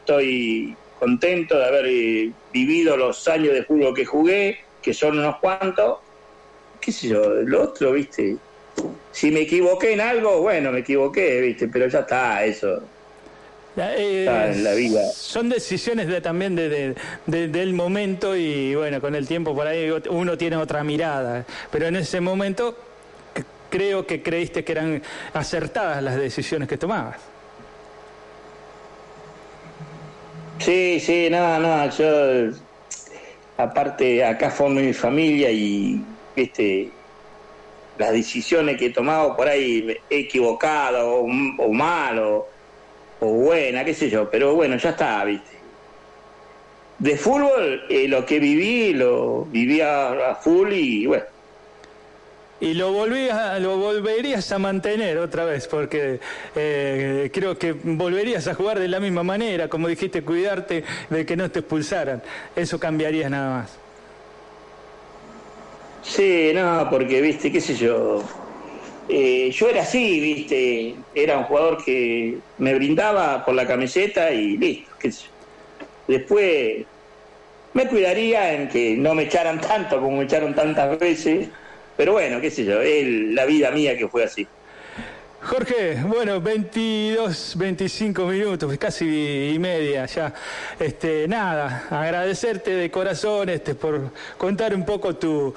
estoy 0.00 0.80
contento 0.92 1.58
de 1.58 1.64
haber 1.66 1.86
eh, 1.88 2.36
vivido 2.48 2.96
los 2.96 3.26
años 3.28 3.54
de 3.54 3.64
fútbol 3.64 3.94
que 3.94 4.04
jugué, 4.04 4.58
que 4.80 4.94
son 4.94 5.18
unos 5.18 5.36
cuantos, 5.40 5.98
qué 6.80 6.92
sé 6.92 7.08
yo, 7.08 7.22
lo 7.44 7.62
otro, 7.64 7.92
viste, 7.92 8.42
si 9.10 9.30
me 9.32 9.42
equivoqué 9.42 9.92
en 9.94 10.00
algo, 10.02 10.40
bueno, 10.42 10.72
me 10.72 10.80
equivoqué, 10.80 11.40
viste, 11.40 11.68
pero 11.68 11.88
ya 11.88 12.00
está, 12.00 12.44
eso. 12.44 12.93
Eh, 13.76 14.24
Está 14.26 14.52
en 14.52 14.64
la 14.64 14.74
vida. 14.74 15.02
Son 15.12 15.48
decisiones 15.48 16.06
de, 16.06 16.20
también 16.20 16.54
de, 16.54 16.68
de- 16.68 16.94
de- 17.26 17.48
del 17.48 17.72
momento 17.74 18.36
y 18.36 18.74
bueno, 18.74 19.00
con 19.00 19.14
el 19.16 19.26
tiempo 19.26 19.54
por 19.54 19.66
ahí 19.66 19.90
uno 20.10 20.38
tiene 20.38 20.56
otra 20.56 20.84
mirada. 20.84 21.44
Pero 21.72 21.86
en 21.86 21.96
ese 21.96 22.20
momento 22.20 22.76
creo 23.70 24.06
que 24.06 24.22
creíste 24.22 24.62
que 24.64 24.72
eran 24.72 25.02
acertadas 25.32 26.02
las 26.02 26.16
decisiones 26.16 26.68
que 26.68 26.76
tomabas. 26.78 27.16
Sí, 30.60 31.00
sí, 31.00 31.28
no, 31.30 31.58
no, 31.58 31.90
yo 31.90 32.56
aparte 33.56 34.24
acá 34.24 34.50
formo 34.50 34.80
mi 34.80 34.92
familia 34.92 35.50
y 35.50 36.00
viste 36.36 36.90
las 37.98 38.12
decisiones 38.12 38.76
que 38.78 38.86
he 38.86 38.90
tomado 38.90 39.36
por 39.36 39.48
ahí 39.48 39.96
equivocado 40.08 41.16
o, 41.16 41.24
o 41.58 41.72
mal 41.72 42.18
o, 42.20 42.48
o 43.24 43.32
buena, 43.32 43.84
qué 43.84 43.94
sé 43.94 44.10
yo, 44.10 44.30
pero 44.30 44.54
bueno, 44.54 44.76
ya 44.76 44.90
está, 44.90 45.24
viste. 45.24 45.50
De 46.98 47.16
fútbol, 47.16 47.84
eh, 47.88 48.08
lo 48.08 48.24
que 48.24 48.38
viví, 48.38 48.92
lo 48.94 49.46
viví 49.46 49.80
a, 49.80 50.30
a 50.30 50.34
full 50.36 50.72
y 50.72 51.06
bueno, 51.06 51.24
Y 52.60 52.74
lo, 52.74 52.92
volvías, 52.92 53.60
lo 53.60 53.76
volverías 53.76 54.50
a 54.52 54.58
mantener 54.58 55.18
otra 55.18 55.44
vez, 55.44 55.66
porque 55.68 56.20
eh, 56.54 57.30
creo 57.32 57.58
que 57.58 57.72
volverías 57.72 58.46
a 58.48 58.54
jugar 58.54 58.78
de 58.78 58.88
la 58.88 59.00
misma 59.00 59.22
manera, 59.22 59.68
como 59.68 59.88
dijiste, 59.88 60.22
cuidarte 60.24 60.84
de 61.10 61.26
que 61.26 61.36
no 61.36 61.50
te 61.50 61.60
expulsaran. 61.60 62.22
Eso 62.54 62.78
cambiaría 62.78 63.28
nada 63.28 63.58
más. 63.58 63.80
Sí, 66.02 66.52
no, 66.54 66.86
porque, 66.90 67.20
viste, 67.20 67.50
qué 67.50 67.60
sé 67.60 67.74
yo. 67.74 68.22
Eh, 69.08 69.50
yo 69.50 69.68
era 69.68 69.82
así, 69.82 70.20
viste. 70.20 70.94
Era 71.14 71.38
un 71.38 71.44
jugador 71.44 71.84
que 71.84 72.38
me 72.58 72.74
brindaba 72.74 73.44
por 73.44 73.54
la 73.54 73.66
camiseta 73.66 74.30
y 74.30 74.56
listo, 74.56 74.90
qué. 74.98 75.10
Después 76.06 76.84
me 77.72 77.88
cuidaría 77.88 78.52
en 78.54 78.68
que 78.68 78.96
no 78.96 79.14
me 79.14 79.24
echaran 79.24 79.60
tanto 79.60 80.00
como 80.00 80.18
me 80.18 80.24
echaron 80.24 80.54
tantas 80.54 80.98
veces. 80.98 81.48
Pero 81.96 82.12
bueno, 82.12 82.40
qué 82.40 82.50
sé 82.50 82.64
yo, 82.64 82.80
es 82.80 83.06
la 83.06 83.44
vida 83.44 83.70
mía 83.70 83.96
que 83.96 84.08
fue 84.08 84.24
así. 84.24 84.46
Jorge, 85.42 86.02
bueno, 86.06 86.40
22, 86.40 87.54
25 87.56 88.26
minutos, 88.26 88.78
casi 88.78 89.50
y 89.54 89.58
media 89.58 90.06
ya. 90.06 90.32
Este, 90.80 91.28
nada, 91.28 91.86
agradecerte 91.90 92.70
de 92.70 92.90
corazón 92.90 93.50
este, 93.50 93.74
por 93.74 94.10
contar 94.38 94.74
un 94.74 94.86
poco 94.86 95.14
tu, 95.16 95.54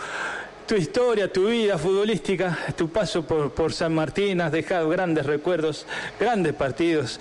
tu 0.68 0.76
historia, 0.76 1.31
tu 1.31 1.48
vida 1.48 1.77
futbolística, 1.77 2.57
tu 2.76 2.89
paso 2.89 3.26
por, 3.26 3.73
San 3.73 3.95
Martín, 3.95 4.41
has 4.41 4.52
dejado 4.52 4.89
grandes 4.89 5.26
recuerdos, 5.26 5.85
grandes 6.19 6.53
partidos. 6.53 7.19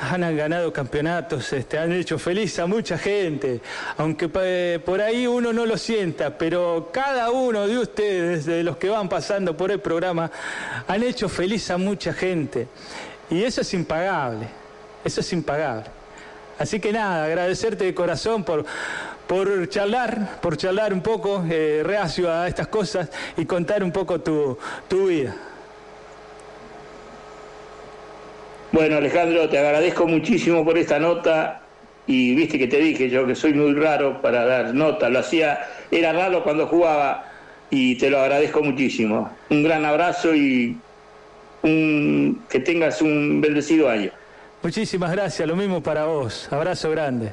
Han 0.00 0.36
ganado 0.36 0.72
campeonatos, 0.72 1.52
este, 1.54 1.78
han 1.78 1.90
hecho 1.92 2.18
feliz 2.18 2.58
a 2.58 2.66
mucha 2.66 2.98
gente, 2.98 3.60
aunque 3.96 4.28
por 4.84 5.00
ahí 5.00 5.26
uno 5.26 5.54
no 5.54 5.64
lo 5.64 5.78
sienta, 5.78 6.36
pero 6.36 6.90
cada 6.92 7.30
uno 7.30 7.66
de 7.66 7.78
ustedes, 7.78 8.44
de 8.44 8.62
los 8.62 8.76
que 8.76 8.90
van 8.90 9.08
pasando 9.08 9.56
por 9.56 9.70
el 9.70 9.80
programa, 9.80 10.30
han 10.86 11.02
hecho 11.02 11.30
feliz 11.30 11.70
a 11.70 11.78
mucha 11.78 12.12
gente. 12.12 12.68
Y 13.30 13.42
eso 13.42 13.62
es 13.62 13.74
impagable, 13.74 14.46
eso 15.02 15.20
es 15.20 15.32
impagable. 15.32 15.95
Así 16.58 16.80
que 16.80 16.92
nada, 16.92 17.24
agradecerte 17.24 17.84
de 17.84 17.94
corazón 17.94 18.42
por, 18.44 18.64
por 19.26 19.68
charlar, 19.68 20.40
por 20.40 20.56
charlar 20.56 20.92
un 20.94 21.02
poco, 21.02 21.44
eh, 21.50 21.82
reacio 21.84 22.32
a 22.32 22.48
estas 22.48 22.68
cosas 22.68 23.10
y 23.36 23.44
contar 23.44 23.82
un 23.84 23.92
poco 23.92 24.20
tu, 24.20 24.56
tu 24.88 25.06
vida. 25.08 25.36
Bueno, 28.72 28.96
Alejandro, 28.96 29.48
te 29.48 29.58
agradezco 29.58 30.06
muchísimo 30.06 30.64
por 30.64 30.76
esta 30.78 30.98
nota 30.98 31.60
y 32.06 32.34
viste 32.34 32.58
que 32.58 32.66
te 32.68 32.78
dije 32.78 33.08
yo 33.08 33.26
que 33.26 33.34
soy 33.34 33.52
muy 33.52 33.74
raro 33.74 34.20
para 34.20 34.44
dar 34.44 34.74
nota, 34.74 35.08
lo 35.08 35.18
hacía, 35.20 35.58
era 35.90 36.12
raro 36.12 36.42
cuando 36.42 36.66
jugaba 36.66 37.24
y 37.70 37.96
te 37.96 38.10
lo 38.10 38.20
agradezco 38.20 38.62
muchísimo. 38.62 39.30
Un 39.50 39.62
gran 39.62 39.84
abrazo 39.84 40.34
y 40.34 40.76
un- 41.62 42.42
que 42.48 42.60
tengas 42.60 43.02
un 43.02 43.40
bendecido 43.40 43.88
año. 43.88 44.10
Muchísimas 44.66 45.12
gracias, 45.12 45.46
lo 45.46 45.54
mismo 45.54 45.80
para 45.80 46.06
vos. 46.06 46.52
Abrazo 46.52 46.90
grande. 46.90 47.32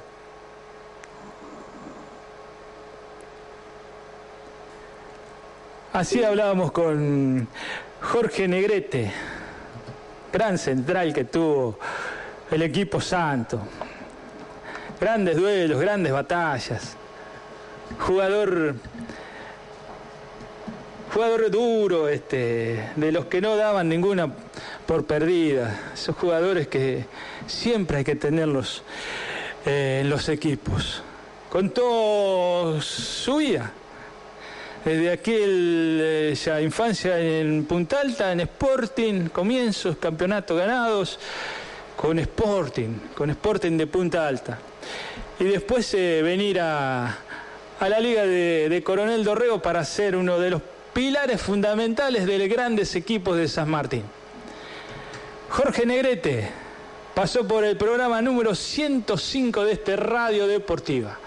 Así 5.93 6.23
hablábamos 6.23 6.71
con 6.71 7.47
Jorge 8.01 8.47
Negrete, 8.47 9.11
gran 10.31 10.59
central 10.59 11.11
que 11.11 11.23
tuvo 11.23 11.79
el 12.51 12.61
equipo 12.61 13.01
santo. 13.01 13.61
Grandes 15.01 15.35
duelos, 15.35 15.81
grandes 15.81 16.13
batallas. 16.13 16.95
Jugador 17.99 18.75
jugador 21.11 21.51
duro, 21.51 22.09
este, 22.09 22.89
de 22.95 23.11
los 23.11 23.25
que 23.25 23.39
no 23.41 23.55
daban 23.55 23.87
ninguna 23.87 24.33
por 24.85 25.05
perdida. 25.05 25.91
Esos 25.93 26.15
jugadores 26.15 26.67
que 26.67 27.05
siempre 27.47 27.97
hay 27.97 28.03
que 28.03 28.15
tenerlos 28.15 28.83
eh, 29.65 29.99
en 30.01 30.09
los 30.09 30.29
equipos. 30.29 31.01
Contó 31.49 32.79
su 32.81 33.37
vida. 33.37 33.71
Desde 34.83 35.11
aquella 35.11 36.59
eh, 36.59 36.63
infancia 36.63 37.17
en 37.17 37.65
Punta 37.65 38.01
Alta, 38.01 38.31
en 38.31 38.41
Sporting, 38.41 39.29
comienzos, 39.29 39.95
campeonatos 39.97 40.57
ganados, 40.57 41.19
con 41.95 42.19
Sporting, 42.19 42.89
con 43.15 43.29
Sporting 43.29 43.77
de 43.77 43.87
Punta 43.87 44.27
Alta. 44.27 44.59
Y 45.39 45.45
después 45.45 45.93
eh, 45.93 46.21
venir 46.21 46.59
a, 46.59 47.17
a 47.79 47.89
la 47.89 47.99
Liga 47.99 48.25
de, 48.25 48.67
de 48.69 48.83
Coronel 48.83 49.23
Dorrego 49.23 49.61
para 49.61 49.85
ser 49.85 50.15
uno 50.17 50.37
de 50.37 50.49
los 50.49 50.61
pilares 50.93 51.41
fundamentales 51.41 52.25
de 52.25 52.37
los 52.39 52.49
grandes 52.49 52.95
equipos 52.95 53.37
de 53.37 53.47
San 53.47 53.69
Martín. 53.69 54.03
Jorge 55.53 55.85
Negrete 55.85 56.49
pasó 57.13 57.47
por 57.47 57.63
el 57.63 57.77
programa 57.77 58.23
número 58.23 58.55
105 58.55 59.65
de 59.65 59.73
este 59.73 59.95
Radio 59.95 60.47
Deportiva. 60.47 61.19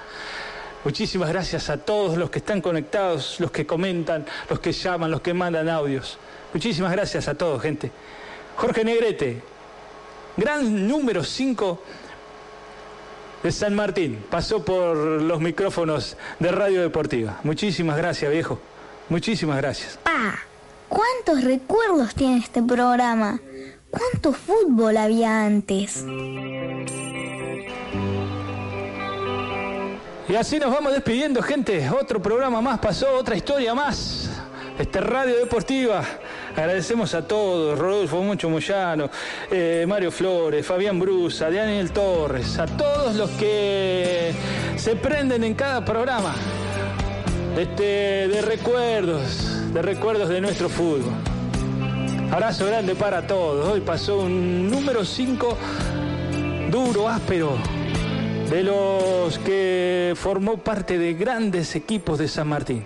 Muchísimas 0.82 1.28
gracias 1.28 1.70
a 1.70 1.76
todos 1.76 2.18
los 2.18 2.28
que 2.28 2.40
están 2.40 2.60
conectados, 2.60 3.38
los 3.38 3.52
que 3.52 3.64
comentan, 3.64 4.26
los 4.50 4.58
que 4.58 4.72
llaman, 4.72 5.12
los 5.12 5.20
que 5.20 5.32
mandan 5.32 5.68
audios. 5.68 6.18
Muchísimas 6.52 6.90
gracias 6.90 7.28
a 7.28 7.36
todos, 7.36 7.62
gente. 7.62 7.92
Jorge 8.56 8.82
Negrete, 8.82 9.42
gran 10.36 10.88
número 10.88 11.22
5 11.22 11.82
de 13.44 13.52
San 13.52 13.76
Martín, 13.76 14.24
pasó 14.28 14.64
por 14.64 14.96
los 14.96 15.40
micrófonos 15.40 16.16
de 16.40 16.50
Radio 16.50 16.82
Deportiva. 16.82 17.38
Muchísimas 17.44 17.96
gracias, 17.96 18.32
viejo. 18.32 18.58
Muchísimas 19.08 19.58
gracias. 19.58 20.00
Pa, 20.02 20.40
¿cuántos 20.88 21.44
recuerdos 21.44 22.12
tiene 22.16 22.38
este 22.38 22.60
programa? 22.60 23.38
¿Cuánto 23.96 24.32
fútbol 24.32 24.96
había 24.98 25.46
antes? 25.46 26.04
Y 30.28 30.34
así 30.34 30.58
nos 30.58 30.70
vamos 30.70 30.92
despidiendo, 30.92 31.40
gente. 31.40 31.88
Otro 31.88 32.20
programa 32.20 32.60
más 32.60 32.78
pasó, 32.78 33.14
otra 33.14 33.36
historia 33.36 33.74
más. 33.74 34.28
Este 34.78 35.00
Radio 35.00 35.38
Deportiva. 35.38 36.02
Agradecemos 36.54 37.14
a 37.14 37.26
todos, 37.26 37.78
Rodolfo 37.78 38.22
Mucho 38.22 38.50
Moyano, 38.50 39.08
eh, 39.50 39.86
Mario 39.88 40.10
Flores, 40.10 40.66
Fabián 40.66 40.98
Brusa, 40.98 41.50
Daniel 41.50 41.90
Torres, 41.90 42.58
a 42.58 42.66
todos 42.66 43.14
los 43.14 43.30
que 43.30 44.34
se 44.76 44.96
prenden 44.96 45.44
en 45.44 45.54
cada 45.54 45.82
programa 45.84 46.34
este, 47.56 48.28
de 48.28 48.42
recuerdos, 48.42 49.72
de 49.72 49.80
recuerdos 49.80 50.28
de 50.28 50.40
nuestro 50.42 50.68
fútbol. 50.68 51.35
Abrazo 52.30 52.66
grande 52.66 52.94
para 52.94 53.26
todos. 53.26 53.68
Hoy 53.68 53.80
pasó 53.80 54.18
un 54.18 54.68
número 54.68 55.04
5 55.04 55.56
duro, 56.70 57.08
áspero, 57.08 57.56
de 58.50 58.62
los 58.62 59.38
que 59.38 60.12
formó 60.16 60.58
parte 60.58 60.98
de 60.98 61.14
grandes 61.14 61.74
equipos 61.76 62.18
de 62.18 62.28
San 62.28 62.48
Martín. 62.48 62.84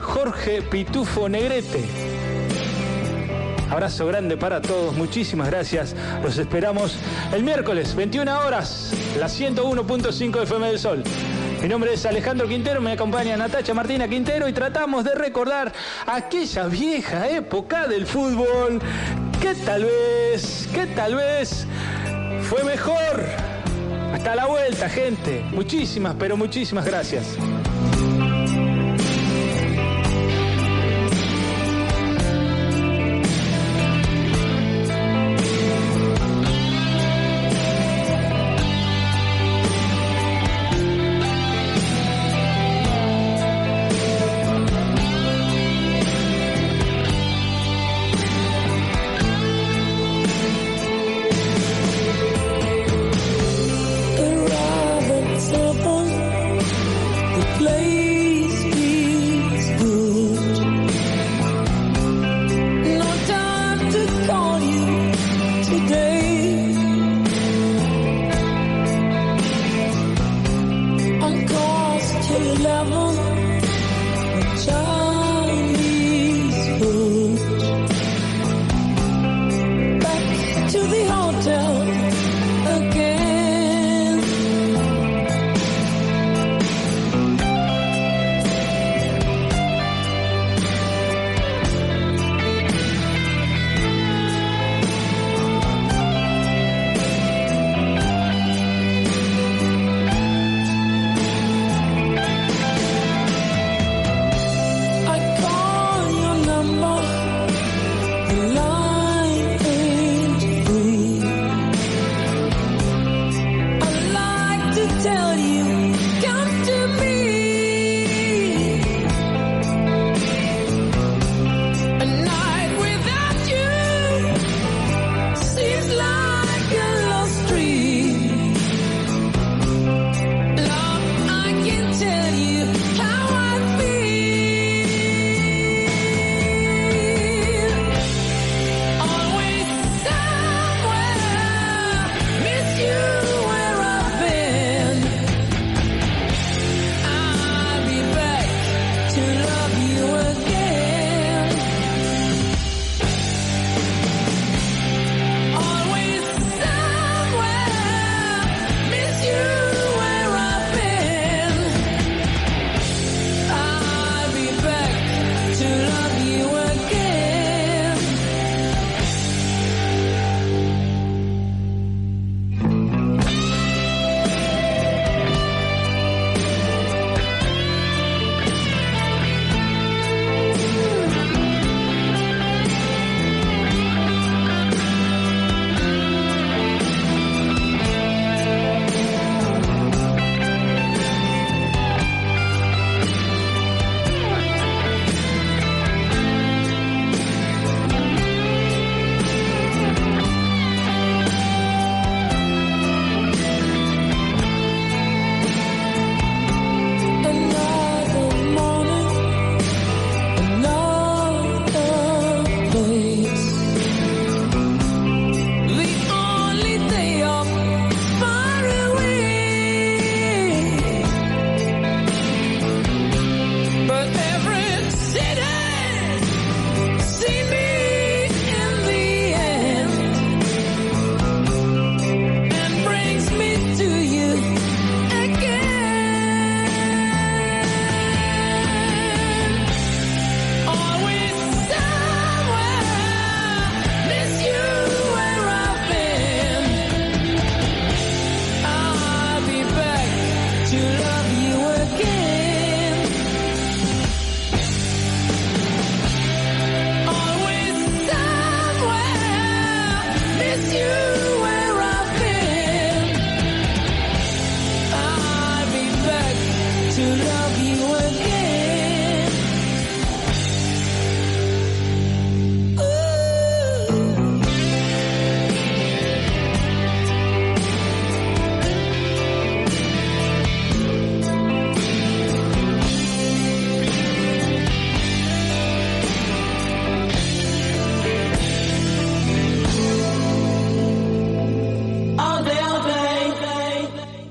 Jorge 0.00 0.62
Pitufo 0.62 1.28
Negrete. 1.28 2.25
Abrazo 3.70 4.06
grande 4.06 4.36
para 4.36 4.60
todos, 4.60 4.94
muchísimas 4.96 5.48
gracias. 5.48 5.94
Los 6.22 6.38
esperamos 6.38 6.96
el 7.32 7.42
miércoles, 7.42 7.94
21 7.94 8.38
horas, 8.40 8.92
la 9.18 9.26
101.5 9.26 10.42
FM 10.42 10.66
del 10.68 10.78
Sol. 10.78 11.02
Mi 11.60 11.68
nombre 11.68 11.94
es 11.94 12.06
Alejandro 12.06 12.46
Quintero, 12.46 12.80
me 12.80 12.92
acompaña 12.92 13.36
Natacha 13.36 13.74
Martina 13.74 14.06
Quintero 14.06 14.48
y 14.48 14.52
tratamos 14.52 15.04
de 15.04 15.14
recordar 15.14 15.72
aquella 16.06 16.66
vieja 16.68 17.28
época 17.28 17.88
del 17.88 18.06
fútbol 18.06 18.80
que 19.40 19.54
tal 19.54 19.84
vez, 19.84 20.68
que 20.72 20.86
tal 20.86 21.16
vez 21.16 21.66
fue 22.42 22.62
mejor. 22.62 23.24
Hasta 24.12 24.36
la 24.36 24.46
vuelta, 24.46 24.88
gente. 24.88 25.44
Muchísimas, 25.52 26.14
pero 26.18 26.36
muchísimas 26.36 26.84
gracias. 26.84 27.36